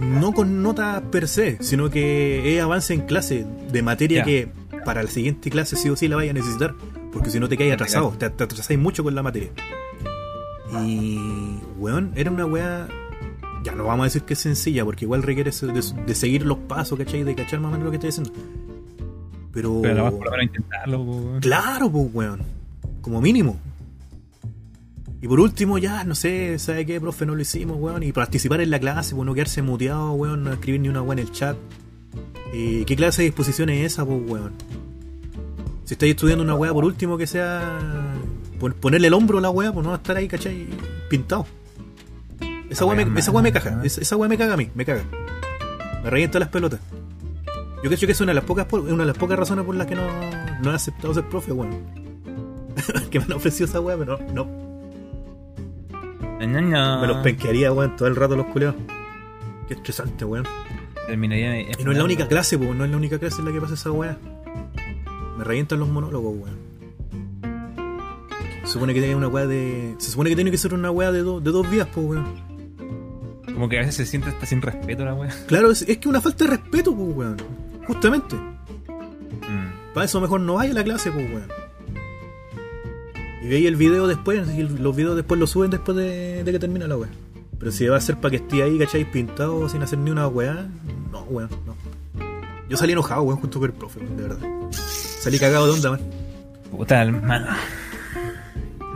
no 0.00 0.32
con 0.32 0.62
nota 0.62 1.02
per 1.10 1.26
se, 1.26 1.56
sino 1.62 1.90
que 1.90 2.54
es 2.56 2.62
avance 2.62 2.94
en 2.94 3.00
clase 3.02 3.44
de 3.72 3.82
materia 3.82 4.18
Ya. 4.18 4.24
que 4.24 4.48
para 4.84 5.02
la 5.02 5.08
siguiente 5.10 5.50
clase 5.50 5.74
sí 5.76 5.88
o 5.90 5.96
sí 5.96 6.06
la 6.06 6.16
vaya 6.16 6.30
a 6.30 6.34
necesitar, 6.34 6.74
porque 7.12 7.30
si 7.30 7.40
no 7.40 7.48
te 7.48 7.56
caes 7.56 7.72
atrasado, 7.72 8.10
te, 8.16 8.30
te 8.30 8.44
atrasáis 8.44 8.78
mucho 8.78 9.02
con 9.02 9.14
la 9.14 9.22
materia. 9.22 9.50
Y, 10.84 11.58
weón, 11.78 12.12
era 12.14 12.30
una 12.30 12.44
weá, 12.46 12.86
ya 13.64 13.74
no 13.74 13.84
vamos 13.84 14.04
a 14.04 14.04
decir 14.04 14.22
que 14.22 14.34
es 14.34 14.38
sencilla, 14.40 14.84
porque 14.84 15.06
igual 15.06 15.22
requiere 15.22 15.50
de, 15.50 15.82
de 16.06 16.14
seguir 16.14 16.44
los 16.46 16.58
pasos, 16.58 16.98
¿cachai? 16.98 17.24
De 17.24 17.34
cachar 17.34 17.58
más 17.60 17.70
o 17.70 17.72
menos 17.72 17.84
lo 17.86 17.90
que 17.90 17.96
estoy 17.96 18.10
haciendo. 18.10 18.32
Pero, 19.60 19.80
Pero 19.82 20.04
más 20.04 20.12
por 20.12 20.24
lo 20.26 20.30
menos 20.30 20.46
intentarlo, 20.46 21.00
weón. 21.02 21.40
Claro, 21.40 21.90
pues, 21.90 22.06
weón. 22.12 22.42
Como 23.00 23.20
mínimo. 23.20 23.58
Y 25.20 25.26
por 25.26 25.40
último, 25.40 25.78
ya, 25.78 26.04
no 26.04 26.14
sé, 26.14 26.58
¿sabe 26.60 26.86
qué, 26.86 27.00
profe? 27.00 27.26
No 27.26 27.34
lo 27.34 27.40
hicimos, 27.42 27.76
weón. 27.80 28.02
Y 28.04 28.12
participar 28.12 28.60
en 28.60 28.70
la 28.70 28.78
clase, 28.78 29.14
pues 29.16 29.26
no 29.26 29.34
quedarse 29.34 29.62
muteado, 29.62 30.12
weón. 30.12 30.44
No 30.44 30.52
escribir 30.52 30.80
ni 30.80 30.88
una 30.88 31.02
weón 31.02 31.18
en 31.18 31.26
el 31.26 31.32
chat. 31.32 31.56
Eh, 32.52 32.84
¿Qué 32.86 32.94
clase 32.96 33.22
de 33.22 33.28
disposición 33.28 33.68
es 33.70 33.92
esa, 33.92 34.06
pues, 34.06 34.20
weón? 34.30 34.52
Si 35.84 35.94
estáis 35.94 36.10
estudiando 36.10 36.44
una 36.44 36.54
weá, 36.54 36.72
por 36.72 36.84
último, 36.84 37.18
que 37.18 37.26
sea. 37.26 37.78
pon- 38.60 38.74
Ponerle 38.74 39.08
el 39.08 39.14
hombro 39.14 39.38
a 39.38 39.40
la 39.40 39.50
weá, 39.50 39.72
pues 39.72 39.84
no 39.84 39.94
estar 39.94 40.16
ahí, 40.16 40.28
¿cachai? 40.28 40.66
Pintado. 41.10 41.46
Esa 42.70 42.84
weá 42.84 43.04
me, 43.06 43.18
esa 43.18 43.32
me 43.32 43.50
caga. 43.52 43.80
Esa, 43.82 44.00
esa 44.02 44.16
weá 44.16 44.28
me 44.28 44.36
caga 44.38 44.54
a 44.54 44.56
mí, 44.56 44.68
me 44.74 44.84
caga. 44.84 45.02
Me 46.04 46.10
revienta 46.10 46.38
las 46.38 46.48
pelotas. 46.50 46.80
Yo 47.82 47.90
creo 47.90 47.98
que 47.98 48.12
es 48.12 48.20
una 48.20 48.30
de 48.30 48.34
las 48.34 48.44
pocas, 48.44 48.66
por- 48.66 48.80
una 48.80 48.98
de 49.04 49.06
las 49.06 49.16
pocas 49.18 49.38
razones 49.38 49.64
por 49.64 49.74
las 49.74 49.86
que 49.86 49.94
no, 49.94 50.02
no 50.62 50.72
he 50.72 50.74
aceptado 50.74 51.14
ser 51.14 51.28
profe, 51.28 51.52
weón. 51.52 51.70
que 53.10 53.18
me 53.20 53.24
han 53.26 53.32
ofrecido 53.32 53.66
esa 53.66 53.80
weá, 53.80 53.96
pero 53.96 54.18
no. 54.34 54.44
No, 56.40 56.60
no. 56.60 57.00
Me 57.00 57.06
los 57.06 57.16
penquearía, 57.18 57.72
weón, 57.72 57.96
todo 57.96 58.08
el 58.08 58.16
rato 58.16 58.36
los 58.36 58.46
culeados. 58.46 58.76
Qué 59.68 59.74
estresante, 59.74 60.24
weón. 60.24 60.44
Terminaría 61.06 61.60
Y 61.60 61.84
no 61.84 61.92
es 61.92 61.98
la 61.98 62.04
única 62.04 62.26
clase, 62.28 62.58
pues, 62.58 62.74
no 62.74 62.84
es 62.84 62.90
la 62.90 62.96
única 62.96 63.18
clase 63.18 63.40
en 63.40 63.46
la 63.46 63.52
que 63.52 63.60
pasa 63.60 63.74
esa 63.74 63.90
weá. 63.92 64.18
Me 65.36 65.44
revientan 65.44 65.78
los 65.78 65.88
monólogos, 65.88 66.34
weón. 66.36 66.58
Se 68.64 68.72
supone 68.74 68.92
que 68.92 69.00
tiene 69.00 69.14
una 69.16 69.28
weá 69.28 69.46
de. 69.46 69.94
Se 69.98 70.10
supone 70.10 70.28
que 70.30 70.36
tiene 70.36 70.50
que 70.50 70.58
ser 70.58 70.74
una 70.74 70.90
weá 70.90 71.10
de, 71.12 71.22
do- 71.22 71.40
de 71.40 71.50
dos 71.50 71.68
vías, 71.70 71.88
pues, 71.94 72.06
weón. 72.06 72.26
Como 73.54 73.68
que 73.68 73.76
a 73.78 73.80
veces 73.80 73.94
se 73.96 74.06
siente 74.06 74.28
hasta 74.28 74.46
sin 74.46 74.60
respeto 74.62 75.04
la 75.04 75.14
weá. 75.14 75.30
Claro, 75.46 75.70
es, 75.70 75.82
es 75.82 75.98
que 75.98 76.08
una 76.08 76.20
falta 76.20 76.44
de 76.44 76.50
respeto, 76.50 76.94
pues, 76.94 77.16
weón. 77.16 77.36
Justamente. 77.88 78.36
Mm. 78.36 79.92
Para 79.94 80.06
eso 80.06 80.20
mejor 80.20 80.40
no 80.42 80.54
vaya 80.54 80.70
a 80.70 80.74
la 80.74 80.84
clase, 80.84 81.10
pues, 81.10 81.28
weón. 81.28 81.48
Y 83.42 83.48
veis 83.48 83.66
el 83.66 83.76
video 83.76 84.06
después, 84.06 84.48
y 84.56 84.62
los 84.62 84.94
videos 84.94 85.16
después 85.16 85.40
los 85.40 85.50
suben 85.50 85.70
después 85.70 85.96
de, 85.96 86.44
de 86.44 86.52
que 86.52 86.58
termina 86.58 86.86
la 86.86 86.96
weá. 86.96 87.08
Pero 87.58 87.72
si 87.72 87.86
va 87.86 87.96
a 87.96 88.00
ser 88.00 88.16
para 88.16 88.30
que 88.30 88.36
esté 88.36 88.62
ahí, 88.62 88.78
¿cachai? 88.78 89.10
Pintado 89.10 89.68
sin 89.68 89.82
hacer 89.82 89.98
ni 89.98 90.10
una 90.10 90.28
weá, 90.28 90.68
no, 91.10 91.22
weón, 91.22 91.50
no. 91.66 91.74
Yo 92.68 92.76
salí 92.76 92.92
enojado, 92.92 93.22
weón, 93.22 93.40
junto 93.40 93.58
con 93.58 93.70
el 93.70 93.76
profe, 93.76 94.00
weón, 94.00 94.16
de 94.16 94.22
verdad. 94.22 94.48
Salí 94.70 95.38
cagado 95.38 95.66
de 95.66 95.72
onda, 95.72 95.90
weón. 95.92 96.02
Puta, 96.70 97.02
hermano. 97.02 97.46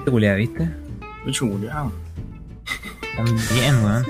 Qué 0.05 0.11
culiada, 0.11 0.37
¿viste? 0.37 0.71
Bicho 1.25 1.49
culiao. 1.49 1.91
También, 3.17 3.85
weón. 3.85 4.07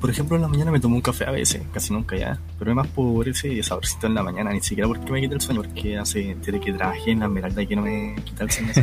Por 0.00 0.10
ejemplo, 0.10 0.36
en 0.36 0.42
la 0.42 0.48
mañana 0.48 0.70
me 0.70 0.80
tomo 0.80 0.96
un 0.96 1.02
café 1.02 1.24
a 1.26 1.30
veces, 1.30 1.62
casi 1.72 1.92
nunca 1.92 2.16
ya. 2.16 2.38
Pero 2.58 2.70
es 2.70 2.76
más 2.76 2.86
por 2.88 3.28
ese 3.28 3.62
saborcito 3.62 4.06
en 4.06 4.14
la 4.14 4.22
mañana, 4.22 4.52
ni 4.52 4.60
siquiera 4.60 4.88
porque 4.88 5.10
me 5.12 5.20
quita 5.20 5.34
el 5.34 5.40
sueño, 5.40 5.62
porque 5.62 5.98
hace 5.98 6.36
desde 6.44 6.60
que 6.60 6.72
trabajé 6.72 7.10
en 7.12 7.20
la 7.20 7.26
Esmeralda 7.26 7.62
y 7.62 7.66
que 7.66 7.76
no 7.76 7.82
me 7.82 8.16
quita 8.24 8.44
el 8.44 8.50
sueño. 8.50 8.72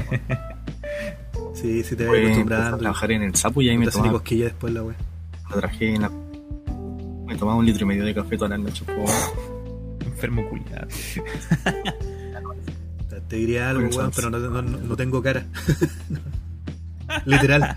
Sí, 1.54 1.84
sí 1.84 1.96
te 1.96 2.04
vas 2.06 2.12
Fue 2.12 2.20
empezar 2.20 2.28
a 2.28 2.30
acostumbrando. 2.36 2.78
trabajar 2.78 3.12
en 3.14 3.24
el 3.24 3.36
sapo 3.36 3.62
y 3.64 3.70
ahí 3.70 3.78
me 3.80 3.86
ni 3.86 3.92
tomaba, 3.92 4.12
cosquilla 4.12 4.46
después 4.46 4.72
la 4.74 4.84
weá. 4.84 4.96
cuando 5.42 5.58
trabajé 5.60 5.96
en 5.96 6.02
la... 6.04 6.12
Me 7.26 7.36
tomaba 7.36 7.58
un 7.58 7.66
litro 7.66 7.84
y 7.84 7.88
medio 7.88 8.06
de 8.06 8.14
café 8.14 8.38
todas 8.38 8.52
las 8.52 8.60
noches. 8.60 8.84
po. 8.84 9.06
Enfermo 10.06 10.48
culiado. 10.48 10.88
Te- 13.28 13.36
diría 13.36 13.72
algo, 13.72 13.90
weón, 13.90 14.12
pero 14.16 14.30
no, 14.30 14.38
no- 14.38 14.62
no 14.62 14.96
tengo 14.96 15.20
cara. 15.24 15.48
Literal. 17.26 17.76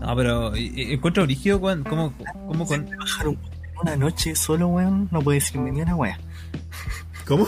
No, 0.00 0.16
pero 0.16 0.52
encuentro 0.56 1.24
brígido 1.24 1.60
cuan- 1.60 1.84
como, 1.84 2.12
como 2.46 2.66
con. 2.66 2.86
Trabajar 2.86 3.28
un- 3.28 3.38
una 3.82 3.96
noche 3.96 4.34
solo, 4.34 4.68
weón, 4.68 5.08
no 5.10 5.20
puede 5.22 5.38
decirme 5.38 5.70
ni 5.72 5.80
una 5.82 5.94
wea. 5.96 6.18
¿Cómo? 7.26 7.46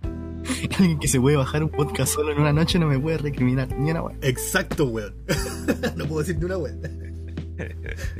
Alguien 0.78 0.98
que 0.98 1.08
se 1.08 1.20
puede 1.20 1.36
bajar 1.36 1.62
un 1.62 1.70
podcast 1.70 2.14
solo 2.14 2.32
en 2.32 2.40
una 2.40 2.52
noche 2.52 2.78
no 2.78 2.86
me 2.86 2.98
puede 2.98 3.18
recriminar 3.18 3.68
ni 3.78 3.90
una 3.90 4.02
wea. 4.02 4.16
Exacto, 4.22 4.84
weón. 4.86 5.14
no 5.96 6.06
puedo 6.06 6.20
decir 6.20 6.38
ni 6.38 6.44
una 6.44 6.56
weón. 6.58 6.80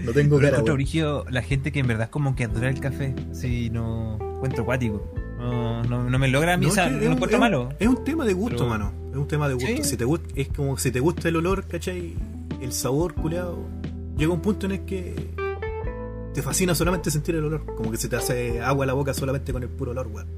No 0.05 0.13
tengo 0.13 0.37
Pero 0.37 0.39
cara, 0.39 0.49
encuentro 0.49 0.65
weón. 0.65 0.75
brígido 0.77 1.25
la 1.31 1.41
gente 1.41 1.73
que 1.73 1.81
en 1.81 1.87
verdad 1.87 2.05
es 2.05 2.11
como 2.11 2.37
que 2.37 2.45
adora 2.45 2.69
el 2.69 2.79
café. 2.79 3.15
Sí, 3.33 3.71
no. 3.71 4.19
Encuentro 4.35 4.63
acuático. 4.65 5.03
No, 5.39 5.83
no, 5.85 6.11
no 6.11 6.19
me 6.19 6.29
logra 6.29 6.55
a 6.55 6.57
mí, 6.59 6.67
No, 6.67 6.73
o 6.73 6.75
sea, 6.75 6.89
es 6.89 6.91
que 6.91 6.97
no 6.97 7.01
es 7.01 7.05
lo 7.05 7.11
un- 7.11 7.17
encuentro 7.17 7.37
es 7.37 7.41
malo. 7.41 7.69
Es 7.79 7.89
un 7.89 8.05
tema 8.05 8.27
de 8.27 8.35
gusto, 8.35 8.57
Pero- 8.59 8.69
mano. 8.69 8.93
Es 9.11 9.17
un 9.17 9.27
tema 9.29 9.49
de 9.49 9.55
gusto. 9.55 9.69
Sí. 9.71 9.83
Si 9.83 9.97
te 9.97 10.05
gusta, 10.05 10.29
es 10.37 10.49
como 10.49 10.77
si 10.77 10.91
te 10.91 11.01
gusta 11.01 11.29
el 11.29 11.37
olor, 11.37 11.65
¿cachai? 11.67 12.15
El 12.61 12.73
sabor, 12.73 13.15
culeado. 13.15 13.59
Llega 14.17 14.33
un 14.33 14.41
punto 14.41 14.67
en 14.67 14.73
el 14.73 14.85
que 14.85 15.15
te 16.35 16.43
fascina 16.43 16.75
solamente 16.75 17.11
sentir 17.11 17.35
el 17.37 17.45
olor. 17.45 17.65
Como 17.77 17.91
que 17.91 17.97
se 17.97 18.09
te 18.09 18.17
hace 18.17 18.61
agua 18.61 18.85
a 18.85 18.87
la 18.87 18.93
boca 18.93 19.15
solamente 19.15 19.53
con 19.53 19.63
el 19.63 19.69
puro 19.69 19.93
olor, 19.93 20.09
weón. 20.09 20.29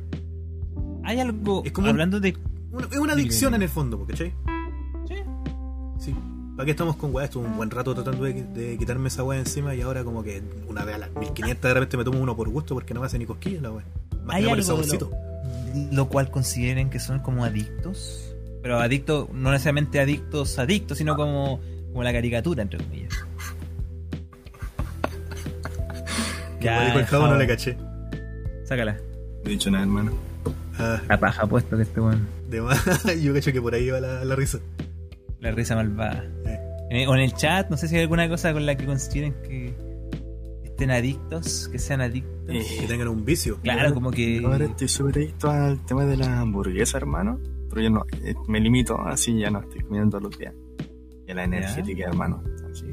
Hay 1.05 1.19
algo, 1.21 1.63
Es 1.65 1.73
como 1.73 1.87
un- 1.87 1.91
hablando 1.91 2.21
de. 2.21 2.37
Una- 2.71 2.87
es 2.91 2.99
una 2.99 3.13
adicción 3.15 3.55
en 3.55 3.63
el 3.63 3.69
fondo, 3.69 4.05
¿cachai? 4.07 4.33
Sí. 5.09 5.15
Sí. 5.99 6.15
¿Para 6.57 6.65
qué 6.65 6.71
estamos 6.71 6.97
con 6.97 7.13
weá? 7.15 7.25
Estuve 7.25 7.45
un 7.47 7.57
buen 7.57 7.71
rato 7.71 7.95
tratando 7.95 8.25
de, 8.25 8.35
de 8.45 8.79
quitarme 8.79 9.09
esa 9.09 9.25
weá 9.25 9.39
encima 9.41 9.75
y 9.75 9.81
ahora 9.81 10.05
como 10.05 10.23
que 10.23 10.43
una 10.69 10.85
vez 10.85 10.95
a 10.95 10.99
las 10.99 11.11
1500 11.17 11.63
de 11.69 11.75
repente 11.75 11.97
me 11.97 12.05
tomo 12.05 12.21
uno 12.21 12.37
por 12.37 12.49
gusto 12.51 12.75
porque 12.75 12.95
no 12.95 13.01
me 13.01 13.07
hace 13.07 13.19
ni 13.19 13.27
cosquillas 13.27 13.63
la 13.63 13.73
weá. 13.73 13.85
Más 14.25 14.37
¿Hay 14.37 14.43
que 14.45 14.49
por 14.51 14.59
el 14.59 14.65
saborcito. 14.65 15.11
lo, 15.91 15.93
lo 15.97 16.09
cual 16.09 16.31
consideren 16.31 16.89
que 16.89 17.01
son 17.01 17.19
como 17.19 17.45
adictos? 17.45 18.35
Pero 18.63 18.79
adictos, 18.79 19.29
no 19.33 19.51
necesariamente 19.51 19.99
adictos, 19.99 20.59
adictos, 20.59 20.99
sino 20.99 21.17
como, 21.17 21.59
como 21.93 22.03
la 22.03 22.13
caricatura, 22.13 22.63
entre 22.63 22.79
comillas. 22.83 23.13
Que 26.61 26.71
dijo 26.71 26.99
el 27.01 27.07
jabo, 27.07 27.27
no 27.27 27.37
le 27.37 27.47
caché. 27.47 27.77
Sácala. 28.65 28.93
No 28.93 29.47
he 29.47 29.51
dicho 29.51 29.71
nada, 29.71 29.83
hermano. 29.85 30.13
Ah, 30.79 31.01
La 31.09 31.19
paja 31.19 31.45
puesto 31.47 31.77
que 31.77 31.83
este 31.83 32.01
weón. 32.01 32.27
de 32.49 32.61
más. 32.63 32.85
Yo 33.23 33.35
cacho 33.35 33.53
que 33.53 33.61
por 33.61 33.75
ahí 33.75 33.91
va 33.91 33.99
la, 34.01 34.25
la 34.25 34.37
risa. 34.37 34.59
La 35.41 35.51
risa 35.51 35.75
malvada. 35.75 36.25
Eh. 36.47 36.61
En- 36.91 37.09
O 37.09 37.15
en 37.17 37.23
el 37.23 37.35
chat, 37.35 37.69
no 37.69 37.77
sé 37.77 37.89
si 37.89 37.97
hay 37.97 38.03
alguna 38.03 38.29
cosa 38.29 38.53
con 38.53 38.65
la 38.65 38.77
que 38.77 38.87
consideren 38.87 39.35
que 39.43 39.75
estén 40.63 40.93
adictos, 40.93 41.69
que 41.69 41.79
sean 41.81 42.01
adictos. 42.01 42.47
Que 42.47 42.59
Eh, 42.61 42.87
tengan 42.87 43.09
un 43.09 43.25
vicio. 43.25 43.59
Claro, 43.63 43.93
como 43.93 44.13
que. 44.13 44.41
Ahora 44.45 44.67
estoy 44.67 44.87
súper 44.87 45.17
adicto 45.17 45.51
al 45.51 45.85
tema 45.85 46.05
de 46.05 46.17
la 46.17 46.41
hamburguesa, 46.41 46.97
hermano. 46.97 47.41
Pero 47.71 47.83
yo 47.83 47.91
no, 47.91 48.05
eh, 48.23 48.35
me 48.47 48.61
limito, 48.61 49.01
así 49.01 49.37
ya 49.37 49.51
no 49.51 49.61
estoy 49.63 49.81
comiendo 49.81 50.11
todos 50.19 50.31
los 50.31 50.39
días. 50.39 50.55
La 51.35 51.45
energética, 51.45 52.05
hermano. 52.07 52.43
Así. 52.71 52.87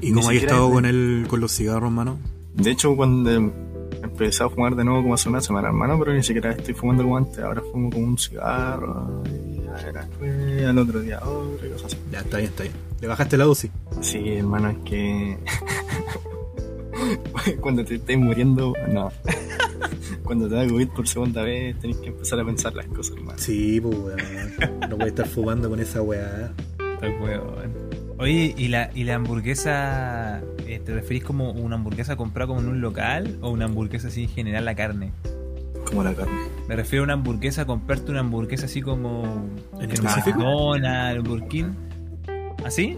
¿Y 0.00 0.12
hay 0.12 0.22
siquiera 0.22 0.46
estado 0.46 0.68
es- 0.68 0.74
con 0.74 0.84
el 0.86 1.26
con 1.28 1.40
los 1.40 1.52
cigarros, 1.52 1.90
mano? 1.90 2.18
De 2.54 2.70
hecho, 2.70 2.94
cuando 2.96 3.30
em- 3.30 3.52
empecé 4.02 4.44
a 4.44 4.48
fumar 4.48 4.74
de 4.76 4.84
nuevo 4.84 5.02
como 5.02 5.14
hace 5.14 5.28
una 5.28 5.40
semana, 5.40 5.68
hermano, 5.68 5.98
pero 5.98 6.12
ni 6.12 6.22
siquiera 6.22 6.52
estoy 6.52 6.74
fumando 6.74 7.02
como 7.04 7.16
antes. 7.16 7.38
Ahora 7.38 7.62
fumo 7.72 7.90
como 7.90 8.04
un 8.06 8.18
cigarro. 8.18 9.22
Y 10.20 10.64
al 10.64 10.78
otro 10.78 11.00
día 11.00 11.20
otro 11.24 11.66
y 11.66 11.70
cosas 11.70 11.92
así. 11.94 11.98
Ya, 12.10 12.20
está 12.20 12.38
bien, 12.38 12.50
está 12.50 12.62
bien. 12.64 12.74
¿Le 13.00 13.06
bajaste 13.06 13.36
la 13.36 13.44
dosis? 13.44 13.70
Sí, 14.00 14.28
hermano, 14.28 14.70
es 14.70 14.78
que. 14.84 15.38
cuando 17.60 17.84
te 17.84 17.96
estés 17.96 18.18
muriendo, 18.18 18.72
no. 18.92 19.10
cuando 20.24 20.48
te 20.48 20.54
da 20.56 20.66
COVID 20.68 20.88
por 20.88 21.06
segunda 21.08 21.42
vez, 21.42 21.78
tenés 21.78 21.96
que 21.98 22.08
empezar 22.08 22.40
a 22.40 22.44
pensar 22.44 22.74
las 22.74 22.86
cosas, 22.86 23.16
hermano. 23.16 23.38
Sí, 23.38 23.80
pues 23.80 23.96
weón. 23.96 24.18
No 24.90 24.96
voy 24.96 25.04
a 25.04 25.08
estar 25.08 25.26
fumando 25.28 25.70
con 25.70 25.80
esa 25.80 26.02
weá. 26.02 26.52
Oye, 28.18 28.54
¿y 28.56 28.68
la, 28.68 28.90
y 28.94 29.04
la 29.04 29.14
hamburguesa, 29.14 30.40
eh, 30.66 30.80
te 30.84 30.92
referís 30.92 31.22
como 31.22 31.52
una 31.52 31.76
hamburguesa 31.76 32.16
comprada 32.16 32.48
como 32.48 32.60
en 32.60 32.68
un 32.68 32.80
local 32.80 33.38
o 33.42 33.50
una 33.50 33.66
hamburguesa 33.66 34.08
así 34.08 34.24
en 34.24 34.28
general 34.30 34.64
la 34.64 34.74
carne? 34.74 35.12
Como 35.86 36.02
la 36.02 36.12
carne. 36.14 36.32
Me 36.68 36.74
refiero 36.76 37.02
a 37.02 37.04
una 37.04 37.12
hamburguesa, 37.14 37.64
comprarte 37.64 38.10
una 38.10 38.20
hamburguesa 38.20 38.66
así 38.66 38.82
como 38.82 39.46
¿En 39.80 39.90
específico? 39.90 40.38
McDonald's, 40.38 41.28
Burger 41.28 41.48
King. 41.48 41.64
¿Así? 42.64 42.96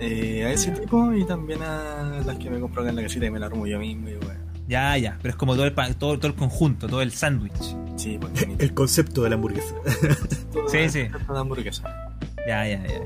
Eh, 0.00 0.44
a 0.46 0.50
ese 0.52 0.70
tipo 0.72 1.12
y 1.12 1.24
también 1.26 1.62
a 1.62 2.20
las 2.24 2.38
que 2.38 2.48
me 2.50 2.58
compro 2.58 2.82
acá 2.82 2.90
en 2.90 2.96
la 2.96 3.02
casita 3.02 3.26
y 3.26 3.30
me 3.30 3.38
la 3.38 3.46
armo 3.46 3.66
yo 3.66 3.78
mismo 3.78 4.08
y 4.08 4.14
bueno. 4.16 4.40
Ya, 4.66 4.96
ya, 4.98 5.16
pero 5.22 5.30
es 5.30 5.36
como 5.36 5.54
todo 5.54 5.64
el, 5.64 5.72
pa- 5.72 5.92
todo, 5.94 6.18
todo 6.18 6.26
el 6.28 6.34
conjunto, 6.36 6.88
todo 6.88 7.00
el 7.02 7.12
sándwich. 7.12 7.76
Sí, 7.96 8.18
porque 8.20 8.54
El 8.58 8.74
concepto 8.74 9.22
de 9.22 9.30
la 9.30 9.34
hamburguesa. 9.36 9.74
Sí, 10.70 10.88
sí. 10.88 11.02
Una 11.28 11.40
hamburguesa. 11.40 12.07
Ya, 12.48 12.66
ya, 12.66 12.82
ya, 12.86 13.00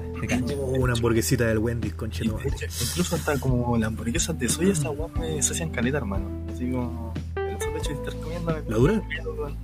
una 0.78 0.92
hamburguesita 0.92 1.46
del 1.46 1.58
Wendy's, 1.58 1.96
de 1.96 2.06
hecho, 2.06 2.22
incluso 2.24 3.16
hasta 3.16 3.40
como 3.40 3.76
las 3.76 3.88
hamburguesas 3.88 4.38
de 4.38 4.48
soya, 4.48 4.70
esas 4.72 4.94
guapas 4.96 5.20
me 5.20 5.40
asocian 5.40 5.70
caleta, 5.70 5.96
hermano. 5.98 6.26
Así 6.54 6.70
como 6.70 7.12
el 7.34 7.58
solo 7.60 7.76
hecho 7.78 7.88
de 7.90 7.94
estar 7.96 8.14
comiendo. 8.20 8.52
¿La 8.68 8.76
dura? 8.76 9.02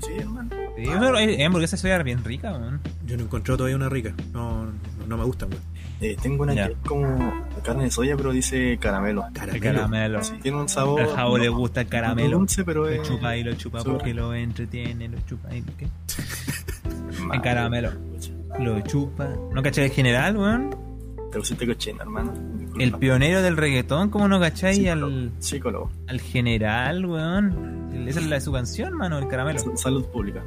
Sí, 0.01 0.13
hermano. 0.19 0.51
Sí, 0.77 0.83
pero 0.85 1.17
hay, 1.17 1.41
hamburguesas 1.45 1.81
de 1.81 1.83
soya 1.89 2.03
bien 2.03 2.25
rica, 2.25 2.51
weón. 2.59 2.81
Yo 3.07 3.17
no 3.17 3.23
he 3.23 3.27
encontrado 3.27 3.59
todavía 3.59 3.77
una 3.77 3.89
rica. 3.89 4.13
No, 4.33 4.65
no, 4.67 4.73
no 5.07 5.17
me 5.17 5.23
gustan, 5.25 5.51
weón. 5.51 5.63
Eh, 6.01 6.17
tengo 6.21 6.43
una 6.43 6.55
Ya. 6.55 6.67
que 6.67 6.73
es 6.73 6.79
como 6.85 7.47
carne 7.63 7.85
de 7.85 7.91
soya, 7.93 8.17
pero 8.17 8.33
dice 8.33 8.79
caramelo. 8.81 9.27
El 9.29 9.33
Caramelo. 9.35 9.63
caramelo. 9.77 10.25
Sí, 10.25 10.33
tiene 10.43 10.59
un 10.59 10.69
sabor. 10.69 11.03
Al 11.03 11.15
jabo 11.15 11.39
no- 11.39 11.43
le 11.45 11.49
gusta 11.51 11.83
el 11.83 11.87
no 11.87 11.91
caramelo. 11.91 12.39
dulce, 12.39 12.65
pero 12.65 12.83
Lo 12.85 12.89
es. 12.91 13.03
chupa 13.07 13.37
y 13.37 13.45
lo 13.45 13.55
chupa 13.55 13.85
porque 13.85 14.13
lo 14.13 14.35
entretiene, 14.35 15.09
lo 15.09 15.19
chupa 15.21 15.55
y 15.55 15.63
¿qué? 15.63 15.87
El 17.33 17.41
caramelo. 17.43 17.93
Lo 18.59 18.81
chupa. 18.81 19.29
¿No 19.53 19.63
cachai 19.63 19.85
el 19.85 19.91
general, 19.91 20.37
weón? 20.37 20.71
Te 21.31 21.39
pusiste 21.39 21.67
cochino, 21.67 22.03
hermano. 22.03 22.33
Disculpa. 22.33 22.83
El 22.83 22.93
pionero 22.95 23.43
del 23.43 23.57
reggaetón, 23.57 24.11
¿cómo 24.11 24.29
no 24.29 24.41
cachai 24.41 24.89
al, 24.89 25.31
Psicólogo. 25.39 25.91
al 26.07 26.21
general, 26.21 27.05
weón? 27.05 28.07
Esa 28.09 28.21
es 28.21 28.27
la 28.27 28.37
de 28.37 28.41
su 28.41 28.53
canción, 28.53 28.95
mano, 28.95 29.19
el 29.19 29.29
caramelo. 29.29 29.77
Salud 29.77 30.05
pública. 30.07 30.43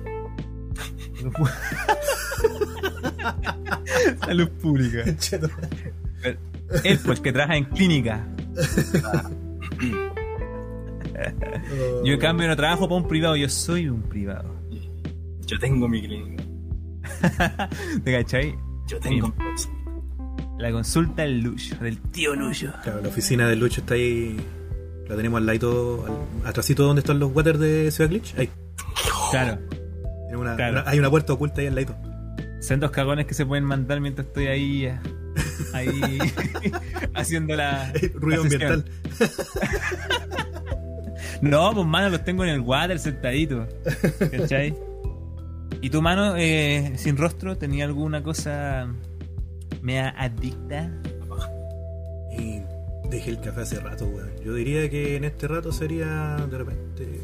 Salud 4.26 4.50
pública. 4.50 5.04
Él, 6.84 7.00
pues, 7.06 7.20
que 7.20 7.34
trabaja 7.34 7.58
en 7.58 7.66
clínica. 7.66 8.26
Yo, 12.04 12.14
en 12.14 12.20
cambio, 12.20 12.48
no 12.48 12.56
trabajo 12.56 12.88
para 12.88 13.02
un 13.02 13.08
privado, 13.08 13.36
yo 13.36 13.48
soy 13.48 13.88
un 13.88 14.02
privado. 14.02 14.50
Yo 15.46 15.60
tengo 15.60 15.88
mi 15.88 16.02
clínica. 16.02 16.41
¿Te 18.04 18.12
cachai? 18.14 18.56
Yo 18.88 19.00
tengo 19.00 19.34
Sí. 19.56 19.70
La 20.60 20.72
consulta 20.72 21.24
del 21.24 21.42
Lucho, 21.42 21.76
del 21.78 22.00
tío 22.00 22.36
Lucho. 22.36 22.72
Claro, 22.84 23.02
la 23.02 23.08
oficina 23.10 23.48
de 23.48 23.56
Lucho 23.56 23.82
está 23.82 23.96
ahí. 23.96 24.38
La 25.08 25.16
tenemos 25.16 25.40
al 25.40 25.46
ladito, 25.48 26.06
al, 26.44 26.50
atrásito 26.50 26.84
donde 26.84 27.00
están 27.00 27.20
los 27.20 27.34
waters 27.36 27.60
de 27.60 27.90
Ciudad 27.92 28.10
Glitch. 28.12 28.36
Ahí. 28.38 28.50
Claro. 29.32 29.60
Una- 30.38 30.56
Claro. 30.56 30.74
una- 30.82 30.90
hay 30.90 31.00
una 31.00 31.10
puerta 31.10 31.34
oculta 31.34 31.62
ahí 31.62 31.68
al 31.68 31.76
ladito. 31.76 31.96
Sendos 32.60 32.92
cagones 32.92 33.26
que 33.26 33.34
se 33.34 33.46
pueden 33.46 33.64
mandar 33.66 34.00
mientras 34.02 34.28
estoy 34.28 34.48
ahí. 34.48 34.86
eh, 34.86 35.00
Ahí. 35.74 35.90
haciendo 37.16 37.56
la. 37.56 37.92
Ruido 38.14 38.44
la 38.44 38.50
ambiental. 38.50 38.86
No, 41.42 41.74
pues 41.74 41.88
mano, 41.88 42.10
los 42.10 42.24
tengo 42.24 42.44
en 42.44 42.52
el 42.52 42.60
water 42.62 43.00
sentadito. 43.00 43.68
¿Cachai? 44.32 44.76
¿Y 45.82 45.90
tu 45.90 46.02
mano, 46.02 46.36
eh, 46.38 46.94
sin 46.98 47.18
rostro, 47.18 47.58
tenía 47.58 47.86
alguna 47.86 48.22
cosa 48.24 48.88
mea 49.82 50.14
adicta? 50.18 50.92
Y 52.38 52.62
dejé 53.10 53.32
el 53.32 53.42
café 53.42 53.62
hace 53.62 53.80
rato, 53.80 54.06
weón. 54.06 54.30
Yo 54.46 54.54
diría 54.54 54.90
que 54.90 55.16
en 55.16 55.24
este 55.24 55.48
rato 55.48 55.72
sería 55.72 56.38
de 56.50 56.58
repente. 56.58 57.22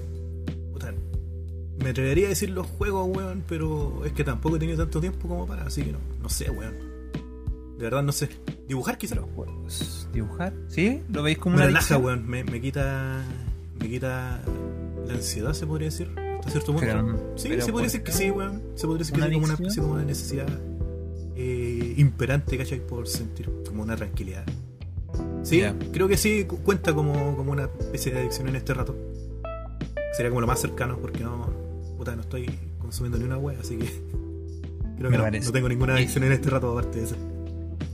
puta, 0.73 0.93
me 1.79 1.89
atrevería 1.89 2.25
a 2.25 2.29
decir 2.29 2.49
los 2.49 2.65
juegos, 2.67 3.15
weón, 3.15 3.43
pero 3.47 4.03
es 4.05 4.11
que 4.13 4.23
tampoco 4.23 4.55
he 4.55 4.59
tenido 4.59 4.77
tanto 4.79 4.99
tiempo 4.99 5.27
como 5.27 5.45
para, 5.45 5.63
así 5.63 5.83
que 5.83 5.91
no, 5.91 5.99
no 6.21 6.27
sé, 6.29 6.49
weón. 6.49 6.73
De 7.77 7.83
verdad 7.83 8.01
no 8.01 8.11
sé. 8.11 8.27
Dibujar 8.67 8.97
quizás. 8.97 9.17
Los 9.19 9.27
juegos. 9.35 10.09
¿Dibujar? 10.11 10.51
¿Sí? 10.67 11.03
¿Lo 11.09 11.21
veis 11.21 11.37
como 11.37 11.55
Me 11.57 11.61
una 11.61 11.67
relaja, 11.67 11.93
adicción? 11.95 12.03
weón. 12.05 12.27
Me, 12.27 12.43
me 12.43 12.59
quita. 12.59 13.23
Me 13.79 13.87
quita 13.87 14.41
la 15.07 15.13
ansiedad, 15.13 15.53
se 15.53 15.67
podría 15.67 15.89
decir. 15.89 16.09
Hasta 16.47 16.51
cierto 16.51 16.71
punto. 16.73 16.87
Pero- 16.87 17.33
sí, 17.35 17.49
pero 17.49 17.61
se 17.65 17.71
podría 17.71 17.71
¿por 17.71 17.81
decir 17.83 18.03
que 18.03 18.11
sí, 18.11 18.31
weón. 18.31 18.61
Se 18.75 18.87
podría 18.87 18.99
decir 18.99 19.13
que 19.15 19.19
¿Una 19.21 19.27
sí, 19.27 19.33
como 19.33 19.45
una 19.45 19.53
adicción? 19.53 19.67
especie 19.69 19.83
como 19.83 19.97
de 19.97 20.05
necesidad 20.05 20.47
eh, 21.35 21.93
imperante, 21.97 22.57
¿cachai? 22.57 22.79
Por 22.79 23.07
sentir 23.07 23.49
como 23.67 23.83
una 23.83 23.95
tranquilidad. 23.95 24.43
Sí, 25.43 25.61
creo 25.93 26.07
que 26.07 26.17
sí 26.17 26.45
cu- 26.45 26.57
cuenta 26.57 26.93
como, 26.93 27.35
como 27.37 27.51
una 27.51 27.63
especie 27.79 28.11
de 28.13 28.19
adicción 28.19 28.47
en 28.49 28.55
este 28.55 28.73
rato. 28.73 28.95
Sería 30.15 30.29
como 30.29 30.41
lo 30.41 30.47
más 30.47 30.59
cercano 30.59 30.97
porque 30.99 31.23
no. 31.23 31.47
Puta, 31.97 32.15
no 32.15 32.21
estoy 32.21 32.49
consumiendo 32.79 33.17
ni 33.17 33.25
una 33.25 33.37
wea, 33.37 33.59
así 33.59 33.77
que. 33.77 33.85
Creo 34.97 35.11
que 35.11 35.17
no, 35.39 35.51
tengo 35.51 35.69
ninguna 35.69 35.93
adicción 35.93 36.23
en 36.23 36.31
este 36.31 36.49
rato 36.49 36.71
aparte 36.71 36.97
de 36.99 37.03
eso. 37.05 37.15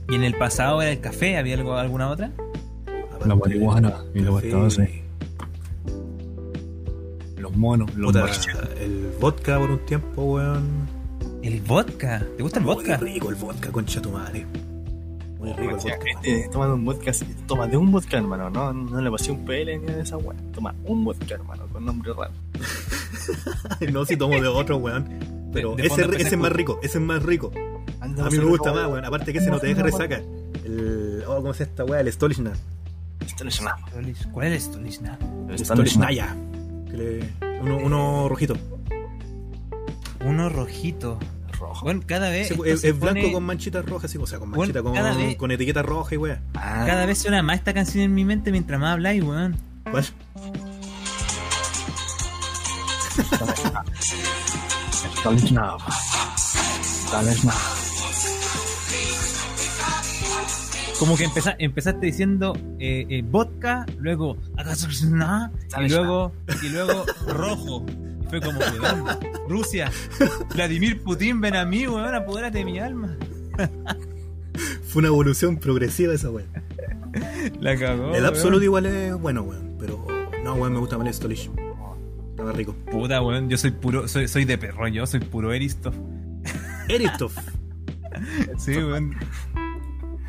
¿Y 0.08 0.14
en 0.14 0.24
el 0.24 0.34
pasado 0.34 0.80
era 0.80 0.90
el 0.90 1.00
café? 1.00 1.36
¿Había 1.36 1.54
algo, 1.56 1.74
alguna 1.76 2.08
otra? 2.10 2.32
Aparte 3.10 3.28
La 3.28 3.36
marihuana 3.36 4.04
y 4.14 4.20
la 4.20 4.30
guataza. 4.30 4.84
Los 7.54 7.60
monos, 7.60 7.94
los 7.94 8.12
puta, 8.12 8.26
el 8.80 9.12
vodka 9.20 9.58
por 9.60 9.70
un 9.70 9.78
tiempo, 9.86 10.22
weón. 10.24 10.88
¿El 11.40 11.60
vodka? 11.60 12.26
¿Te 12.36 12.42
gusta 12.42 12.58
el 12.58 12.64
vodka? 12.64 12.98
Muy 12.98 13.12
rico 13.12 13.28
el 13.30 13.36
vodka, 13.36 13.70
concha 13.70 14.02
tu 14.02 14.10
madre. 14.10 14.44
Muy 15.38 15.52
rico 15.52 15.70
el 15.70 15.76
vodka. 15.76 15.98
Este, 16.22 16.48
toma 16.50 16.72
un 16.74 16.84
vodka, 16.84 17.12
toma 17.46 17.66
de 17.68 17.76
un 17.76 17.92
vodka, 17.92 18.16
hermano. 18.16 18.50
No, 18.50 18.72
no 18.72 19.00
le 19.00 19.10
pasé 19.10 19.30
un 19.30 19.44
PL 19.44 19.78
ni 19.78 19.86
de 19.86 20.00
esa 20.00 20.16
weá. 20.16 20.36
Toma 20.52 20.74
un 20.84 21.04
vodka, 21.04 21.34
hermano, 21.34 21.66
con 21.68 21.84
nombre 21.84 22.12
raro. 22.12 22.32
no, 23.92 24.04
si 24.04 24.16
tomo 24.16 24.40
de 24.40 24.48
otro, 24.48 24.78
weón. 24.78 25.08
Pero 25.52 25.76
De- 25.76 25.82
de 25.82 25.88
ese, 25.88 26.02
ese 26.16 26.28
es 26.34 26.36
más 26.36 26.50
rico, 26.52 26.80
ese 26.82 26.98
es 26.98 27.04
más 27.04 27.22
rico. 27.22 27.52
Anda, 28.00 28.26
A 28.26 28.30
mí 28.30 28.38
me 28.38 28.44
gusta 28.46 28.72
más, 28.72 28.88
weón. 28.88 29.04
Aparte 29.04 29.32
que 29.32 29.38
ese 29.38 29.50
no 29.50 29.60
te 29.60 29.68
deja 29.68 29.82
resaca. 29.82 30.20
El. 30.64 31.22
Oh, 31.28 31.36
¿cómo 31.36 31.54
se 31.54 31.60
llama 31.64 31.70
esta 31.70 31.84
weá? 31.84 32.00
El 32.00 32.12
Stolishna. 32.12 32.52
Es. 33.24 34.26
¿Cuál 34.32 34.48
es 34.48 34.64
esto, 34.64 34.80
Lizna? 34.80 35.18
El 35.48 35.54
Esto 35.54 35.74
Que 36.94 37.02
le- 37.40 37.60
Uno, 37.60 37.76
uno 37.78 38.28
rojito. 38.28 38.56
Uno 40.24 40.48
rojito. 40.48 41.18
Rojo. 41.58 41.84
Bueno, 41.84 42.02
cada 42.06 42.28
vez. 42.30 42.50
Es, 42.50 42.82
blanco 43.00 43.20
pone- 43.20 43.32
con 43.32 43.44
manchitas 43.44 43.84
rojas, 43.84 44.10
sí, 44.10 44.18
o 44.18 44.26
sea, 44.26 44.38
con 44.38 44.50
Bueno, 44.50 44.60
manchita 44.62 44.82
con, 44.82 44.92
cada 44.94 45.14
vez- 45.16 45.36
con 45.36 45.50
etiqueta 45.50 45.82
roja 45.82 46.14
y 46.14 46.18
weá. 46.18 46.40
Ah, 46.54 46.84
Cada 46.86 47.06
vez 47.06 47.18
suena 47.18 47.42
más 47.42 47.56
esta 47.58 47.72
canción 47.74 48.04
en 48.04 48.14
mi 48.14 48.24
mente 48.24 48.50
mientras 48.52 48.78
más 48.80 48.92
habláis, 48.92 49.22
weón. 49.24 49.56
¿Cuál? 49.90 50.04
No 55.24 55.30
es 55.32 55.52
nada. 55.52 55.76
No 57.12 57.20
es 57.30 57.44
nada. 57.44 57.60
Como 60.98 61.16
que 61.16 61.24
empeza- 61.24 61.56
empezaste 61.58 62.06
diciendo 62.06 62.56
eh, 62.78 63.06
eh, 63.08 63.22
vodka, 63.28 63.84
luego 63.98 64.36
y 64.56 64.64
¿Sabes 65.68 65.92
luego 65.92 66.32
y 66.62 66.68
luego 66.68 67.04
rojo. 67.28 67.84
Y 68.22 68.26
fue 68.28 68.40
como, 68.40 68.58
weón, 68.58 69.04
Rusia, 69.48 69.90
Vladimir 70.54 71.02
Putin, 71.02 71.40
ven 71.40 71.56
a 71.56 71.64
mí, 71.64 71.86
weón, 71.86 72.14
apodérate 72.14 72.58
de 72.58 72.64
mi 72.64 72.78
alma. 72.78 73.16
Fue 74.86 75.00
una 75.00 75.08
evolución 75.08 75.56
progresiva 75.56 76.14
esa 76.14 76.30
weón. 76.30 76.48
La 77.60 77.76
cagó. 77.76 78.06
el 78.06 78.10
weón. 78.12 78.26
Absolute 78.26 78.64
igual 78.64 78.86
es 78.86 79.14
bueno, 79.14 79.42
weón. 79.42 79.76
Pero 79.80 80.06
no, 80.44 80.54
weón, 80.54 80.72
me 80.74 80.78
gusta 80.78 80.96
más 80.96 81.08
el 81.08 81.14
Stolish. 81.14 81.50
Estaba 82.30 82.52
rico. 82.52 82.74
Puta, 82.90 83.20
weón, 83.20 83.48
yo 83.50 83.58
soy 83.58 83.72
puro, 83.72 84.06
soy, 84.08 84.28
soy 84.28 84.44
de 84.44 84.56
perro, 84.58 84.86
yo 84.88 85.06
soy 85.06 85.20
puro 85.20 85.52
Eristoff. 85.52 85.94
Eristoff. 86.88 87.36
Sí, 88.58 88.70
weón. 88.76 89.16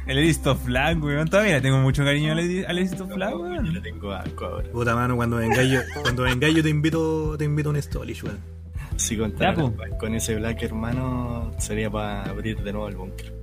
El 0.08 0.18
Eristoff 0.20 0.64
Flag, 0.66 1.04
weón. 1.04 1.28
Todavía 1.28 1.54
le 1.56 1.62
tengo 1.62 1.80
mucho 1.80 2.04
cariño 2.04 2.32
al 2.34 2.40
al 2.40 2.78
Eristoff 2.78 3.12
Flag, 3.12 3.32
Yo 3.32 3.40
weón. 3.40 3.74
le 3.74 3.82
tengo 3.82 4.12
asco 4.12 4.46
ahora. 4.46 4.70
Puta 4.72 4.96
mano, 4.96 5.16
cuando 5.16 5.38
vengáis 5.38 5.72
yo, 5.72 5.80
cuando 6.02 6.24
vengáis 6.24 6.56
yo 6.56 6.64
te 6.64 6.70
invito, 6.70 7.36
te 7.38 7.46
invito 7.46 7.70
a 7.70 7.72
un 7.74 7.82
Stolish, 7.82 8.24
weón. 8.24 8.38
Si 8.98 9.18
contara 9.18 9.56
con 10.00 10.14
ese 10.16 10.36
black 10.36 10.62
hermano, 10.64 11.52
sería 11.58 11.90
para 11.90 12.24
abrir 12.24 12.58
de 12.62 12.72
nuevo 12.72 12.88
el 12.88 12.96
búnker. 12.96 13.34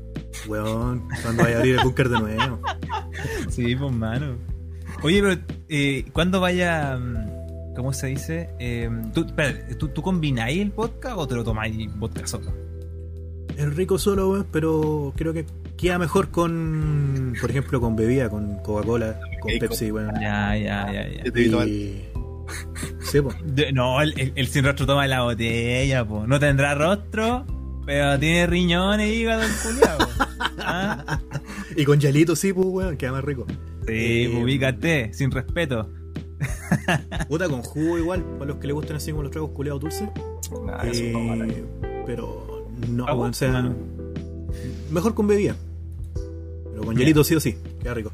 Weón, 0.46 1.08
cuando 1.22 1.42
vaya 1.42 1.56
a 1.56 1.58
abrir 1.58 1.74
el 1.78 1.84
búnker 1.84 2.08
de 2.08 2.18
nuevo. 2.20 2.60
Sí, 3.50 3.76
pues, 3.76 3.92
mano. 3.92 4.36
Oye, 5.02 5.20
pero, 5.22 5.40
eh, 5.68 6.04
¿cuándo 6.12 6.40
vaya. 6.40 6.96
mm, 6.96 7.74
¿Cómo 7.74 7.92
se 7.92 8.08
dice? 8.08 8.50
Eh, 8.58 8.88
¿tú, 9.14 9.24
espera, 9.24 9.54
¿tú, 9.78 9.88
¿Tú 9.88 10.02
combináis 10.02 10.60
el 10.60 10.70
vodka 10.70 11.16
o 11.16 11.26
te 11.26 11.34
lo 11.34 11.42
tomáis 11.44 11.88
vodka 11.98 12.26
solo? 12.26 12.52
Es 13.56 13.74
rico 13.76 13.98
solo, 13.98 14.30
weón, 14.30 14.46
pero 14.52 15.12
creo 15.16 15.32
que 15.32 15.44
queda 15.82 15.98
mejor 15.98 16.30
con, 16.30 17.34
por 17.40 17.50
ejemplo, 17.50 17.80
con 17.80 17.94
bebida, 17.96 18.30
con 18.30 18.56
Coca-Cola, 18.62 19.20
con 19.40 19.52
Pepsi, 19.58 19.90
weón. 19.92 20.14
Ya, 20.20 20.56
ya, 20.56 20.90
ya, 20.92 21.08
ya. 21.24 21.50
Tomar. 21.50 21.68
Y... 21.68 22.04
Sí, 23.00 23.20
pues. 23.20 23.36
De- 23.44 23.72
no, 23.72 24.00
el, 24.00 24.18
el- 24.18 24.32
el 24.34 24.46
sin 24.48 24.64
rostro 24.64 24.86
toma 24.86 25.06
la 25.06 25.22
botella, 25.22 26.04
po. 26.06 26.26
No 26.26 26.38
tendrá 26.40 26.74
rostro, 26.74 27.44
pero 27.84 28.18
tiene 28.18 28.46
riñones 28.46 29.08
y 29.08 29.20
hígado 29.22 29.42
el 29.42 29.50
culiao. 29.62 29.98
¿Ah? 30.58 31.20
Y 31.76 31.84
con 31.84 31.98
hielito, 32.00 32.36
sí, 32.36 32.52
pues, 32.52 32.66
weón, 32.68 32.96
queda 32.96 33.12
más 33.12 33.24
rico. 33.24 33.46
Sí, 33.48 33.54
Eh, 33.88 34.28
pues, 34.32 34.44
ubícate, 34.44 35.12
sin 35.12 35.30
respeto. 35.30 35.90
Puta, 37.28 37.48
con 37.48 37.62
jugo 37.62 37.98
igual, 37.98 38.22
para 38.38 38.46
los 38.46 38.56
que 38.58 38.66
les 38.66 38.74
gustan 38.74 38.96
así 38.96 39.10
como 39.10 39.22
los 39.22 39.30
tragos 39.32 39.50
culeados 39.50 39.80
dulces. 39.80 40.08
Eso 40.84 41.02
Eh, 41.02 41.12
no 41.12 42.04
pero 42.06 42.68
no, 42.88 43.06
Ah, 43.06 43.14
weón, 43.14 43.30
o 43.30 43.34
sea, 43.34 43.50
bueno. 43.52 43.74
mejor 44.90 45.14
con 45.14 45.26
bebida. 45.26 45.54
Pero 46.82 46.86
con 46.86 46.96
hielito 46.96 47.22
sí 47.24 47.34
o 47.36 47.40
sí, 47.40 47.56
queda 47.80 47.94
rico. 47.94 48.10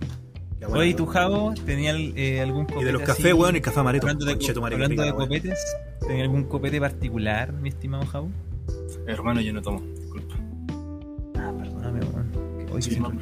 Queda 0.58 0.68
bueno. 0.68 0.80
Oye, 0.80 0.90
¿y 0.90 0.94
tu 0.94 1.06
Javo 1.06 1.54
tenía 1.64 1.94
eh, 1.96 2.40
algún 2.42 2.64
copete 2.66 2.82
Y 2.82 2.84
de 2.84 2.92
los 2.92 3.02
cafés, 3.02 3.32
weón, 3.32 3.56
el 3.56 3.62
café 3.62 3.80
amaretto. 3.80 4.06
Hablando 4.06 4.26
de, 4.26 4.32
hablando 4.32 4.78
de 4.78 4.86
rica, 4.88 5.02
weón. 5.04 5.16
copetes, 5.16 5.76
¿tenía 6.06 6.24
algún 6.24 6.44
copete 6.44 6.78
particular, 6.80 7.52
mi 7.52 7.70
estimado 7.70 8.04
Javo? 8.06 8.28
Hermano, 9.06 9.40
yo 9.40 9.52
no 9.54 9.62
tomo, 9.62 9.80
disculpa. 9.80 10.34
Ah, 11.38 11.52
perdóname, 11.58 12.00
weón. 12.00 12.32
Hoy 12.72 12.82
Sí, 12.82 12.94
yo, 12.96 13.02
weón. 13.04 13.18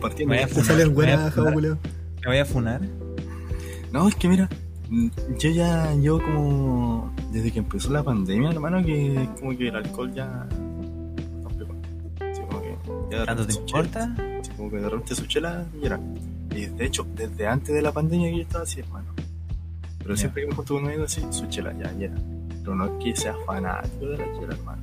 Partiendo 0.00 0.34
de- 0.34 0.48
salen 0.64 0.94
Voy 0.94 1.04
a 1.04 1.16
buenas, 1.16 1.18
funar. 1.18 1.32
jabo, 1.32 1.52
culeo. 1.52 1.78
¿Me 2.22 2.26
voy 2.28 2.38
a 2.38 2.44
funar? 2.44 2.80
No, 3.92 4.08
es 4.08 4.14
que 4.14 4.28
mira, 4.28 4.48
yo 5.38 5.50
ya, 5.50 5.94
yo 6.00 6.20
como, 6.20 7.14
desde 7.32 7.52
que 7.52 7.58
empezó 7.60 7.90
la 7.92 8.02
pandemia, 8.02 8.50
hermano, 8.50 8.84
que 8.84 9.28
como 9.38 9.56
que 9.56 9.68
el 9.68 9.76
alcohol 9.76 10.12
ya... 10.14 10.46
¿Tanto 13.24 13.46
te 13.46 13.52
su 13.52 13.64
chela- 13.64 13.84
importa? 13.84 14.16
como 14.56 14.70
que 14.70 14.76
de 14.76 14.88
repente 14.88 15.14
su 15.14 15.26
chela 15.26 15.64
y 15.80 15.86
era. 15.86 16.00
Y 16.54 16.66
de 16.66 16.84
hecho, 16.86 17.06
desde 17.14 17.46
antes 17.46 17.74
de 17.74 17.82
la 17.82 17.92
pandemia 17.92 18.30
que 18.30 18.36
yo 18.36 18.42
estaba 18.42 18.64
así, 18.64 18.80
hermano. 18.80 19.12
Pero 19.98 20.16
siempre 20.16 20.42
que 20.42 20.48
me 20.48 20.54
junto 20.54 20.74
con 20.74 20.82
un 20.84 20.88
amigo 20.90 21.04
así, 21.04 21.22
su 21.30 21.46
chela 21.46 21.72
ya, 21.78 21.92
ya. 21.98 22.10
Pero 22.62 22.74
no 22.76 22.84
es 22.86 23.04
que 23.04 23.16
sea 23.16 23.34
fanático 23.46 24.06
de 24.06 24.18
la 24.18 24.24
chela, 24.34 24.54
hermano. 24.54 24.82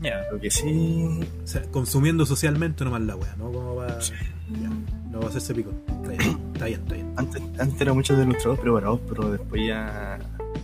Ya. 0.00 0.22
Lo 0.32 0.38
que 0.40 0.50
sí... 0.50 1.20
O 1.42 1.46
sea, 1.46 1.62
consumiendo 1.70 2.24
socialmente 2.24 2.84
nomás 2.84 3.02
la 3.02 3.16
wea, 3.16 3.34
¿no? 3.36 3.50
Como 3.52 3.74
va. 3.76 4.00
sí, 4.00 4.12
Ya, 4.62 4.68
no 5.10 5.20
va 5.20 5.26
a 5.26 5.28
hacerse 5.28 5.54
pico. 5.54 5.70
Está 5.88 6.08
bien, 6.10 6.38
está 6.54 6.64
bien, 6.66 6.80
está 6.80 6.94
bien. 6.94 7.12
Antes, 7.16 7.42
antes 7.58 7.80
era 7.80 7.92
mucho 7.92 8.16
de 8.16 8.24
los 8.26 8.38
tragos 8.38 8.58
preparados, 8.60 9.00
pero 9.08 9.30
después 9.30 9.62
ya 9.66 10.18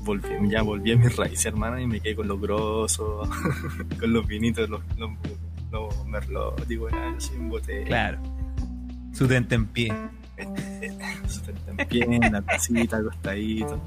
volví, 0.05 0.29
ya 0.51 0.63
volví 0.63 0.93
a 0.93 0.97
mis 0.97 1.17
raíces, 1.17 1.47
hermano, 1.47 1.79
y 1.81 1.87
me 1.87 2.01
quedé 2.01 2.15
con 2.17 2.29
los 2.29 2.41
grosos, 2.41 3.29
con 4.01 4.13
los 4.13 4.27
vinitos, 4.27 4.69
los, 4.71 4.81
los, 4.99 5.11
los 5.75 6.07
merlot, 6.07 6.67
digo, 6.67 6.89
en 6.91 7.49
botella. 7.51 7.85
Claro. 7.87 8.19
Su 9.13 9.27
tente 9.29 9.55
en 9.57 9.67
pie. 9.67 9.93
Su 11.29 11.41
en 11.77 11.87
pie, 11.89 12.05
en 12.05 12.33
la 12.33 12.43
tacita, 12.43 12.97
acostadito. 12.99 13.81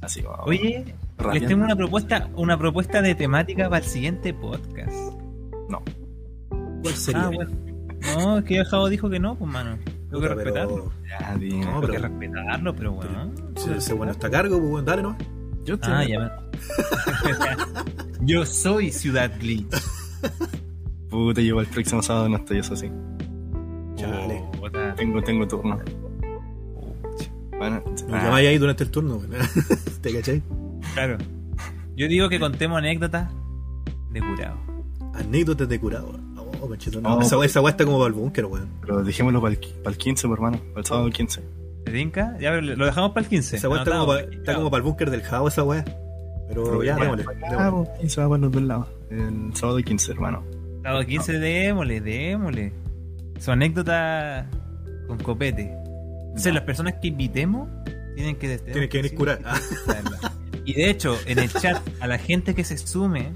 Así 0.00 0.22
como. 0.22 0.36
Oye, 0.44 0.84
les 0.84 0.94
rabiando. 1.18 1.48
tengo 1.48 1.64
una 1.64 1.76
propuesta, 1.76 2.28
una 2.36 2.58
propuesta 2.58 3.02
de 3.02 3.14
temática 3.14 3.64
para 3.68 3.84
el 3.84 3.90
siguiente 3.90 4.32
podcast. 4.34 4.92
No. 5.68 5.82
¿Cuál 6.82 6.94
sería? 6.94 7.22
Ah, 7.24 7.30
bueno. 7.34 7.50
No, 8.16 8.38
es 8.38 8.44
que 8.44 8.58
el 8.58 8.64
Javo 8.66 8.88
dijo 8.88 9.10
que 9.10 9.18
no, 9.18 9.34
pues 9.36 9.50
mano. 9.50 9.78
Tengo 10.10 10.20
que 10.20 10.28
respetarlo. 10.28 10.92
Ya. 11.08 11.32
No, 11.32 11.38
Tengo 11.40 11.80
que 11.82 11.98
respetarlo, 11.98 12.74
pero 12.76 12.92
bueno. 12.92 13.32
si 13.56 13.70
ese 13.72 13.92
bueno 13.94 14.12
está 14.12 14.28
a 14.28 14.30
cargo, 14.30 14.58
pues 14.58 14.70
bueno, 14.70 14.86
dale, 14.86 15.02
¿no? 15.02 15.16
Yo 15.64 15.74
estoy- 15.74 15.92
Ah, 15.92 16.04
ya. 16.04 16.38
Yo 18.20 18.46
soy 18.46 18.92
Ciudad 18.92 19.30
Glitch. 19.40 19.74
Puta, 21.10 21.40
yo 21.40 21.60
el 21.60 21.66
próximo 21.66 22.02
sábado 22.02 22.28
no 22.28 22.36
estoy, 22.36 22.58
eso 22.58 22.76
sí. 22.76 22.90
Chale. 23.96 24.42
Tengo, 24.96 25.22
tengo 25.22 25.46
turno. 25.48 25.78
Bueno, 27.58 27.82
Nos 27.86 28.02
ah, 28.12 28.24
llamáis 28.24 28.48
ahí 28.48 28.58
durante 28.58 28.84
el 28.84 28.90
turno, 28.90 29.16
weón. 29.16 29.30
¿Te 30.02 30.12
cachai? 30.12 30.42
Claro. 30.94 31.16
Yo 31.96 32.08
digo 32.08 32.28
que 32.28 32.38
contemos 32.38 32.76
anécdotas 32.78 33.30
de 34.10 34.20
curado. 34.20 34.56
Anécdotas 35.14 35.68
de 35.68 35.80
curado. 35.80 36.18
Oh, 36.36 36.68
conchito, 36.68 37.00
no. 37.00 37.14
Oh, 37.16 37.22
esa, 37.22 37.36
pues. 37.36 37.50
esa 37.50 37.60
weá 37.62 37.70
está 37.70 37.84
como 37.84 37.98
para 37.98 38.08
el 38.08 38.14
búnker, 38.14 38.44
weón. 38.44 38.68
pero 38.80 39.02
dejémoslo 39.02 39.40
para 39.40 39.54
el, 39.54 39.60
para 39.82 39.90
el 39.90 39.96
15, 39.96 40.28
pues, 40.28 40.36
hermano. 40.38 40.58
Para 40.58 40.80
el 40.80 40.84
sábado 40.86 41.10
15. 41.10 41.42
¿Te 41.84 41.92
tinca? 41.92 42.36
Ya 42.38 42.52
lo 42.60 42.84
dejamos 42.84 43.12
para 43.12 43.22
el 43.24 43.28
15. 43.30 43.56
Esa 43.56 43.68
weá 43.68 43.78
está, 43.78 43.92
como 43.92 44.12
Anotado. 44.12 44.28
pa- 44.30 44.36
está 44.36 44.54
como 44.54 44.70
para 44.70 44.78
el 44.78 44.82
búnker 44.84 45.10
del 45.10 45.22
Jao, 45.22 45.48
esa 45.48 45.62
weá. 45.64 45.84
Pero 46.48 46.82
ya, 46.82 46.96
démosle. 46.96 47.24
Ah, 47.58 47.72
pues, 47.98 48.12
se 48.12 48.20
va 48.20 48.28
para 48.28 48.42
los 48.42 48.52
dos 48.52 48.62
lados. 48.62 48.88
El 49.10 49.54
sábado 49.54 49.78
15, 49.78 50.12
hermano. 50.12 50.44
Sábado 50.82 51.04
15, 51.06 51.38
démosle, 51.38 52.00
démosle. 52.00 52.72
Su 53.38 53.50
anécdota 53.52 54.48
con 55.06 55.18
copete. 55.18 55.72
Entonces, 56.28 56.52
las 56.54 56.64
personas 56.64 56.94
que 57.00 57.08
invitemos 57.08 57.68
tienen 58.14 58.36
que. 58.36 58.58
Tienen 58.58 58.88
que 58.88 58.98
venir 59.02 59.14
curar. 59.14 59.40
Y 60.64 60.72
de 60.74 60.90
hecho, 60.90 61.16
en 61.26 61.38
el 61.38 61.50
chat, 61.52 61.80
a 62.00 62.06
la 62.06 62.18
gente 62.18 62.54
que 62.54 62.64
se 62.64 62.76
sume, 62.78 63.32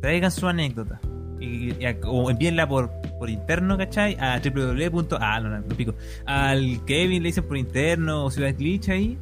traigan 0.00 0.30
su 0.30 0.48
anécdota. 0.48 1.00
Y, 1.38 1.72
y 1.80 1.86
a- 1.86 1.96
o 2.04 2.30
envíenla 2.30 2.68
por, 2.68 2.90
por 3.18 3.30
interno, 3.30 3.78
¿cachai? 3.78 4.16
A 4.20 4.40
www. 4.44 5.06
Ah, 5.20 5.40
no, 5.40 5.48
no, 5.48 5.60
no 5.60 5.76
pico. 5.76 5.94
Al 6.26 6.84
Kevin 6.84 7.22
le 7.22 7.28
dicen 7.28 7.44
por 7.44 7.56
interno 7.56 8.24
o 8.24 8.30
Ciudad 8.30 8.54
Glitch 8.56 8.88
ahí. 8.90 9.16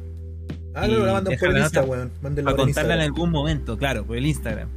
ah 0.73 0.87
no, 0.87 1.05
la 1.05 1.13
mandan 1.13 1.37
por 1.39 1.49
el 1.49 1.57
Insta, 1.59 1.83
weón. 1.83 2.11
El 2.35 2.55
contarla 2.55 2.95
en 2.95 3.01
algún 3.01 3.29
momento, 3.31 3.77
claro, 3.77 4.05
por 4.05 4.17
el 4.17 4.25
Instagram. 4.25 4.67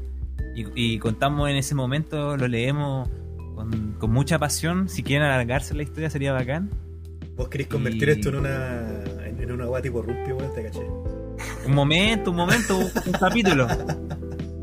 Y, 0.54 0.66
y 0.74 0.98
contamos 0.98 1.48
en 1.48 1.56
ese 1.56 1.74
momento, 1.74 2.36
lo 2.36 2.46
leemos 2.48 3.08
con, 3.54 3.92
con 3.98 4.10
mucha 4.12 4.38
pasión. 4.38 4.88
Si 4.88 5.02
quieren 5.02 5.26
alargarse 5.26 5.74
la 5.74 5.82
historia, 5.82 6.10
sería 6.10 6.32
bacán. 6.32 6.70
Vos 7.36 7.48
querés 7.48 7.66
convertir 7.68 8.08
Y- 8.08 8.12
esto 8.12 8.28
en 8.28 8.36
una 8.36 8.80
en, 9.26 9.40
en 9.40 9.52
una 9.52 9.66
weá 9.66 9.80
tipo 9.82 10.00
weón, 10.00 10.54
te 10.54 10.62
caché. 10.64 10.86
Un 11.66 11.74
momento, 11.74 12.30
un 12.30 12.36
momento, 12.36 12.78
un 12.78 13.12
capítulo. 13.18 13.66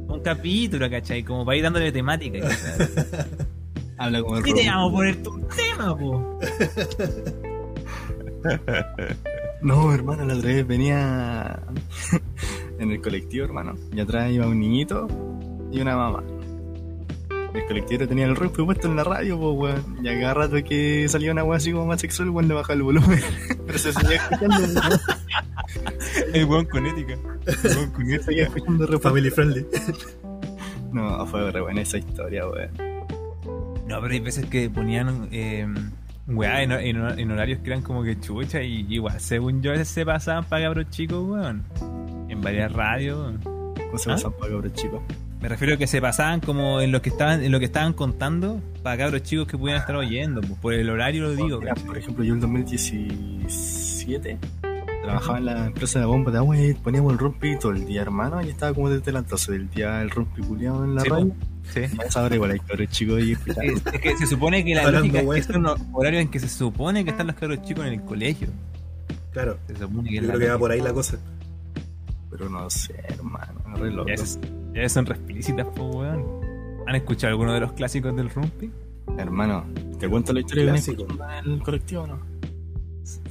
Un 0.07 0.19
capítulo, 0.21 0.89
¿cachai? 0.89 1.23
Como 1.23 1.43
para 1.45 1.57
ir 1.57 1.63
dándole 1.63 1.91
temática. 1.91 2.39
¿cachai? 2.39 2.87
Habla 3.97 4.21
como 4.21 4.37
el 4.37 4.43
¿Qué 4.43 4.53
te 4.53 4.67
vamos 4.69 4.91
a 4.91 4.95
poner 4.95 5.23
tu 5.23 5.39
tema, 5.55 5.97
po? 5.97 6.39
No, 9.61 9.93
hermano, 9.93 10.23
la 10.25 10.35
otra 10.35 10.49
vez 10.49 10.65
venía 10.65 11.59
en 12.79 12.91
el 12.91 13.01
colectivo, 13.01 13.45
hermano. 13.45 13.75
Y 13.93 13.99
atrás 13.99 14.31
iba 14.31 14.47
un 14.47 14.59
niñito 14.59 15.07
y 15.71 15.81
una 15.81 15.95
mamá. 15.95 16.23
El 17.53 17.65
colectivo 17.65 18.07
tenía 18.07 18.25
el 18.25 18.35
rostro 18.35 18.65
puesto 18.65 18.87
en 18.87 18.95
la 18.95 19.03
radio, 19.03 19.37
pues, 19.39 19.73
weón. 19.81 20.05
Y 20.05 20.07
a 20.09 20.19
cada 20.19 20.33
rato 20.35 20.63
que 20.63 21.07
salía 21.09 21.31
una 21.31 21.43
weá 21.43 21.57
así 21.57 21.71
como 21.71 21.87
más 21.87 21.99
sexual, 21.99 22.29
weón, 22.29 22.47
le 22.47 22.53
bajaba 22.53 22.75
el 22.75 22.83
volumen. 22.83 23.19
Pero 23.65 23.79
se 23.79 23.91
seguía 23.91 24.17
escuchando, 24.17 24.55
weón. 24.57 24.99
El 26.33 26.45
weón 26.45 26.65
con 26.65 26.85
ética. 26.85 27.13
El 27.13 27.75
weón 27.77 27.91
con 27.91 28.05
Se 28.05 28.19
seguía 28.23 28.43
escuchando 28.43 28.85
re 28.85 28.99
Family 28.99 29.29
friendly. 29.31 29.65
No, 30.91 31.23
fue 31.27 31.51
re 31.51 31.61
buena 31.61 31.81
esa 31.81 31.99
historia, 31.99 32.47
weón. 32.47 32.71
No, 33.87 34.01
pero 34.01 34.07
hay 34.11 34.19
veces 34.19 34.45
que 34.47 34.69
ponían 34.71 35.27
eh, 35.31 35.67
weá 36.27 36.63
en, 36.63 36.71
en- 36.71 37.19
en 37.19 37.31
horarios 37.31 37.59
que 37.59 37.67
eran 37.71 37.81
como 37.83 38.03
que 38.03 38.19
chucha 38.19 38.61
y 38.63 38.85
igual, 38.89 39.19
según 39.19 39.61
yo, 39.61 39.69
a 39.69 39.73
veces 39.73 39.87
se 39.89 40.03
pasaban 40.05 40.45
para 40.45 40.63
cabros 40.65 40.89
chicos, 40.89 41.23
weón. 41.27 41.63
En 42.29 42.41
varias 42.41 42.71
radios. 42.71 43.35
¿Cómo 43.43 43.97
se 43.97 44.09
¿Ah? 44.11 44.15
pasan 44.15 44.31
para 44.33 44.51
cabros 44.51 44.73
chicos? 44.73 45.01
Me 45.41 45.47
refiero 45.47 45.75
a 45.75 45.77
que 45.77 45.87
se 45.87 46.01
pasaban 46.01 46.41
como 46.41 46.81
en 46.81 46.91
lo 46.91 47.01
que 47.01 47.09
estaban, 47.09 47.43
en 47.43 47.51
lo 47.51 47.59
que 47.59 47.65
estaban 47.65 47.93
contando 47.93 48.61
para 48.83 48.97
cabros 48.97 49.23
chicos 49.23 49.47
que 49.47 49.57
pudieran 49.57 49.79
estar 49.81 49.95
oyendo. 49.95 50.41
pues, 50.41 50.53
por 50.59 50.73
el 50.73 50.89
horario 50.89 51.23
lo 51.23 51.35
digo. 51.35 51.61
Por 51.85 51.97
ejemplo, 51.97 52.23
yo 52.25 52.33
en 52.33 52.41
2017 52.41 54.37
trabajaba 55.01 55.37
en 55.37 55.45
la 55.45 55.65
empresa 55.67 55.99
de 55.99 56.05
bomba 56.05 56.29
de 56.31 56.39
agua 56.39 56.57
y 56.59 56.73
poníamos 56.73 57.13
el 57.13 57.19
rompi 57.19 57.57
todo 57.57 57.71
el 57.71 57.85
día, 57.85 58.01
hermano, 58.01 58.41
y 58.41 58.49
estaba 58.49 58.73
como 58.73 58.89
desde 58.89 59.13
las 59.13 59.27
12 59.29 59.51
del 59.53 59.69
día 59.69 60.01
el 60.01 60.09
rompi 60.09 60.41
culiado 60.41 60.83
en 60.83 60.95
la 60.95 61.01
Sí, 61.03 61.09
radio. 61.09 61.33
Sí. 61.73 61.79
Y 61.79 62.01
a 62.01 62.05
esa 62.05 62.23
hora 62.23 62.35
igual 62.35 62.51
hay 62.51 62.59
cabros 62.59 62.89
chicos. 62.89 63.19
Es, 63.21 63.37
es 63.47 64.01
que 64.01 64.17
se 64.17 64.27
supone 64.27 64.65
que 64.65 64.75
la 64.75 64.91
lógica 64.91 65.19
es 65.21 65.47
que 65.47 65.53
son 65.53 65.63
los 65.63 65.79
horarios 65.93 66.21
en 66.23 66.27
que 66.29 66.39
se 66.39 66.49
supone 66.49 67.05
que 67.05 67.11
están 67.11 67.27
los 67.27 67.35
cabros 67.37 67.61
chicos 67.61 67.85
en 67.85 67.93
el 67.93 68.01
colegio. 68.01 68.49
Claro. 69.31 69.57
Se 69.67 69.75
supone 69.77 70.09
que 70.09 70.15
Yo 70.17 70.27
creo 70.27 70.39
que 70.39 70.49
va 70.49 70.57
por 70.59 70.71
ahí 70.71 70.81
la 70.81 70.91
cosa. 70.91 71.17
Pero 72.29 72.49
no 72.49 72.69
sé, 72.69 72.95
hermano, 73.07 73.61
re 73.77 73.89
loco. 73.91 74.09
Ya 74.73 74.89
son 74.89 75.07
explícitas, 75.07 75.67
pues, 75.75 75.95
weón. 75.95 76.39
¿Han 76.87 76.95
escuchado 76.95 77.31
alguno 77.31 77.53
de 77.53 77.59
los 77.59 77.73
clásicos 77.73 78.15
del 78.15 78.29
Rumpi? 78.29 78.71
Hermano, 79.17 79.65
¿te 79.99 80.07
cuento 80.09 80.33
la 80.33 80.39
historia 80.39 80.65
Clásico. 80.71 81.05
que 81.07 81.13
me 81.13 81.39
en 81.39 81.51
el 81.53 81.61
colectivo 81.63 82.03
o 82.03 82.07
no? 82.07 82.19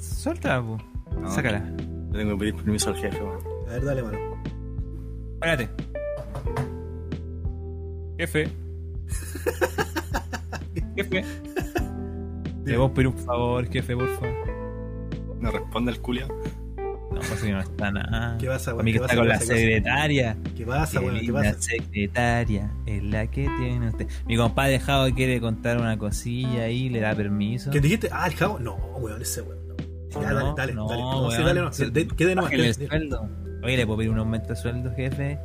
Suelta, 0.00 0.60
po. 0.62 0.78
No. 1.20 1.30
Sácala. 1.30 1.60
Le 2.12 2.18
tengo 2.18 2.32
que 2.32 2.38
pedir 2.38 2.54
permiso 2.56 2.90
al 2.90 2.96
jefe, 2.96 3.22
weón. 3.22 3.38
A 3.68 3.72
ver, 3.72 3.84
dale, 3.84 4.02
mano. 4.02 4.18
Espérate. 5.34 5.68
Jefe. 8.18 8.48
jefe. 10.96 11.24
Le 12.64 12.76
voy 12.76 12.86
a 12.90 12.92
pedir 12.94 13.08
un 13.08 13.18
favor, 13.18 13.66
jefe, 13.66 13.96
por 13.96 14.08
favor. 14.16 14.48
No 15.40 15.50
responde 15.50 15.92
el 15.92 16.00
culiao. 16.00 16.28
No, 17.18 17.28
pues 17.28 17.40
que 17.42 17.50
no 17.52 17.60
está 17.60 17.90
nada. 17.90 18.38
¿Qué 18.38 18.46
pasa, 18.46 18.70
A 18.70 18.74
weón? 18.74 18.84
mí 18.84 18.92
que 18.92 18.98
¿Qué 18.98 19.04
está 19.04 19.16
pasa? 19.16 19.16
con 19.16 19.26
¿Qué 19.26 19.28
la 19.28 19.38
pasa? 19.38 19.46
¿Qué 19.46 19.54
pasa? 19.54 19.66
secretaria. 19.66 20.36
¿Qué 20.56 20.66
pasa, 20.66 21.00
weón? 21.00 21.20
¿Qué 21.20 21.32
pasa? 21.32 21.56
secretaria 21.62 22.70
es 22.86 23.02
la 23.02 23.26
que 23.26 23.48
tiene 23.58 23.88
usted. 23.88 24.06
Mi 24.26 24.36
compadre 24.36 24.72
dejado 24.72 25.12
quiere 25.14 25.40
contar 25.40 25.78
una 25.78 25.98
cosilla 25.98 26.62
ahí, 26.64 26.88
le 26.88 27.00
da 27.00 27.14
permiso. 27.14 27.70
¿Qué 27.70 27.80
dijiste? 27.80 28.08
Ah, 28.12 28.26
el 28.28 28.34
jabo. 28.34 28.58
No, 28.58 28.74
weón, 28.98 29.20
ese 29.22 29.42
weón. 29.42 29.58
No. 29.68 29.74
Ya, 30.22 30.30
No, 30.30 30.34
dale, 30.34 30.52
dale, 30.56 30.74
no, 30.74 30.88
dale. 30.88 31.02
No, 31.02 31.30
sí, 31.30 31.42
dale, 31.42 31.60
no. 31.60 31.72
Sí. 31.72 31.90
De- 31.90 32.06
¿Qué 32.08 32.26
de 32.26 32.34
nomás? 32.34 32.50
¿Qué- 32.50 32.72
sueldo. 32.74 33.28
Oye, 33.62 33.76
le 33.76 33.84
puedo 33.86 33.98
pedir 33.98 34.10
un 34.12 34.18
aumento 34.20 34.48
de 34.50 34.56
sueldo, 34.56 34.94
jefe. 34.94 35.38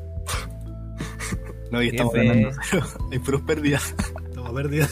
No, 1.71 1.81
y 1.81 1.87
estamos 1.87 2.13
Jefe. 2.13 2.27
ganando, 2.27 2.57
hay 3.11 3.19
puros 3.19 3.41
pérdidas. 3.41 3.95
Estamos 4.29 4.51
perdidos. 4.53 4.89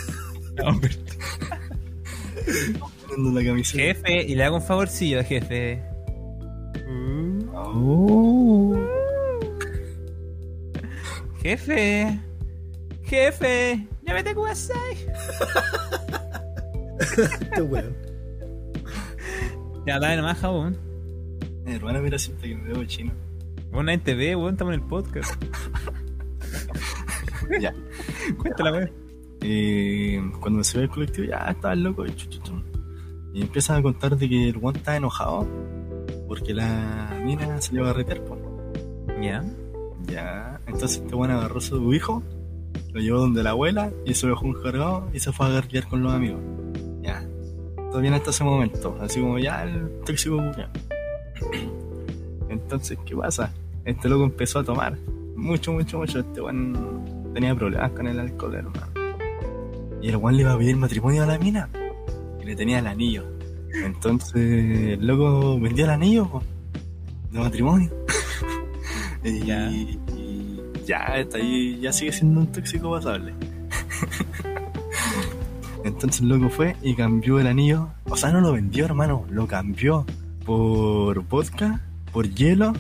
Poniendo 3.08 3.40
la 3.40 3.46
camiseta. 3.46 3.84
jefe, 3.84 4.24
y 4.24 4.36
le 4.36 4.44
hago 4.44 4.56
un 4.58 4.62
favorcillo, 4.64 5.24
jefe. 5.24 5.84
Oh. 7.74 8.76
Jefe. 11.42 12.20
Jefe. 13.04 13.88
Ya 14.04 14.14
vete 14.14 14.36
Kudasai. 14.36 14.96
Este 17.00 17.62
weón. 17.62 17.96
Ya, 19.88 20.00
dale 20.00 20.18
nomás, 20.18 20.38
jabón. 20.40 20.78
Hermano, 21.66 22.02
mira, 22.02 22.20
siento 22.20 22.44
que 22.44 22.56
me 22.56 22.74
veo 22.74 22.86
chino. 22.86 23.14
Una 23.72 23.94
en 23.94 24.02
TV, 24.02 24.36
weón, 24.36 24.54
estamos 24.54 24.74
en 24.76 24.82
el 24.82 24.88
podcast. 24.88 25.42
ya. 27.60 27.74
Cuéntala, 28.38 28.72
weón. 28.72 28.92
Eh, 29.42 30.22
cuando 30.40 30.58
me 30.60 30.64
subí 30.64 30.84
al 30.84 30.90
colectivo, 30.90 31.28
ya 31.28 31.38
estaba 31.50 31.74
loco. 31.76 32.06
Y, 32.06 32.14
y 33.34 33.42
empiezan 33.42 33.80
a 33.80 33.82
contar 33.82 34.16
de 34.18 34.30
que 34.30 34.50
el 34.50 34.58
guan 34.58 34.76
está 34.76 34.96
enojado 34.96 35.48
porque 36.32 36.54
la 36.54 37.20
mina 37.26 37.60
va 37.84 37.90
a 37.90 37.94
retear, 37.94 38.24
po. 38.24 38.38
Ya. 39.22 39.44
Ya, 40.08 40.62
entonces 40.66 41.02
este 41.02 41.14
weón 41.14 41.30
agarró 41.30 41.58
a 41.58 41.62
su 41.62 41.94
hijo, 41.94 42.24
lo 42.94 43.02
llevó 43.02 43.20
donde 43.20 43.44
la 43.44 43.50
abuela 43.50 43.92
y 44.06 44.14
se 44.14 44.28
lo 44.28 44.36
dejó 44.36 44.46
encargado 44.46 45.10
y 45.12 45.20
se 45.20 45.34
fue 45.34 45.48
a 45.48 45.50
garquear 45.50 45.90
con 45.90 46.02
los 46.02 46.14
amigos. 46.14 46.40
Ya, 47.02 47.28
todo 47.90 48.00
bien 48.00 48.14
hasta 48.14 48.30
ese 48.30 48.46
momento, 48.46 48.98
así 49.02 49.20
como 49.20 49.40
ya 49.40 49.64
el 49.64 49.90
tóxico 50.06 50.38
culiao. 50.38 50.70
Entonces, 52.50 52.98
¿qué 53.06 53.14
pasa? 53.14 53.52
Este 53.84 54.08
loco 54.08 54.24
empezó 54.24 54.60
a 54.60 54.64
tomar 54.64 54.98
mucho, 55.36 55.74
mucho, 55.74 55.98
mucho. 55.98 56.20
Este 56.20 56.40
weón 56.40 57.32
tenía 57.34 57.54
problemas 57.56 57.92
con 57.92 58.08
el 58.08 58.18
alcohol, 58.18 58.56
hermano. 58.56 58.88
Y 60.02 60.08
el 60.08 60.16
weón 60.16 60.38
le 60.38 60.44
iba 60.44 60.54
a 60.54 60.58
pedir 60.58 60.78
matrimonio 60.78 61.24
a 61.24 61.26
la 61.26 61.38
mina 61.38 61.68
y 62.42 62.46
le 62.46 62.56
tenía 62.56 62.80
el 62.80 62.88
anillo. 62.88 63.26
Entonces, 63.74 64.36
el 64.36 65.06
loco 65.06 65.60
vendió 65.60 65.86
el 65.86 65.92
anillo 65.92 66.28
po, 66.30 66.44
de 67.32 67.40
matrimonio. 67.40 67.90
y, 69.24 69.40
Ya. 69.46 69.72
y 69.72 70.00
ya, 70.86 70.98
está 71.18 71.38
ahí, 71.38 71.80
ya 71.80 71.94
sigue 71.94 72.12
siendo 72.12 72.42
un 72.42 72.48
tóxico 72.48 72.92
pasable. 72.92 73.34
Entonces 75.84 76.22
el 76.22 76.30
loco 76.30 76.50
fue 76.50 76.76
y 76.82 76.96
cambió 76.96 77.40
el 77.40 77.48
anillo. 77.48 77.90
O 78.06 78.16
sea, 78.18 78.32
no 78.32 78.42
lo 78.42 78.54
vendió, 78.54 78.86
hermano, 78.86 79.26
lo 79.30 79.48
cambió 79.48 80.06
por 80.46 81.24
vodka, 81.28 81.82
por 82.12 82.30
hielo 82.30 82.74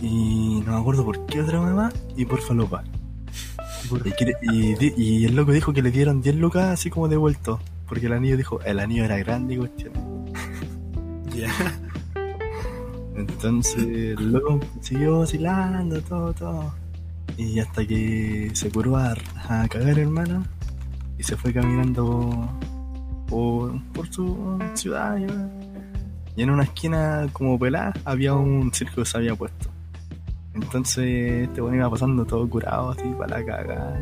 y 0.00 0.62
no 0.64 0.72
me 0.72 0.78
acuerdo 0.78 1.04
por 1.04 1.26
qué 1.26 1.42
otra 1.42 1.60
mamá 1.60 1.92
y 2.16 2.24
por 2.24 2.40
falopa. 2.40 2.84
Y, 4.42 4.42
y 4.42 4.94
y 4.96 5.24
el 5.24 5.36
loco 5.36 5.52
dijo 5.52 5.72
que 5.72 5.82
le 5.82 5.90
dieron 5.90 6.20
10 6.20 6.36
lucas 6.36 6.66
así 6.66 6.90
como 6.90 7.08
devuelto. 7.08 7.60
Porque 7.88 8.06
el 8.06 8.12
anillo 8.12 8.36
dijo, 8.36 8.60
el 8.62 8.78
anillo 8.78 9.04
era 9.04 9.18
grande 9.18 9.54
y 9.54 9.58
cuestión. 9.58 9.92
Ya. 11.34 11.52
Entonces 13.14 14.18
loco 14.20 14.58
siguió 14.80 15.20
vacilando, 15.20 16.00
todo, 16.02 16.32
todo. 16.32 16.74
Y 17.36 17.60
hasta 17.60 17.86
que 17.86 18.50
se 18.54 18.70
curó 18.70 18.96
a, 18.96 19.14
a 19.48 19.68
cagar, 19.68 19.98
hermano. 19.98 20.44
Y 21.16 21.22
se 21.22 21.36
fue 21.36 21.52
caminando 21.52 22.48
por, 23.28 23.80
por 23.92 24.12
su 24.12 24.58
ciudad. 24.74 25.16
ya. 25.18 25.50
Y 26.36 26.42
en 26.42 26.50
una 26.50 26.62
esquina 26.64 27.28
como 27.32 27.58
pelada 27.58 27.92
había 28.04 28.34
un 28.34 28.72
circo 28.72 29.02
que 29.02 29.04
se 29.04 29.16
había 29.18 29.34
puesto. 29.34 29.68
Entonces 30.54 31.48
este 31.48 31.60
bueno 31.60 31.76
iba 31.76 31.90
pasando 31.90 32.24
todo 32.24 32.48
curado 32.48 32.90
así 32.90 33.08
para 33.18 33.38
la 33.38 33.44
cagada. 33.44 34.00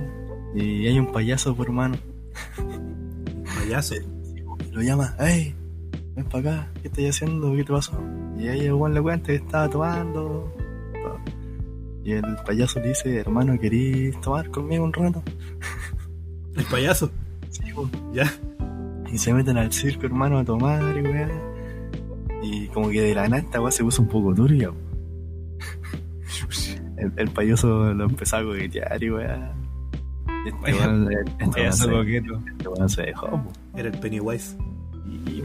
Y 0.54 0.86
hay 0.86 0.98
un 0.98 1.12
payaso 1.12 1.54
por 1.56 1.70
mano. 1.70 1.96
Payaso. 3.66 3.96
Lo 4.70 4.80
llama, 4.80 5.16
hey, 5.18 5.52
ven 6.14 6.24
para 6.26 6.38
acá, 6.38 6.70
¿qué 6.80 6.86
estás 6.86 7.16
haciendo? 7.16 7.52
¿Qué 7.56 7.64
te 7.64 7.72
pasó? 7.72 8.00
Y 8.38 8.46
ahí 8.46 8.60
el 8.60 8.74
weón 8.74 8.94
le 8.94 9.02
cuenta 9.02 9.26
que 9.26 9.34
estaba 9.34 9.68
tomando. 9.68 10.54
todo. 10.92 11.18
Y 12.04 12.12
el 12.12 12.22
payaso 12.46 12.78
le 12.78 12.90
dice, 12.90 13.18
hermano, 13.18 13.58
¿querís 13.58 14.20
tomar 14.20 14.48
conmigo 14.50 14.84
un 14.84 14.92
rato? 14.92 15.20
El 16.56 16.64
payaso. 16.66 17.10
Sí, 17.50 17.72
weón. 17.72 17.90
Ya. 18.14 18.32
Y 19.12 19.18
se 19.18 19.34
meten 19.34 19.56
al 19.56 19.72
circo, 19.72 20.06
hermano, 20.06 20.38
a 20.38 20.44
tomar 20.44 20.96
y 20.96 21.02
weá. 21.02 21.28
Y 22.42 22.68
como 22.68 22.88
que 22.90 23.02
de 23.02 23.16
la 23.16 23.28
nada 23.28 23.42
esta 23.42 23.60
weá 23.60 23.72
se 23.72 23.82
puso 23.82 24.02
un 24.02 24.08
poco 24.08 24.32
turbia. 24.32 24.70
weón. 24.70 24.86
El, 26.98 27.12
el 27.16 27.30
payaso 27.30 27.92
lo 27.92 28.04
empezó 28.04 28.36
a 28.36 28.44
coquetear 28.44 29.02
y 29.02 29.10
weá. 29.10 29.52
Este 30.46 30.72
weón, 30.72 31.08
este 31.40 31.60
weón 31.60 31.72
se, 31.72 31.90
coqueto. 31.90 32.42
este 32.56 32.68
weón 32.68 32.88
se 32.88 33.02
dejó. 33.02 33.26
po. 33.30 33.52
Era 33.76 33.88
el 33.88 33.98
Pennywise. 33.98 34.56
Y, 35.26 35.42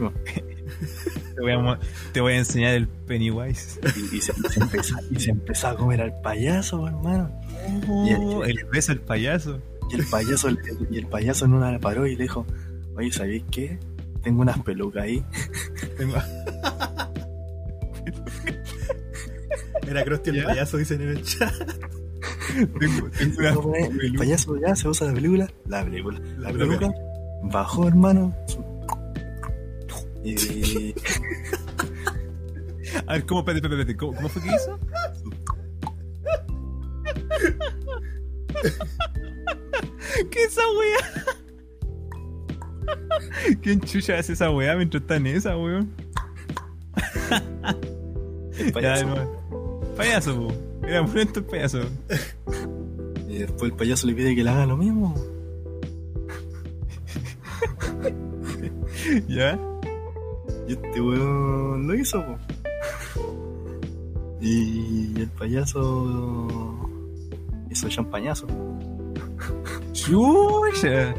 Te 1.34 1.40
voy 1.40 1.52
a, 1.52 1.58
mo- 1.58 1.76
te 2.12 2.20
voy 2.20 2.32
a 2.34 2.38
enseñar 2.38 2.74
el 2.74 2.88
Pennywise. 2.88 3.80
y- 3.96 4.16
y 4.16 4.20
se, 4.20 4.32
y 4.32 4.48
se 4.50 4.60
empezó, 4.60 4.94
y 5.10 5.20
se 5.20 5.30
empezó 5.30 5.68
a 5.68 5.76
comer 5.76 6.00
al 6.02 6.20
payaso, 6.20 6.86
hermano. 6.86 7.30
Y 8.06 8.10
el- 8.10 8.20
Oh, 8.20 8.44
el 8.44 8.64
beso 8.72 8.92
al 8.92 9.00
payaso. 9.00 9.60
Y 9.90 9.96
el 9.96 10.06
payaso, 10.06 10.48
y 10.90 10.98
el 10.98 11.06
payaso 11.06 11.44
en 11.44 11.54
una 11.54 11.70
la 11.72 11.78
paró 11.78 12.06
y 12.06 12.16
le 12.16 12.22
dijo, 12.22 12.46
oye, 12.96 13.12
¿sabéis 13.12 13.44
qué? 13.50 13.78
Tengo 14.22 14.42
unas 14.42 14.58
pelucas 14.60 15.02
ahí. 15.04 15.24
Era 19.86 20.04
Krusty 20.04 20.30
el 20.30 20.36
Ya. 20.36 20.44
payaso, 20.46 20.76
dicen 20.76 21.02
en 21.02 21.08
el 21.10 21.22
chat. 21.22 21.52
payaso 24.18 24.56
ya 24.58 24.74
se 24.76 24.88
usa 24.88 25.06
la 25.08 25.14
película. 25.14 25.48
La 25.66 25.84
película. 25.84 26.18
La, 26.38 26.50
La 26.50 26.52
peluca. 26.52 26.78
peluca. 26.78 26.98
Bajó, 27.44 27.88
hermano. 27.88 28.34
Y 30.24 30.94
A 33.06 33.14
ver, 33.14 33.26
¿cómo? 33.26 33.40
Espérate, 33.40 33.66
espérate. 33.66 33.96
¿Cómo, 33.96 34.14
cómo 34.14 34.28
fue 34.28 34.42
que 34.42 34.48
hizo? 34.54 34.78
¿Qué 40.30 40.44
es 40.44 40.52
esa 40.52 40.62
wea? 40.78 40.98
¿Quién 43.62 43.80
chucha 43.80 44.18
hace 44.18 44.34
esa 44.34 44.50
wea 44.50 44.76
mientras 44.76 45.00
está 45.02 45.16
en 45.16 45.26
esa, 45.26 45.56
weón? 45.56 45.90
Ya, 48.58 48.72
payaso. 48.72 49.40
Payaso, 49.96 50.36
po. 50.36 50.71
Era 50.86 51.06
pronto 51.06 51.40
el 51.40 51.46
payaso. 51.46 51.80
y 53.28 53.38
después 53.38 53.70
el 53.70 53.76
payaso 53.76 54.06
le 54.06 54.14
pide 54.14 54.34
que 54.34 54.44
le 54.44 54.50
haga 54.50 54.66
lo 54.66 54.76
mismo. 54.76 55.14
¿Ya? 59.28 59.58
Y 60.68 60.72
este 60.72 61.00
weón 61.00 61.86
lo 61.86 61.94
hizo, 61.94 62.24
po. 62.24 62.38
Y 64.40 65.20
el 65.20 65.28
payaso 65.38 66.48
hizo 67.70 67.88
champañazo. 67.88 68.46
Chucha. 69.92 71.14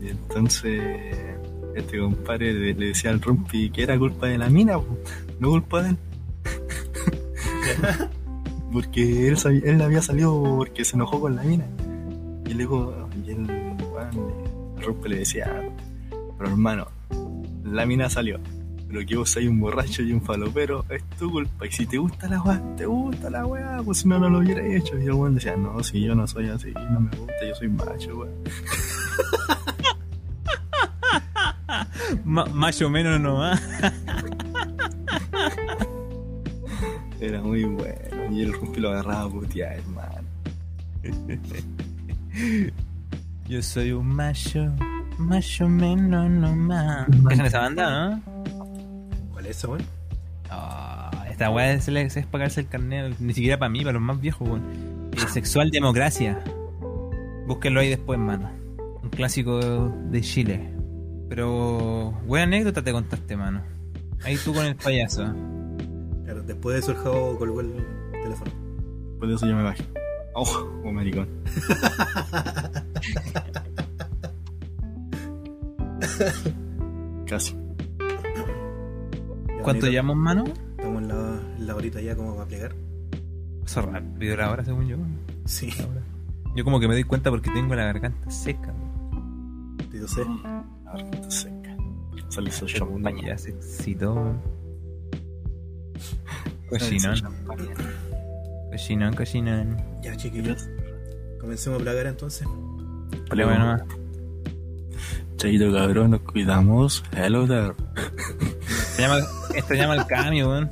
Y 0.00 0.08
entonces 0.08 0.82
este 1.74 1.98
compadre 1.98 2.52
le, 2.52 2.74
le 2.74 2.86
decía 2.88 3.10
al 3.10 3.20
Rumpi 3.20 3.70
que 3.70 3.82
era 3.84 3.98
culpa 3.98 4.26
de 4.26 4.36
la 4.38 4.50
mina, 4.50 4.78
po, 4.78 4.98
no 5.40 5.50
culpa 5.50 5.82
de 5.82 5.90
él. 5.90 5.96
Porque 8.72 9.28
él, 9.28 9.36
sabía- 9.38 9.62
él 9.64 9.80
había 9.82 10.02
salido 10.02 10.42
porque 10.56 10.84
se 10.84 10.96
enojó 10.96 11.20
con 11.20 11.36
la 11.36 11.42
mina. 11.42 11.66
Y 12.46 12.54
luego, 12.54 13.08
y 13.24 13.30
el, 13.30 13.46
Rumpi 14.84 15.08
le 15.08 15.16
decía, 15.18 15.70
pero 16.38 16.50
hermano, 16.50 16.88
la 17.64 17.86
mina 17.86 18.08
salió. 18.10 18.38
Pero 18.88 19.06
que 19.06 19.16
vos 19.16 19.30
sois 19.30 19.48
un 19.48 19.58
borracho 19.58 20.02
y 20.02 20.12
un 20.12 20.20
falopero, 20.20 20.84
es 20.90 21.02
tu 21.18 21.30
culpa. 21.30 21.66
Y 21.66 21.70
si 21.70 21.86
te 21.86 21.96
gusta 21.96 22.28
la 22.28 22.42
weá, 22.42 22.60
te 22.76 22.84
gusta 22.84 23.30
la 23.30 23.46
weá, 23.46 23.80
pues 23.82 23.98
si 23.98 24.08
no, 24.08 24.18
no 24.18 24.28
lo 24.28 24.40
hubiera 24.40 24.62
hecho. 24.66 24.98
Y 24.98 25.04
el 25.04 25.12
weón 25.12 25.34
decía, 25.36 25.56
no, 25.56 25.82
si 25.82 26.02
yo 26.02 26.14
no 26.14 26.26
soy 26.26 26.48
así, 26.48 26.72
no 26.90 27.00
me 27.00 27.10
gusta, 27.16 27.32
yo 27.48 27.54
soy 27.54 27.68
macho, 27.68 28.18
weón. 28.18 28.34
Más 32.54 32.82
o 32.82 32.90
menos 32.90 33.18
nomás. 33.20 33.62
Era 37.20 37.40
muy 37.40 37.64
bueno. 37.64 38.11
Y 38.32 38.42
el 38.42 38.52
Rumpi 38.54 38.80
lo 38.80 38.90
agarraba 38.90 39.24
a 39.24 39.28
putear, 39.28 39.74
hermano. 39.74 40.28
Yo 43.46 43.62
soy 43.62 43.92
un 43.92 44.06
macho, 44.06 44.72
macho 45.18 45.68
menos 45.68 46.30
nomás. 46.30 47.06
¿Cajan 47.28 47.46
esa 47.46 47.60
banda, 47.60 47.90
no? 47.90 48.22
¿Cuál 49.32 49.46
es 49.46 49.58
esa, 49.58 49.68
weón? 49.68 49.82
Ah, 50.48 51.26
esta 51.30 51.50
weá 51.50 51.72
es, 51.72 51.86
es, 51.88 52.16
es 52.16 52.26
pagarse 52.26 52.60
el 52.60 52.68
carnet, 52.68 53.18
ni 53.20 53.34
siquiera 53.34 53.58
para 53.58 53.68
mí, 53.68 53.80
para 53.80 53.92
los 53.92 54.02
más 54.02 54.18
viejos, 54.18 54.48
weón. 54.48 54.62
Eh, 55.12 55.28
Sexual 55.30 55.70
Democracia. 55.70 56.42
Búsquenlo 57.46 57.80
ahí 57.80 57.90
después, 57.90 58.18
mano. 58.18 58.50
Un 59.02 59.10
clásico 59.10 59.90
de 60.10 60.20
Chile. 60.22 60.70
Pero, 61.28 62.12
buena 62.26 62.44
anécdota 62.44 62.82
te 62.82 62.92
contaste, 62.92 63.36
mano. 63.36 63.60
Ahí 64.24 64.36
tú 64.42 64.54
con 64.54 64.64
el 64.64 64.76
payaso. 64.76 65.34
Claro, 66.24 66.42
después 66.44 66.74
de 66.74 66.80
eso 66.80 66.92
el 66.92 66.96
Javo 66.98 67.36
colgó 67.38 67.60
el. 67.60 67.91
Por 69.22 69.30
eso 69.30 69.46
yo 69.46 69.54
me 69.54 69.62
bajé. 69.62 69.84
¡Oh! 70.34 70.68
Oh, 70.84 70.90
maricón. 70.90 71.28
Casi. 77.28 77.54
Ya, 79.48 79.62
¿Cuánto 79.62 79.86
llevamos, 79.86 80.16
mano? 80.16 80.42
Estamos 80.76 81.02
en 81.02 81.08
la, 81.08 81.40
en 81.56 81.66
la 81.68 81.76
horita 81.76 82.00
ya 82.00 82.16
como 82.16 82.34
para 82.34 82.48
plegar. 82.48 82.74
Pasó 83.60 83.82
rápido 83.82 84.36
la 84.36 84.50
hora, 84.50 84.64
según 84.64 84.88
yo. 84.88 84.96
Sí. 85.44 85.70
Yo 86.56 86.64
como 86.64 86.80
que 86.80 86.88
me 86.88 86.94
doy 86.94 87.04
cuenta 87.04 87.30
porque 87.30 87.52
tengo 87.52 87.76
la 87.76 87.84
garganta 87.84 88.28
seca. 88.28 88.72
weón. 88.72 89.76
yo 89.92 90.08
sé. 90.08 90.24
La 90.84 90.94
garganta 90.94 91.30
seca. 91.30 91.76
Se 92.28 92.42
le 92.42 92.48
hizo 92.48 92.66
Este 92.66 92.80
mundo 92.84 93.08
champaña. 93.08 93.28
ya 93.28 93.38
se 93.38 93.50
excitó. 93.50 94.34
hizo 95.94 96.70
Cochinón, 96.70 97.14
champaña. 97.14 97.74
Cochinón, 98.72 99.14
cochinón. 99.14 99.76
Ya, 100.02 100.16
chiquillos. 100.16 100.68
Comencemos 101.38 101.80
a 101.80 101.82
plagar 101.82 102.06
entonces. 102.06 102.48
Pero 103.28 103.46
bueno, 103.46 103.78
Chaito 105.36 105.72
cabrón, 105.72 106.12
nos 106.12 106.20
cuidamos. 106.22 107.04
Hello 107.14 107.46
there. 107.46 107.74
se 108.94 109.02
llama, 109.02 109.18
esto 109.54 109.68
se 109.68 109.76
llama 109.76 109.94
el 109.94 110.06
cambio, 110.06 110.48
weón. 110.48 110.70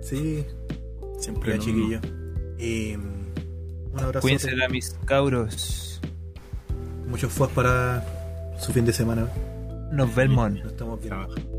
Sí, 0.00 0.46
Siempre 1.18 1.50
ya, 1.50 1.56
lo 1.56 1.62
chiquillos. 1.62 2.02
Y 2.58 2.96
mm, 2.96 3.92
un 3.92 4.00
abrazo. 4.00 4.22
Cuídense 4.22 4.54
de 4.54 4.68
mis 4.68 4.96
cabros. 5.04 6.00
Muchos 7.08 7.30
fuas 7.30 7.50
para 7.50 8.04
su 8.58 8.72
fin 8.72 8.86
de 8.86 8.92
semana. 8.92 9.28
Nos 9.92 10.14
vemos. 10.14 10.50
Nos 10.50 10.66
estamos 10.66 11.00
viendo. 11.00 11.55